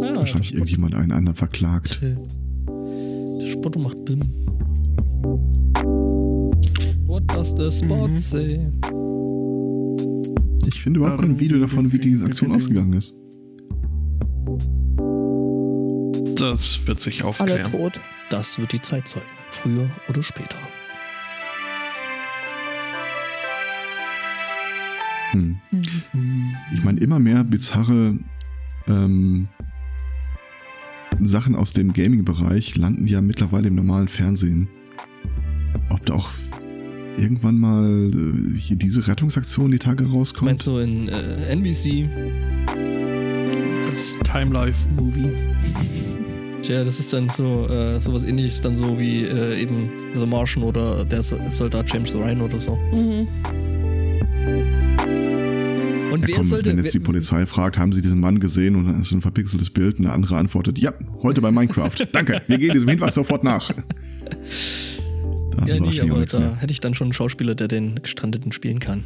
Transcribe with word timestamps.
Ja, 0.00 0.16
Wahrscheinlich 0.16 0.54
irgendjemand 0.54 0.94
einen 0.94 1.12
anderen 1.12 1.36
verklagt. 1.36 2.00
Der 2.02 3.46
Spotto 3.46 3.78
macht 3.78 4.04
BIM. 4.04 4.20
What 7.06 7.22
does 7.34 7.54
the 7.56 7.70
spot 7.70 8.08
mhm. 8.08 8.18
say? 8.18 8.70
Ich 10.66 10.82
finde 10.82 11.00
überhaupt 11.00 11.20
kein 11.20 11.38
Video 11.38 11.58
davon, 11.58 11.92
wie 11.92 11.98
diese 11.98 12.24
Aktion 12.24 12.52
ausgegangen 12.52 12.92
ist. 12.94 13.14
Das 16.36 16.80
wird 16.86 16.98
sich 16.98 17.22
aufklären. 17.22 17.60
Alle 17.60 17.70
tot. 17.70 18.00
Das 18.30 18.58
wird 18.58 18.72
die 18.72 18.82
Zeit 18.82 19.06
zeigen. 19.06 19.26
Früher 19.50 19.88
oder 20.08 20.22
später. 20.22 20.56
Hm. 25.32 25.56
Ich 26.74 26.82
meine, 26.84 27.00
immer 27.00 27.18
mehr 27.18 27.44
bizarre 27.44 28.16
ähm, 28.88 29.48
Sachen 31.20 31.54
aus 31.54 31.72
dem 31.72 31.92
Gaming-Bereich 31.92 32.76
landen 32.76 33.06
ja 33.06 33.20
mittlerweile 33.20 33.68
im 33.68 33.74
normalen 33.74 34.08
Fernsehen. 34.08 34.68
Ob 35.90 36.04
da 36.06 36.14
auch 36.14 36.30
irgendwann 37.16 37.58
mal 37.58 38.10
äh, 38.12 38.58
hier 38.58 38.76
diese 38.76 39.06
Rettungsaktion 39.06 39.70
die 39.70 39.78
Tage 39.78 40.06
rauskommt? 40.06 40.50
Meinst 40.50 40.66
du 40.66 40.78
in 40.78 41.08
äh, 41.08 41.52
NBC? 41.52 42.08
Das 43.90 44.16
Time 44.24 44.52
Life 44.52 44.88
Movie. 44.96 45.30
Tja, 46.62 46.84
das 46.84 47.00
ist 47.00 47.12
dann 47.12 47.28
so 47.28 47.66
äh, 47.68 48.00
sowas 48.00 48.24
ähnliches 48.24 48.60
dann 48.60 48.76
so 48.76 48.98
wie 48.98 49.24
äh, 49.24 49.60
eben 49.60 49.90
The 50.14 50.26
Martian 50.26 50.64
oder 50.64 51.04
der 51.04 51.22
Soldat 51.22 51.92
James 51.92 52.14
Ryan 52.14 52.40
oder 52.40 52.58
so. 52.58 52.76
Mhm. 52.92 53.26
Und 56.12 56.22
ja, 56.22 56.28
wer 56.28 56.36
komm, 56.36 56.44
sollte, 56.44 56.70
wenn 56.70 56.76
jetzt 56.78 56.94
die 56.94 57.00
Polizei 57.00 57.46
fragt, 57.46 57.78
haben 57.78 57.92
Sie 57.92 58.02
diesen 58.02 58.20
Mann 58.20 58.38
gesehen 58.38 58.76
und 58.76 58.86
dann 58.86 59.00
ist 59.00 59.12
ein 59.12 59.22
verpixeltes 59.22 59.70
Bild 59.70 59.98
und 59.98 60.04
eine 60.04 60.14
andere 60.14 60.36
antwortet, 60.36 60.78
ja, 60.78 60.92
heute 61.22 61.40
bei 61.40 61.50
Minecraft. 61.50 61.92
Danke, 62.12 62.42
wir 62.46 62.58
gehen 62.58 62.74
diesem 62.74 62.88
Hinweis 62.88 63.14
sofort 63.14 63.44
nach. 63.44 63.70
Da 63.70 65.66
ja, 65.66 65.80
nee, 65.80 66.00
aber 66.00 66.26
da 66.26 66.38
mehr. 66.38 66.56
hätte 66.56 66.72
ich 66.72 66.80
dann 66.80 66.94
schon 66.94 67.06
einen 67.06 67.12
Schauspieler, 67.12 67.54
der 67.54 67.68
den 67.68 67.96
Gestrandeten 68.02 68.52
spielen 68.52 68.78
kann. 68.78 69.04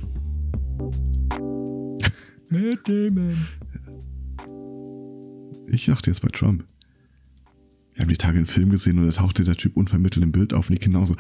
Matt 2.51 2.89
Damon. 2.89 3.47
Ich 5.69 5.87
dachte 5.87 6.11
jetzt 6.11 6.23
bei 6.23 6.29
Trump. 6.29 6.65
Wir 7.95 8.03
haben 8.03 8.09
die 8.09 8.17
Tage 8.17 8.37
einen 8.37 8.47
Film 8.47 8.71
gesehen 8.71 8.99
und 8.99 9.07
da 9.07 9.13
tauchte 9.13 9.45
der 9.45 9.55
Typ 9.55 9.77
unvermittelt 9.77 10.23
im 10.23 10.33
Bild 10.33 10.53
auf 10.55 10.69
und 10.69 10.75
ich 10.75 10.81
genauso. 10.81 11.17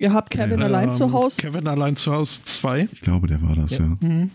Ihr 0.00 0.14
habt 0.14 0.30
Kevin 0.30 0.60
ähm, 0.60 0.62
allein 0.62 0.92
zu 0.92 1.12
Hause? 1.12 1.42
Kevin 1.42 1.68
allein 1.68 1.94
zu 1.94 2.10
Hause 2.10 2.40
2. 2.42 2.88
Ich 2.90 3.02
glaube, 3.02 3.26
der 3.26 3.42
war 3.42 3.54
das, 3.54 3.76
ja. 3.76 3.84
Ja. 3.84 4.08
Mhm. 4.08 4.30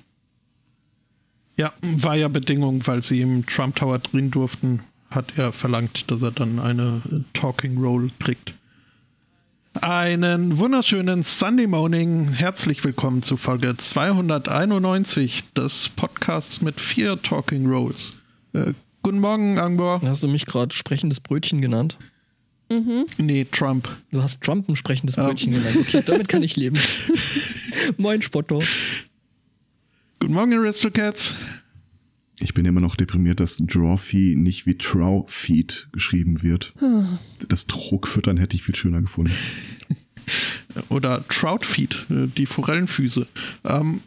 Ja, 1.58 1.74
war 2.00 2.16
ja 2.16 2.28
Bedingung, 2.28 2.86
weil 2.88 3.04
sie 3.04 3.22
im 3.22 3.46
Trump 3.46 3.76
Tower 3.78 4.00
drehen 4.00 4.32
durften, 4.32 4.82
hat 5.10 5.38
er 5.38 5.52
verlangt, 5.52 6.10
dass 6.12 6.22
er 6.22 6.32
dann 6.32 6.60
eine 6.60 7.02
Talking 7.34 7.78
Role 7.78 8.10
kriegt. 8.20 8.54
Einen 9.82 10.58
wunderschönen 10.58 11.24
Sunday 11.24 11.68
Morning. 11.68 12.32
Herzlich 12.32 12.84
willkommen 12.84 13.22
zu 13.22 13.36
Folge 13.36 13.76
291 13.76 15.44
des 15.54 15.90
Podcasts 15.96 16.62
mit 16.62 16.80
vier 16.80 17.22
Talking 17.22 17.66
Rolls. 17.68 18.14
Äh, 18.54 18.74
guten 19.04 19.20
Morgen, 19.20 19.60
Angbor. 19.60 20.02
Hast 20.02 20.24
du 20.24 20.30
mich 20.30 20.46
gerade 20.46 20.74
sprechendes 20.74 21.20
Brötchen 21.20 21.62
genannt? 21.62 21.98
Mhm. 22.72 23.06
Nee, 23.18 23.46
Trump. 23.52 23.90
Du 24.12 24.24
hast 24.24 24.42
Trump 24.42 24.68
ein 24.70 24.76
sprechendes 24.76 25.18
Brötchen 25.18 25.54
um. 25.54 25.60
genannt. 25.60 25.78
Okay, 25.82 26.02
damit 26.06 26.30
kann 26.30 26.42
ich 26.42 26.56
leben. 26.56 26.80
Moin, 27.98 28.22
Spotto. 28.22 28.64
Guten 30.20 30.34
Morgen, 30.34 30.54
Aristocats. 30.54 31.36
Ich 32.40 32.54
bin 32.54 32.66
immer 32.66 32.82
noch 32.82 32.96
deprimiert, 32.96 33.40
dass 33.40 33.58
Drawfee 33.58 34.36
nicht 34.36 34.66
wie 34.66 34.78
Trowfeed 34.78 35.90
geschrieben 35.92 36.42
wird. 36.42 36.74
Hm. 36.80 37.20
Das 37.48 37.68
Druckfüttern 37.68 38.38
hätte 38.38 38.56
ich 38.56 38.64
viel 38.64 38.76
schöner 38.76 39.02
gefunden. 39.02 39.34
Oder 40.90 41.26
Troutfeed, 41.28 42.06
äh, 42.10 42.28
die 42.28 42.46
Forellenfüße. 42.46 43.28
Ähm, 43.66 44.02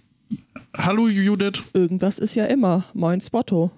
hallo 0.76 1.08
Judith. 1.08 1.62
Irgendwas 1.72 2.18
ist 2.18 2.34
ja 2.34 2.46
immer. 2.46 2.84
Moin 2.94 3.20
Spotto. 3.20 3.70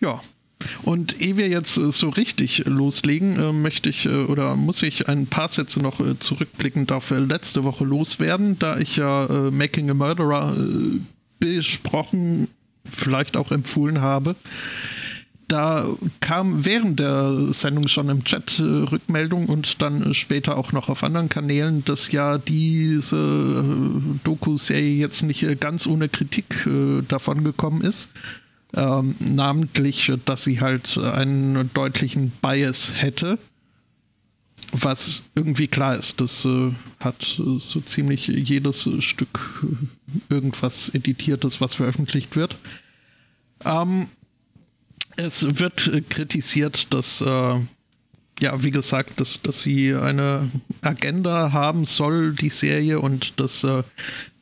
Ja, 0.00 0.20
und 0.82 1.20
ehe 1.20 1.36
wir 1.36 1.48
jetzt 1.48 1.76
äh, 1.76 1.90
so 1.90 2.08
richtig 2.08 2.64
loslegen, 2.66 3.38
äh, 3.38 3.52
möchte 3.52 3.88
ich 3.88 4.06
äh, 4.06 4.24
oder 4.24 4.56
muss 4.56 4.82
ich 4.82 5.08
ein 5.08 5.26
paar 5.26 5.48
Sätze 5.48 5.80
noch 5.80 6.00
zurückblickend 6.18 6.92
auf 6.92 7.10
letzte 7.10 7.64
Woche 7.64 7.84
loswerden, 7.84 8.58
da 8.58 8.78
ich 8.78 8.96
ja 8.96 9.50
Making 9.50 9.90
a 9.90 9.94
Murderer 9.94 10.54
besprochen, 11.38 12.48
vielleicht 12.84 13.36
auch 13.36 13.50
empfohlen 13.50 14.00
habe. 14.00 14.36
Da 15.46 15.86
kam 16.20 16.66
während 16.66 17.00
der 17.00 17.52
Sendung 17.52 17.88
schon 17.88 18.10
im 18.10 18.24
Chat 18.24 18.60
Rückmeldung 18.60 19.46
und 19.46 19.80
dann 19.80 20.12
später 20.12 20.58
auch 20.58 20.72
noch 20.72 20.88
auf 20.88 21.02
anderen 21.02 21.30
Kanälen, 21.30 21.84
dass 21.84 22.12
ja 22.12 22.36
diese 22.36 23.54
Doku-Serie 24.24 24.96
jetzt 24.96 25.22
nicht 25.22 25.60
ganz 25.60 25.86
ohne 25.86 26.08
Kritik 26.08 26.68
davon 27.08 27.44
gekommen 27.44 27.80
ist 27.80 28.10
ähm, 28.74 29.16
namentlich, 29.18 30.12
dass 30.24 30.44
sie 30.44 30.60
halt 30.60 30.98
einen 30.98 31.72
deutlichen 31.72 32.30
Bias 32.42 32.92
hätte. 32.94 33.38
Was 34.72 35.22
irgendwie 35.34 35.68
klar 35.68 35.96
ist, 35.96 36.20
das 36.20 36.44
äh, 36.44 36.72
hat 37.00 37.22
so 37.22 37.80
ziemlich 37.80 38.26
jedes 38.26 38.88
Stück 39.00 39.64
irgendwas 40.28 40.90
Editiertes, 40.90 41.60
was 41.60 41.74
veröffentlicht 41.74 42.36
wird. 42.36 42.56
Ähm, 43.64 44.08
es 45.16 45.58
wird 45.58 45.90
kritisiert, 46.10 46.92
dass, 46.92 47.22
äh, 47.22 47.60
ja, 48.40 48.62
wie 48.62 48.70
gesagt, 48.70 49.18
dass, 49.20 49.42
dass 49.42 49.62
sie 49.62 49.94
eine 49.94 50.50
Agenda 50.82 51.52
haben 51.52 51.84
soll, 51.84 52.34
die 52.34 52.50
Serie, 52.50 53.00
und 53.00 53.40
dass 53.40 53.64
äh, 53.64 53.82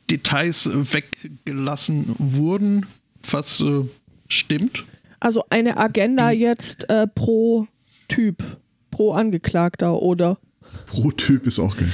Details 0.09 0.69
weggelassen 0.71 2.15
wurden, 2.19 2.85
was 3.29 3.59
äh, 3.61 3.85
Stimmt. 4.27 4.85
Also 5.19 5.43
eine 5.49 5.77
Agenda 5.77 6.31
Die 6.31 6.39
jetzt 6.39 6.89
äh, 6.89 7.07
pro 7.07 7.67
Typ, 8.07 8.43
pro 8.91 9.13
Angeklagter 9.13 10.01
oder? 10.01 10.37
Pro 10.85 11.11
Typ 11.11 11.47
ist 11.47 11.59
auch 11.59 11.75
geil. 11.75 11.91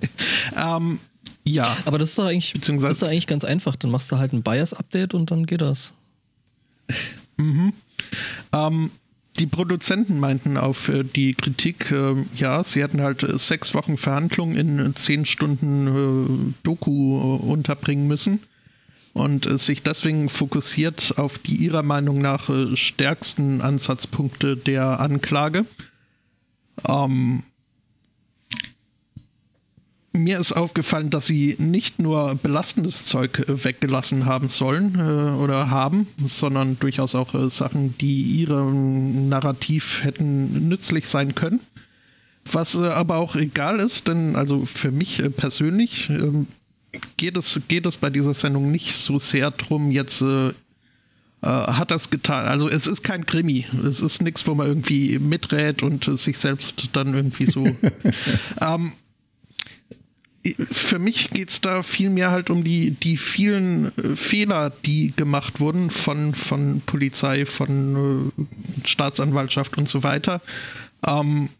ähm, 0.56 1.00
ja. 1.44 1.76
Aber 1.84 1.98
das 1.98 2.10
ist 2.10 2.18
doch 2.18 2.26
eigentlich, 2.26 2.52
das 2.52 2.68
ist 2.68 3.02
doch 3.02 3.08
eigentlich 3.08 3.26
ganz 3.26 3.44
einfach. 3.44 3.76
Dann 3.76 3.90
machst 3.90 4.12
du 4.12 4.18
halt 4.18 4.32
ein 4.32 4.42
Bias-Update 4.42 5.14
und 5.14 5.30
dann 5.30 5.46
geht 5.46 5.60
das. 5.60 5.94
mhm. 7.38 7.72
Ähm, 8.52 8.90
die 9.38 9.46
Produzenten 9.46 10.18
meinten 10.18 10.56
auf 10.56 10.88
äh, 10.88 11.04
die 11.04 11.34
Kritik, 11.34 11.90
äh, 11.90 12.14
ja, 12.34 12.62
sie 12.64 12.82
hätten 12.82 13.00
halt 13.00 13.22
äh, 13.22 13.38
sechs 13.38 13.72
Wochen 13.74 13.96
Verhandlungen 13.96 14.56
in 14.56 14.94
zehn 14.96 15.24
Stunden 15.24 15.86
äh, 15.86 16.54
Doku 16.64 17.18
äh, 17.18 17.46
unterbringen 17.46 18.08
müssen 18.08 18.40
und 19.18 19.46
äh, 19.46 19.58
sich 19.58 19.82
deswegen 19.82 20.28
fokussiert 20.28 21.14
auf 21.18 21.38
die 21.38 21.56
ihrer 21.56 21.82
Meinung 21.82 22.20
nach 22.20 22.48
äh, 22.48 22.76
stärksten 22.76 23.60
Ansatzpunkte 23.60 24.56
der 24.56 25.00
Anklage. 25.00 25.66
Ähm, 26.86 27.42
mir 30.12 30.38
ist 30.38 30.52
aufgefallen, 30.52 31.10
dass 31.10 31.26
sie 31.26 31.56
nicht 31.58 31.98
nur 32.00 32.34
belastendes 32.36 33.04
Zeug 33.04 33.38
äh, 33.40 33.64
weggelassen 33.64 34.26
haben 34.26 34.48
sollen 34.48 34.96
äh, 34.98 35.42
oder 35.42 35.70
haben, 35.70 36.06
sondern 36.24 36.78
durchaus 36.78 37.14
auch 37.14 37.34
äh, 37.34 37.50
Sachen, 37.50 37.96
die 37.98 38.22
ihrem 38.22 39.28
Narrativ 39.28 40.02
hätten 40.02 40.68
nützlich 40.68 41.08
sein 41.08 41.34
können. 41.34 41.60
Was 42.50 42.74
äh, 42.74 42.86
aber 42.86 43.16
auch 43.16 43.36
egal 43.36 43.80
ist, 43.80 44.08
denn 44.08 44.36
also 44.36 44.64
für 44.64 44.90
mich 44.90 45.22
persönlich 45.36 46.10
ähm, 46.10 46.46
geht 47.16 47.36
es, 47.36 47.60
geht 47.68 47.86
es 47.86 47.96
bei 47.96 48.10
dieser 48.10 48.34
Sendung 48.34 48.70
nicht 48.70 48.94
so 48.94 49.18
sehr 49.18 49.50
drum, 49.50 49.90
jetzt 49.90 50.22
äh, 50.22 50.48
äh, 50.48 50.52
hat 51.46 51.90
das 51.90 52.10
getan. 52.10 52.46
Also 52.46 52.68
es 52.68 52.86
ist 52.86 53.04
kein 53.04 53.24
Krimi. 53.24 53.64
Es 53.84 54.00
ist 54.00 54.22
nichts, 54.22 54.46
wo 54.46 54.54
man 54.54 54.66
irgendwie 54.66 55.18
miträt 55.18 55.82
und 55.82 56.08
äh, 56.08 56.16
sich 56.16 56.38
selbst 56.38 56.90
dann 56.94 57.14
irgendwie 57.14 57.46
so. 57.46 57.64
ähm, 58.60 58.92
für 60.70 60.98
mich 60.98 61.30
geht 61.30 61.50
es 61.50 61.60
da 61.60 61.82
vielmehr 61.82 62.30
halt 62.30 62.50
um 62.50 62.64
die, 62.64 62.92
die 62.92 63.18
vielen 63.18 63.96
äh, 63.98 64.16
Fehler, 64.16 64.70
die 64.84 65.12
gemacht 65.14 65.60
wurden 65.60 65.90
von, 65.90 66.34
von 66.34 66.80
Polizei, 66.80 67.46
von 67.46 68.32
äh, 68.36 68.88
Staatsanwaltschaft 68.88 69.78
und 69.78 69.88
so 69.88 70.02
weiter. 70.02 70.40
Ähm, 71.06 71.50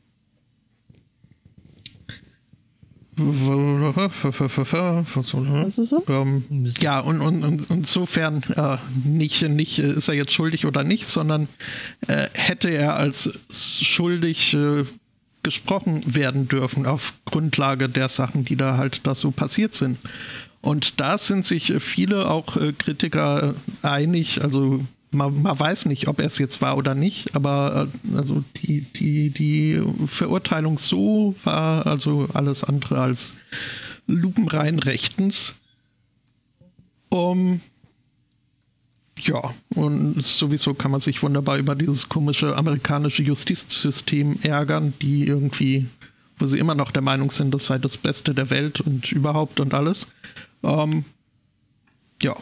Ähm, 6.09 6.43
ja, 6.81 7.01
und, 7.01 7.21
und, 7.21 7.45
und 7.45 7.71
insofern 7.71 8.43
äh, 8.57 8.77
nicht, 9.05 9.49
nicht 9.49 9.79
ist 9.79 10.09
er 10.09 10.15
jetzt 10.15 10.33
schuldig 10.33 10.67
oder 10.67 10.85
nicht, 10.85 11.07
sondern 11.07 11.49
äh, 12.07 12.27
hätte 12.35 12.69
er 12.69 12.97
als 12.97 13.31
schuldig 13.51 14.55
äh, 14.55 14.85
gesprochen 15.43 16.03
werden 16.07 16.49
dürfen 16.49 16.87
auf 16.87 17.15
Grundlage 17.25 17.89
der 17.89 18.09
Sachen, 18.09 18.45
die 18.45 18.57
da 18.57 18.77
halt 18.77 19.07
da 19.07 19.15
so 19.15 19.31
passiert 19.31 19.75
sind. 19.75 19.99
Und 20.61 21.01
da 21.01 21.19
sind 21.19 21.45
sich 21.45 21.73
viele 21.79 22.29
auch 22.29 22.57
äh, 22.57 22.73
Kritiker 22.73 23.55
einig, 23.83 24.43
also 24.43 24.85
man, 25.11 25.43
man, 25.43 25.59
weiß 25.59 25.87
nicht, 25.87 26.09
ob 26.09 26.21
er 26.21 26.27
es 26.27 26.39
jetzt 26.39 26.61
war 26.61 26.77
oder 26.77 26.95
nicht, 26.95 27.35
aber 27.35 27.89
äh, 28.13 28.17
also 28.17 28.45
die, 28.57 28.83
die, 28.83 29.31
die 29.31 29.83
Verurteilung 30.07 30.79
so 30.79 31.35
war 31.45 31.87
also 31.87 32.29
alles 32.35 32.65
andere 32.65 33.01
als 33.01 33.35
lupenrein 34.07 34.79
rechtens. 34.79 35.55
Um, 37.11 37.61
ja, 39.21 39.55
und 39.75 40.23
sowieso 40.23 40.75
kann 40.75 40.91
man 40.91 41.01
sich 41.01 41.23
wunderbar 41.23 41.59
über 41.59 41.75
dieses 41.75 42.09
komische 42.09 42.57
amerikanische 42.57 43.23
Justizsystem 43.23 44.39
ärgern, 44.43 44.93
die 45.01 45.27
irgendwie, 45.27 45.87
wo 46.39 46.47
sie 46.47 46.59
immer 46.59 46.75
noch 46.75 46.93
der 46.93 47.03
Meinung 47.03 47.31
sind, 47.31 47.53
das 47.53 47.67
sei 47.67 47.79
das 47.79 47.97
Beste 47.97 48.35
der 48.35 48.51
Welt 48.51 48.81
und 48.81 49.11
überhaupt 49.11 49.61
und 49.61 49.75
alles. 49.75 50.07
Um, 50.61 51.05
ja, 52.23 52.37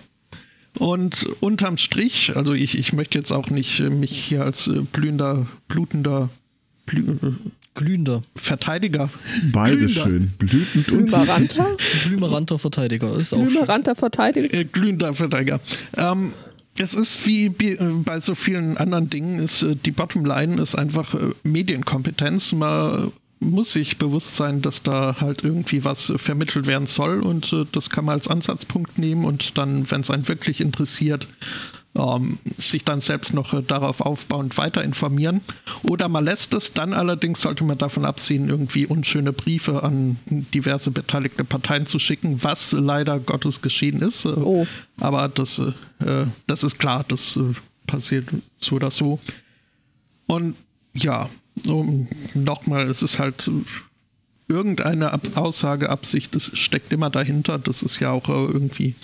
und 0.79 1.27
unterm 1.41 1.77
Strich, 1.77 2.37
also 2.37 2.53
ich, 2.53 2.79
ich 2.79 2.93
möchte 2.93 3.19
jetzt 3.19 3.33
auch 3.33 3.51
nicht 3.51 3.81
äh, 3.81 3.91
mich 3.91 4.11
hier 4.11 4.45
als 4.45 4.67
äh, 4.69 4.81
blühender, 4.81 5.47
blutender, 5.69 6.29
blü 6.87 7.13
äh, 7.23 7.33
glühender 7.75 8.23
Verteidiger. 8.35 9.11
Beides 9.53 9.93
schön. 9.93 10.33
Blütend 10.39 10.93
und 10.93 11.07
Blümeranter? 11.07 11.77
Blümeranter 12.07 12.59
Verteidiger 12.59 13.15
ist 13.19 13.35
auch 13.35 13.39
Blümeranter 13.39 13.95
Verteidiger. 13.95 14.53
Äh, 14.55 14.65
glühender 14.65 15.15
Verteidiger. 15.15 15.61
Ähm, 15.97 16.33
es 16.79 16.95
ist 16.95 17.27
wie 17.27 17.51
bei 17.51 18.21
so 18.21 18.35
vielen 18.35 18.77
anderen 18.77 19.09
Dingen, 19.11 19.39
ist 19.39 19.65
die 19.85 19.91
Bottomline 19.91 20.61
ist 20.61 20.75
einfach 20.75 21.15
Medienkompetenz. 21.43 22.53
Man 22.53 23.13
muss 23.39 23.73
sich 23.73 23.99
bewusst 23.99 24.37
sein, 24.37 24.63
dass 24.63 24.83
da 24.83 25.17
halt 25.21 25.45
irgendwie 25.45 25.85
was 25.85 26.13
vermittelt 26.17 26.67
werden 26.67 26.87
soll 26.87 27.21
und 27.21 27.53
äh, 27.53 27.67
das 27.71 27.91
kann 27.91 28.07
man 28.07 28.15
als 28.15 28.29
Ansatzpunkt 28.29 28.99
nehmen 28.99 29.25
und 29.25 29.59
dann, 29.59 29.91
wenn 29.91 30.01
es 30.01 30.11
einen 30.11 30.29
wirklich 30.29 30.61
interessiert, 30.61 31.29
ähm, 31.97 32.39
sich 32.59 32.85
dann 32.85 33.01
selbst 33.01 33.35
noch 33.35 33.53
äh, 33.53 33.63
darauf 33.63 34.01
aufbauend 34.01 34.57
weiter 34.59 34.83
informieren. 34.83 35.41
Oder 35.83 36.09
man 36.09 36.25
lässt 36.25 36.55
es, 36.55 36.73
dann 36.73 36.93
allerdings 36.93 37.41
sollte 37.41 37.65
man 37.65 37.79
davon 37.79 38.05
absehen, 38.05 38.49
irgendwie 38.49 38.87
unschöne 38.87 39.33
Briefe 39.33 39.83
an 39.83 40.19
diverse 40.27 40.91
beteiligte 40.91 41.45
Parteien 41.45 41.87
zu 41.87 41.99
schicken, 41.99 42.43
was 42.43 42.73
leider 42.73 43.19
Gottes 43.19 43.63
geschehen 43.63 44.01
ist. 44.01 44.25
Äh, 44.25 44.29
oh. 44.29 44.67
Aber 45.01 45.29
das, 45.29 45.59
äh, 45.59 46.27
das 46.47 46.65
ist 46.65 46.79
klar, 46.79 47.05
das 47.09 47.37
äh, 47.37 47.55
passiert 47.87 48.29
so 48.57 48.77
oder 48.77 48.91
so. 48.91 49.19
Und 50.27 50.57
ja, 50.95 51.29
so, 51.63 52.07
nochmal, 52.35 52.87
es 52.87 53.03
ist 53.03 53.19
halt 53.19 53.51
irgendeine 54.49 55.13
Ab 55.13 55.23
Aussage, 55.35 55.91
Absicht, 55.91 56.35
das 56.35 56.59
steckt 56.59 56.93
immer 56.93 57.11
dahinter. 57.11 57.59
Das 57.59 57.83
ist 57.83 58.01
ja 58.01 58.13
auch 58.13 58.29
äh, 58.29 58.33
irgendwie 58.33 58.95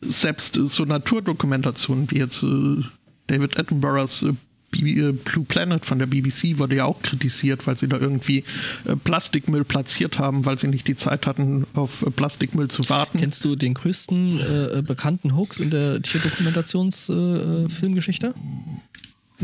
selbst 0.00 0.56
äh, 0.56 0.66
so 0.66 0.84
Naturdokumentationen 0.84 2.10
wie 2.10 2.18
jetzt 2.18 2.42
äh, 2.42 2.82
David 3.26 3.58
Attenboroughs 3.58 4.22
äh, 4.22 4.32
äh 4.72 5.12
Blue 5.12 5.44
Planet 5.44 5.84
von 5.84 5.98
der 5.98 6.06
BBC 6.06 6.58
wurde 6.58 6.76
ja 6.76 6.84
auch 6.84 7.02
kritisiert, 7.02 7.66
weil 7.66 7.76
sie 7.76 7.88
da 7.88 7.98
irgendwie 7.98 8.44
äh, 8.86 8.94
Plastikmüll 8.96 9.64
platziert 9.64 10.20
haben, 10.20 10.46
weil 10.46 10.56
sie 10.58 10.68
nicht 10.68 10.86
die 10.86 10.94
Zeit 10.96 11.26
hatten, 11.26 11.66
auf 11.74 12.04
Plastikmüll 12.14 12.68
zu 12.68 12.88
warten. 12.88 13.18
Kennst 13.18 13.44
du 13.44 13.56
den 13.56 13.74
größten 13.74 14.84
bekannten 14.86 15.36
Hoax 15.36 15.58
in 15.58 15.70
der 15.70 16.00
Tierdokumentationsfilmgeschichte? 16.00 18.32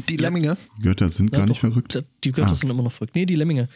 Die 0.08 0.16
Lemminge? 0.16 0.56
Götter 0.82 1.08
sind 1.08 1.32
ja, 1.32 1.38
gar 1.38 1.46
nicht 1.46 1.60
verrückt. 1.60 2.02
Die 2.24 2.32
Götter 2.32 2.50
ah. 2.50 2.54
sind 2.54 2.70
immer 2.70 2.82
noch 2.82 2.92
verrückt. 2.92 3.14
Nee, 3.14 3.26
die 3.26 3.36
Lemminge. 3.36 3.68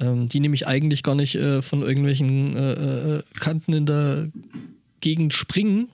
Ähm, 0.00 0.28
die 0.28 0.40
nämlich 0.40 0.66
eigentlich 0.66 1.02
gar 1.02 1.14
nicht 1.14 1.34
äh, 1.34 1.60
von 1.60 1.82
irgendwelchen 1.82 2.56
äh, 2.56 2.72
äh, 3.16 3.22
Kanten 3.38 3.72
in 3.72 3.86
der 3.86 4.28
Gegend 5.00 5.34
springen. 5.34 5.88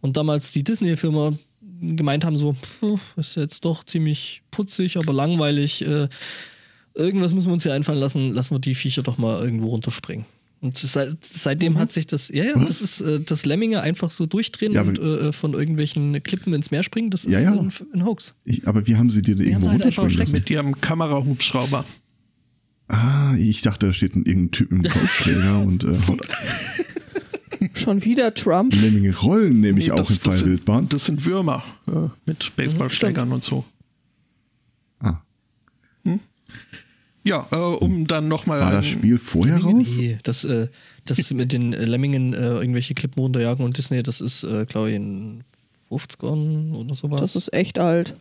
Und 0.00 0.16
damals 0.16 0.52
die 0.52 0.64
Disney-Firma 0.64 1.32
gemeint 1.80 2.24
haben, 2.24 2.36
so, 2.36 2.54
pff, 2.54 3.00
ist 3.16 3.36
jetzt 3.36 3.64
doch 3.64 3.84
ziemlich 3.84 4.42
putzig, 4.50 4.96
aber 4.96 5.12
langweilig. 5.12 5.82
Äh, 5.82 6.08
irgendwas 6.94 7.34
müssen 7.34 7.48
wir 7.48 7.52
uns 7.52 7.62
hier 7.62 7.74
einfallen 7.74 8.00
lassen. 8.00 8.32
Lassen 8.32 8.54
wir 8.54 8.60
die 8.60 8.74
Viecher 8.74 9.02
doch 9.02 9.18
mal 9.18 9.42
irgendwo 9.42 9.68
runterspringen. 9.68 10.24
Und 10.60 10.76
seit, 10.76 11.24
seitdem 11.24 11.74
mhm. 11.74 11.78
hat 11.78 11.92
sich 11.92 12.06
das, 12.06 12.28
ja, 12.30 12.44
ja, 12.44 12.52
Was? 12.56 12.66
das 12.66 12.82
ist 12.82 13.00
äh, 13.00 13.20
das 13.20 13.46
Lemminge 13.46 13.80
einfach 13.80 14.10
so 14.10 14.26
durchdrehen 14.26 14.72
ja, 14.72 14.82
und 14.82 14.98
äh, 14.98 15.32
von 15.32 15.54
irgendwelchen 15.54 16.20
Klippen 16.22 16.52
ins 16.52 16.70
Meer 16.70 16.82
springen, 16.82 17.10
das 17.10 17.24
ist 17.24 17.32
ja, 17.32 17.40
ja. 17.40 17.52
Ein, 17.52 17.72
ein, 17.94 18.04
Hoax. 18.04 18.34
Ich, 18.44 18.66
aber 18.66 18.86
wie 18.86 18.96
haben 18.96 19.10
sie 19.10 19.22
dir 19.22 19.36
die 19.36 19.44
irgendwo 19.44 19.68
halt 19.68 19.84
runterspringen 19.84 20.18
lassen? 20.18 20.32
Mit 20.32 20.50
ihrem 20.50 20.80
Kamerahubschrauber. 20.80 21.84
Ah, 22.88 23.34
ich 23.36 23.62
dachte, 23.62 23.86
da 23.86 23.92
steht 23.92 24.16
ein, 24.16 24.24
irgendein 24.24 24.50
Typ 24.50 24.72
im 24.72 24.82
Golfschläger 24.82 25.60
und 25.60 25.84
äh, 25.84 25.94
Schon 27.74 28.04
wieder 28.04 28.34
Trump. 28.34 28.74
Lemminge 28.74 29.16
rollen 29.16 29.60
nämlich 29.60 29.88
nee, 29.88 29.92
auch 29.92 30.10
in 30.10 30.16
freier 30.16 30.44
Wildbahn. 30.44 30.88
Das 30.88 31.06
sind 31.06 31.24
Würmer 31.24 31.62
äh, 31.88 32.08
mit 32.26 32.54
Baseballschlägern 32.56 33.30
und 33.32 33.44
so. 33.44 33.64
Ja, 37.28 37.46
äh, 37.50 37.56
um 37.56 38.06
dann 38.06 38.26
nochmal. 38.26 38.60
War 38.60 38.72
das 38.72 38.86
Spiel 38.86 39.18
vorher 39.18 39.58
raus? 39.58 39.96
Nee, 39.98 40.18
das, 40.22 40.44
äh, 40.44 40.68
das 41.04 41.30
mit 41.30 41.52
den 41.52 41.72
Lemmingen 41.72 42.32
äh, 42.32 42.54
irgendwelche 42.54 42.94
Klippen 42.94 43.20
runterjagen 43.20 43.62
und 43.64 43.76
Disney, 43.76 44.02
das 44.02 44.22
ist, 44.22 44.44
äh, 44.44 44.64
glaube 44.64 44.88
ich, 44.88 44.96
in 44.96 45.44
50ern 45.90 46.72
oder 46.72 46.94
sowas. 46.94 47.20
Das 47.20 47.36
ist 47.36 47.52
echt 47.52 47.78
alt. 47.78 48.14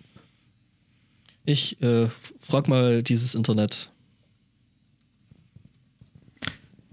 Ich 1.45 1.81
äh, 1.81 2.09
frag 2.37 2.67
mal 2.67 3.01
dieses 3.01 3.33
Internet. 3.33 3.91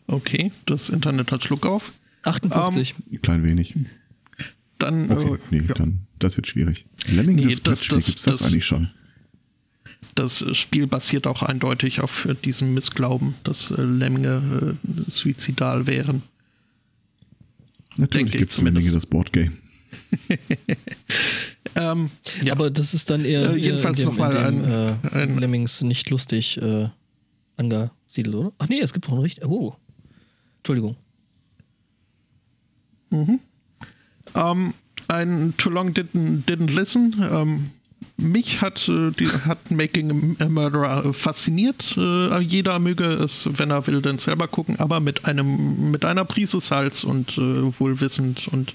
Okay, 0.07 0.53
das 0.67 0.91
Internet 0.91 1.33
hat 1.33 1.43
Schluck 1.43 1.67
auf. 1.67 1.95
58. 2.23 2.95
Um, 3.11 3.23
klein 3.23 3.43
wenig. 3.43 3.75
Dann, 4.79 5.11
okay, 5.11 5.35
äh, 5.35 5.39
nee, 5.51 5.65
ja. 5.67 5.75
dann, 5.75 6.07
das 6.21 6.37
wird 6.37 6.47
schwierig. 6.47 6.87
Lemming, 7.09 7.37
nee, 7.37 7.57
das, 7.65 7.81
das, 7.81 7.89
das, 7.89 8.15
das 8.23 8.43
eigentlich 8.43 8.67
schon 8.67 8.89
das 10.15 10.45
Spiel 10.57 10.87
basiert 10.87 11.27
auch 11.27 11.43
eindeutig 11.43 12.01
auf 12.01 12.29
diesem 12.45 12.75
Missglauben, 12.75 13.35
dass 13.45 13.71
äh, 13.71 13.83
Lemminge 13.83 14.77
äh, 14.85 15.11
suizidal 15.11 15.87
wären. 15.87 16.23
Natürlich 17.97 18.33
gibt 18.33 18.53
es 18.53 18.61
Lemminge 18.61 18.91
das 18.91 19.07
Boardgame. 19.07 19.53
ähm, 21.77 22.11
ja. 22.43 22.53
Aber 22.53 22.71
das 22.71 22.95
ist 22.95 23.11
dann 23.11 23.25
eher, 23.25 23.51
äh, 23.51 23.57
jedenfalls 23.57 24.03
nochmal 24.03 24.37
ein, 24.37 24.65
äh, 24.65 24.95
ein 25.13 25.39
Lemmings 25.39 25.83
nicht 25.83 26.11
lustig 26.11 26.61
äh, 26.61 26.89
angesiedelt, 27.57 28.35
oder? 28.35 28.53
Ach 28.59 28.69
nee, 28.69 28.81
es 28.81 28.93
gibt 28.93 29.09
auch 29.09 29.13
einen 29.13 29.23
richtig. 29.23 29.45
Oh. 29.45 29.75
Entschuldigung. 30.59 30.97
Mhm. 33.11 33.41
Um, 34.33 34.41
ähm, 34.43 34.75
ein 35.07 35.55
Too 35.59 35.71
Long 35.71 35.93
Didn't, 35.93 36.47
didn't 36.47 36.75
Listen. 36.75 37.15
Um, 37.15 37.33
ähm, 37.33 37.71
mich 38.17 38.61
hat, 38.61 38.89
äh, 38.89 39.11
die, 39.11 39.27
hat 39.27 39.71
Making 39.71 40.37
a 40.41 40.49
Murderer 40.49 41.13
fasziniert. 41.13 41.97
Äh, 41.97 42.41
jeder 42.41 42.79
möge 42.79 43.05
es, 43.05 43.49
wenn 43.59 43.71
er 43.71 43.87
will, 43.87 44.03
dann 44.03 44.19
selber 44.19 44.49
gucken, 44.49 44.79
aber 44.79 45.01
mit 45.01 45.25
einem, 45.25 45.91
mit 45.91 46.05
einer 46.05 46.25
Prise 46.25 46.61
Salz 46.61 47.05
und 47.05 47.39
äh, 47.39 47.79
wohlwissend 47.79 48.49
und, 48.49 48.75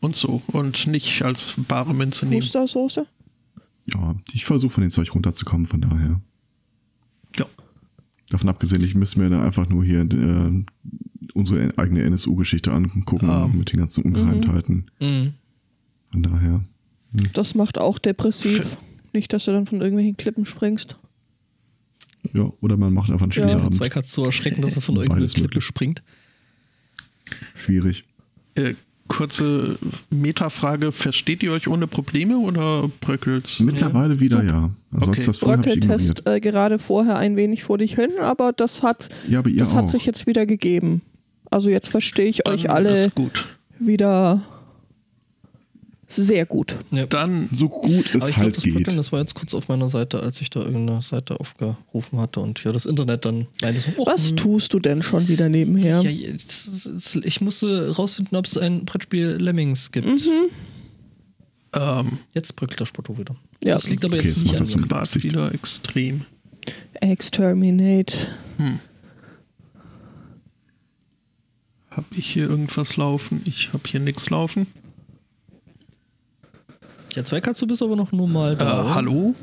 und 0.00 0.16
so. 0.16 0.42
Und 0.48 0.86
nicht 0.86 1.22
als 1.22 1.54
bare 1.56 1.94
Münze 1.94 2.26
nehmen. 2.26 2.42
Mustersoße? 2.42 3.06
Ja, 3.86 4.16
ich 4.32 4.44
versuche 4.44 4.72
von 4.72 4.82
dem 4.82 4.90
Zeug 4.90 5.14
runterzukommen, 5.14 5.66
von 5.66 5.80
daher. 5.80 6.20
Ja. 7.36 7.46
Davon 8.28 8.48
abgesehen, 8.48 8.84
ich 8.84 8.94
müsste 8.94 9.18
mir 9.18 9.30
da 9.30 9.42
einfach 9.42 9.68
nur 9.68 9.84
hier 9.84 10.00
äh, 10.00 10.64
unsere 11.34 11.72
eigene 11.78 12.02
NSU-Geschichte 12.02 12.72
angucken 12.72 13.30
ah. 13.30 13.48
mit 13.52 13.72
den 13.72 13.80
ganzen 13.80 14.04
Ungereimtheiten. 14.04 14.90
Mhm. 15.00 15.34
Von 16.12 16.22
daher. 16.22 16.64
Das 17.32 17.54
macht 17.54 17.78
auch 17.78 17.98
depressiv. 17.98 18.78
Nicht, 19.12 19.32
dass 19.32 19.44
du 19.44 19.52
dann 19.52 19.66
von 19.66 19.80
irgendwelchen 19.80 20.16
Klippen 20.16 20.44
springst. 20.44 20.96
Ja, 22.34 22.52
oder 22.60 22.76
man 22.76 22.92
macht 22.92 23.10
einfach 23.10 23.24
einen 23.24 23.32
Spielabend. 23.32 23.64
Ja, 23.64 23.70
zwei 23.70 23.88
kannst 23.88 24.10
zu 24.10 24.24
erschrecken, 24.24 24.62
dass 24.62 24.76
er 24.76 24.82
von 24.82 24.96
irgendeiner 24.96 25.26
Klippe 25.26 25.60
springt. 25.60 26.02
Schwierig. 27.54 28.04
Äh, 28.54 28.74
kurze 29.06 29.78
Metafrage: 30.14 30.92
Versteht 30.92 31.42
ihr 31.42 31.52
euch 31.52 31.68
ohne 31.68 31.86
Probleme 31.86 32.38
oder 32.38 32.90
bröckelt's? 33.00 33.60
Mittlerweile 33.60 34.14
ja. 34.14 34.20
wieder 34.20 34.44
ja. 34.44 34.70
Ansonsten 34.90 35.10
okay. 35.10 35.26
das 35.26 35.38
Bröckeltest 35.38 36.26
äh, 36.26 36.40
gerade 36.40 36.78
vorher 36.78 37.16
ein 37.16 37.36
wenig 37.36 37.64
vor 37.64 37.78
dich 37.78 37.94
hin, 37.94 38.10
aber 38.20 38.52
das 38.52 38.82
hat, 38.82 39.08
ja, 39.28 39.40
aber 39.40 39.50
das 39.50 39.74
hat 39.74 39.90
sich 39.90 40.06
jetzt 40.06 40.26
wieder 40.26 40.46
gegeben. 40.46 41.02
Also 41.50 41.70
jetzt 41.70 41.88
verstehe 41.88 42.26
ich 42.26 42.38
Dann 42.44 42.54
euch 42.54 42.70
alle 42.70 43.10
wieder 43.78 44.42
sehr 46.08 46.46
gut. 46.46 46.74
Ja. 46.90 47.06
Dann 47.06 47.50
so 47.52 47.68
gut 47.68 48.14
es 48.14 48.22
halt 48.22 48.34
glaub, 48.34 48.52
das 48.54 48.62
geht. 48.62 48.96
das 48.96 49.12
war 49.12 49.20
jetzt 49.20 49.34
kurz 49.34 49.52
auf 49.52 49.68
meiner 49.68 49.88
Seite, 49.88 50.20
als 50.20 50.40
ich 50.40 50.48
da 50.48 50.60
irgendeine 50.60 51.02
Seite 51.02 51.38
aufgerufen 51.38 52.18
hatte 52.18 52.40
und 52.40 52.64
ja, 52.64 52.72
das 52.72 52.86
Internet 52.86 53.26
dann 53.26 53.46
meinte 53.62 53.82
so, 53.82 53.90
oh, 53.98 54.06
Was 54.06 54.34
tust 54.34 54.72
du 54.72 54.78
denn 54.78 55.02
schon 55.02 55.28
wieder 55.28 55.50
nebenher? 55.50 56.00
Ja, 56.00 56.10
ich 56.10 57.40
musste 57.42 57.94
rausfinden, 57.94 58.36
ob 58.38 58.46
es 58.46 58.56
ein 58.56 58.86
Brettspiel 58.86 59.36
Lemmings 59.38 59.92
gibt. 59.92 60.06
Mhm. 60.06 60.50
Ähm, 61.74 62.18
jetzt 62.32 62.56
bröckelt 62.56 62.80
der 62.80 62.86
Spotto 62.86 63.18
wieder. 63.18 63.36
Ja. 63.62 63.74
Das 63.74 63.88
liegt 63.88 64.04
aber 64.04 64.16
okay, 64.16 64.28
jetzt 64.28 64.42
nicht 64.42 64.56
an 64.56 64.66
mir. 64.66 64.86
Das 64.86 65.22
wieder 65.22 65.52
extrem. 65.52 66.24
Exterminate. 66.94 68.16
Hm. 68.56 68.78
Habe 71.90 72.06
ich 72.16 72.30
hier 72.30 72.48
irgendwas 72.48 72.96
laufen? 72.96 73.42
Ich 73.44 73.72
habe 73.72 73.82
hier 73.86 74.00
nichts 74.00 74.30
laufen. 74.30 74.66
Ja, 77.18 77.24
zwei 77.24 77.40
kannst 77.40 77.60
du 77.60 77.66
bist 77.66 77.82
aber 77.82 77.96
noch 77.96 78.12
nur 78.12 78.28
mal 78.28 78.54
da. 78.54 78.84
Äh, 78.84 78.94
hallo? 78.94 79.34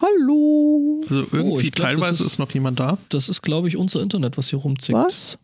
Hallo. 0.00 1.00
Also 1.02 1.20
irgendwie 1.30 1.38
Oh, 1.52 1.60
ich 1.60 1.70
glaub, 1.70 1.86
teilweise 1.86 2.24
ist- 2.24 2.32
ist, 2.32 2.38
noch 2.40 2.50
jemand 2.50 2.80
da. 2.80 2.98
Das 3.10 3.28
ist, 3.28 3.42
glaube 3.42 3.68
ich, 3.68 3.76
unser 3.76 4.02
Internet, 4.02 4.36
was 4.36 4.48
hier 4.48 4.58
rumzickt. 4.58 4.98
Was? 4.98 5.38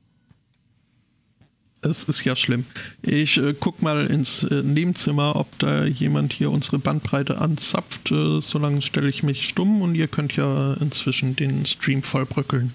Es 1.82 2.02
ist 2.02 2.24
ja 2.24 2.34
schlimm. 2.34 2.64
Ich 3.02 3.36
äh, 3.38 3.54
guck 3.54 3.80
mal 3.80 4.08
ins 4.08 4.42
äh, 4.42 4.64
Nebenzimmer, 4.64 5.36
ob 5.36 5.56
da 5.60 5.84
jemand 5.84 6.32
hier 6.32 6.50
unsere 6.50 6.80
Bandbreite 6.80 7.40
anzapft. 7.40 8.10
Äh, 8.10 8.40
solange 8.40 8.82
stelle 8.82 9.08
ich 9.08 9.22
mich 9.22 9.46
stumm 9.48 9.80
und 9.80 9.94
ihr 9.94 10.08
könnt 10.08 10.34
ja 10.34 10.74
inzwischen 10.80 11.36
den 11.36 11.64
Stream 11.64 12.02
vollbröckeln. 12.02 12.74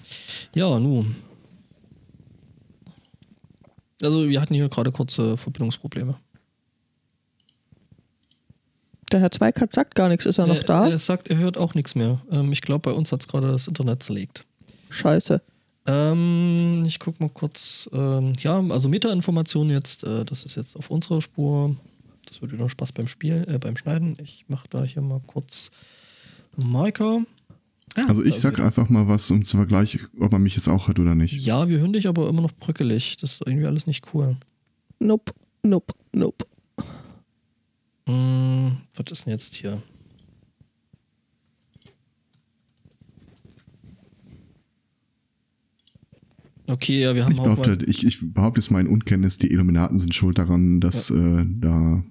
Ja, 0.56 0.80
nu. 0.80 1.08
Also, 4.02 4.30
wir 4.30 4.40
hatten 4.40 4.54
hier 4.54 4.70
gerade 4.70 4.94
kurze 4.94 5.36
Verbindungsprobleme. 5.36 6.16
Der 9.14 9.20
Herr 9.20 9.32
Zweikatz 9.32 9.76
sagt 9.76 9.94
gar 9.94 10.10
nichts. 10.10 10.26
Ist 10.26 10.40
er 10.40 10.48
noch 10.48 10.56
er, 10.56 10.64
da? 10.64 10.90
Er 10.90 10.98
sagt, 10.98 11.28
er 11.30 11.38
hört 11.38 11.56
auch 11.58 11.76
nichts 11.76 11.94
mehr. 11.94 12.20
Ähm, 12.32 12.52
ich 12.52 12.62
glaube, 12.62 12.90
bei 12.90 12.98
uns 12.98 13.12
hat 13.12 13.22
es 13.22 13.28
gerade 13.28 13.48
das 13.48 13.68
Internet 13.68 14.02
zerlegt. 14.02 14.48
Scheiße. 14.90 15.40
Ähm, 15.86 16.84
ich 16.88 16.98
guck 17.00 17.20
mal 17.20 17.30
kurz. 17.30 17.88
Ähm, 17.94 18.34
ja, 18.40 18.60
also 18.70 18.90
Meta-Informationen 18.90 19.70
jetzt. 19.70 20.04
Äh, 20.04 20.26
das 20.26 20.44
ist 20.46 20.56
jetzt 20.56 20.76
auf 20.76 20.90
unserer 20.90 21.22
Spur. 21.22 21.76
Das 22.26 22.42
wird 22.42 22.54
wieder 22.54 22.68
Spaß 22.68 22.92
beim 22.92 23.06
Spielen, 23.06 23.48
äh, 23.48 23.60
beim 23.60 23.78
Schneiden. 23.78 24.18
Ich 24.20 24.46
mache 24.48 24.68
da 24.70 24.84
hier 24.84 25.04
mal 25.04 25.22
kurz 25.28 25.70
Marker. 26.58 27.22
Ah, 27.96 28.06
Also 28.08 28.24
ich 28.24 28.40
sag 28.40 28.54
wieder. 28.56 28.66
einfach 28.66 28.90
mal 28.90 29.08
was 29.08 29.30
um 29.30 29.46
zu 29.46 29.58
vergleichen, 29.58 30.08
ob 30.20 30.32
man 30.32 30.42
mich 30.42 30.56
jetzt 30.56 30.68
auch 30.68 30.88
hört 30.88 30.98
oder 30.98 31.14
nicht. 31.14 31.34
Ja, 31.46 31.70
wir 31.70 31.78
hören 31.78 31.94
dich 31.94 32.08
aber 32.08 32.28
immer 32.30 32.42
noch 32.42 32.54
bröckelig. 32.54 33.18
Das 33.18 33.34
ist 33.34 33.44
irgendwie 33.46 33.68
alles 33.68 33.86
nicht 33.86 34.12
cool. 34.16 34.38
Nope, 34.98 35.34
nope, 35.62 35.94
nope. 36.14 36.46
Hm, 38.08 38.78
was 38.96 39.12
ist 39.12 39.26
denn 39.26 39.34
jetzt 39.34 39.56
hier? 39.56 39.82
Okay, 46.70 47.02
ja, 47.02 47.14
wir 47.14 47.26
haben 47.26 47.34
Ich 47.34 47.42
behaupte, 47.42 47.78
ich, 47.86 48.06
ich 48.06 48.34
behaupte 48.34 48.62
jetzt 48.62 48.72
mal 48.72 48.80
in 48.80 48.88
Unkenntnis, 48.88 49.38
die 49.38 49.52
Illuminaten 49.52 50.00
sind 50.00 50.16
schuld 50.16 50.38
daran, 50.38 50.80
dass 50.80 51.10
äh, 51.10 51.46
da 51.46 52.04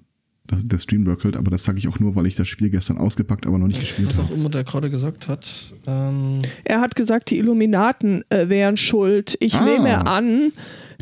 dass 0.45 0.67
der 0.67 0.77
Stream 0.77 1.05
workelt, 1.07 1.37
aber 1.37 1.49
das 1.49 1.63
sage 1.63 1.77
ich 1.77 1.87
auch 1.87 1.99
nur, 1.99 2.15
weil 2.17 2.25
ich 2.25 2.35
das 2.35 2.49
Spiel 2.49 2.69
gestern 2.69 2.97
ausgepackt, 2.97 3.47
aber 3.47 3.57
noch 3.57 3.67
nicht 3.67 3.79
gespielt 3.79 4.09
was 4.09 4.19
auch 4.19 4.25
habe. 4.25 4.33
immer 4.33 4.49
der 4.49 4.65
gerade 4.65 4.89
gesagt 4.89 5.29
hat. 5.29 5.71
Ähm, 5.87 6.39
Er 6.65 6.81
hat 6.81 6.95
gesagt, 6.97 7.29
die 7.29 7.37
Illuminaten 7.37 8.25
äh, 8.29 8.49
wären 8.49 8.75
schuld. 8.75 9.37
Ich 9.39 9.55
Ah. 9.55 9.63
nehme 9.63 10.05
an, 10.05 10.51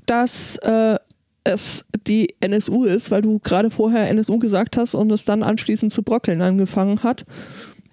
dass 0.05 0.57
äh, 0.57 0.95
es 1.43 1.86
die 2.07 2.36
NSU 2.39 2.83
ist, 2.86 3.10
weil 3.12 3.21
du 3.21 3.39
gerade 3.39 3.71
vorher 3.71 4.10
NSU 4.10 4.38
gesagt 4.39 4.77
hast 4.77 4.93
und 4.95 5.12
es 5.12 5.25
dann 5.25 5.43
anschließend 5.43 5.91
zu 5.91 6.03
bröckeln 6.03 6.41
angefangen 6.41 7.03
hat. 7.03 7.25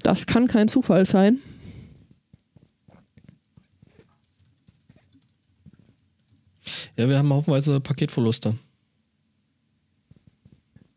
Das 0.02 0.26
kann 0.26 0.46
kein 0.46 0.68
Zufall 0.68 1.06
sein. 1.06 1.38
ja, 6.96 7.08
wir 7.08 7.18
haben 7.18 7.32
haufenweise 7.32 7.80
Paketverluste. 7.80 8.54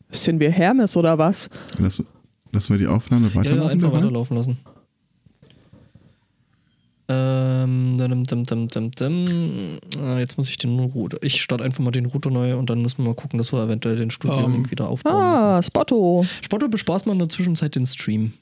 Sind 0.10 0.39
wir 0.39 0.51
Hermes 0.51 0.98
oder 0.98 1.17
was? 1.17 1.50
Lass, 1.77 2.03
lassen 2.51 2.74
wir 2.74 2.79
die 2.79 2.88
Aufnahme 2.88 3.27
Ja, 3.27 3.34
ja, 3.34 3.39
weiterlaufen. 3.39 3.72
einfach 3.72 3.93
weiterlaufen 3.93 4.38
lassen. 4.38 4.60
Ähm, 7.12 7.98
dum, 7.98 8.46
dum, 8.70 8.89
dum. 8.91 9.80
Ah, 10.00 10.20
jetzt 10.20 10.38
muss 10.38 10.50
ich 10.50 10.58
den 10.58 10.80
Router. 10.80 11.18
Ich 11.22 11.41
starte 11.41 11.63
einfach 11.63 11.84
mal 11.84 11.91
den 11.91 12.06
Router 12.06 12.30
neu 12.30 12.56
und 12.56 12.70
dann 12.70 12.82
müssen 12.82 13.00
wir 13.00 13.10
mal 13.10 13.15
gucken, 13.15 13.38
dass 13.38 13.51
wir 13.51 13.62
eventuell 13.63 13.98
den 13.98 14.12
Studio-Link 14.12 14.65
Ähm. 14.65 14.72
wieder 14.72 14.88
aufbauen 14.88 15.13
müssen. 15.15 15.25
Ah, 15.44 15.62
Spotto. 15.63 16.25
Spotto 16.41 16.68
bespaßt 16.68 17.06
mal 17.06 17.13
in 17.13 17.20
der 17.20 17.30
Zwischenzeit 17.30 17.75
den 17.75 17.86
Stream. 17.86 18.34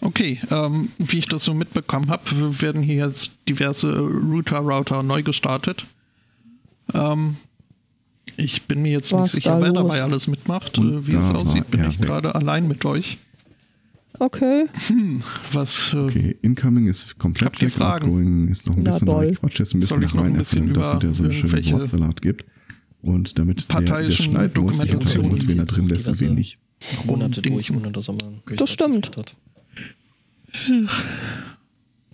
Okay, 0.00 0.40
ähm, 0.50 0.90
wie 0.98 1.18
ich 1.18 1.26
das 1.26 1.44
so 1.44 1.52
mitbekommen 1.54 2.08
habe, 2.08 2.60
werden 2.62 2.82
hier 2.82 3.06
jetzt 3.06 3.32
diverse 3.48 3.88
äh, 3.90 3.96
Router-Router 3.98 5.02
neu 5.02 5.22
gestartet. 5.22 5.84
Ähm, 6.94 7.36
ich 8.36 8.62
bin 8.64 8.82
mir 8.82 8.92
jetzt 8.92 9.12
Was 9.12 9.22
nicht 9.22 9.32
sicher, 9.32 9.56
da 9.58 9.62
wer 9.62 9.72
dabei 9.72 10.02
alles 10.02 10.28
mitmacht. 10.28 10.78
Und 10.78 10.92
Äh, 10.92 11.06
wie 11.08 11.16
es 11.16 11.28
aussieht, 11.30 11.70
bin 11.70 11.90
ich 11.90 11.98
gerade 11.98 12.34
allein 12.34 12.68
mit 12.68 12.84
euch. 12.84 13.18
Okay. 14.20 14.64
Was 15.52 15.92
äh, 15.92 15.96
Okay, 15.98 16.36
Incoming 16.42 16.86
ist 16.86 17.18
komplett 17.18 17.60
weg, 17.60 17.70
Fragen? 17.70 18.06
Outgoing 18.06 18.48
ist 18.48 18.66
noch 18.66 18.74
ein 18.74 18.82
Na 18.82 18.90
bisschen 18.92 19.06
doll. 19.06 19.26
da. 19.26 19.32
Ich 19.32 19.40
quatsch 19.40 19.58
jetzt 19.60 19.74
ein 19.74 19.80
bisschen 19.80 20.00
Soll 20.00 20.08
noch 20.08 20.14
rein, 20.16 20.36
öffnen, 20.36 20.72
dass 20.74 20.88
es 20.88 20.94
wieder 21.02 21.12
so 21.14 21.24
eine 21.24 21.32
schöne 21.32 21.46
irgendwelche 21.52 21.72
Wortsalat 21.78 22.22
gibt. 22.22 22.44
Und 23.00 23.38
damit 23.38 23.72
der, 23.72 23.80
der 23.82 24.10
schneiden 24.10 24.64
muss, 24.64 24.82
ich 24.82 24.90
Dokumentationen 24.90 25.00
entscheiden 25.00 25.30
muss, 25.30 25.46
wen 25.48 25.58
er 25.58 25.64
drin 25.66 25.88
diverse- 25.88 26.20
wen 26.20 26.34
nicht. 26.34 26.58
Monate 27.04 27.42
durch, 27.42 27.70
ohne 27.74 27.92
dass 27.92 28.08
er 28.08 28.14
mal 28.14 28.24
einen 28.26 28.56
Das 28.56 28.70
stimmt. 28.72 29.16
Hat. 29.16 29.36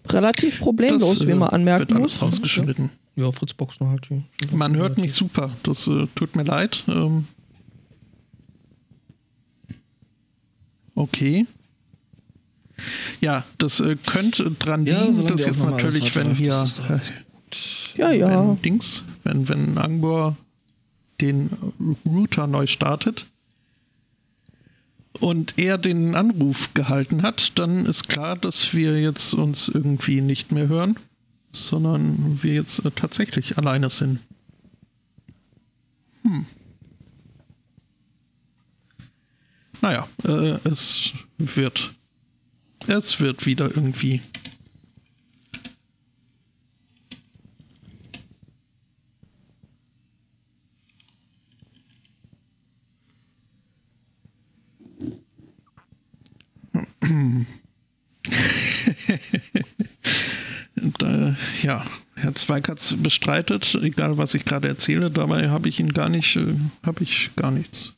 Relativ 0.08 0.58
problemlos, 0.58 1.18
das, 1.20 1.26
wie 1.26 1.30
äh, 1.32 1.36
man 1.36 1.48
anmerken 1.48 1.88
wird 1.88 1.92
alles 1.98 2.14
muss. 2.14 2.22
rausgeschnitten. 2.22 2.90
Ja, 3.16 3.30
Fritzboxen 3.32 3.88
halt. 3.88 4.08
die- 4.10 4.22
Man 4.54 4.76
hört 4.76 4.98
mich 4.98 5.14
super. 5.14 5.52
Das 5.62 5.86
äh, 5.86 6.06
tut 6.14 6.36
mir 6.36 6.42
leid. 6.42 6.82
Ähm, 6.88 7.24
okay. 10.94 11.46
Ja, 13.20 13.44
das 13.58 13.80
äh, 13.80 13.96
könnte 13.96 14.50
dran 14.50 14.86
Ja, 14.86 15.04
liegen, 15.04 15.26
dass 15.26 15.44
jetzt 15.44 15.64
natürlich, 15.64 16.14
wenn 16.16 16.28
läuft, 16.28 16.40
hier 16.40 16.54
alles 16.54 16.82
Ja, 17.96 18.12
ja. 18.12 18.28
wenn 18.28 18.62
Dings, 18.62 19.02
wenn, 19.22 19.48
wenn 19.48 19.78
Angbor 19.78 20.36
den 21.20 21.50
Router 22.04 22.46
neu 22.46 22.66
startet 22.66 23.26
und 25.20 25.54
er 25.58 25.78
den 25.78 26.14
Anruf 26.14 26.74
gehalten 26.74 27.22
hat, 27.22 27.58
dann 27.58 27.86
ist 27.86 28.08
klar, 28.08 28.36
dass 28.36 28.74
wir 28.74 29.00
jetzt 29.00 29.32
uns 29.34 29.68
irgendwie 29.68 30.20
nicht 30.20 30.52
mehr 30.52 30.68
hören, 30.68 30.96
sondern 31.52 32.42
wir 32.42 32.54
jetzt 32.54 32.84
äh, 32.84 32.90
tatsächlich 32.90 33.56
alleine 33.58 33.90
sind. 33.90 34.18
Hm. 36.22 36.46
Naja, 39.80 40.08
äh, 40.24 40.58
es 40.64 41.12
wird. 41.38 41.92
Es 42.86 43.18
wird 43.20 43.46
wieder 43.46 43.70
irgendwie. 43.74 44.20
Äh, 61.02 61.32
ja, 61.62 61.84
Herr 62.14 62.34
Zweikatz 62.34 62.94
bestreitet, 62.98 63.78
egal 63.82 64.18
was 64.18 64.34
ich 64.34 64.44
gerade 64.44 64.68
erzähle, 64.68 65.10
dabei 65.10 65.50
habe 65.50 65.68
ich 65.68 65.78
ihn 65.78 65.92
gar 65.92 66.08
nicht, 66.08 66.36
äh, 66.36 66.56
habe 66.84 67.02
ich 67.02 67.30
gar 67.36 67.50
nichts. 67.50 67.94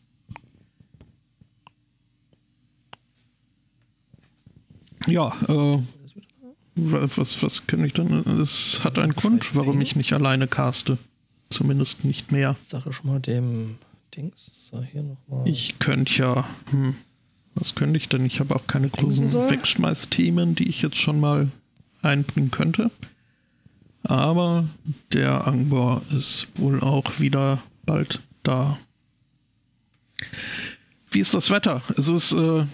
Ja, 5.06 5.28
äh, 5.48 5.78
wa- 6.76 7.08
was, 7.16 7.42
was 7.42 7.66
kann 7.66 7.84
ich 7.84 7.92
dann? 7.94 8.10
Es 8.40 8.80
hat 8.84 8.98
einen 8.98 9.14
Grund, 9.14 9.54
warum 9.54 9.80
ich 9.80 9.96
nicht 9.96 10.12
alleine 10.12 10.46
caste. 10.48 10.98
Zumindest 11.50 12.04
nicht 12.04 12.32
mehr. 12.32 12.56
Sache 12.64 12.92
schon 12.92 13.06
mal 13.10 13.20
dem 13.20 13.76
Dings. 14.16 14.50
So, 14.70 14.82
hier 14.82 15.02
nochmal. 15.02 15.48
Ich 15.48 15.78
könnte 15.78 16.12
ja. 16.14 16.44
Hm, 16.70 16.94
was 17.54 17.74
könnte 17.74 17.96
ich 17.98 18.08
denn? 18.08 18.26
Ich 18.26 18.40
habe 18.40 18.54
auch 18.56 18.66
keine 18.66 18.88
großen? 18.88 19.32
Wegschmeißthemen, 19.32 20.54
die 20.56 20.68
ich 20.68 20.82
jetzt 20.82 20.96
schon 20.96 21.20
mal 21.20 21.48
einbringen 22.02 22.50
könnte. 22.50 22.90
Aber 24.02 24.68
der 25.12 25.46
Angbor 25.46 26.02
ist 26.10 26.48
wohl 26.56 26.80
auch 26.80 27.18
wieder 27.20 27.62
bald 27.84 28.20
da. 28.42 28.76
Wie 31.10 31.20
ist 31.20 31.34
das 31.34 31.50
Wetter? 31.50 31.82
Es 31.96 32.08
ist 32.08 32.32
äh, 32.32 32.64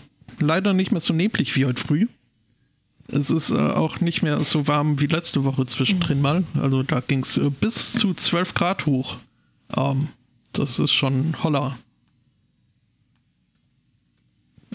leider 0.40 0.72
nicht 0.72 0.92
mehr 0.92 1.00
so 1.00 1.12
neblig 1.12 1.54
wie 1.56 1.64
heute 1.66 1.80
früh. 1.82 2.06
Es 3.08 3.30
ist 3.30 3.50
äh, 3.50 3.56
auch 3.58 4.00
nicht 4.00 4.22
mehr 4.22 4.40
so 4.40 4.66
warm 4.68 4.98
wie 5.00 5.06
letzte 5.06 5.44
Woche 5.44 5.66
zwischendrin 5.66 6.20
mal. 6.22 6.44
Also 6.60 6.82
da 6.82 7.00
ging 7.00 7.20
es 7.20 7.36
äh, 7.36 7.50
bis 7.50 7.92
zu 7.92 8.14
12 8.14 8.54
Grad 8.54 8.86
hoch. 8.86 9.16
Ähm, 9.76 10.08
das 10.52 10.78
ist 10.78 10.92
schon 10.92 11.42
holler. 11.42 11.76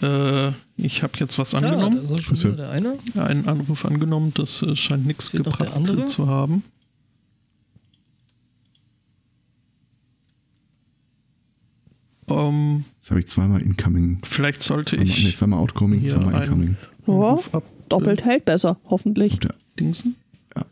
Äh, 0.01 0.51
ich 0.75 1.01
habe 1.01 1.13
jetzt 1.19 1.39
was 1.39 1.55
Ah, 1.55 1.59
angenommen. 1.59 1.97
da 2.05 2.15
Grüße. 2.27 2.53
wieder 2.53 2.63
der 2.65 2.71
eine. 2.71 2.97
Einen 3.15 3.47
Anruf 3.47 3.85
angenommen, 3.85 4.31
das 4.35 4.61
äh, 4.61 4.75
scheint 4.75 5.07
nichts 5.07 5.31
gebracht 5.31 5.71
zu 6.07 6.27
haben. 6.27 6.63
Ähm, 12.29 12.83
Jetzt 12.99 13.09
habe 13.11 13.19
ich 13.21 13.27
zweimal 13.27 13.61
Incoming. 13.61 14.19
vielleicht 14.23 14.61
sollte 14.61 14.97
Zweimal, 14.97 15.05
nee, 15.05 15.29
ich 15.29 15.35
zweimal 15.35 15.59
Outgoing, 15.59 15.99
hier 15.99 16.09
zweimal 16.09 16.35
einen 16.35 16.43
Incoming. 16.43 16.77
Ja, 17.07 17.13
Anruf 17.13 17.49
doppelt 17.89 18.23
hält 18.25 18.45
besser, 18.45 18.77
hoffentlich. 18.89 19.39
Der, 19.39 19.51
abdingsen. 19.71 20.15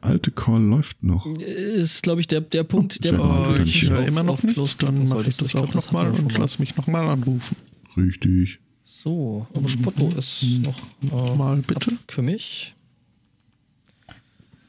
alte 0.01 0.31
Call 0.31 0.62
läuft 0.62 1.03
noch. 1.03 1.25
Ist, 1.38 2.03
glaube 2.03 2.22
ich, 2.22 2.27
der, 2.27 2.41
der 2.41 2.63
Punkt, 2.63 3.03
der 3.03 3.13
Ja, 3.13 3.17
Punkt, 3.19 3.38
wo 3.38 3.43
kann 3.43 3.53
du 3.63 3.69
ich 3.69 3.89
höre 3.89 4.05
immer 4.07 4.24
noch 4.24 4.34
auf 4.34 4.43
nichts, 4.43 4.77
dann 4.77 5.07
mache 5.07 5.27
ich 5.27 5.38
das 5.38 5.50
Ich 5.50 5.55
auch 5.55 5.74
nochmal 5.74 6.12
und 6.12 6.34
mal. 6.34 6.39
lass 6.39 6.60
mich 6.60 6.75
nochmal 6.75 7.07
anrufen. 7.07 7.55
Richtig. 7.98 8.60
So, 8.86 9.45
aber 9.53 9.67
Spotto 9.67 10.10
ist 10.17 10.43
noch 10.63 10.75
äh, 11.12 11.36
Mal 11.36 11.57
bitte. 11.57 11.91
für 12.07 12.22
mich. 12.22 12.74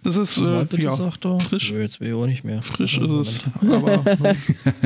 Das 0.02 0.16
ist, 0.16 0.38
äh, 0.38 0.64
bitte, 0.68 0.84
ja, 0.84 0.90
sagt 0.92 1.24
er. 1.24 1.40
frisch. 1.40 1.72
Nö, 1.72 1.80
jetzt 1.80 1.98
will 2.00 2.08
ich 2.08 2.14
auch 2.14 2.26
nicht 2.26 2.44
mehr. 2.44 2.62
frisch 2.62 2.98
ist 2.98 3.10
es, 3.10 3.44
aber 3.60 4.04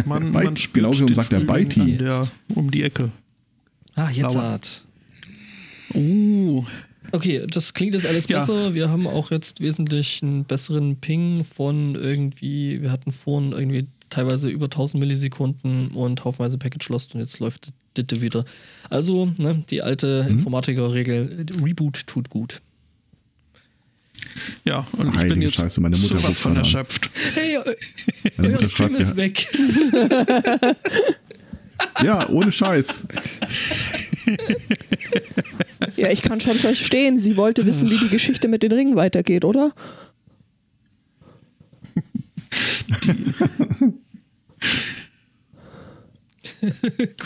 man, 0.07 0.31
man 0.33 0.57
spürt 0.57 0.87
genau 0.87 1.09
wie 1.09 1.15
sagt, 1.15 1.33
der 1.33 1.41
der, 1.41 2.29
um 2.55 2.71
die 2.71 2.83
Ecke. 2.85 3.11
Ah, 3.97 4.09
jetzt 4.11 4.33
Sauer. 4.33 4.43
hat. 4.49 4.85
Uh, 5.95 6.65
Okay, 7.13 7.45
das 7.51 7.75
klingt 7.75 7.95
jetzt 7.95 8.07
alles 8.07 8.29
Ja. 8.29 8.39
besser. 8.39 8.75
Wir 8.75 8.89
haben 8.91 9.07
auch 9.07 9.31
jetzt 9.31 9.61
wesentlich 9.61 10.23
einen 10.23 10.45
besseren 10.45 10.97
Ping 10.97 11.45
von 11.45 11.95
irgendwie, 11.95 12.81
wir 12.83 12.91
hatten 12.93 13.13
vorhin 13.13 13.53
irgendwie 13.53 13.87
teilweise 14.11 14.49
über 14.49 14.67
1000 14.67 15.01
Millisekunden 15.01 15.89
und 15.93 16.25
haufenweise 16.25 16.59
Package 16.59 16.89
Lost 16.89 17.15
und 17.15 17.21
jetzt 17.21 17.39
läuft 17.39 17.73
Ditte 17.97 18.21
wieder. 18.23 18.45
Also, 18.89 19.33
ne, 19.39 19.63
die 19.71 19.83
alte 19.83 20.25
Mhm. 20.25 20.31
Informatiker-Regel, 20.39 21.47
Reboot 21.63 22.07
tut 22.07 22.31
gut. 22.31 22.61
ja, 24.65 24.87
und 24.97 25.09
ich 25.11 25.15
Heilige 25.17 25.35
bin 25.35 25.43
jetzt 25.43 25.57
Scheiße, 25.57 25.81
meine 25.81 25.97
Mutter 25.97 26.17
sowas 26.17 26.39
von 26.39 26.57
erschöpft. 26.57 27.09
Hey, 27.35 27.57
eu- 27.59 27.63
Meine 28.37 28.49
euer 28.49 28.53
Mutter 28.55 28.69
Stream 28.69 28.95
ist 28.95 29.11
ja, 29.11 29.17
weg. 29.17 29.49
ja, 32.05 32.29
ohne 32.29 32.53
Scheiß. 32.53 32.99
Ja, 35.97 36.11
ich 36.11 36.23
kann 36.23 36.41
schon 36.41 36.57
verstehen. 36.57 37.19
Sie 37.19 37.37
wollte 37.37 37.65
wissen, 37.67 37.91
wie 37.91 37.99
die 37.99 38.09
Geschichte 38.09 38.49
mit 38.49 38.63
den 38.63 38.73
Ringen 38.73 38.97
weitergeht, 38.97 39.45
oder? 39.45 39.73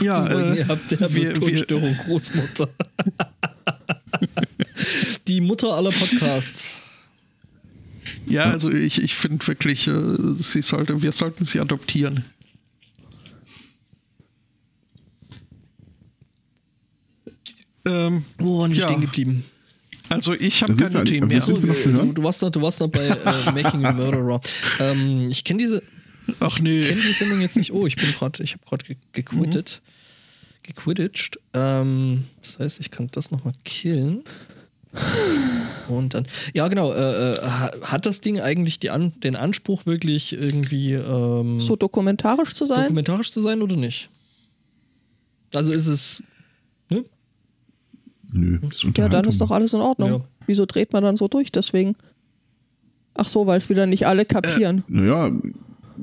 Ja, 0.00 0.26
äh, 0.26 0.58
ihr 0.58 0.68
habt 0.68 0.90
der 0.90 1.00
wir- 1.14 1.30
wir- 1.30 1.34
Tonstörung 1.34 1.96
Großmutter. 2.04 2.68
die 5.28 5.40
Mutter 5.40 5.73
aller 5.75 5.90
Podcasts. 5.90 6.78
ja, 8.26 8.44
also 8.50 8.70
ich, 8.70 9.02
ich 9.02 9.14
finde 9.14 9.46
wirklich, 9.46 9.87
äh, 9.88 9.92
sie 10.38 10.62
sollte, 10.62 11.02
wir 11.02 11.12
sollten 11.12 11.44
sie 11.44 11.61
adoptieren. 11.61 12.25
Ähm, 17.86 18.24
Wo 18.38 18.60
waren 18.60 18.72
wir 18.72 18.78
Ja. 18.80 18.88
stehen 18.88 19.00
geblieben? 19.00 19.44
also 20.08 20.32
ich 20.34 20.62
habe 20.62 20.78
wir 20.78 20.90
keine 20.90 21.04
Themen 21.04 21.28
mehr. 21.28 21.40
zu 21.40 21.60
hören? 21.60 22.08
du, 22.08 22.12
du, 22.14 22.22
warst 22.22 22.42
noch, 22.42 22.50
du 22.50 22.60
warst 22.62 22.80
noch 22.80 22.88
bei 22.88 23.06
äh, 23.06 23.52
Making 23.62 23.84
a 23.84 23.92
Murderer. 23.92 24.40
Ähm, 24.80 25.28
ich 25.30 25.44
kenne 25.44 25.58
diese, 25.58 25.82
Ach 26.40 26.56
Ich 26.56 26.62
nee. 26.62 26.84
kenne 26.88 27.00
die 27.02 27.12
Sendung 27.12 27.40
jetzt 27.40 27.56
nicht. 27.56 27.72
Oh, 27.72 27.86
ich 27.86 27.96
bin 27.96 28.10
gerade, 28.12 28.42
ich 28.42 28.52
habe 28.52 28.64
gerade 28.66 28.84
ge 28.86 28.96
gequittet. 29.12 29.82
Gequidditcht. 30.62 31.38
Ähm, 31.52 32.24
das 32.42 32.58
heißt, 32.58 32.80
ich 32.80 32.90
kann 32.90 33.08
das 33.12 33.30
nochmal 33.30 33.52
killen. 33.64 34.22
Und 35.88 36.14
dann. 36.14 36.26
Ja, 36.54 36.68
genau. 36.68 36.92
Äh, 36.92 37.34
äh, 37.34 37.40
ha- 37.42 37.72
hat 37.82 38.06
das 38.06 38.20
Ding 38.22 38.40
eigentlich 38.40 38.78
die 38.80 38.90
An 38.90 39.12
den 39.20 39.36
Anspruch, 39.36 39.84
wirklich 39.86 40.32
irgendwie 40.32 40.92
ähm, 40.92 41.60
So 41.60 41.76
dokumentarisch 41.76 42.54
zu 42.54 42.64
sein? 42.66 42.82
dokumentarisch 42.84 43.32
zu 43.32 43.42
sein 43.42 43.60
oder 43.60 43.76
nicht? 43.76 44.08
Also 45.52 45.72
ist 45.72 45.86
es. 45.88 46.22
Nö, 48.34 48.58
das 48.62 48.84
ist 48.84 48.98
Ja, 48.98 49.08
dann 49.08 49.24
ist 49.26 49.40
doch 49.40 49.50
alles 49.50 49.74
in 49.74 49.80
Ordnung. 49.80 50.10
Ja. 50.10 50.20
Wieso 50.46 50.66
dreht 50.66 50.92
man 50.92 51.02
dann 51.02 51.16
so 51.16 51.28
durch 51.28 51.52
deswegen? 51.52 51.94
Ach 53.14 53.28
so, 53.28 53.46
weil 53.46 53.58
es 53.58 53.68
wieder 53.68 53.86
nicht 53.86 54.06
alle 54.06 54.24
kapieren. 54.24 54.82
Naja, 54.88 55.30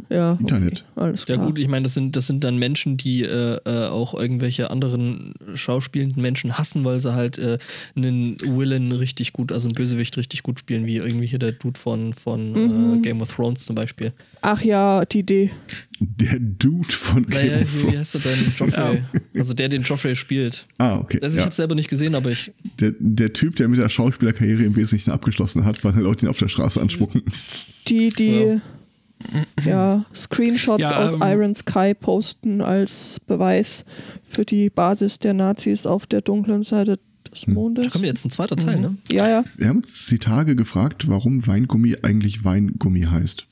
ja, 0.10 0.34
Internet. 0.40 0.86
Okay, 0.96 1.06
alles 1.06 1.26
Ja 1.28 1.36
klar. 1.36 1.48
gut, 1.48 1.60
ich 1.60 1.68
meine, 1.68 1.84
das 1.84 1.94
sind, 1.94 2.16
das 2.16 2.28
sind 2.28 2.44
dann 2.44 2.58
Menschen, 2.58 2.98
die 2.98 3.24
äh, 3.24 3.58
äh, 3.66 3.88
auch 3.88 4.14
irgendwelche 4.14 4.70
anderen 4.72 5.34
schauspielenden 5.56 6.22
Menschen 6.22 6.58
hassen, 6.58 6.84
weil 6.86 7.00
sie 7.00 7.14
halt 7.14 7.38
äh, 7.38 7.58
einen 7.96 8.38
Willen 8.42 8.92
richtig 8.92 9.34
gut, 9.34 9.52
also 9.52 9.68
einen 9.68 9.76
Bösewicht 9.76 10.18
richtig 10.18 10.44
gut 10.44 10.60
spielen, 10.60 10.86
wie 10.86 10.98
irgendwie 10.98 11.28
hier 11.28 11.40
der 11.40 11.52
Dude 11.54 11.80
von, 11.80 12.14
von 12.14 12.52
Mhm. 12.54 12.94
äh, 12.96 13.00
Game 13.02 13.22
of 13.22 13.34
Thrones 13.34 13.66
zum 13.66 13.76
Beispiel. 13.76 14.14
Ach 14.42 14.62
ja, 14.62 15.06
die 15.06 15.20
Idee. 15.20 15.52
der 16.00 16.40
Dude 16.40 16.92
von 16.92 17.26
Game 17.28 17.48
Naja, 17.48 17.62
of 17.62 17.84
wie, 17.86 17.92
wie 17.92 17.98
heißt 17.98 18.16
er 18.16 18.22
Thrones. 18.22 18.34
denn? 18.56 18.68
Joffrey. 18.68 19.02
Also 19.38 19.54
der, 19.54 19.70
den 19.70 19.82
Joffrey 19.84 20.16
spielt. 20.16 20.66
Ah, 20.80 20.98
okay. 20.98 21.20
Also 21.22 21.36
ich 21.36 21.40
ja. 21.40 21.46
habe 21.46 21.54
selber 21.54 21.76
nicht 21.76 21.90
gesehen, 21.90 22.16
aber 22.16 22.32
ich. 22.32 22.52
der, 22.80 22.94
der 23.00 23.34
Typ, 23.34 23.56
der 23.58 23.68
mit 23.68 23.78
der 23.80 23.90
Schauspielerkarriere 23.90 24.64
im 24.64 24.76
Wesentlichen 24.76 25.12
abgeschlossen 25.12 25.64
hat, 25.66 25.84
weil 25.84 25.94
Leute 26.00 26.26
ihn 26.26 26.30
auf 26.30 26.40
der 26.40 26.48
Straße 26.48 26.82
anspucken. 26.82 27.22
Die, 27.88 28.10
die 28.10 28.40
ja. 28.40 28.62
Screenshots 30.16 30.82
Ja, 30.82 31.04
aus 31.04 31.14
ähm, 31.14 31.22
Iron 31.24 31.56
Sky 31.56 31.94
posten 31.94 32.62
als 32.62 33.20
Beweis 33.28 33.86
für 34.28 34.46
die 34.46 34.70
Basis 34.70 35.20
der 35.20 35.34
Nazis 35.34 35.86
auf 35.86 36.08
der 36.08 36.22
dunklen 36.22 36.64
Seite 36.64 37.00
des 37.32 37.48
Mondes. 37.48 37.86
Da 37.86 37.92
kommt 37.92 38.06
jetzt 38.06 38.26
ein 38.26 38.30
zweiter 38.30 38.56
Teil, 38.56 38.80
ne? 38.80 38.98
Ja, 39.10 39.28
ja. 39.28 39.44
Wir 39.58 39.70
haben 39.70 39.78
uns 39.78 40.08
die 40.08 40.20
Tage 40.20 40.56
gefragt, 40.56 41.08
warum 41.08 41.46
Weingummi 41.46 41.98
eigentlich 42.02 42.44
Weingummi 42.44 43.02
heißt. 43.04 43.48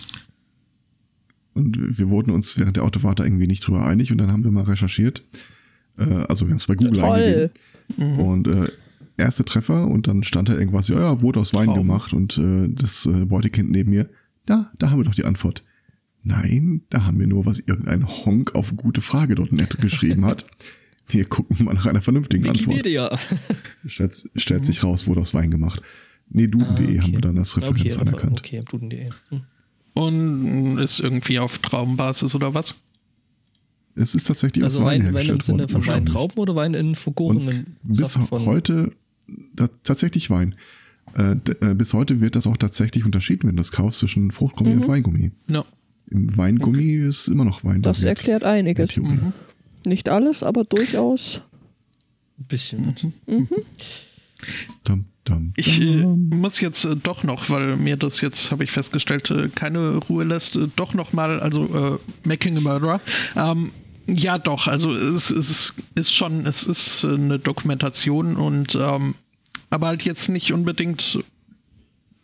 Und 1.54 1.98
wir 1.98 2.10
wurden 2.10 2.32
uns 2.32 2.58
während 2.58 2.78
der 2.78 2.84
Autofahrt 2.84 3.20
da 3.20 3.24
irgendwie 3.24 3.48
nicht 3.48 3.68
drüber 3.68 3.86
einig 3.86 4.12
und 4.12 4.18
dann 4.18 4.32
haben 4.32 4.44
wir 4.44 4.52
mal 4.52 4.64
recherchiert. 4.64 5.24
Äh, 5.98 6.04
also 6.28 6.46
wir 6.48 6.52
haben 6.52 6.60
es 6.60 6.68
bei 6.68 6.76
Google 6.76 7.02
Toll. 7.02 7.50
eingegeben. 7.98 8.20
Und 8.20 8.48
äh, 8.48 8.68
erste 9.18 9.44
Treffer 9.46 9.88
und 9.88 10.08
dann 10.08 10.24
stand 10.24 10.50
da 10.50 10.54
irgendwas, 10.58 10.88
ja, 10.88 11.00
ja, 11.00 11.22
wurde 11.22 11.40
aus 11.40 11.54
Wein 11.54 11.66
Traum. 11.66 11.80
gemacht 11.80 12.14
und 12.14 12.38
äh, 12.38 12.70
das 12.70 13.06
äh, 13.06 13.26
Beutekind 13.26 13.70
neben 13.70 13.92
mir, 13.92 14.10
da, 14.50 14.72
da 14.80 14.90
haben 14.90 15.00
wir 15.00 15.04
doch 15.04 15.16
die 15.16 15.26
Antwort. 15.26 15.64
Nein, 16.24 16.82
da 16.90 17.06
haben 17.06 17.20
wir 17.20 17.28
nur, 17.28 17.46
was 17.46 17.60
irgendein 17.60 18.08
Honk 18.08 18.56
auf 18.56 18.76
gute 18.76 19.02
Frage 19.02 19.36
dort 19.36 19.52
nett 19.52 19.80
geschrieben 19.80 20.26
hat. 20.26 20.46
Wir 21.12 21.26
gucken 21.26 21.66
mal 21.66 21.74
nach 21.74 21.88
einer 21.88 22.04
vernünftigen 22.04 22.48
Antwort. 22.48 22.70
Wikipedia. 22.70 23.18
Stellt, 23.88 24.30
stellt 24.36 24.64
sich 24.64 24.84
raus, 24.84 25.08
wurde 25.08 25.22
aus 25.22 25.34
Wein 25.34 25.50
gemacht. 25.50 25.82
Nee, 26.30 26.46
duden.de 26.46 27.02
haben 27.02 27.14
wir 27.14 27.22
dann 27.22 27.40
als 27.40 27.58
Referenz 27.58 27.96
okay, 27.96 28.08
anerkannt. 28.08 28.40
Okay, 28.42 28.64
duden.de. 28.70 29.10
Hm. 29.30 29.42
Und 29.96 30.78
ist 30.78 31.00
irgendwie 31.00 31.40
auf 31.40 31.58
Traumbasis 31.58 32.36
oder 32.36 32.54
was? 32.54 32.76
Es 33.96 34.14
ist 34.14 34.26
tatsächlich 34.26 34.64
Also 34.64 34.82
aus 34.82 34.86
Wein, 34.86 35.00
Wein, 35.00 35.06
Wein 35.06 35.08
im 35.08 35.16
hergestellt 35.16 35.44
Sinne 35.44 35.60
worden, 35.64 35.84
von. 35.84 35.88
Weintrauben 35.88 36.38
oder 36.38 36.56
Wein 36.56 36.76
in 36.76 36.94
vergorenen 36.94 37.78
bis 37.82 38.14
von 38.16 38.46
heute 38.46 38.92
da, 39.56 39.68
tatsächlich 39.84 40.30
Wein. 40.30 40.56
Äh, 41.18 41.32
äh, 41.66 41.74
bis 41.74 41.94
heute 41.94 42.22
wird 42.22 42.36
das 42.36 42.48
auch 42.48 42.58
tatsächlich 42.58 43.06
unterschieden, 43.06 43.48
wenn 43.48 43.56
du 43.56 43.60
das 43.62 43.72
kaufst 43.72 44.00
zwischen 44.00 44.32
Fruchtgummi 44.32 44.76
Mhm. 44.76 44.82
und 44.82 44.88
Weingummi. 44.88 45.32
No. 45.48 45.66
Im 46.12 46.36
Weingummi 46.38 46.94
ist 46.96 47.28
immer 47.28 47.46
noch 47.46 47.64
Wein. 47.64 47.82
Das 47.82 48.04
erklärt 48.04 48.44
einiges. 48.44 48.92
Theorie. 48.94 49.20
Nicht 49.86 50.10
alles, 50.10 50.44
aber 50.44 50.64
durchaus. 50.64 51.42
ein 52.40 52.46
bisschen. 52.48 52.96
Dum, 54.86 55.06
dum, 55.26 55.54
Ich 55.58 55.82
äh, 55.82 56.02
dum. 56.02 56.30
muss 56.30 56.62
jetzt 56.62 56.86
äh, 56.86 56.96
doch 56.96 57.24
noch, 57.24 57.50
weil 57.50 57.76
mir 57.76 57.98
das 57.98 58.22
jetzt, 58.22 58.52
habe 58.52 58.64
ich 58.64 58.72
festgestellt, 58.72 59.30
äh, 59.32 59.50
keine 59.50 59.98
Ruhe 59.98 60.24
lässt, 60.24 60.56
äh, 60.56 60.68
doch 60.76 60.94
noch 60.94 61.12
mal, 61.14 61.40
also 61.42 62.00
äh, 62.24 62.28
Making 62.28 62.58
a 62.58 62.62
Murderer. 62.62 63.02
Ähm, 63.36 63.72
ja, 64.08 64.38
doch, 64.40 64.68
also 64.68 64.92
es, 64.92 65.30
es 65.30 65.74
ist 65.96 66.14
schon, 66.14 66.46
es 66.46 66.64
ist 66.64 67.04
äh, 67.04 67.14
eine 67.14 67.38
Dokumentation 67.38 68.36
und 68.38 68.76
ähm, 68.80 69.16
aber 69.70 69.88
halt 69.88 70.04
jetzt 70.04 70.30
nicht 70.30 70.52
unbedingt. 70.54 71.20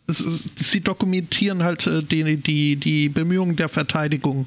Es 0.08 0.20
ist, 0.20 0.58
sie 0.58 0.80
dokumentieren 0.80 1.62
halt 1.62 1.86
äh, 1.86 2.02
die, 2.02 2.36
die, 2.36 2.76
die 2.76 3.08
Bemühungen 3.08 3.56
der 3.56 3.68
Verteidigung. 3.68 4.46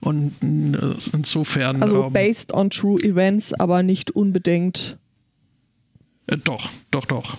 Und 0.00 0.32
äh, 0.42 0.94
insofern. 1.12 1.82
Also 1.82 2.04
ähm, 2.04 2.12
based 2.12 2.52
on 2.52 2.70
true 2.70 3.00
events, 3.02 3.52
aber 3.52 3.82
nicht 3.82 4.12
unbedingt. 4.12 4.96
äh, 6.28 6.36
doch, 6.36 6.70
doch, 6.90 7.06
doch. 7.06 7.38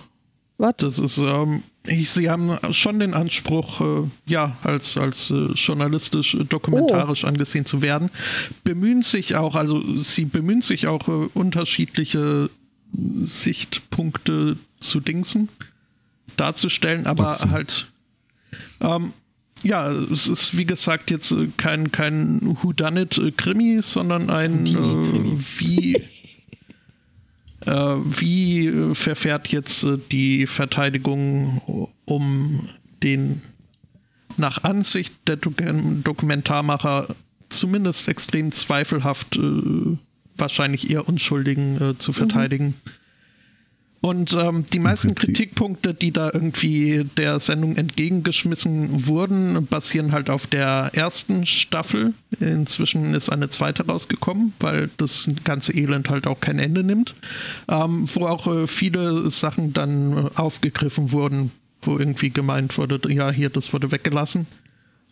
Was? 0.58 0.74
Das 0.76 0.98
ist, 0.98 1.16
ähm, 1.16 1.62
ich, 1.86 2.10
sie 2.10 2.28
haben 2.28 2.58
schon 2.72 2.98
den 2.98 3.14
Anspruch, 3.14 3.80
äh, 3.80 4.02
ja, 4.26 4.58
als, 4.62 4.98
als 4.98 5.30
äh, 5.30 5.52
journalistisch, 5.54 6.34
äh, 6.34 6.44
dokumentarisch 6.44 7.24
angesehen 7.24 7.64
zu 7.64 7.80
werden. 7.80 8.10
Bemühen 8.62 9.00
sich 9.00 9.36
auch, 9.36 9.54
also 9.54 9.80
sie 9.96 10.26
bemühen 10.26 10.60
sich 10.60 10.86
auch, 10.86 11.08
unterschiedliche 11.32 12.50
Sichtpunkte 12.92 14.58
zu 14.80 15.00
Dingsen 15.00 15.48
darzustellen, 16.36 17.06
aber 17.06 17.24
Boxen. 17.24 17.50
halt, 17.50 17.86
ähm, 18.80 19.12
ja, 19.62 19.90
es 19.90 20.26
ist 20.26 20.56
wie 20.56 20.64
gesagt 20.64 21.10
jetzt 21.10 21.32
äh, 21.32 21.48
kein, 21.56 21.92
kein 21.92 22.40
Whodunit-Krimi, 22.62 23.82
sondern 23.82 24.30
ein 24.30 24.66
äh, 24.66 25.38
wie 25.58 25.94
äh, 27.66 27.96
wie 28.04 28.66
äh, 28.66 28.94
verfährt 28.94 29.48
jetzt 29.48 29.84
äh, 29.84 29.98
die 30.10 30.46
Verteidigung 30.46 31.90
um 32.06 32.68
den 33.02 33.42
nach 34.36 34.64
Ansicht 34.64 35.12
der 35.26 35.36
Doku- 35.36 36.02
Dokumentarmacher 36.02 37.08
zumindest 37.50 38.08
extrem 38.08 38.52
zweifelhaft 38.52 39.36
äh, 39.36 39.96
wahrscheinlich 40.36 40.90
eher 40.90 41.06
Unschuldigen 41.06 41.80
äh, 41.80 41.98
zu 41.98 42.12
verteidigen? 42.12 42.74
Und 44.02 44.32
ähm, 44.32 44.64
die 44.72 44.78
meisten. 44.78 45.14
Kritikpunkte, 45.14 45.92
die 45.92 46.10
da 46.10 46.30
irgendwie 46.32 47.04
der 47.18 47.38
Sendung 47.38 47.76
entgegengeschmissen 47.76 49.06
wurden, 49.06 49.66
basieren 49.66 50.12
halt 50.12 50.30
auf 50.30 50.46
der 50.46 50.90
ersten 50.94 51.44
Staffel. 51.44 52.14
Inzwischen 52.38 53.14
ist 53.14 53.28
eine 53.30 53.50
zweite 53.50 53.86
rausgekommen, 53.86 54.54
weil 54.58 54.88
das 54.96 55.28
ganze 55.44 55.74
Elend 55.74 56.08
halt 56.08 56.26
auch 56.26 56.40
kein 56.40 56.58
Ende 56.58 56.82
nimmt. 56.82 57.14
Ähm, 57.68 58.08
wo 58.14 58.26
auch 58.26 58.46
äh, 58.46 58.66
viele 58.66 59.30
Sachen 59.30 59.74
dann 59.74 60.16
äh, 60.16 60.30
aufgegriffen 60.34 61.12
wurden, 61.12 61.50
wo 61.82 61.98
irgendwie 61.98 62.30
gemeint 62.30 62.78
wurde, 62.78 63.00
ja, 63.12 63.30
hier, 63.30 63.50
das 63.50 63.72
wurde 63.74 63.90
weggelassen. 63.92 64.46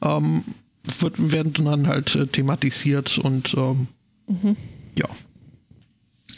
Ähm, 0.03 0.45
wird, 0.99 1.33
werden 1.33 1.53
dann 1.53 1.87
halt 1.89 2.15
äh, 2.15 2.27
thematisiert 2.27 3.19
und 3.19 3.53
ähm, 3.55 3.89
ja. 4.97 5.09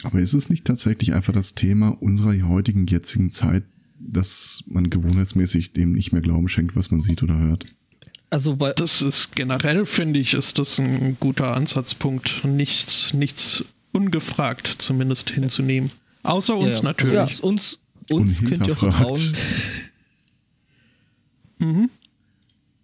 Aber 0.03 0.19
ist 0.19 0.33
es 0.33 0.49
nicht 0.49 0.65
tatsächlich 0.65 1.13
einfach 1.13 1.33
das 1.33 1.53
Thema 1.53 1.89
unserer 1.89 2.33
heutigen, 2.47 2.87
jetzigen 2.87 3.31
Zeit, 3.31 3.63
dass 3.99 4.63
man 4.67 4.89
gewohnheitsmäßig 4.89 5.73
dem 5.73 5.93
nicht 5.93 6.11
mehr 6.11 6.21
Glauben 6.21 6.47
schenkt, 6.47 6.75
was 6.75 6.91
man 6.91 7.01
sieht 7.01 7.21
oder 7.21 7.37
hört? 7.37 7.65
Also 8.29 8.55
bei, 8.55 8.73
Das 8.73 9.01
ist 9.01 9.35
generell, 9.35 9.85
finde 9.85 10.19
ich, 10.19 10.33
ist 10.33 10.57
das 10.57 10.79
ein 10.79 11.17
guter 11.19 11.55
Ansatzpunkt, 11.55 12.45
nichts, 12.45 13.13
nichts 13.13 13.65
ungefragt 13.91 14.75
zumindest 14.79 15.29
hinzunehmen. 15.29 15.91
Außer 16.23 16.55
uns 16.55 16.77
ja, 16.77 16.83
natürlich. 16.83 17.19
Also 17.19 17.43
uns 17.43 17.79
uns 18.09 18.43
könnt 18.43 18.67
ihr 18.67 18.75
vertrauen. 18.75 19.19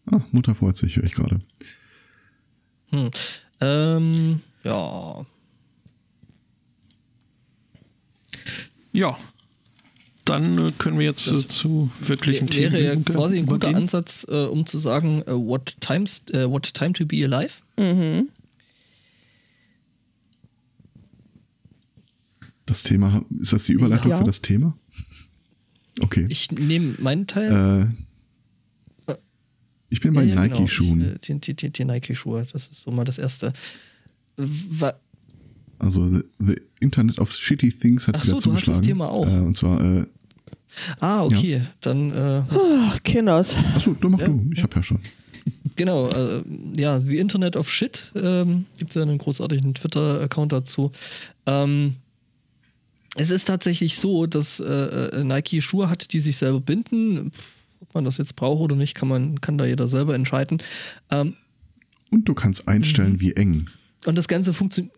Ah, 0.09 0.21
Mutter 0.31 0.55
freut 0.55 0.77
sich, 0.77 0.95
höre 0.95 1.03
ich 1.03 1.13
gerade. 1.13 1.39
Hm. 2.91 3.11
Ähm, 3.59 4.41
ja. 4.63 5.25
Ja. 8.97 9.15
Dann 10.25 10.57
äh, 10.57 10.71
können 10.77 10.97
wir 10.97 11.05
jetzt 11.05 11.27
Das 11.27 11.43
äh, 11.43 11.47
zu 11.47 11.91
wirklichen 11.99 12.49
Wäre 12.53 12.81
ja 12.83 12.91
Themen 12.91 13.05
quasi 13.05 13.37
ein 13.37 13.45
guter 13.45 13.67
übergehen. 13.69 13.75
Ansatz, 13.83 14.25
äh, 14.29 14.45
um 14.45 14.65
zu 14.65 14.79
sagen, 14.79 15.21
äh, 15.21 15.31
what, 15.33 15.77
times, 15.79 16.23
äh, 16.33 16.49
what 16.49 16.73
time 16.73 16.93
to 16.93 17.05
be 17.05 17.23
alive. 17.23 17.61
Mhm. 17.77 18.29
Das 22.65 22.83
Thema, 22.83 23.23
ist 23.39 23.53
das 23.53 23.65
die 23.65 23.73
Überleitung 23.73 24.11
Ja. 24.11 24.17
für 24.17 24.23
das 24.25 24.41
Thema? 24.41 24.75
Okay. 26.01 26.25
Ich 26.29 26.51
nehme 26.51 26.95
meinen 26.99 27.25
Teil. 27.27 27.93
äh, 29.07 29.13
ich 29.89 30.01
bin 30.01 30.13
bei 30.13 30.23
Ja, 30.23 30.35
ja, 30.35 30.43
genau. 30.47 30.57
Nike-Schuhen. 30.59 31.15
Äh, 31.15 31.19
Die, 31.19 31.39
die, 31.39 31.53
die, 31.55 31.69
die 31.69 31.85
Nike-Schuhe, 31.85 32.45
das 32.51 32.67
ist 32.67 32.81
so 32.81 32.91
mal 32.91 33.05
das 33.05 33.17
Erste. 33.17 33.53
Wa 34.35 34.93
Also 35.79 36.09
the, 36.11 36.23
the 36.39 36.55
Internet 36.79 37.19
of 37.19 37.33
Shitty 37.33 37.71
Things 37.71 38.07
hat 38.07 38.15
Ach 38.17 38.23
wieder 38.25 38.39
so, 38.39 38.49
du 38.49 38.55
hast 38.55 38.65
zugeschlagen. 38.65 38.79
das 38.79 38.87
Thema 38.87 39.09
auch. 39.11 39.27
Äh, 39.27 39.39
und 39.41 39.55
zwar, 39.55 39.81
äh, 39.81 40.05
ah, 40.99 41.23
okay. 41.23 41.61
Dann, 41.81 42.11
äh, 42.11 42.43
Ach, 42.49 43.03
Kinders. 43.03 43.55
achso, 43.75 43.93
dann 43.99 44.11
mach 44.11 44.19
Ja. 44.19 44.27
du. 44.27 44.49
Ich 44.53 44.63
habe 44.63 44.75
ja 44.75 44.83
schon. 44.83 44.99
genau, 45.75 46.09
äh, 46.09 46.43
ja, 46.75 46.99
The 46.99 47.17
Internet 47.17 47.55
of 47.55 47.69
Shit 47.69 48.11
ähm, 48.15 48.65
gibt 48.77 48.91
es 48.91 48.95
ja 48.95 49.01
einen 49.03 49.17
großartigen 49.17 49.73
Twitter-Account 49.75 50.51
dazu. 50.51 50.91
Ähm, 51.45 51.95
es 53.15 53.29
ist 53.31 53.45
tatsächlich 53.45 53.97
so, 53.97 54.25
dass 54.27 54.59
äh, 54.59 54.63
äh, 54.65 55.23
Nike 55.23 55.61
Schuhe 55.61 55.89
hat, 55.89 56.11
die 56.13 56.19
sich 56.19 56.37
selber 56.37 56.59
binden. 56.59 57.31
Pff, 57.31 57.53
ob 57.79 57.93
man 57.93 58.05
das 58.05 58.17
jetzt 58.17 58.35
braucht 58.35 58.61
oder 58.61 58.75
nicht, 58.75 58.95
kann 58.95 59.07
man 59.07 59.39
kann 59.41 59.57
da 59.57 59.65
jeder 59.65 59.87
selber 59.87 60.15
entscheiden. 60.15 60.57
Ähm, 61.11 61.35
Und 62.11 62.27
du 62.27 62.33
kannst 62.33 62.67
einstellen, 62.67 63.13
Mhm. 63.13 63.19
wie 63.21 63.33
eng. 63.33 63.69
und 64.05 64.17
das 64.17 64.27
Ganze 64.27 64.53
funktioniert. 64.53 64.93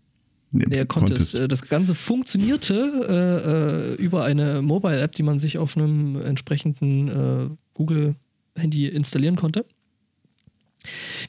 Der 0.51 0.85
konntest. 0.85 1.33
Contest. 1.33 1.35
Äh, 1.35 1.47
Das 1.47 1.67
Ganze 1.67 1.95
funktionierte 1.95 3.93
äh, 3.97 4.01
äh, 4.01 4.03
über 4.03 4.23
eine 4.25 4.61
Mobile-App, 4.61 5.13
die 5.13 5.23
man 5.23 5.39
sich 5.39 5.57
auf 5.57 5.77
einem 5.77 6.21
entsprechenden 6.21 7.07
äh, 7.07 7.49
Google-Handy 7.73 8.87
installieren 8.87 9.35
konnte. 9.35 9.65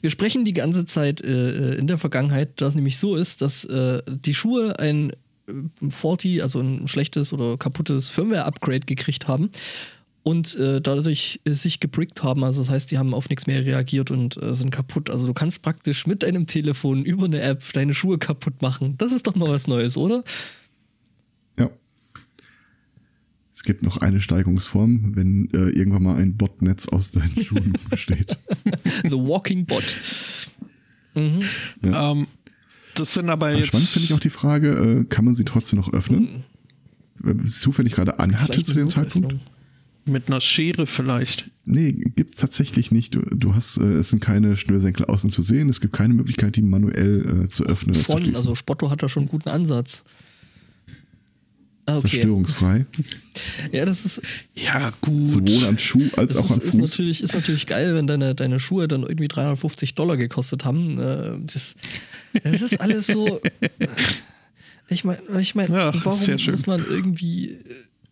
Wir 0.01 0.09
sprechen 0.09 0.45
die 0.45 0.53
ganze 0.53 0.85
Zeit 0.85 1.21
äh, 1.21 1.75
in 1.75 1.87
der 1.87 1.97
Vergangenheit, 1.97 2.53
da 2.55 2.67
es 2.67 2.75
nämlich 2.75 2.97
so 2.97 3.15
ist, 3.15 3.41
dass 3.41 3.65
äh, 3.65 4.01
die 4.07 4.33
Schuhe 4.33 4.79
ein 4.79 5.11
äh, 5.47 5.89
faulty, 5.89 6.41
also 6.41 6.59
ein 6.59 6.87
schlechtes 6.87 7.33
oder 7.33 7.57
kaputtes 7.57 8.09
Firmware-Upgrade 8.09 8.85
gekriegt 8.85 9.27
haben 9.27 9.51
und 10.23 10.55
äh, 10.55 10.81
dadurch 10.81 11.41
äh, 11.45 11.51
sich 11.51 11.79
gebrickt 11.79 12.23
haben. 12.23 12.43
Also 12.43 12.61
das 12.61 12.69
heißt, 12.69 12.91
die 12.91 12.97
haben 12.97 13.13
auf 13.13 13.29
nichts 13.29 13.47
mehr 13.47 13.65
reagiert 13.65 14.11
und 14.11 14.41
äh, 14.41 14.53
sind 14.53 14.71
kaputt. 14.71 15.09
Also 15.09 15.27
du 15.27 15.33
kannst 15.33 15.63
praktisch 15.63 16.05
mit 16.05 16.23
deinem 16.23 16.45
Telefon 16.45 17.03
über 17.03 17.25
eine 17.25 17.41
App 17.41 17.63
deine 17.73 17.93
Schuhe 17.93 18.17
kaputt 18.17 18.61
machen. 18.61 18.95
Das 18.97 19.11
ist 19.11 19.27
doch 19.27 19.35
mal 19.35 19.49
was 19.49 19.67
Neues, 19.67 19.97
oder? 19.97 20.23
Ja. 21.57 21.69
Es 23.51 23.63
gibt 23.63 23.83
noch 23.83 23.97
eine 23.97 24.21
Steigerungsform, 24.21 25.15
wenn 25.15 25.49
äh, 25.53 25.69
irgendwann 25.69 26.03
mal 26.03 26.17
ein 26.17 26.37
Botnetz 26.37 26.87
aus 26.87 27.11
deinen 27.11 27.35
Schuhen 27.43 27.73
besteht. 27.89 28.37
The 29.03 29.11
Walking 29.11 29.65
Bot. 29.65 29.95
Mhm. 31.15 31.41
Ähm, 31.83 32.27
das 32.93 33.15
sind 33.15 33.29
aber 33.29 33.55
jetzt. 33.55 33.67
Spannend 33.67 33.87
finde 33.87 34.05
ich 34.05 34.13
auch 34.13 34.19
die 34.19 34.29
Frage, 34.29 35.01
äh, 35.01 35.03
kann 35.05 35.25
man 35.25 35.33
sie 35.33 35.45
trotzdem 35.45 35.79
noch 35.79 35.91
öffnen? 35.91 36.43
Wenn 37.17 37.37
man 37.37 37.45
es 37.45 37.59
zufällig 37.59 37.93
gerade 37.93 38.19
anhatte 38.19 38.63
zu 38.63 38.73
dem 38.73 38.89
Zeitpunkt? 38.89 39.33
Notöffnung. 39.33 39.60
Mit 40.05 40.27
einer 40.27 40.41
Schere 40.41 40.87
vielleicht. 40.87 41.51
Nee, 41.65 41.91
gibt's 41.93 42.35
tatsächlich 42.37 42.91
nicht. 42.91 43.13
Du, 43.13 43.21
du 43.21 43.53
hast, 43.53 43.77
äh, 43.77 43.83
es 43.83 44.09
sind 44.09 44.19
keine 44.19 44.57
Schnürsenkel 44.57 45.05
außen 45.05 45.29
zu 45.29 45.41
sehen. 45.43 45.69
Es 45.69 45.79
gibt 45.79 45.93
keine 45.93 46.13
Möglichkeit, 46.15 46.55
die 46.55 46.61
manuell 46.63 47.43
äh, 47.43 47.47
zu 47.47 47.63
öffnen 47.65 47.95
zu 47.95 48.03
Schon, 48.03 48.17
schließen. 48.23 48.35
also 48.37 48.55
Spotto 48.55 48.89
hat 48.89 49.03
da 49.03 49.09
schon 49.09 49.23
einen 49.23 49.29
guten 49.29 49.49
Ansatz. 49.49 50.03
Ah, 51.85 51.97
okay. 51.97 52.09
Zerstörungsfrei. 52.09 52.85
Ja, 53.71 53.85
das 53.85 54.05
ist, 54.05 54.21
Ja, 54.55 54.91
gut. 55.01 55.27
Sowohl 55.27 55.65
am 55.67 55.77
Schuh 55.77 56.09
als 56.17 56.33
das 56.33 56.41
auch 56.43 56.45
ist, 56.45 56.51
am 56.51 56.57
ist, 56.59 56.71
Fuß. 56.71 56.75
natürlich, 56.81 57.21
ist 57.23 57.33
natürlich 57.33 57.65
geil, 57.65 57.95
wenn 57.95 58.07
deine, 58.07 58.35
deine 58.35 58.59
Schuhe 58.59 58.87
dann 58.87 59.03
irgendwie 59.03 59.27
350 59.27 59.95
Dollar 59.95 60.17
gekostet 60.17 60.65
haben. 60.65 60.99
Äh, 60.99 61.37
Das, 61.45 61.75
das 62.43 62.61
ist 62.61 62.81
alles 62.81 63.07
so. 63.07 63.39
Ich 64.89 65.05
meine, 65.05 65.19
ich 65.39 65.55
mein, 65.55 65.71
Ja, 65.71 65.93
warum 66.03 66.19
muss 66.19 66.65
man 66.67 66.83
irgendwie 66.85 67.59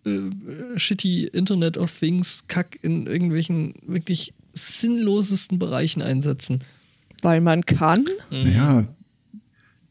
äh, 0.06 0.78
shitty 0.78 1.26
Internet 1.26 1.78
of 1.78 1.98
Things 1.98 2.46
Kack 2.48 2.80
in 2.82 3.08
irgendwelchen 3.08 3.74
wirklich 3.86 4.34
sinnlosesten 4.54 5.60
Bereichen 5.60 6.02
einsetzen? 6.02 6.60
Weil 7.22 7.42
man 7.42 7.66
kann. 7.66 8.06
Naja, 8.30 8.88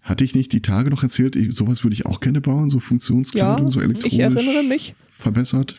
hatte 0.02 0.24
ich 0.24 0.34
nicht 0.34 0.52
die 0.52 0.62
Tage 0.62 0.88
noch 0.90 1.02
erzählt, 1.02 1.36
ich, 1.36 1.54
sowas 1.54 1.84
würde 1.84 1.94
ich 1.94 2.06
auch 2.06 2.20
gerne 2.20 2.40
bauen, 2.40 2.70
so 2.70 2.78
Ja, 2.78 2.84
Funktionskleidung, 2.84 3.70
so 3.70 3.80
elektronisch 3.80 4.12
ich 4.14 4.20
erinnere 4.20 4.62
mich. 4.62 4.94
verbessert. 5.10 5.74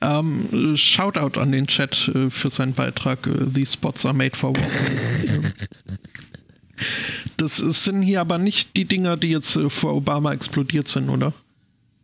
Ähm, 0.00 0.40
äh, 0.52 0.76
Shoutout 0.76 1.40
an 1.40 1.52
den 1.52 1.66
Chat 1.66 2.08
äh, 2.14 2.30
für 2.30 2.50
seinen 2.50 2.74
Beitrag. 2.74 3.26
Äh, 3.26 3.46
These 3.54 3.72
spots 3.72 4.04
are 4.06 4.14
made 4.14 4.36
for 4.36 4.50
walking. 4.56 5.42
das 7.36 7.56
sind 7.56 8.02
hier 8.02 8.20
aber 8.20 8.38
nicht 8.38 8.76
die 8.76 8.84
Dinger, 8.86 9.16
die 9.16 9.28
jetzt 9.28 9.56
äh, 9.56 9.68
vor 9.68 9.94
Obama 9.94 10.32
explodiert 10.32 10.88
sind, 10.88 11.08
oder? 11.08 11.32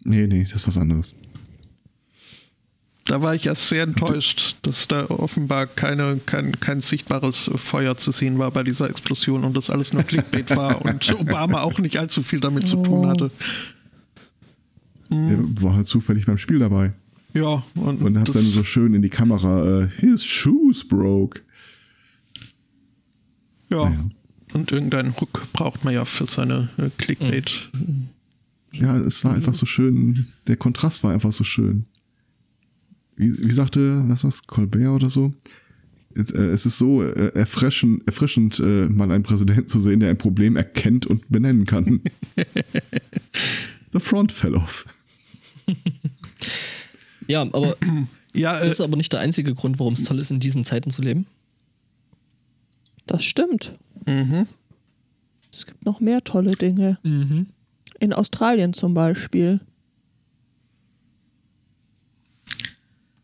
Nee, 0.04 0.26
nee, 0.26 0.42
das 0.44 0.52
ist 0.54 0.68
was 0.68 0.76
anderes. 0.76 1.14
Da 3.06 3.20
war 3.20 3.34
ich 3.34 3.46
erst 3.46 3.68
sehr 3.68 3.82
enttäuscht, 3.82 4.56
dass 4.62 4.88
da 4.88 5.06
offenbar 5.10 5.66
keine, 5.66 6.20
kein, 6.24 6.58
kein 6.58 6.80
sichtbares 6.80 7.50
Feuer 7.56 7.98
zu 7.98 8.12
sehen 8.12 8.38
war 8.38 8.50
bei 8.50 8.62
dieser 8.62 8.88
Explosion 8.88 9.44
und 9.44 9.54
das 9.54 9.68
alles 9.68 9.92
nur 9.92 10.04
Clickbait 10.04 10.56
war 10.56 10.82
und 10.84 11.12
Obama 11.20 11.60
auch 11.62 11.78
nicht 11.78 11.98
allzu 11.98 12.22
viel 12.22 12.40
damit 12.40 12.66
zu 12.66 12.82
tun 12.82 13.06
hatte. 13.06 13.30
Er 15.10 15.62
war 15.62 15.76
halt 15.76 15.86
zufällig 15.86 16.24
beim 16.24 16.38
Spiel 16.38 16.58
dabei 16.58 16.92
Ja, 17.34 17.62
und, 17.74 18.02
und 18.02 18.18
hat 18.18 18.34
dann 18.34 18.42
so 18.42 18.64
schön 18.64 18.94
in 18.94 19.02
die 19.02 19.10
Kamera, 19.10 19.82
äh, 19.82 19.88
his 20.00 20.24
shoes 20.24 20.86
broke. 20.86 21.40
ja. 23.70 23.90
Naja. 23.90 24.10
Und 24.54 24.70
irgendeinen 24.70 25.16
Hook 25.20 25.52
braucht 25.52 25.84
man 25.84 25.92
ja 25.92 26.04
für 26.04 26.26
seine 26.26 26.68
äh, 26.78 26.88
Clickbait. 26.96 27.70
Ja, 28.80 28.96
es 28.98 29.24
war 29.24 29.34
einfach 29.34 29.54
so 29.54 29.66
schön, 29.66 30.26
der 30.46 30.56
Kontrast 30.56 31.02
war 31.04 31.12
einfach 31.12 31.32
so 31.32 31.44
schön. 31.44 31.86
Wie, 33.16 33.32
wie 33.46 33.52
sagte, 33.52 34.02
was 34.08 34.24
war's, 34.24 34.46
Colbert 34.46 34.88
oder 34.88 35.08
so? 35.08 35.32
Es, 36.14 36.30
äh, 36.30 36.42
es 36.42 36.66
ist 36.66 36.78
so 36.78 37.02
äh, 37.02 37.32
erfrischend, 37.34 38.06
erfrischend 38.06 38.60
äh, 38.60 38.88
mal 38.88 39.10
einen 39.10 39.22
Präsidenten 39.22 39.66
zu 39.66 39.78
sehen, 39.78 40.00
der 40.00 40.10
ein 40.10 40.18
Problem 40.18 40.56
erkennt 40.56 41.06
und 41.06 41.28
benennen 41.28 41.64
kann. 41.64 42.00
The 43.92 44.00
front 44.00 44.32
fell 44.32 44.54
off. 44.54 44.86
Ja, 47.26 47.40
aber 47.40 47.74
Ja, 48.34 48.58
äh, 48.58 48.66
das 48.66 48.76
ist 48.76 48.80
aber 48.80 48.96
nicht 48.96 49.12
der 49.12 49.20
einzige 49.20 49.54
Grund, 49.54 49.78
warum 49.78 49.94
es 49.94 50.02
toll 50.02 50.18
ist, 50.18 50.30
in 50.30 50.40
diesen 50.40 50.64
Zeiten 50.64 50.90
zu 50.90 51.02
leben. 51.02 51.26
Das 53.06 53.24
stimmt. 53.24 53.78
mhm. 54.06 54.46
Es 55.52 55.66
gibt 55.66 55.84
noch 55.86 56.00
mehr 56.00 56.22
tolle 56.24 56.56
Dinge. 56.56 56.98
Mhm. 57.04 57.46
In 58.00 58.12
Australien 58.12 58.72
zum 58.72 58.94
Beispiel. 58.94 59.60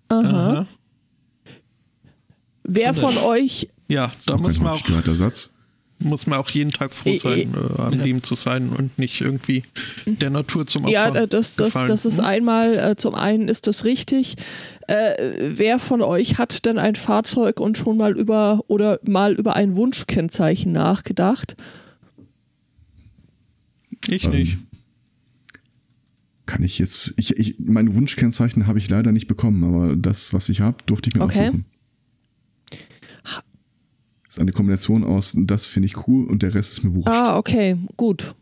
Aha. 0.09 0.21
Aha. 0.51 0.67
Wer 2.65 2.95
Von 2.95 3.17
euch, 3.19 3.69
Ja, 3.89 4.13
da 4.27 4.37
muss 4.37 4.59
man 4.61 4.73
auch 4.73 4.83
Satz. 5.15 5.51
muss 5.99 6.27
man 6.27 6.39
auch 6.39 6.51
jeden 6.51 6.71
Tag 6.71 6.95
froh 6.95 7.11
Eh, 7.11 7.17
sein, 7.19 7.55
äh, 7.55 7.81
am 7.83 7.93
Ja. 7.99 8.05
Leben 8.05 8.23
zu 8.23 8.35
sein 8.37 8.69
und 8.71 8.97
nicht 8.99 9.21
irgendwie 9.21 9.65
der 10.07 10.31
Natur 10.31 10.67
zum 10.67 10.85
Opfer 10.85 10.93
Ja, 10.93 11.09
äh, 11.15 11.27
das, 11.29 11.57
das, 11.57 11.75
gefallen. 11.75 11.89
das 11.89 12.07
ist 12.07 12.19
Hm? 12.19 12.25
einmal, 12.25 12.79
äh, 12.79 12.97
zum 12.97 13.15
einen 13.17 13.49
ist 13.49 13.67
das 13.67 13.85
richtig. 13.85 14.37
Äh, 14.87 15.15
wer 15.41 15.79
von 15.81 16.01
euch 16.01 16.39
hat 16.39 16.65
denn 16.65 16.79
ein 16.79 16.95
Fahrzeug 16.95 17.59
und 17.61 17.77
schon 17.77 17.97
mal 17.97 18.17
über 18.17 18.61
oder 18.69 19.01
mal 19.03 19.33
über 19.35 19.57
ein 19.57 19.75
Wunschkennzeichen 19.77 20.71
nachgedacht? 20.73 21.57
Ich 24.11 24.25
Ähm, 24.25 24.31
nicht. 24.31 24.59
Kann 26.47 26.63
ich 26.65 26.79
jetzt, 26.79 27.15
ich, 27.17 27.37
ich, 27.37 27.57
mein 27.61 27.95
Wunschkennzeichen 27.95 28.67
habe 28.67 28.79
ich 28.79 28.89
leider 28.89 29.13
nicht 29.13 29.29
bekommen, 29.29 29.63
aber 29.63 29.95
das, 29.95 30.33
was 30.35 30.49
ich 30.49 30.61
habe, 30.61 30.79
durfte 30.87 31.09
ich 31.11 31.15
mir 31.15 31.23
Okay. 31.23 31.47
aussuchen. 31.49 31.65
Das 33.23 34.37
ist 34.37 34.41
eine 34.41 34.53
Kombination 34.53 35.03
aus, 35.05 35.35
das 35.37 35.67
finde 35.67 35.87
ich 35.87 36.07
cool 36.07 36.27
und 36.27 36.43
der 36.43 36.55
Rest 36.55 36.73
ist 36.73 36.85
mir 36.85 36.95
wurscht. 36.95 37.09
Ah, 37.09 37.37
okay, 37.37 37.77
gut. 37.97 38.35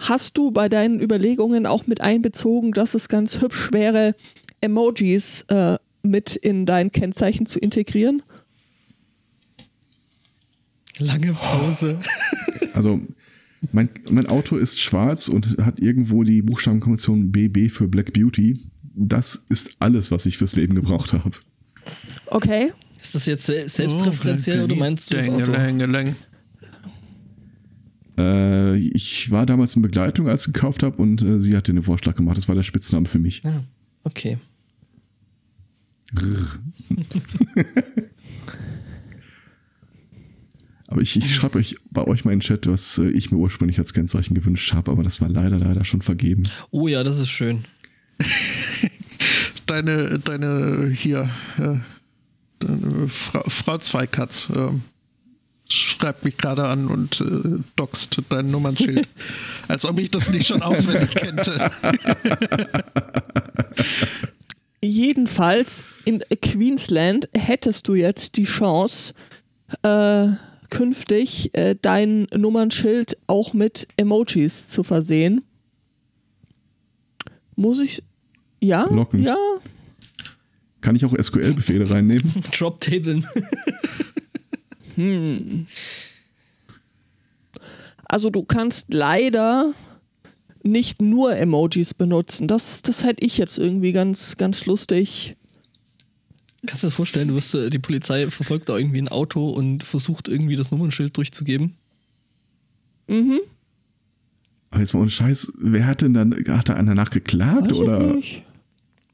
Hast 0.00 0.36
du 0.38 0.50
bei 0.50 0.68
deinen 0.68 1.00
Überlegungen 1.00 1.66
auch 1.66 1.86
mit 1.86 2.00
einbezogen, 2.00 2.72
dass 2.72 2.94
es 2.94 3.08
ganz 3.08 3.40
hübsch 3.40 3.72
wäre, 3.72 4.14
Emojis 4.60 5.42
äh, 5.48 5.78
mit 6.02 6.34
in 6.36 6.66
dein 6.66 6.90
Kennzeichen 6.90 7.46
zu 7.46 7.58
integrieren? 7.60 8.22
Lange 10.98 11.32
Pause. 11.34 12.00
Also, 12.74 13.00
mein, 13.72 13.88
mein 14.10 14.26
Auto 14.26 14.56
ist 14.56 14.78
schwarz 14.80 15.28
und 15.28 15.56
hat 15.58 15.80
irgendwo 15.80 16.22
die 16.24 16.42
Buchstabenkombination 16.42 17.30
BB 17.32 17.70
für 17.70 17.88
Black 17.88 18.12
Beauty. 18.12 18.60
Das 18.94 19.44
ist 19.48 19.76
alles, 19.78 20.10
was 20.10 20.26
ich 20.26 20.38
fürs 20.38 20.56
Leben 20.56 20.74
gebraucht 20.74 21.12
habe. 21.12 21.30
Okay. 22.26 22.72
Ist 23.00 23.14
das 23.14 23.26
jetzt 23.26 23.46
se- 23.46 23.68
selbstreferenziell 23.68 24.60
Oh, 24.62 24.64
oder 24.64 24.76
meinst 24.76 25.10
du 25.10 25.16
das 25.16 25.28
Auto? 25.28 25.52
Länge, 25.52 26.14
Äh, 28.18 28.76
ich 28.78 29.30
war 29.30 29.44
damals 29.46 29.76
in 29.76 29.82
Begleitung, 29.82 30.28
als 30.28 30.46
ich 30.46 30.52
gekauft 30.54 30.82
habe, 30.82 30.96
und 31.02 31.22
äh, 31.22 31.38
sie 31.40 31.54
hat 31.56 31.68
den 31.68 31.82
Vorschlag 31.82 32.16
gemacht. 32.16 32.36
Das 32.38 32.48
war 32.48 32.54
der 32.54 32.62
Spitzname 32.62 33.06
für 33.06 33.18
mich. 33.18 33.42
Ja, 33.44 33.62
okay. 34.04 34.38
Aber 40.96 41.02
ich, 41.02 41.14
ich 41.14 41.34
schreibe 41.34 41.58
euch 41.58 41.76
bei 41.90 42.06
euch 42.06 42.24
mal 42.24 42.32
in 42.32 42.38
den 42.38 42.42
Chat, 42.42 42.66
was 42.68 42.96
äh, 42.96 43.10
ich 43.10 43.30
mir 43.30 43.36
ursprünglich 43.36 43.78
als 43.78 43.92
Kennzeichen 43.92 44.34
gewünscht 44.34 44.72
habe, 44.72 44.90
aber 44.90 45.02
das 45.02 45.20
war 45.20 45.28
leider, 45.28 45.58
leider 45.58 45.84
schon 45.84 46.00
vergeben. 46.00 46.44
Oh 46.70 46.88
ja, 46.88 47.04
das 47.04 47.18
ist 47.18 47.28
schön. 47.28 47.66
Deine, 49.66 50.18
deine 50.20 50.88
hier, 50.88 51.28
äh, 51.58 51.74
deine 52.60 53.08
Frau, 53.08 53.42
Frau 53.46 53.76
Zweikatz 53.76 54.48
ähm, 54.56 54.80
schreibt 55.68 56.24
mich 56.24 56.38
gerade 56.38 56.66
an 56.66 56.86
und 56.86 57.20
äh, 57.20 57.58
doxt 57.74 58.22
dein 58.30 58.50
Nummernschild. 58.50 59.06
Als 59.68 59.84
ob 59.84 59.98
ich 59.98 60.10
das 60.10 60.30
nicht 60.30 60.46
schon 60.46 60.62
auswendig 60.62 61.10
kennte. 61.10 61.70
Jedenfalls 64.80 65.84
in 66.06 66.22
Queensland 66.40 67.28
hättest 67.34 67.86
du 67.88 67.94
jetzt 67.94 68.38
die 68.38 68.44
Chance, 68.44 69.12
äh, 69.82 70.28
künftig 70.76 71.54
äh, 71.54 71.74
dein 71.80 72.26
Nummernschild 72.36 73.16
auch 73.28 73.54
mit 73.54 73.88
Emojis 73.96 74.68
zu 74.68 74.82
versehen. 74.82 75.40
Muss 77.54 77.80
ich. 77.80 78.02
Ja? 78.60 78.84
Lockend. 78.90 79.24
Ja? 79.24 79.38
Kann 80.82 80.94
ich 80.94 81.06
auch 81.06 81.14
SQL-Befehle 81.18 81.88
reinnehmen? 81.88 82.44
Drop-Tablen. 82.52 83.26
Also 88.04 88.28
du 88.28 88.42
kannst 88.42 88.92
leider 88.92 89.72
nicht 90.62 91.00
nur 91.00 91.36
Emojis 91.36 91.94
benutzen. 91.94 92.48
Das, 92.48 92.82
das 92.82 93.02
hätte 93.02 93.24
ich 93.24 93.38
jetzt 93.38 93.58
irgendwie 93.58 93.92
ganz, 93.92 94.36
ganz 94.36 94.66
lustig. 94.66 95.36
Kannst 96.66 96.82
du 96.82 96.86
dir 96.86 96.90
das 96.90 96.94
vorstellen, 96.96 97.28
du 97.28 97.34
wirst, 97.34 97.54
äh, 97.54 97.70
die 97.70 97.78
Polizei 97.78 98.28
verfolgt 98.30 98.68
da 98.68 98.76
irgendwie 98.76 98.98
ein 98.98 99.08
Auto 99.08 99.50
und 99.50 99.82
versucht 99.84 100.28
irgendwie 100.28 100.56
das 100.56 100.70
Nummernschild 100.70 101.16
durchzugeben? 101.16 101.74
Aber 104.70 104.80
jetzt 104.80 104.94
mal 104.94 105.00
ohne 105.00 105.10
Scheiß, 105.10 105.52
wer 105.58 105.86
hat 105.86 106.02
denn 106.02 106.14
dann, 106.14 106.34
hat 106.48 106.68
da 106.68 106.74
einer 106.74 106.94
nachgeklagt 106.94 107.70
Weiß 107.70 107.78
oder 107.78 108.08
ich 108.08 108.14
nicht. 108.14 108.42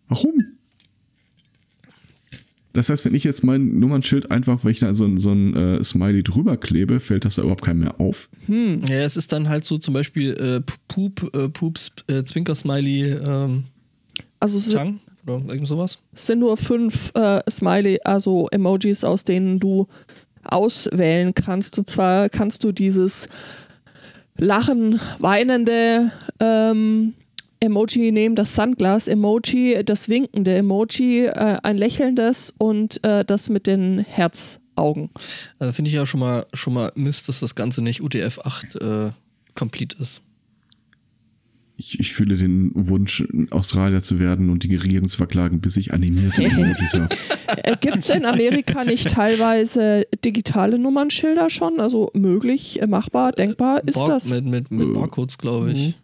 warum? 0.08 0.32
Das 2.72 2.88
heißt, 2.88 3.04
wenn 3.04 3.14
ich 3.14 3.22
jetzt 3.22 3.44
mein 3.44 3.78
Nummernschild 3.78 4.30
einfach, 4.30 4.64
wenn 4.64 4.70
ich 4.70 4.80
da 4.80 4.94
so 4.94 5.04
ein, 5.04 5.18
so 5.18 5.30
ein 5.30 5.54
äh, 5.54 5.84
Smiley 5.84 6.22
drüber 6.22 6.56
klebe, 6.56 7.00
fällt 7.00 7.26
das 7.26 7.34
da 7.34 7.42
überhaupt 7.42 7.62
keinem 7.62 7.80
mehr 7.80 8.00
auf. 8.00 8.30
Ja, 8.48 9.00
es 9.02 9.18
ist 9.18 9.30
dann 9.32 9.50
halt 9.50 9.66
so 9.66 9.76
zum 9.76 9.92
Beispiel 9.92 10.30
äh, 10.32 10.62
Poop, 10.88 11.36
äh, 11.36 11.50
Poops, 11.50 11.92
äh, 12.06 12.24
Zwinker-Smiley, 12.24 13.10
ähm, 13.10 13.64
Also 14.40 14.56
es 14.56 14.72
Chang 14.72 15.00
oder 15.24 15.40
irgend 15.48 15.66
sowas. 15.66 15.98
es 16.12 16.26
sind 16.26 16.40
nur 16.40 16.56
fünf 16.56 17.12
äh, 17.14 17.40
Smiley, 17.50 18.00
also 18.04 18.48
Emojis, 18.50 19.04
aus 19.04 19.24
denen 19.24 19.61
du 19.61 19.87
auswählen 20.44 21.35
kannst. 21.35 21.78
Und 21.78 21.88
zwar 21.88 22.28
kannst 22.28 22.64
du 22.64 22.72
dieses 22.72 23.28
lachen, 24.37 25.00
weinende 25.18 26.11
ähm, 26.40 27.14
Emoji 27.61 28.11
nehmen, 28.11 28.35
das 28.35 28.56
Sunglass-Emoji, 28.56 29.85
das 29.85 30.08
winkende 30.08 30.54
Emoji, 30.56 31.26
äh, 31.26 31.58
ein 31.62 31.76
lächelndes 31.76 32.52
und 32.58 33.02
äh, 33.04 33.24
das 33.24 33.48
mit 33.48 33.68
den 33.68 34.00
Herzaugen. 34.00 35.11
Also 35.61 35.72
finde 35.72 35.88
ich 35.88 35.94
ja 35.94 36.04
schon 36.04 36.20
mal, 36.20 36.44
schon 36.54 36.74
mal 36.74 36.90
Mist, 36.96 37.28
dass 37.28 37.38
das 37.38 37.54
Ganze 37.54 37.82
nicht 37.82 38.00
UTF-8 38.00 39.08
äh, 39.08 39.12
complete 39.54 39.96
ist. 40.00 40.22
Ich, 41.76 41.98
ich 41.98 42.12
fühle 42.12 42.37
den 42.37 42.70
Wunsch, 42.74 43.24
Australier 43.50 44.00
zu 44.00 44.18
werden 44.18 44.50
und 44.50 44.62
die 44.62 44.76
Regierung 44.76 45.08
zu 45.08 45.16
verklagen, 45.16 45.61
bis 45.61 45.76
ich 45.76 45.90
habe. 45.90 47.08
Äh, 47.64 47.76
Gibt 47.80 47.98
es 47.98 48.08
in 48.08 48.24
Amerika 48.24 48.85
nicht 48.85 49.11
teilweise 49.11 50.06
digitale 50.24 50.78
Nummernschilder 50.78 51.50
schon? 51.50 51.80
Also 51.80 52.11
möglich, 52.14 52.80
äh, 52.80 52.87
machbar, 52.87 53.32
denkbar 53.32 53.82
ist 53.87 53.96
Bar 53.96 54.08
das? 54.08 54.30
Mit, 54.30 54.44
mit, 54.46 54.70
mit 54.70 54.94
Barcodes, 54.94 55.37
glaube 55.37 55.72
ich. 55.72 55.94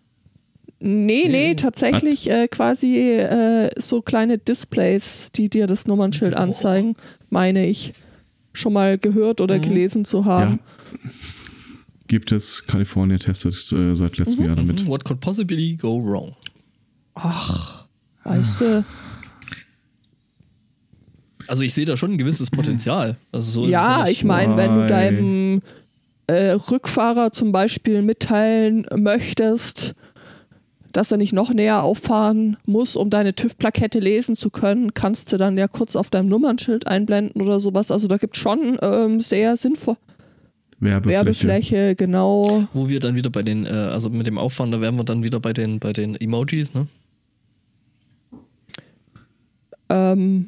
Nee, 0.81 1.27
nee, 1.29 1.55
tatsächlich 1.55 2.31
äh, 2.31 2.47
quasi 2.49 2.99
äh, 2.99 3.71
so 3.79 4.01
kleine 4.01 4.39
Displays, 4.39 5.33
die 5.33 5.49
dir 5.49 5.67
das 5.67 5.87
Nummernschild 5.87 6.35
Boah. 6.35 6.43
anzeigen, 6.43 6.95
meine 7.31 7.67
ich 7.67 7.93
schon 8.53 8.73
mal 8.73 8.99
gehört 8.99 9.41
oder 9.41 9.59
gelesen 9.59 10.05
zu 10.05 10.25
haben. 10.25 10.61
Ja. 10.93 11.11
Gibt 12.09 12.33
es, 12.33 12.67
Kalifornien 12.67 13.21
testet 13.21 13.71
äh, 13.71 13.95
seit 13.95 14.17
letztem 14.17 14.47
Jahr 14.47 14.57
damit. 14.57 14.83
Mhm. 14.83 14.89
What 14.89 15.05
could 15.05 15.21
possibly 15.21 15.77
go 15.77 16.03
wrong? 16.03 16.35
Ach, 17.15 17.87
weißt 18.25 18.61
du. 18.61 18.85
Also 21.47 21.63
ich 21.63 21.75
sehe 21.75 21.85
da 21.85 21.97
schon 21.97 22.13
ein 22.13 22.19
gewisses 22.19 22.51
Potenzial. 22.51 23.17
Also 23.31 23.63
so 23.63 23.67
Ja, 23.67 24.07
ich 24.07 24.25
meine, 24.25 24.57
wenn 24.57 24.75
du 24.75 24.87
deinem 24.87 25.63
äh, 26.27 26.53
Rückfahrer 26.53 27.31
zum 27.31 27.53
Beispiel 27.53 28.01
mitteilen 28.01 28.87
möchtest, 28.97 29.95
dass 30.93 31.13
er 31.13 31.19
nicht 31.19 31.35
noch 31.35 31.53
näher 31.53 31.83
auffahren 31.83 32.57
muss, 32.67 32.97
um 32.97 33.11
deine 33.11 33.35
TÜV-Plakette 33.35 33.99
lesen 33.99 34.35
zu 34.35 34.49
können, 34.49 34.95
kannst 34.95 35.33
du 35.33 35.37
dann 35.37 35.59
ja 35.59 35.69
kurz 35.69 35.95
auf 35.95 36.09
deinem 36.09 36.29
Nummernschild 36.29 36.87
einblenden 36.87 37.43
oder 37.43 37.61
sowas. 37.61 37.91
Also 37.91 38.09
da 38.09 38.17
gibt 38.17 38.37
es 38.37 38.43
schon 38.43 38.79
ähm, 38.81 39.21
sehr 39.21 39.59
sinnvoll 39.59 39.97
Werbefläche. 40.81 41.17
Werbefläche, 41.17 41.95
genau. 41.97 42.65
Wo 42.73 42.89
wir 42.89 43.01
dann 43.01 43.15
wieder 43.15 43.31
bei 43.31 43.43
den, 43.43 43.67
äh, 43.67 43.71
also 43.71 44.11
mit 44.11 44.27
dem 44.27 44.39
Aufwand, 44.39 44.73
da 44.73 44.81
wären 44.81 44.97
wir 44.97 45.05
dann 45.05 45.23
wieder 45.23 45.41
bei 45.41 45.53
den, 45.53 45.79
bei 45.79 45.93
den 45.93 46.15
Emojis, 46.17 46.73
ne? 46.75 46.87
Ähm, 49.91 50.47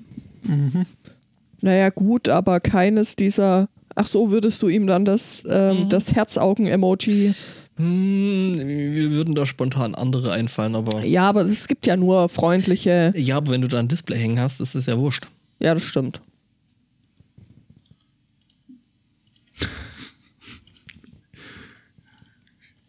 Naja, 1.60 1.90
gut, 1.90 2.28
aber 2.28 2.60
keines 2.60 3.16
dieser. 3.16 3.68
Ach 3.94 4.06
so, 4.06 4.30
würdest 4.30 4.62
du 4.62 4.68
ihm 4.68 4.86
dann 4.86 5.04
das, 5.04 5.44
ähm, 5.48 5.88
das 5.88 6.14
Herzaugen-Emoji. 6.14 7.34
Hm, 7.76 8.54
wir 8.56 9.10
würden 9.10 9.34
da 9.34 9.46
spontan 9.46 9.94
andere 9.94 10.32
einfallen, 10.32 10.74
aber. 10.74 11.04
Ja, 11.04 11.28
aber 11.28 11.42
es 11.42 11.68
gibt 11.68 11.86
ja 11.86 11.96
nur 11.96 12.28
freundliche. 12.28 13.12
Ja, 13.16 13.36
aber 13.36 13.52
wenn 13.52 13.62
du 13.62 13.68
da 13.68 13.78
ein 13.78 13.88
Display 13.88 14.18
hängen 14.18 14.38
hast, 14.38 14.60
ist 14.60 14.74
es 14.74 14.86
ja 14.86 14.98
wurscht. 14.98 15.26
Ja, 15.58 15.74
das 15.74 15.82
stimmt. 15.82 16.20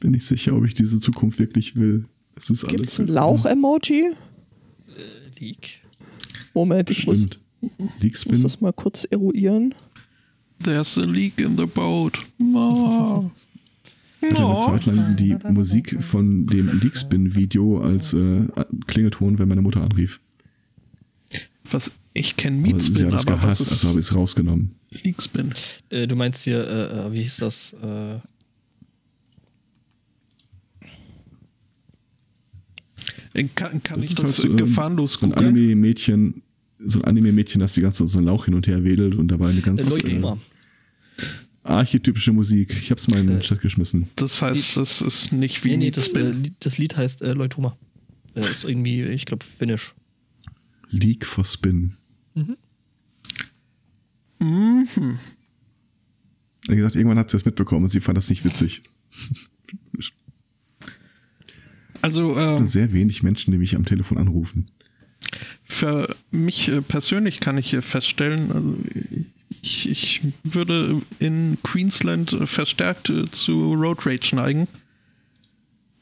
Bin 0.01 0.11
nicht 0.11 0.25
sicher, 0.25 0.53
ob 0.55 0.65
ich 0.65 0.73
diese 0.73 0.99
Zukunft 0.99 1.39
wirklich 1.39 1.75
will. 1.77 2.05
Es 2.35 2.49
ist 2.49 2.67
Gibt 2.67 2.81
alles. 2.81 2.93
es 2.93 2.99
ein 2.99 3.07
Lauch-Emoji? 3.07 4.13
Leak. 5.39 5.79
Moment, 6.53 6.89
ich 6.89 7.05
muss, 7.05 7.19
Stimmt. 7.19 7.39
muss 7.77 7.99
Leakspin. 8.01 8.41
das 8.41 8.59
mal 8.59 8.73
kurz 8.73 9.05
eruieren. 9.09 9.73
There's 10.63 10.97
a 10.97 11.03
leak 11.03 11.39
in 11.39 11.55
the 11.55 11.65
boat. 11.65 12.19
Oh. 12.39 13.29
Ich 14.21 14.31
hatte 14.31 14.45
eine 14.45 14.65
Zeit 14.65 14.85
lang 14.87 15.15
die 15.17 15.35
Musik 15.49 15.97
von 16.03 16.45
dem 16.47 16.79
Leakspin-Video 16.79 17.79
als 17.79 18.13
äh, 18.13 18.47
Klingelton, 18.87 19.39
wenn 19.39 19.47
meine 19.47 19.61
Mutter 19.61 19.81
anrief. 19.81 20.19
Was, 21.69 21.91
ich 22.13 22.37
kenne 22.37 22.57
Aber 22.69 22.79
sie 22.79 22.89
Meatspin, 22.91 23.07
hat 23.07 23.13
es 23.19 23.27
aber 23.27 23.35
was 23.37 23.41
gehasst, 23.41 23.71
also 23.71 23.89
habe 23.89 23.99
ich 23.99 24.05
es 24.05 24.15
rausgenommen. 24.15 24.71
Leakspin? 25.03 25.53
Äh, 25.89 26.07
du 26.07 26.15
meinst 26.15 26.43
hier, 26.43 26.67
äh, 26.67 27.07
äh, 27.07 27.11
wie 27.13 27.21
hieß 27.21 27.37
das? 27.37 27.73
Äh, 27.73 28.19
Kann, 33.55 33.81
kann 33.81 34.03
ich 34.03 34.15
das 34.15 34.39
halt, 34.39 34.49
ähm, 34.49 34.57
gefahrenlos 34.57 35.13
so 35.13 35.25
ein 35.25 35.31
googeln? 35.31 35.55
Anime-Mädchen, 35.55 36.41
so 36.83 36.99
ein 36.99 37.05
Anime-Mädchen, 37.05 37.59
das 37.61 37.73
die 37.73 37.81
ganze 37.81 38.03
Zeit 38.03 38.09
so 38.09 38.17
einen 38.17 38.27
Lauch 38.27 38.45
hin 38.45 38.53
und 38.55 38.67
her 38.67 38.83
wedelt 38.83 39.15
und 39.15 39.29
dabei 39.29 39.49
eine 39.49 39.61
ganz 39.61 39.89
Äh, 39.95 40.17
äh, 40.17 40.35
archetypische 41.63 42.33
Musik. 42.33 42.75
Ich 42.81 42.91
hab's 42.91 43.07
mal 43.07 43.19
in 43.19 43.27
den 43.27 43.37
Äh, 43.37 43.41
Chat 43.41 43.61
geschmissen. 43.61 44.09
Das 44.15 44.41
heißt, 44.41 44.77
das 44.77 45.01
ist 45.01 45.31
nicht 45.31 45.63
wie 45.63 45.69
Nee, 45.69 45.77
nee, 45.77 45.91
das, 45.91 46.09
äh, 46.13 46.33
das 46.59 46.77
Lied 46.77 46.97
heißt 46.97 47.21
äh, 47.21 47.33
Leutuma. 47.33 47.77
Äh, 48.35 48.51
ist 48.51 48.63
irgendwie, 48.63 49.03
ich 49.03 49.25
glaube, 49.25 49.45
Finnish. 49.45 49.93
League 50.89 51.25
for 51.25 51.45
Spin. 51.45 51.93
Mhm. 52.33 52.57
Wie 56.67 56.75
gesagt, 56.75 56.95
irgendwann 56.95 57.19
hat 57.19 57.29
sie 57.29 57.37
das 57.37 57.45
mitbekommen 57.45 57.83
und 57.83 57.89
sie 57.89 58.01
fand 58.01 58.17
das 58.17 58.29
nicht 58.29 58.43
witzig. 58.43 58.83
Also 62.01 62.35
ähm, 62.37 62.67
Sehr 62.67 62.93
wenig 62.93 63.23
Menschen, 63.23 63.51
die 63.51 63.57
mich 63.57 63.75
am 63.75 63.85
Telefon 63.85 64.17
anrufen. 64.17 64.67
für 65.63 66.15
mich 66.31 66.67
äh, 66.69 66.81
persönlich 66.81 67.39
kann 67.39 67.57
ich 67.57 67.69
hier 67.69 67.81
feststellen, 67.81 68.51
also 68.51 68.75
ich, 69.61 69.89
ich 69.89 70.21
würde 70.43 71.01
in 71.19 71.57
Queensland 71.63 72.33
äh, 72.33 72.47
verstärkt 72.47 73.09
äh, 73.09 73.29
zu 73.29 73.73
Road 73.73 74.05
Rage 74.05 74.35
neigen, 74.35 74.67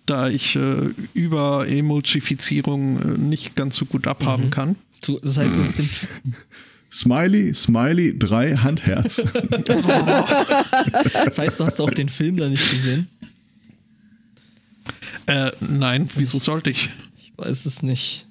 da 0.05 0.29
ich 0.29 0.55
äh, 0.55 0.89
über 1.13 1.67
Emojifizierung 1.67 2.99
äh, 3.01 3.17
nicht 3.17 3.55
ganz 3.55 3.75
so 3.75 3.85
gut 3.85 4.07
abhaben 4.07 4.49
kann. 4.49 4.75
Zu, 5.01 5.19
das 5.19 5.37
heißt, 5.37 5.57
du 5.57 5.63
hast 5.63 5.79
den, 5.79 5.89
Smiley, 6.91 7.53
Smiley, 7.53 8.17
drei 8.17 8.55
Handherz. 8.55 9.17
das 11.25 11.37
heißt, 11.37 11.59
du 11.59 11.65
hast 11.65 11.79
auch 11.79 11.91
den 11.91 12.09
Film 12.09 12.37
da 12.37 12.49
nicht 12.49 12.69
gesehen. 12.71 13.07
Äh, 15.29 15.51
nein, 15.59 16.09
wieso 16.15 16.39
sollte 16.39 16.71
ich? 16.71 16.89
Ich 17.17 17.31
weiß 17.37 17.65
es 17.67 17.83
nicht. 17.83 18.25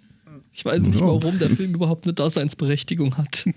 Ich 0.52 0.64
weiß 0.64 0.82
nicht, 0.82 0.98
Ja. 1.00 1.06
warum 1.06 1.38
der 1.38 1.48
Film 1.48 1.72
überhaupt 1.74 2.06
eine 2.06 2.14
Daseinsberechtigung 2.14 3.16
hat. 3.16 3.44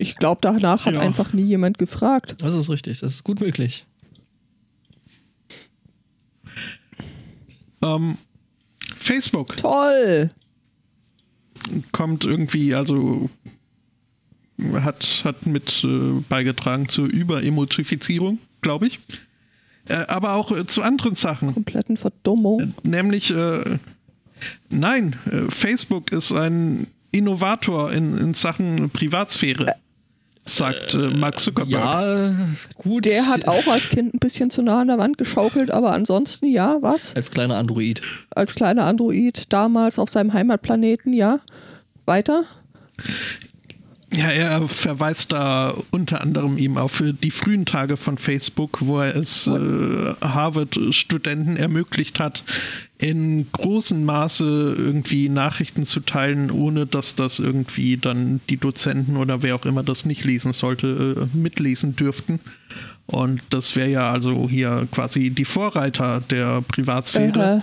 Ich 0.00 0.14
glaube, 0.14 0.38
danach 0.42 0.86
hat 0.86 0.94
Ja. 0.94 1.00
einfach 1.00 1.32
nie 1.32 1.42
jemand 1.42 1.76
gefragt. 1.78 2.36
Das 2.38 2.54
ist 2.54 2.70
richtig, 2.70 3.00
das 3.00 3.14
ist 3.14 3.24
gut 3.24 3.40
möglich. 3.40 3.84
Ähm, 7.82 8.16
Facebook 8.96 9.56
Toll! 9.56 10.30
kommt 11.90 12.24
irgendwie, 12.24 12.76
also 12.76 13.28
hat, 14.74 15.22
hat 15.24 15.46
mit 15.46 15.82
äh, 15.84 16.12
beigetragen 16.28 16.88
zur 16.88 17.06
Überemojifizierung, 17.08 18.38
glaube 18.60 18.86
ich. 18.86 19.00
Äh, 19.88 20.04
aber 20.08 20.34
auch 20.34 20.52
äh, 20.52 20.66
zu 20.66 20.82
anderen 20.82 21.14
Sachen. 21.14 21.54
Kompletten 21.54 21.96
Verdummung. 21.96 22.74
Nämlich, 22.82 23.30
äh, 23.30 23.78
nein, 24.70 25.16
äh, 25.30 25.50
Facebook 25.50 26.12
ist 26.12 26.32
ein 26.32 26.86
Innovator 27.10 27.92
in, 27.92 28.18
in 28.18 28.34
Sachen 28.34 28.90
Privatsphäre, 28.90 29.74
sagt 30.44 30.94
äh, 30.94 31.08
Mark 31.08 31.40
Zuckerberg. 31.40 31.82
Ja, 31.82 32.34
gut. 32.76 33.06
Der 33.06 33.26
hat 33.26 33.48
auch 33.48 33.66
als 33.66 33.88
Kind 33.88 34.14
ein 34.14 34.18
bisschen 34.18 34.50
zu 34.50 34.62
nah 34.62 34.82
an 34.82 34.88
der 34.88 34.98
Wand 34.98 35.16
geschaukelt, 35.16 35.70
aber 35.70 35.92
ansonsten 35.92 36.46
ja, 36.46 36.76
was? 36.80 37.16
Als 37.16 37.30
kleiner 37.30 37.56
Android. 37.56 38.02
Als 38.30 38.54
kleiner 38.54 38.84
Android 38.84 39.52
damals 39.52 39.98
auf 39.98 40.10
seinem 40.10 40.32
Heimatplaneten, 40.32 41.12
ja. 41.12 41.40
Weiter? 42.04 42.44
Ja, 44.14 44.30
er 44.30 44.66
verweist 44.68 45.32
da 45.32 45.74
unter 45.90 46.22
anderem 46.22 46.56
eben 46.56 46.78
auf 46.78 47.00
äh, 47.00 47.12
die 47.12 47.30
frühen 47.30 47.66
Tage 47.66 47.98
von 47.98 48.16
Facebook, 48.16 48.78
wo 48.80 49.00
er 49.00 49.14
es 49.14 49.46
äh, 49.46 50.14
Harvard-Studenten 50.22 51.56
ermöglicht 51.56 52.18
hat, 52.18 52.42
in 52.96 53.46
großem 53.52 54.04
Maße 54.04 54.74
irgendwie 54.78 55.28
Nachrichten 55.28 55.84
zu 55.84 56.00
teilen, 56.00 56.50
ohne 56.50 56.86
dass 56.86 57.16
das 57.16 57.38
irgendwie 57.38 57.98
dann 57.98 58.40
die 58.48 58.56
Dozenten 58.56 59.16
oder 59.16 59.42
wer 59.42 59.54
auch 59.54 59.66
immer 59.66 59.82
das 59.82 60.06
nicht 60.06 60.24
lesen 60.24 60.54
sollte, 60.54 61.28
äh, 61.34 61.36
mitlesen 61.36 61.94
dürften. 61.94 62.40
Und 63.04 63.42
das 63.50 63.76
wäre 63.76 63.90
ja 63.90 64.10
also 64.10 64.48
hier 64.48 64.88
quasi 64.90 65.30
die 65.30 65.44
Vorreiter 65.44 66.22
der 66.30 66.62
Privatsphäre. 66.62 67.62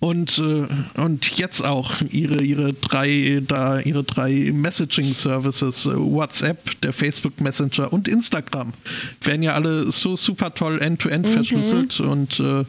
Und, 0.00 0.38
äh, 0.38 1.00
und 1.00 1.38
jetzt 1.38 1.64
auch 1.64 2.00
ihre, 2.10 2.40
ihre 2.40 2.72
drei, 2.72 3.42
da 3.46 3.80
ihre 3.80 4.04
drei 4.04 4.50
Messaging-Services, 4.52 5.86
äh, 5.86 5.96
WhatsApp, 5.96 6.80
der 6.82 6.92
Facebook 6.92 7.40
Messenger 7.40 7.92
und 7.92 8.06
Instagram, 8.06 8.74
werden 9.22 9.42
ja 9.42 9.54
alle 9.54 9.90
so 9.90 10.16
super 10.16 10.54
toll 10.54 10.80
end-to-end 10.80 11.28
verschlüsselt 11.28 11.98
und 11.98 12.38
äh, 12.38 12.64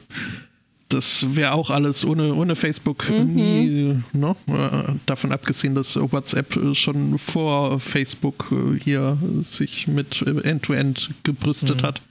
das 0.89 1.35
wäre 1.35 1.51
auch 1.51 1.69
alles 1.69 2.03
ohne, 2.03 2.33
ohne 2.33 2.55
Facebook 2.55 3.07
nie, 3.07 3.95
ne? 4.13 4.35
Äh, 4.47 4.93
davon 5.05 5.31
abgesehen, 5.31 5.75
dass 5.75 5.95
WhatsApp 5.95 6.55
äh, 6.55 6.73
schon 6.73 7.19
vor 7.19 7.79
Facebook 7.79 8.47
hier 8.83 9.19
sich 9.43 9.87
mit 9.87 10.23
End-to-End 10.23 11.11
gebrüstet 11.21 11.83
hat. 11.83 12.01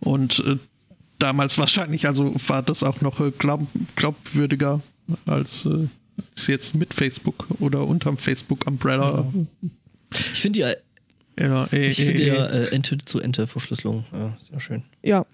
Und 0.00 0.44
damals 1.18 1.58
wahrscheinlich, 1.58 2.06
also 2.06 2.34
war 2.48 2.62
das 2.62 2.82
auch 2.82 3.00
noch 3.00 3.20
äh, 3.20 3.30
glaub, 3.30 3.66
glaubwürdiger 3.96 4.80
als 5.26 5.66
äh, 5.66 5.88
jetzt 6.46 6.74
mit 6.74 6.94
Facebook 6.94 7.48
oder 7.60 7.86
unterm 7.86 8.16
Facebook-Umbrella. 8.16 9.26
Ich 10.10 10.40
finde 10.40 10.60
ja, 10.60 10.72
Ja, 11.38 11.64
äh, 11.72 11.88
ich 11.88 11.98
äh, 11.98 12.06
finde 12.06 12.26
ja 12.26 12.46
äh, 12.46 12.64
äh, 12.64 12.74
Ente-zu-Ente-Verschlüsselung 12.74 14.04
ja, 14.12 14.36
sehr 14.40 14.60
schön. 14.60 14.82
Ja. 15.02 15.26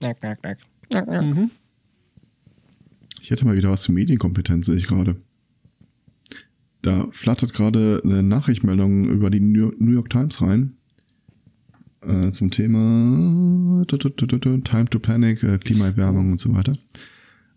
Nack, 0.00 0.22
nack, 0.22 0.42
nack. 0.42 0.58
Ja, 0.92 1.12
ja. 1.12 1.22
mhm. 1.22 1.50
Ich 3.20 3.30
hätte 3.30 3.44
mal 3.44 3.56
wieder 3.56 3.70
was 3.70 3.82
zur 3.82 3.94
Medienkompetenz, 3.94 4.66
sehe 4.66 4.76
ich 4.76 4.86
gerade. 4.86 5.16
Da 6.82 7.06
flattert 7.12 7.52
gerade 7.52 8.00
eine 8.02 8.22
Nachrichtmeldung 8.22 9.08
über 9.08 9.30
die 9.30 9.40
New 9.40 9.92
York 9.92 10.08
Times 10.08 10.40
rein. 10.40 10.76
Äh, 12.02 12.30
zum 12.30 12.50
Thema 12.50 13.84
Time 13.86 14.84
to 14.90 14.98
Panic, 14.98 15.42
äh, 15.42 15.58
Klimaerwärmung 15.58 16.32
und 16.32 16.40
so 16.40 16.54
weiter. 16.54 16.76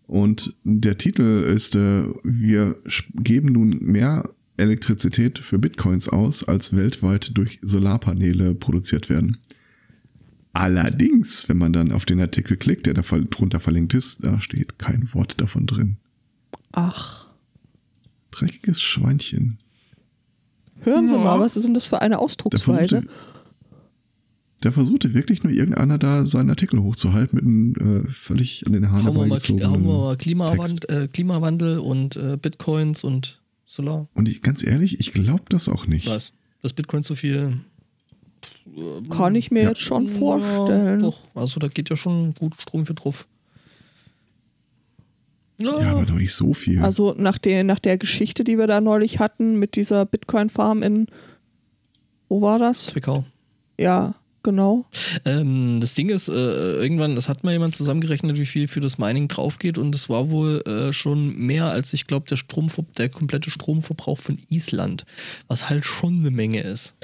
Und 0.06 0.54
der 0.64 0.98
Titel 0.98 1.22
ist, 1.54 1.76
äh, 1.76 2.04
wir 2.22 2.76
geben 3.14 3.52
nun 3.52 3.78
mehr 3.80 4.28
Elektrizität 4.58 5.38
für 5.38 5.58
Bitcoins 5.58 6.08
aus, 6.08 6.46
als 6.46 6.76
weltweit 6.76 7.36
durch 7.36 7.58
Solarpaneele 7.62 8.54
produziert 8.54 9.08
werden. 9.08 9.38
Allerdings, 10.52 11.48
wenn 11.48 11.58
man 11.58 11.72
dann 11.72 11.90
auf 11.90 12.04
den 12.04 12.20
Artikel 12.20 12.56
klickt, 12.56 12.86
der 12.86 12.94
da 12.94 13.02
drunter 13.02 13.58
verlinkt 13.60 13.94
ist, 13.94 14.22
da 14.24 14.40
steht 14.40 14.78
kein 14.78 15.08
Wort 15.12 15.40
davon 15.40 15.66
drin. 15.66 15.96
Ach. 16.72 17.26
Dreckiges 18.30 18.80
Schweinchen. 18.80 19.58
Hören 20.82 21.08
Sie 21.08 21.14
Ja. 21.14 21.24
mal, 21.24 21.40
was 21.40 21.56
ist 21.56 21.64
denn 21.66 21.74
das 21.74 21.86
für 21.86 22.02
eine 22.02 22.18
Ausdrucksweise? 22.18 23.04
Der 24.64 24.72
versuchte 24.72 25.14
wirklich 25.14 25.42
nur 25.44 25.52
irgendeiner 25.52 25.98
da 25.98 26.26
seinen 26.26 26.50
Artikel 26.50 26.80
hochzuhalten 26.82 27.36
mit 27.36 27.44
einem 27.44 28.04
äh, 28.06 28.08
völlig 28.08 28.66
an 28.66 28.72
den 28.72 28.90
Haaren 28.90 29.04
Hauen 29.06 29.14
wir 29.14 29.20
mal, 29.20 29.24
herbeigezogenen 29.40 29.70
hauen 29.70 29.82
wir 29.84 29.92
mal 29.92 30.10
Text. 30.16 30.22
Klimawand, 30.22 30.90
äh, 30.90 31.08
Klimawandel 31.08 31.78
und 31.78 32.16
äh, 32.16 32.36
Bitcoins 32.40 33.04
und 33.04 33.40
Solar. 33.66 34.08
Und 34.14 34.28
ich, 34.28 34.42
ganz 34.42 34.66
ehrlich, 34.66 35.00
ich 35.00 35.12
glaube 35.12 35.44
das 35.48 35.68
auch 35.68 35.86
nicht. 35.86 36.08
Was? 36.08 36.32
Dass 36.62 36.72
Bitcoin 36.72 37.02
so 37.02 37.14
viel. 37.14 37.58
Kann 39.10 39.34
ich 39.34 39.50
mir 39.50 39.62
Ja. 39.64 39.68
jetzt 39.70 39.80
schon 39.80 40.06
Ja, 40.06 40.12
vorstellen. 40.12 41.00
doch, 41.00 41.18
also 41.34 41.60
da 41.60 41.68
geht 41.68 41.90
ja 41.90 41.96
schon 41.96 42.34
gut 42.34 42.54
Strom 42.60 42.86
für 42.86 42.94
drauf. 42.94 43.26
Ja, 45.58 45.80
Ja, 45.80 45.90
aber 45.92 46.04
doch 46.06 46.14
nicht 46.16 46.32
so 46.34 46.52
viel. 46.54 46.80
Also 46.80 47.14
nach 47.16 47.38
der, 47.38 47.62
nach 47.64 47.78
der 47.78 47.96
Geschichte, 47.98 48.42
die 48.44 48.58
wir 48.58 48.66
da 48.66 48.80
neulich 48.80 49.18
hatten 49.20 49.58
mit 49.58 49.76
dieser 49.76 50.04
Bitcoin-Farm 50.04 50.82
in, 50.82 51.06
wo 52.28 52.40
war 52.42 52.58
das? 52.58 52.86
Zwickau. 52.86 53.24
Ja, 53.78 54.14
genau. 54.44 54.84
Ähm, 55.24 55.80
das 55.80 55.94
Ding 55.94 56.08
ist, 56.10 56.28
äh, 56.28 56.32
irgendwann, 56.76 57.16
das 57.16 57.28
hat 57.28 57.42
mal 57.42 57.50
jemand 57.52 57.74
zusammengerechnet, 57.74 58.38
wie 58.38 58.46
viel 58.46 58.68
für 58.68 58.80
das 58.80 58.98
Mining 58.98 59.26
drauf 59.26 59.58
geht 59.58 59.76
und 59.78 59.92
es 59.94 60.08
war 60.08 60.30
wohl 60.30 60.62
äh, 60.68 60.92
schon 60.92 61.36
mehr 61.36 61.66
als 61.66 61.92
ich 61.92 62.06
glaube, 62.06 62.26
der 62.28 62.36
Stromver 62.36 62.84
der 62.96 63.08
komplette 63.08 63.50
Stromverbrauch 63.50 64.18
von 64.20 64.38
Island, 64.50 65.04
was 65.48 65.68
halt 65.68 65.84
schon 65.84 66.20
eine 66.20 66.30
Menge 66.30 66.60
ist. 66.60 66.94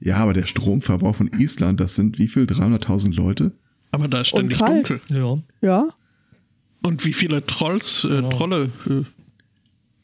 ja, 0.00 0.16
aber 0.16 0.32
der 0.32 0.46
Stromverbrauch 0.46 1.16
von 1.16 1.28
Island, 1.38 1.80
das 1.80 1.94
sind 1.94 2.18
wie 2.18 2.28
viel? 2.28 2.44
300.000 2.44 3.14
Leute? 3.14 3.52
Aber 3.90 4.08
da 4.08 4.20
ist 4.22 4.28
ständig 4.28 4.58
dunkel. 4.58 5.00
Ja. 5.08 5.38
Ja. 5.62 5.88
Und 6.82 7.04
wie 7.04 7.12
viele 7.14 7.44
Trolls, 7.46 8.04
äh, 8.04 8.08
Genau. 8.08 8.30
Trolle 8.30 8.70
äh, 8.88 9.02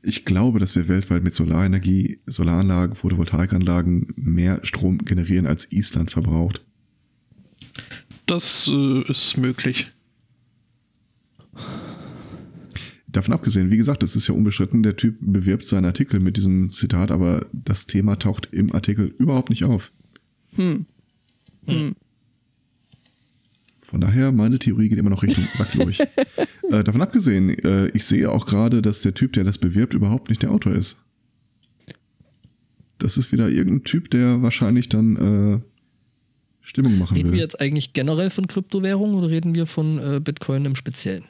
Ich 0.03 0.25
glaube, 0.25 0.59
dass 0.59 0.77
wir 0.77 0.89
weltweit 0.89 1.23
mit 1.23 1.35
Solarenergie, 1.35 2.21
Solaranlagen, 2.27 2.97
Photovoltaikanlagen 2.97 4.13
mehr 4.17 4.61
Strom 4.63 4.99
generieren, 4.99 5.47
als 5.47 5.71
Island 5.73 6.11
verbraucht. 6.11 6.65
Das 8.27 8.69
äh, 8.69 9.03
ist 9.11 9.37
möglich. 9.37 9.89
Davon 13.09 13.35
abgesehen, 13.35 13.71
wie 13.71 13.77
gesagt, 13.77 14.03
es 14.03 14.15
ist 14.15 14.29
ja 14.29 14.35
unbestritten, 14.35 14.83
der 14.83 14.97
Typ 14.97 15.17
bewirbt 15.21 15.67
seinen 15.67 15.85
Artikel 15.85 16.21
mit 16.21 16.37
diesem 16.37 16.71
Zitat, 16.71 17.11
aber 17.11 17.47
das 17.53 17.87
Thema 17.87 18.17
taucht 18.17 18.49
im 18.53 18.73
Artikel 18.73 19.07
überhaupt 19.19 19.51
nicht 19.51 19.65
auf. 19.65 19.91
Hm. 20.55 20.87
Hm. 21.67 21.97
Von 23.91 24.01
daher, 24.01 24.31
meine 24.31 24.61
Theorie 24.61 24.89
geht 24.89 25.01
immer 25.01 25.11
noch 25.11 25.25
Richtung 25.25 25.45
Sack 25.57 25.73
durch. 25.73 25.99
Äh, 25.99 26.85
davon 26.85 27.03
abgesehen, 27.03 27.51
äh, 27.59 27.89
ich 27.89 28.05
sehe 28.05 28.31
auch 28.31 28.47
gerade, 28.47 28.83
dass 28.83 29.03
der 29.03 29.15
Typ, 29.15 29.33
der 29.33 29.43
das 29.43 29.59
bewirbt, 29.59 29.95
überhaupt 29.95 30.29
nicht 30.29 30.43
der 30.43 30.53
Autor 30.53 30.75
ist. 30.75 31.03
Das 32.99 33.17
ist 33.17 33.33
wieder 33.33 33.51
irgendein 33.51 33.83
Typ, 33.83 34.09
der 34.13 34.43
wahrscheinlich 34.43 34.89
dann 34.89 35.17
äh, 35.17 35.61
Stimmung 36.61 36.99
machen 36.99 37.17
Reden 37.17 37.31
will. 37.31 37.39
wir 37.39 37.43
jetzt 37.43 37.61
eigentlich 37.61 37.93
generell 37.93 38.31
von 38.31 38.47
Kryptowährungen 38.47 39.17
oder 39.17 39.29
reden 39.29 39.57
wir 39.57 39.67
von 39.67 39.99
äh, 39.99 40.21
Bitcoin 40.21 40.67
im 40.67 40.77
Speziellen? 40.77 41.25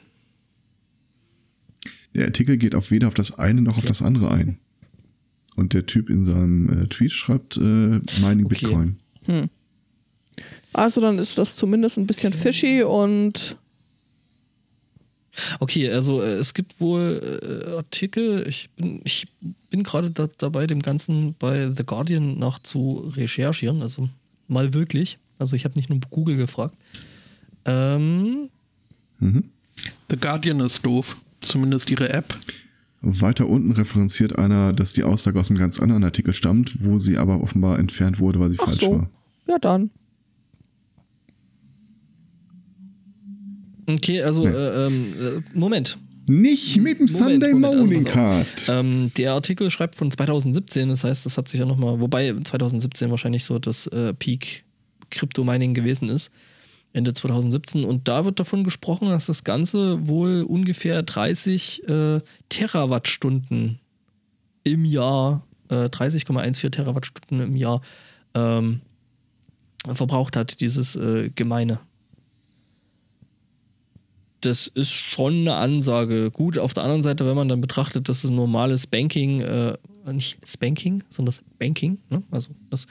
Der 2.13 2.25
Artikel 2.25 2.57
geht 2.57 2.75
auf 2.75 2.91
weder 2.91 3.07
auf 3.07 3.15
das 3.15 3.39
eine 3.39 3.63
noch 3.63 3.79
auf 3.79 3.85
das 3.85 4.03
andere 4.03 4.29
ein. 4.29 4.59
Und 5.55 5.73
der 5.73 5.87
Typ 5.87 6.11
in 6.11 6.23
seinem 6.23 6.69
äh, 6.69 6.87
Tweet 6.87 7.11
schreibt 7.11 7.57
äh, 7.57 7.61
Mining 7.61 8.45
Okay. 8.45 8.65
Bitcoin. 8.67 8.97
Also 10.73 11.01
dann 11.01 11.19
ist 11.19 11.37
das 11.37 11.55
zumindest 11.55 11.97
ein 11.97 12.07
bisschen 12.07 12.33
fishy 12.33 12.83
und 12.83 13.57
Okay, 15.59 15.89
also 15.89 16.21
äh, 16.21 16.33
es 16.33 16.53
gibt 16.53 16.81
wohl 16.81 17.39
äh, 17.41 17.75
Artikel, 17.77 18.45
ich 18.49 18.69
bin, 18.71 18.99
ich 19.05 19.27
bin 19.69 19.81
gerade 19.83 20.11
da, 20.11 20.27
dabei, 20.37 20.67
dem 20.67 20.81
Ganzen 20.81 21.35
bei 21.39 21.71
The 21.71 21.85
Guardian 21.85 22.37
nach 22.37 22.59
zu 22.59 23.13
recherchieren, 23.15 23.81
also 23.81 24.09
mal 24.49 24.73
wirklich. 24.73 25.17
Also 25.39 25.55
ich 25.55 25.63
habe 25.63 25.75
nicht 25.77 25.89
nur 25.89 25.99
Google 26.09 26.35
gefragt. 26.35 26.75
Ähm, 27.63 28.49
Mhm. 29.21 29.45
The 30.09 30.17
Guardian 30.17 30.59
ist 30.59 30.85
doof. 30.85 31.15
Zumindest 31.39 31.89
ihre 31.89 32.09
App. 32.09 32.35
Weiter 33.01 33.47
unten 33.47 33.71
referenziert 33.71 34.37
einer, 34.37 34.73
dass 34.73 34.93
die 34.93 35.03
Aussage 35.03 35.39
aus 35.39 35.49
einem 35.49 35.57
ganz 35.57 35.79
anderen 35.79 36.03
Artikel 36.03 36.35
stammt, 36.35 36.83
wo 36.83 36.99
sie 36.99 37.17
aber 37.17 37.41
offenbar 37.41 37.79
entfernt 37.79 38.19
wurde, 38.19 38.39
weil 38.39 38.49
sie 38.51 38.57
ach 38.59 38.65
falsch 38.65 38.81
so. 38.81 38.91
war. 38.91 39.09
Ja 39.47 39.57
dann. 39.57 39.89
Okay, 43.95 44.21
also 44.21 44.47
Nee. 44.47 44.53
äh, 44.53 44.87
ähm, 44.87 45.13
äh, 45.19 45.57
Moment. 45.57 45.97
Nicht 46.27 46.77
mit 46.77 46.99
dem 46.99 47.05
Moment, 47.05 47.09
Sunday 47.09 47.53
Moment, 47.53 47.77
Morning. 47.79 48.03
Cast. 48.05 48.69
Ähm, 48.69 49.11
der 49.17 49.33
Artikel 49.33 49.69
schreibt 49.71 49.95
von 49.95 50.11
2017, 50.11 50.89
das 50.89 51.03
heißt, 51.03 51.25
das 51.25 51.37
hat 51.37 51.47
sich 51.47 51.59
ja 51.59 51.65
nochmal, 51.65 51.99
wobei 51.99 52.33
2017 52.43 53.09
wahrscheinlich 53.09 53.43
so 53.43 53.59
das 53.59 53.87
äh, 53.87 54.13
Peak 54.13 54.63
Crypto-Mining 55.09 55.73
gewesen 55.73 56.09
ist. 56.09 56.31
Ende 56.93 57.13
2017. 57.13 57.83
Und 57.83 58.07
da 58.07 58.25
wird 58.25 58.39
davon 58.39 58.63
gesprochen, 58.63 59.09
dass 59.09 59.25
das 59.25 59.43
Ganze 59.43 60.07
wohl 60.07 60.43
ungefähr 60.43 61.03
30 61.03 61.87
äh, 61.87 62.19
Terawattstunden 62.49 63.79
im 64.63 64.85
Jahr, 64.85 65.45
äh, 65.69 65.85
30,14 65.85 66.69
Terawattstunden 66.69 67.41
im 67.41 67.55
Jahr 67.55 67.81
ähm, 68.33 68.81
verbraucht 69.93 70.35
hat, 70.35 70.59
dieses 70.61 70.95
äh, 70.95 71.29
Gemeine. 71.33 71.79
Das 74.41 74.67
ist 74.73 74.91
schon 74.91 75.41
eine 75.41 75.55
Ansage. 75.55 76.31
Gut, 76.31 76.57
auf 76.57 76.73
der 76.73 76.83
anderen 76.83 77.03
Seite, 77.03 77.25
wenn 77.27 77.35
man 77.35 77.47
dann 77.47 77.61
betrachtet, 77.61 78.09
dass 78.09 78.23
es 78.23 78.29
normales 78.29 78.87
Banking, 78.87 79.41
äh, 79.41 79.77
nicht 80.11 80.37
Spanking, 80.47 81.03
sondern 81.09 81.35
das 81.35 81.43
Banking, 81.59 81.99
ne? 82.09 82.23
also 82.31 82.49
das 82.71 82.87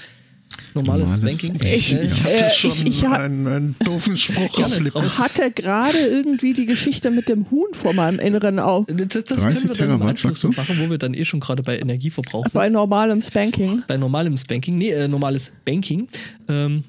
normales 0.75 1.17
Normales 1.21 1.39
Spanking. 1.43 1.57
Spanking, 1.57 1.79
Ich- 1.79 1.93
äh, 1.93 2.07
ja. 2.07 2.31
Äh, 2.31 2.41
Das 2.41 2.53
ist 2.53 2.57
schon 2.59 2.71
ich- 2.71 2.87
ich 2.87 3.05
hab- 3.05 3.19
einen, 3.19 3.47
einen 3.49 3.77
doofen 3.85 4.17
Spruch 4.17 4.53
Gerne, 4.57 4.95
auf. 4.95 5.19
Hatte 5.19 5.51
gerade 5.51 5.99
irgendwie 5.99 6.55
die 6.55 6.67
Geschichte 6.67 7.11
mit 7.11 7.29
dem 7.29 7.51
Huhn 7.51 7.73
vor 7.73 7.93
meinem 7.95 8.19
Inneren 8.21 8.59
auf. 8.61 8.87
Das, 8.87 9.25
das 9.25 9.25
30 9.25 9.45
können 9.45 9.69
wir 9.69 9.75
dann 9.87 10.01
im 10.01 10.03
Anschluss 10.07 10.43
machen, 10.45 10.79
wo 10.81 10.89
wir 10.91 10.99
dann 10.99 11.15
eh 11.15 11.25
schon 11.25 11.41
gerade 11.41 11.63
bei 11.65 11.79
Energieverbrauch 11.79 12.45
sind. 12.45 12.55
Bei 12.55 12.69
normalem 12.69 13.21
Spanking. 13.23 13.83
bei 13.89 13.97
normalem 13.97 14.37
Spanking, 14.37 14.79
nee, 14.79 14.91
äh, 14.91 15.09
normales 15.09 15.51
Banking, 15.65 16.07
ähm, 16.49 16.85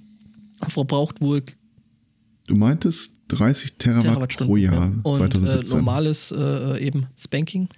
verbraucht 0.67 1.19
wohl 1.21 1.41
Du 2.51 2.57
meintest 2.57 3.21
30 3.29 3.77
Terawatt 3.77 4.03
Terawattstunden 4.03 4.51
pro 4.51 4.57
Jahr 4.57 4.73
ja. 4.73 4.99
und 5.03 5.15
äh, 5.15 5.29
2017. 5.29 5.69
normales 5.69 6.33
äh, 6.37 6.85
eben 6.85 7.07
Spanking 7.17 7.69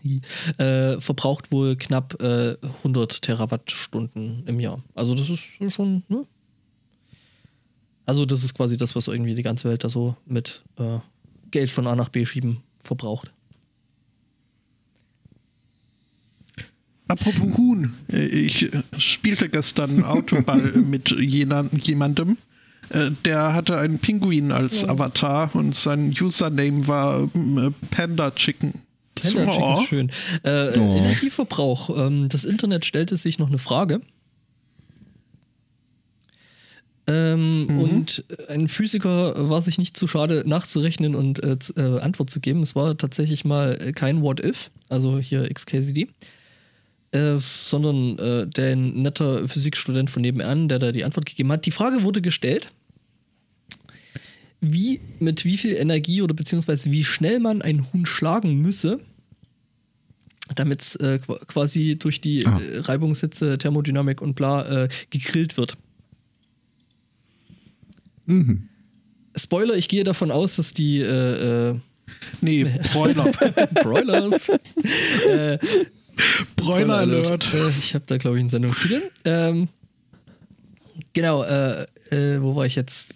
äh, 0.58 1.00
verbraucht 1.00 1.52
wohl 1.52 1.76
knapp 1.76 2.20
äh, 2.24 2.56
100 2.80 3.22
Terawattstunden 3.22 4.48
im 4.48 4.60
Jahr. 4.60 4.82
Also 4.96 5.14
das 5.14 5.30
ist 5.30 5.60
schon, 5.70 6.02
ne? 6.08 6.26
Also 8.08 8.26
das 8.26 8.44
ist 8.44 8.56
quasi 8.56 8.76
das, 8.76 8.96
was 8.96 9.08
irgendwie 9.08 9.36
die 9.36 9.44
ganze 9.44 9.70
Welt 9.70 9.84
da 9.84 9.90
so 9.90 10.18
mit 10.26 10.64
äh, 10.80 10.98
Geld 11.52 11.70
von 11.70 11.86
A 11.86 11.96
nach 11.96 12.10
B 12.10 12.26
schieben 12.26 12.58
verbraucht. 12.80 13.32
Apropos 17.08 17.58
Huhn, 17.60 17.94
äh, 18.12 18.26
ich 18.26 18.74
äh, 18.74 18.82
spielte 18.98 19.50
gestern 19.50 20.04
Autoball 20.04 20.72
mit 20.84 21.10
jena- 21.12 21.70
jemandem. 21.78 22.38
Äh, 22.90 23.12
Der 23.26 23.54
hatte 23.54 23.78
einen 23.78 24.00
Pinguin 24.00 24.52
als 24.52 24.88
Avatar 24.88 25.56
und 25.56 25.74
sein 25.76 26.16
Username 26.20 26.88
war 26.88 27.24
äh, 27.24 27.72
Panda 27.92 28.32
Chicken. 28.32 28.74
Das 29.16 29.34
Panda 29.34 29.52
Chicken 29.52 29.74
ist 29.74 29.88
schön. 29.90 30.10
Äh, 30.44 30.78
Oh. 30.80 30.96
Energieverbrauch. 30.98 31.96
Ähm, 32.08 32.30
das 32.30 32.44
Internet 32.44 32.86
stellte 32.86 33.16
sich 33.18 33.40
noch 33.40 33.48
eine 33.50 33.58
Frage. 33.60 34.02
Ähm, 37.06 37.68
Und 37.82 38.24
ein 38.48 38.70
Physiker 38.70 39.50
war 39.50 39.62
sich 39.62 39.78
nicht 39.78 39.98
zu 39.98 40.08
schade 40.08 40.44
nachzurechnen 40.48 41.16
und 41.16 41.44
äh, 41.44 41.60
zu, 41.60 41.74
äh, 41.76 42.00
Antwort 42.00 42.30
zu 42.30 42.40
geben. 42.40 42.64
Es 42.64 42.76
war 42.76 42.98
tatsächlich 42.98 43.44
mal 43.44 43.76
kein 43.94 44.22
What 44.22 44.40
If, 44.44 44.72
also 44.88 45.20
hier 45.20 45.50
XKCD, 45.54 46.08
äh, 47.14 47.38
sondern 47.40 48.18
äh, 48.20 48.48
der 48.48 48.76
netter 48.76 49.48
Physikstudent 49.48 50.10
von 50.10 50.22
nebenan, 50.22 50.68
der 50.68 50.80
da 50.80 50.92
die 50.92 51.04
Antwort 51.04 51.26
gegeben 51.26 51.52
hat. 51.52 51.66
Die 51.66 51.72
Frage 51.72 52.04
wurde 52.04 52.22
gestellt, 52.22 52.72
wie, 54.62 55.00
mit 55.20 55.44
wie 55.46 55.58
viel 55.58 55.76
Energie 55.76 56.22
oder 56.22 56.34
beziehungsweise 56.34 56.92
wie 56.92 57.04
schnell 57.04 57.40
man 57.40 57.62
ein 57.62 57.86
Huhn 57.92 58.06
schlagen 58.06 58.62
müsse, 58.62 59.00
damit 60.56 60.82
es 60.82 60.96
äh, 60.98 61.20
qu- 61.26 61.44
quasi 61.46 61.98
durch 61.98 62.22
die 62.22 62.46
Ah. 62.46 62.60
äh, 62.60 62.80
Reibungshitze, 62.80 63.58
Thermodynamik 63.58 64.22
und 64.22 64.36
bla 64.36 64.84
äh, 64.84 64.90
gegrillt 65.10 65.58
wird. 65.58 65.78
Mhm. 68.26 68.70
Spoiler, 69.36 69.76
ich 69.76 69.88
gehe 69.90 70.04
davon 70.04 70.32
aus, 70.32 70.56
dass 70.58 70.74
die 70.74 71.00
äh, 71.02 71.70
äh, 71.72 71.76
Nee, 72.42 72.66
Broiler. 72.94 73.32
Broilers. 73.82 74.50
äh, 75.28 75.58
Broiler 76.56 76.98
Alert. 76.98 77.54
Äh, 77.54 77.70
ich 77.70 77.96
habe 77.96 78.06
da, 78.08 78.18
glaube 78.18 78.38
ich, 78.38 78.42
einen 78.42 78.50
Sendungstitel. 78.50 79.12
Ähm, 79.26 79.68
genau, 81.14 81.44
äh, 81.44 81.86
äh, 82.12 82.42
wo 82.42 82.56
war 82.56 82.66
ich 82.66 82.76
jetzt? 82.76 83.08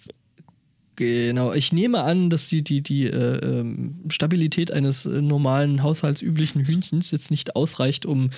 Genau, 0.96 1.52
ich 1.52 1.72
nehme 1.72 2.02
an, 2.02 2.28
dass 2.28 2.48
die, 2.48 2.62
die, 2.62 2.82
die 2.82 3.06
äh, 3.06 3.36
ähm, 3.38 4.00
Stabilität 4.08 4.72
eines 4.72 5.06
äh, 5.06 5.22
normalen 5.22 5.84
haushaltsüblichen 5.84 6.64
Hühnchens 6.64 7.12
jetzt 7.12 7.30
nicht 7.30 7.54
ausreicht, 7.54 8.04
um 8.04 8.30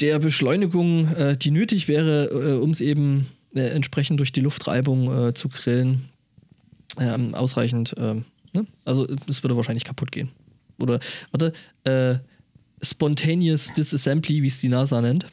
der 0.00 0.18
Beschleunigung, 0.18 1.08
äh, 1.14 1.36
die 1.38 1.50
nötig 1.50 1.88
wäre, 1.88 2.26
äh, 2.26 2.60
um 2.60 2.70
es 2.70 2.80
eben 2.80 3.26
entsprechend 3.54 4.20
durch 4.20 4.30
die 4.30 4.42
Luftreibung 4.42 5.34
zu 5.34 5.48
grillen, 5.48 6.10
ähm, 7.00 7.34
ausreichend. 7.34 7.94
Ähm, 7.98 8.24
ne? 8.52 8.66
Also 8.84 9.06
es 9.26 9.42
würde 9.42 9.56
wahrscheinlich 9.56 9.84
kaputt 9.84 10.12
gehen. 10.12 10.28
Oder, 10.78 11.00
warte, 11.32 11.52
äh, 11.84 12.18
Spontaneous 12.82 13.72
Disassembly, 13.74 14.42
wie 14.42 14.46
es 14.46 14.58
die 14.58 14.68
NASA 14.68 15.00
nennt. 15.00 15.26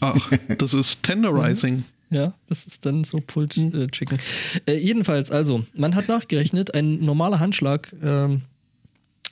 Ach, 0.00 0.32
das 0.58 0.74
ist 0.74 1.02
Tenderizing. 1.02 1.84
Ja, 2.12 2.34
das 2.48 2.66
ist 2.66 2.84
dann 2.84 3.04
so 3.04 3.18
Pulled 3.18 3.56
äh, 3.56 3.86
Chicken. 3.86 4.18
Äh, 4.66 4.78
jedenfalls, 4.78 5.30
also, 5.30 5.64
man 5.74 5.94
hat 5.94 6.08
nachgerechnet, 6.08 6.74
ein 6.74 6.98
normaler 6.98 7.38
Handschlag 7.38 7.94
ähm, 8.02 8.42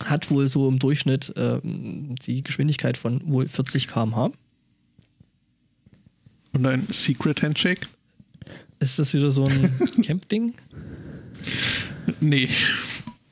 hat 0.05 0.31
wohl 0.31 0.47
so 0.49 0.69
im 0.69 0.79
Durchschnitt 0.79 1.33
ähm, 1.37 2.15
die 2.25 2.43
Geschwindigkeit 2.43 2.97
von 2.97 3.21
wohl 3.29 3.49
40 3.49 3.89
km/h. 3.89 4.31
Und 6.53 6.67
ein 6.67 6.87
Secret 6.93 7.43
Handshake? 7.43 7.89
Ist 8.79 9.01
das 9.01 9.13
wieder 9.13 9.33
so 9.33 9.47
ein 9.47 9.73
Camp-Ding? 10.03 10.55
Nee, 12.21 12.49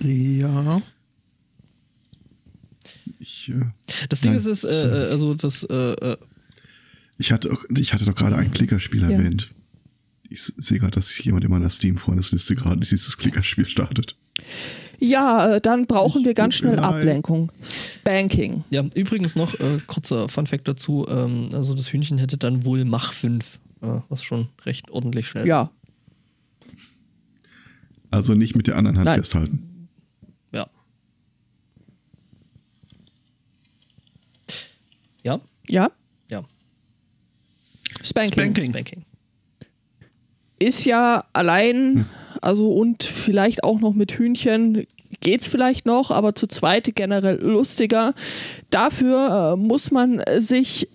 Ja. 0.00 0.80
Ich, 3.18 3.50
äh, 3.50 3.60
das 4.08 4.20
Ding 4.22 4.30
Nein, 4.32 4.38
ist 4.40 4.46
es, 4.46 4.64
äh, 4.64 4.86
äh, 4.86 5.10
also 5.10 5.34
das, 5.34 5.62
äh, 5.64 5.74
äh, 5.74 6.16
ich, 7.18 7.32
hatte, 7.32 7.52
auch, 7.52 7.64
ich 7.76 7.92
hatte 7.92 8.04
doch 8.06 8.14
gerade 8.14 8.36
ein 8.36 8.50
Klickerspiel 8.52 9.02
Ja. 9.02 9.10
erwähnt. 9.10 9.50
Ich 10.30 10.42
sehe 10.42 10.78
gerade, 10.78 10.92
dass 10.92 11.22
jemand 11.22 11.44
in 11.44 11.50
meiner 11.50 11.68
Steam-Freundesliste 11.68 12.54
gerade 12.54 12.80
dieses 12.80 13.18
Klickerspiel 13.18 13.66
startet. 13.66 14.14
ja, 15.00 15.56
äh, 15.56 15.60
dann 15.60 15.86
brauchen 15.86 16.20
Ich 16.20 16.26
wir 16.28 16.34
ganz 16.34 16.54
schnell. 16.54 16.78
Ablenkung. 16.78 17.50
Spanking. 17.62 18.64
ja, 18.70 18.84
übrigens 18.94 19.36
noch 19.36 19.54
äh, 19.60 19.78
kurzer 19.86 20.28
Funfact 20.28 20.66
dazu, 20.68 21.06
ähm, 21.10 21.50
also 21.52 21.74
das 21.74 21.92
Hühnchen 21.92 22.16
hätte 22.18 22.38
dann 22.38 22.64
wohl 22.64 22.84
Mach 22.86 23.12
5, 23.12 23.58
äh, 23.82 24.00
was 24.08 24.22
schon 24.22 24.48
recht 24.64 24.90
ordentlich 24.90 25.26
schnell 25.28 25.46
Ja, 25.46 25.62
ist. 25.64 25.70
Also 28.10 28.34
nicht 28.34 28.56
mit 28.56 28.66
der 28.66 28.76
anderen 28.76 28.98
Hand 28.98 29.06
Nein. 29.06 29.20
festhalten. 29.20 29.88
Ja. 30.52 30.66
Ja? 35.22 35.40
ja. 35.68 35.90
Ja. 36.28 36.44
Spanking. 38.02 38.32
Spanking. 38.32 38.70
Spanking. 38.72 39.04
Ist 40.58 40.84
ja 40.84 41.18
Hm. 41.18 41.22
allein, 41.32 42.06
also 42.40 42.72
und 42.72 43.02
vielleicht 43.02 43.64
auch 43.64 43.80
noch 43.80 43.94
mit 43.94 44.12
Hühnchen 44.12 44.86
geht's 45.20 45.48
vielleicht 45.48 45.86
noch, 45.86 46.10
aber 46.10 46.34
zu 46.34 46.46
zweit 46.46 46.94
generell 46.94 47.40
lustiger. 47.40 48.14
Dafür 48.70 49.54
äh, 49.54 49.56
muss 49.56 49.90
man 49.90 50.22
sich 50.38 50.88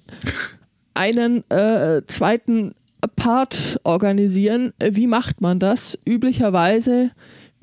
einen 0.93 1.49
äh, 1.51 2.01
zweiten 2.07 2.73
Part 3.07 3.79
organisieren. 3.83 4.73
Wie 4.79 5.07
macht 5.07 5.41
man 5.41 5.59
das? 5.59 5.97
Üblicherweise, 6.07 7.11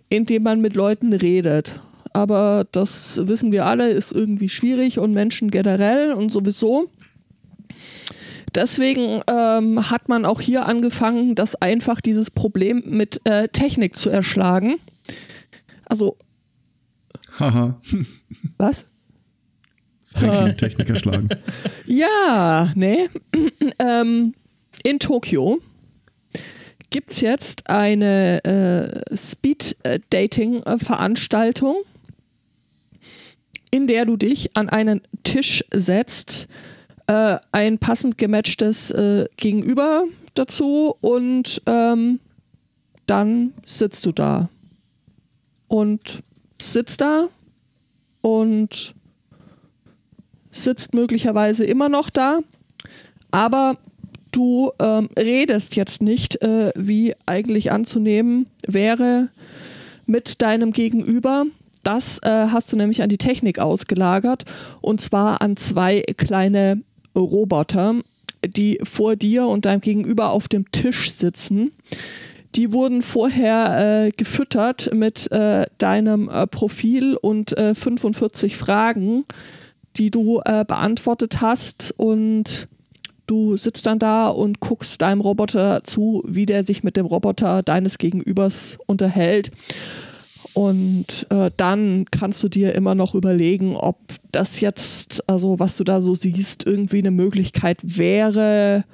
indem 0.08 0.42
man 0.42 0.60
mit 0.60 0.74
Leuten 0.74 1.12
redet. 1.12 1.80
Aber 2.12 2.66
das 2.72 3.26
wissen 3.26 3.52
wir 3.52 3.66
alle, 3.66 3.90
ist 3.90 4.12
irgendwie 4.12 4.48
schwierig 4.48 4.98
und 4.98 5.12
Menschen 5.12 5.50
generell 5.50 6.12
und 6.12 6.32
sowieso. 6.32 6.90
Deswegen 8.54 9.22
ähm, 9.28 9.90
hat 9.90 10.08
man 10.08 10.26
auch 10.26 10.40
hier 10.40 10.66
angefangen, 10.66 11.34
das 11.34 11.54
einfach 11.54 12.02
dieses 12.02 12.30
Problem 12.30 12.82
mit 12.86 13.20
äh, 13.24 13.48
Technik 13.48 13.96
zu 13.96 14.10
erschlagen. 14.10 14.74
Also, 15.86 16.18
Haha. 17.38 17.80
was? 18.58 18.84
Spanking-Technik 20.04 20.90
erschlagen. 20.90 21.28
Ja, 21.86 22.70
ne. 22.74 23.08
ähm, 23.78 24.34
in 24.82 24.98
Tokio 24.98 25.60
gibt 26.90 27.12
es 27.12 27.20
jetzt 27.20 27.70
eine 27.70 28.42
äh, 28.44 29.16
Speed-Dating-Veranstaltung, 29.16 31.76
in 33.70 33.86
der 33.86 34.04
du 34.04 34.18
dich 34.18 34.54
an 34.56 34.68
einen 34.68 35.00
Tisch 35.24 35.64
setzt, 35.72 36.48
äh, 37.06 37.38
ein 37.50 37.78
passend 37.78 38.18
gematchtes 38.18 38.90
äh, 38.90 39.26
Gegenüber 39.36 40.04
dazu 40.34 40.94
und 41.00 41.62
ähm, 41.66 42.20
dann 43.06 43.54
sitzt 43.64 44.04
du 44.06 44.12
da. 44.12 44.48
Und 45.68 46.22
sitzt 46.60 47.00
da 47.00 47.28
und 48.20 48.94
sitzt 50.50 50.92
möglicherweise 50.92 51.64
immer 51.64 51.88
noch 51.88 52.10
da, 52.10 52.40
aber 53.30 53.78
du 54.32 54.72
ähm, 54.80 55.08
redest 55.16 55.76
jetzt 55.76 56.02
nicht, 56.02 56.42
äh, 56.42 56.72
wie 56.74 57.14
eigentlich 57.26 57.70
anzunehmen 57.70 58.46
wäre, 58.66 59.28
mit 60.06 60.42
deinem 60.42 60.72
Gegenüber. 60.72 61.46
Das 61.84 62.18
äh, 62.22 62.46
hast 62.50 62.72
du 62.72 62.76
nämlich 62.76 63.02
an 63.02 63.08
die 63.08 63.18
Technik 63.18 63.58
ausgelagert 63.58 64.44
und 64.80 65.00
zwar 65.00 65.42
an 65.42 65.56
zwei 65.56 66.02
kleine 66.16 66.82
Roboter, 67.16 67.96
die 68.44 68.78
vor 68.82 69.16
dir 69.16 69.46
und 69.46 69.64
deinem 69.64 69.80
Gegenüber 69.80 70.30
auf 70.30 70.48
dem 70.48 70.70
Tisch 70.72 71.12
sitzen. 71.12 71.72
Die 72.54 72.72
wurden 72.72 73.02
vorher 73.02 74.06
äh, 74.06 74.10
gefüttert 74.10 74.92
mit 74.92 75.30
äh, 75.32 75.64
deinem 75.78 76.28
äh, 76.28 76.46
Profil 76.46 77.16
und 77.16 77.56
äh, 77.56 77.74
45 77.74 78.56
Fragen, 78.56 79.24
die 79.96 80.10
du 80.10 80.40
äh, 80.44 80.64
beantwortet 80.64 81.40
hast 81.40 81.94
und 81.96 82.68
du 83.32 83.56
sitzt 83.56 83.86
dann 83.86 83.98
da 83.98 84.28
und 84.28 84.60
guckst 84.60 85.00
deinem 85.00 85.22
Roboter 85.22 85.82
zu, 85.84 86.22
wie 86.26 86.44
der 86.44 86.64
sich 86.64 86.84
mit 86.84 86.98
dem 86.98 87.06
Roboter 87.06 87.62
deines 87.62 87.96
Gegenübers 87.96 88.76
unterhält. 88.86 89.50
Und 90.52 91.26
äh, 91.30 91.50
dann 91.56 92.04
kannst 92.10 92.42
du 92.42 92.50
dir 92.50 92.74
immer 92.74 92.94
noch 92.94 93.14
überlegen, 93.14 93.74
ob 93.74 93.96
das 94.32 94.60
jetzt, 94.60 95.26
also 95.30 95.58
was 95.58 95.78
du 95.78 95.84
da 95.84 96.02
so 96.02 96.14
siehst, 96.14 96.66
irgendwie 96.66 96.98
eine 96.98 97.10
Möglichkeit 97.10 97.78
wäre, 97.82 98.84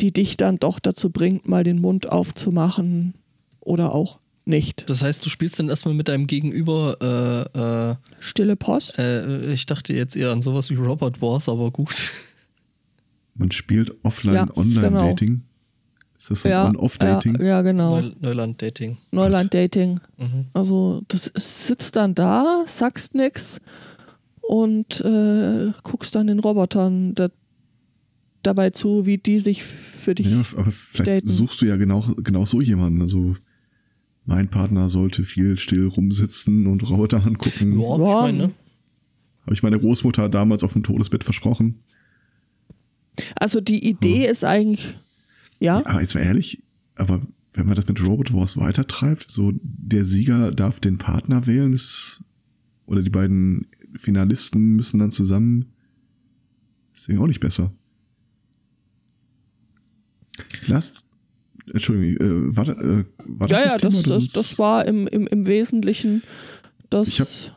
die 0.00 0.12
dich 0.12 0.36
dann 0.36 0.56
doch 0.56 0.80
dazu 0.80 1.10
bringt, 1.10 1.48
mal 1.48 1.62
den 1.62 1.80
Mund 1.80 2.10
aufzumachen 2.10 3.14
oder 3.60 3.94
auch 3.94 4.18
nicht. 4.44 4.90
Das 4.90 5.02
heißt, 5.02 5.24
du 5.24 5.30
spielst 5.30 5.60
dann 5.60 5.68
erstmal 5.68 5.94
mit 5.94 6.08
deinem 6.08 6.26
Gegenüber, 6.26 7.48
äh, 7.56 7.90
äh, 7.90 7.94
Stille 8.18 8.56
Post? 8.56 8.98
äh, 8.98 9.52
ich 9.52 9.66
dachte 9.66 9.92
jetzt 9.92 10.16
eher 10.16 10.32
an 10.32 10.42
sowas 10.42 10.68
wie 10.70 10.74
Robot 10.74 11.22
Wars, 11.22 11.48
aber 11.48 11.70
gut. 11.70 12.12
Man 13.36 13.50
spielt 13.50 13.88
Ja, 13.90 13.94
Offline-Online-Dating. 14.02 15.42
Ist 16.18 16.30
das 16.30 16.42
so 16.42 16.48
ein 16.48 16.52
ja, 16.52 16.66
On-Off-Dating? 16.68 17.36
ja, 17.40 17.44
ja, 17.44 17.62
genau. 17.62 18.00
Neu 18.00 18.10
Neuland-Dating. 18.20 18.96
Neuland-Dating. 19.12 20.00
Mhm. 20.16 20.46
Also 20.54 21.02
du 21.08 21.16
sitzt 21.18 21.96
dann 21.96 22.14
da, 22.14 22.62
sagst 22.66 23.14
nix 23.14 23.60
und 24.40 25.00
äh, 25.02 25.72
guckst 25.82 26.14
dann 26.14 26.28
den 26.28 26.38
Robotern 26.38 27.14
da, 27.14 27.28
dabei 28.42 28.70
zu, 28.70 29.04
wie 29.04 29.18
die 29.18 29.40
sich 29.40 29.62
für 29.62 30.14
dich. 30.14 30.28
Ja, 30.30 30.42
aber 30.56 30.70
vielleicht 30.70 31.24
daten. 31.24 31.28
suchst 31.28 31.60
du 31.60 31.66
ja 31.66 31.76
genau, 31.76 32.00
genau 32.22 32.46
so 32.46 32.62
jemanden. 32.62 33.02
Also 33.02 33.36
mein 34.24 34.48
Partner 34.48 34.88
sollte 34.88 35.22
viel 35.24 35.58
still 35.58 35.86
rumsitzen 35.88 36.66
und 36.66 36.88
Roboter 36.88 37.24
angucken. 37.26 37.78
Ja, 37.78 37.88
Ja. 37.88 37.96
ich 37.96 38.32
meine, 38.32 38.38
ne? 38.38 38.50
Habe 39.42 39.54
ich 39.54 39.62
meine 39.62 39.78
Großmutter 39.78 40.28
damals 40.30 40.64
auf 40.64 40.72
dem 40.72 40.82
Todesbett 40.82 41.22
versprochen. 41.24 41.80
Also 43.36 43.60
die 43.60 43.88
Idee 43.88 44.26
ist 44.26 44.44
eigentlich, 44.44 44.94
ja, 45.58 45.84
Aber 45.86 46.00
jetzt 46.00 46.14
mal 46.14 46.22
ehrlich, 46.22 46.62
aber 46.96 47.20
wenn 47.54 47.66
man 47.66 47.74
das 47.76 47.88
mit 47.88 48.04
Robot 48.06 48.32
Wars 48.34 48.56
weitertreibt, 48.56 49.30
so 49.30 49.52
der 49.62 50.04
Sieger 50.04 50.52
darf 50.52 50.80
den 50.80 50.98
Partner 50.98 51.46
wählen, 51.46 51.72
ist 51.72 52.22
oder 52.86 53.02
die 53.02 53.10
beiden 53.10 53.66
Finalisten 53.96 54.76
müssen 54.76 54.98
dann 54.98 55.10
zusammen, 55.10 55.72
ist 56.94 57.08
irgendwie 57.08 57.22
auch 57.24 57.28
nicht 57.28 57.40
besser. 57.40 57.72
Lasst, 60.66 61.06
Entschuldigung, 61.72 62.50
äh, 62.52 62.56
war, 62.56 62.68
äh, 62.68 63.04
war 63.24 63.48
ja, 63.48 63.56
das 63.56 63.64
ja, 63.64 63.78
das 63.78 63.80
Thema? 63.80 63.92
das, 63.92 64.02
das, 64.04 64.32
das 64.32 64.58
war 64.58 64.84
im, 64.86 65.06
im, 65.06 65.26
im 65.26 65.46
Wesentlichen 65.46 66.22
das. 66.90 67.08
Ich 67.08 67.20
hab- 67.20 67.55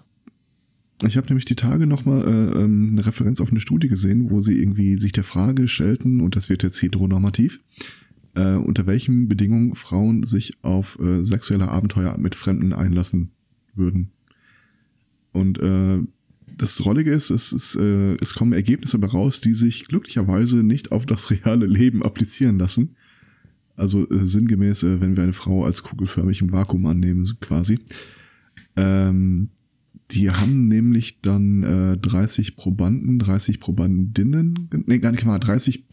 Ich 1.06 1.16
habe 1.16 1.28
nämlich 1.28 1.46
die 1.46 1.56
Tage 1.56 1.88
nochmal 1.88 2.22
äh, 2.24 2.62
ähm, 2.62 2.90
eine 2.92 3.06
Referenz 3.06 3.40
auf 3.40 3.52
eine 3.52 3.62
Studie 3.62 3.88
gesehen, 3.88 4.30
wo 4.30 4.42
sie 4.42 4.60
irgendwie 4.60 4.98
sich 4.98 5.14
der 5.14 5.24
Frage 5.24 5.68
stellten, 5.68 6.20
und 6.20 6.36
das 6.36 6.50
wird 6.50 6.62
jetzt 6.64 6.82
heteronormativ, 6.82 7.62
äh, 8.36 8.56
unter 8.56 8.86
welchen 8.86 9.30
Bedingungen 9.30 9.76
Frauen 9.76 10.24
sich 10.24 10.58
auf 10.62 11.00
äh, 11.00 11.24
sexuelle 11.24 11.70
Abenteuer 11.70 12.18
mit 12.18 12.36
Fremden 12.36 12.74
einlassen 12.74 13.32
würden. 13.76 14.12
Und 15.32 15.60
äh, 15.60 16.00
das 16.58 16.84
Rollige 16.84 17.12
ist, 17.12 17.30
es, 17.30 17.54
ist 17.54 17.76
äh, 17.76 18.16
es 18.20 18.34
kommen 18.34 18.52
Ergebnisse 18.52 19.00
dabei 19.00 19.14
raus, 19.14 19.40
die 19.40 19.54
sich 19.54 19.88
glücklicherweise 19.88 20.64
nicht 20.64 20.92
auf 20.92 21.06
das 21.06 21.32
reale 21.32 21.66
Leben 21.66 22.04
applizieren 22.04 22.60
lassen. 22.60 22.96
Also 23.78 24.10
äh, 24.10 24.26
sinngemäß, 24.26 24.84
äh, 24.84 25.00
wenn 25.00 25.16
wir 25.16 25.24
eine 25.24 25.34
Frau 25.34 25.64
als 25.64 25.84
kugelförmig 25.84 26.42
im 26.42 26.52
Vakuum 26.52 26.86
annehmen, 26.88 27.26
quasi. 27.40 27.80
Ähm, 28.76 29.50
die 30.12 30.32
haben 30.32 30.68
nämlich 30.68 31.22
dann 31.22 31.64
äh, 31.94 31.98
30 31.98 32.56
Probanden, 32.56 33.20
30 33.20 33.60
Probandinnen, 33.60 34.70
nee, 34.86 35.00
gar 35.00 35.12
nicht 35.12 35.26
mal, 35.26 35.40
30 35.40 35.86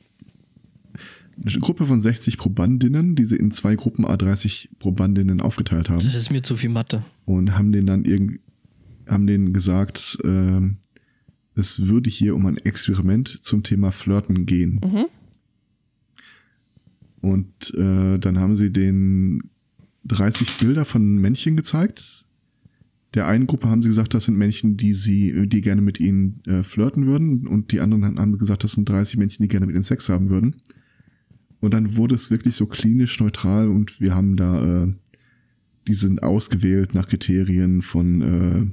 eine 1.45 1.61
Gruppe 1.61 1.85
von 1.85 2.01
60 2.01 2.39
Probandinnen, 2.39 3.15
die 3.15 3.25
sie 3.25 3.37
in 3.37 3.51
zwei 3.51 3.75
Gruppen 3.77 4.07
A30 4.07 4.69
Probandinnen 4.79 5.43
aufgeteilt 5.43 5.91
haben 5.91 6.03
Das 6.03 6.15
ist 6.15 6.33
mir 6.33 6.43
zu 6.43 6.57
viel 6.57 6.71
Mathe. 6.71 7.05
und 7.27 7.57
haben 7.59 7.73
denen 7.73 7.87
dann 7.87 8.05
irgend, 8.07 8.41
haben 9.07 9.27
denen 9.27 9.53
gesagt, 9.53 10.17
ähm, 10.25 10.79
es 11.55 11.87
würde 11.87 12.09
hier 12.09 12.35
um 12.35 12.47
ein 12.47 12.57
Experiment 12.57 13.29
zum 13.29 13.63
Thema 13.63 13.91
Flirten 13.91 14.47
gehen. 14.47 14.81
Und 17.21 17.75
äh, 17.75 18.19
dann 18.19 18.39
haben 18.39 18.55
sie 18.57 18.71
den 18.71 19.43
30 20.05 20.59
Bilder 20.59 20.85
von 20.85 21.17
Männchen 21.17 21.57
gezeigt. 21.57 22.26
Der 23.17 23.27
einen 23.27 23.47
Gruppe 23.47 23.69
haben 23.69 23.83
sie 23.83 23.89
gesagt, 23.89 24.13
das 24.13 24.27
sind 24.27 24.37
Männchen, 24.37 24.77
die 24.77 24.93
sie, 24.93 25.49
die 25.49 25.63
gerne 25.63 25.81
mit 25.81 25.99
ihnen 25.99 26.43
äh, 26.47 26.63
flirten 26.63 27.07
würden, 27.07 27.47
und 27.47 27.73
die 27.73 27.81
anderen 27.81 28.19
haben- 28.19 28.37
gesagt, 28.37 28.63
das 28.63 28.73
sind 28.73 28.89
30 28.89 29.17
Männchen, 29.17 29.43
die 29.43 29.49
gerne 29.49 29.65
mit 29.65 29.75
ihnen 29.75 29.83
Sex 29.83 30.11
haben 30.11 30.29
würden. 30.29 30.57
Und 31.61 31.73
dann 31.73 31.97
wurde 31.97 32.15
es 32.15 32.31
wirklich 32.31 32.55
so 32.55 32.67
klinisch 32.67 33.19
neutral 33.19 33.69
und 33.69 34.03
wir 34.03 34.15
haben 34.15 34.37
da, 34.37 34.85
äh, 34.85 34.93
die 35.89 35.95
sind 35.95 36.23
ausgewählt 36.23 36.95
nach 36.95 37.09
Kriterien 37.09 37.81
von 37.81 38.21
äh, 38.21 38.67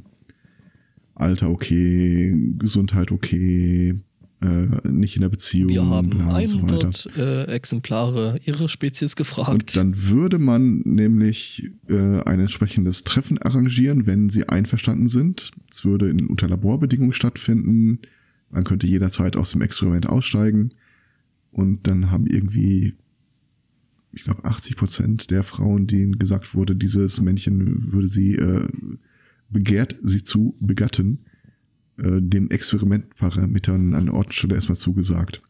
Alter 1.15 1.49
okay, 1.49 2.35
Gesundheit 2.59 3.11
okay, 3.11 3.95
äh, 4.43 4.87
nicht 4.89 5.15
in 5.15 5.21
der 5.21 5.29
Beziehung, 5.29 5.69
Wir 5.69 5.85
haben 5.85 6.09
bla 6.09 6.37
und 6.37 6.47
so 6.47 6.61
weiter. 6.63 6.73
100 6.73 7.17
äh, 7.17 7.43
Exemplare 7.45 8.39
ihrer 8.43 8.67
Spezies 8.67 9.15
gefragt. 9.15 9.51
Und 9.51 9.75
dann 9.75 10.09
würde 10.09 10.37
man 10.37 10.81
nämlich 10.83 11.71
äh, 11.87 12.21
ein 12.23 12.41
entsprechendes 12.41 13.05
Treffen 13.05 13.37
arrangieren, 13.37 14.05
wenn 14.05 14.29
sie 14.29 14.49
einverstanden 14.49 15.07
sind. 15.07 15.51
Es 15.71 15.85
würde 15.85 16.09
in, 16.09 16.27
unter 16.27 16.49
Laborbedingungen 16.49 17.13
stattfinden. 17.13 17.99
Man 18.49 18.65
könnte 18.65 18.85
jederzeit 18.85 19.37
aus 19.37 19.51
dem 19.51 19.61
Experiment 19.61 20.07
aussteigen. 20.09 20.73
Und 21.51 21.87
dann 21.87 22.11
haben 22.11 22.27
irgendwie, 22.27 22.95
ich 24.11 24.23
glaube, 24.23 24.43
80 24.43 24.75
Prozent 24.75 25.31
der 25.31 25.43
Frauen, 25.43 25.87
denen 25.87 26.19
gesagt 26.19 26.53
wurde, 26.53 26.75
dieses 26.75 27.21
Männchen 27.21 27.93
würde 27.93 28.07
sie, 28.07 28.35
äh, 28.35 28.67
begehrt 29.49 29.95
sie 30.01 30.23
zu 30.23 30.57
begatten, 30.59 31.19
äh, 31.97 32.21
dem 32.21 32.49
Experimentparametern 32.49 33.93
an 33.93 34.09
Ort 34.09 34.33
Stelle 34.33 34.55
erstmal 34.55 34.75
zugesagt. 34.75 35.41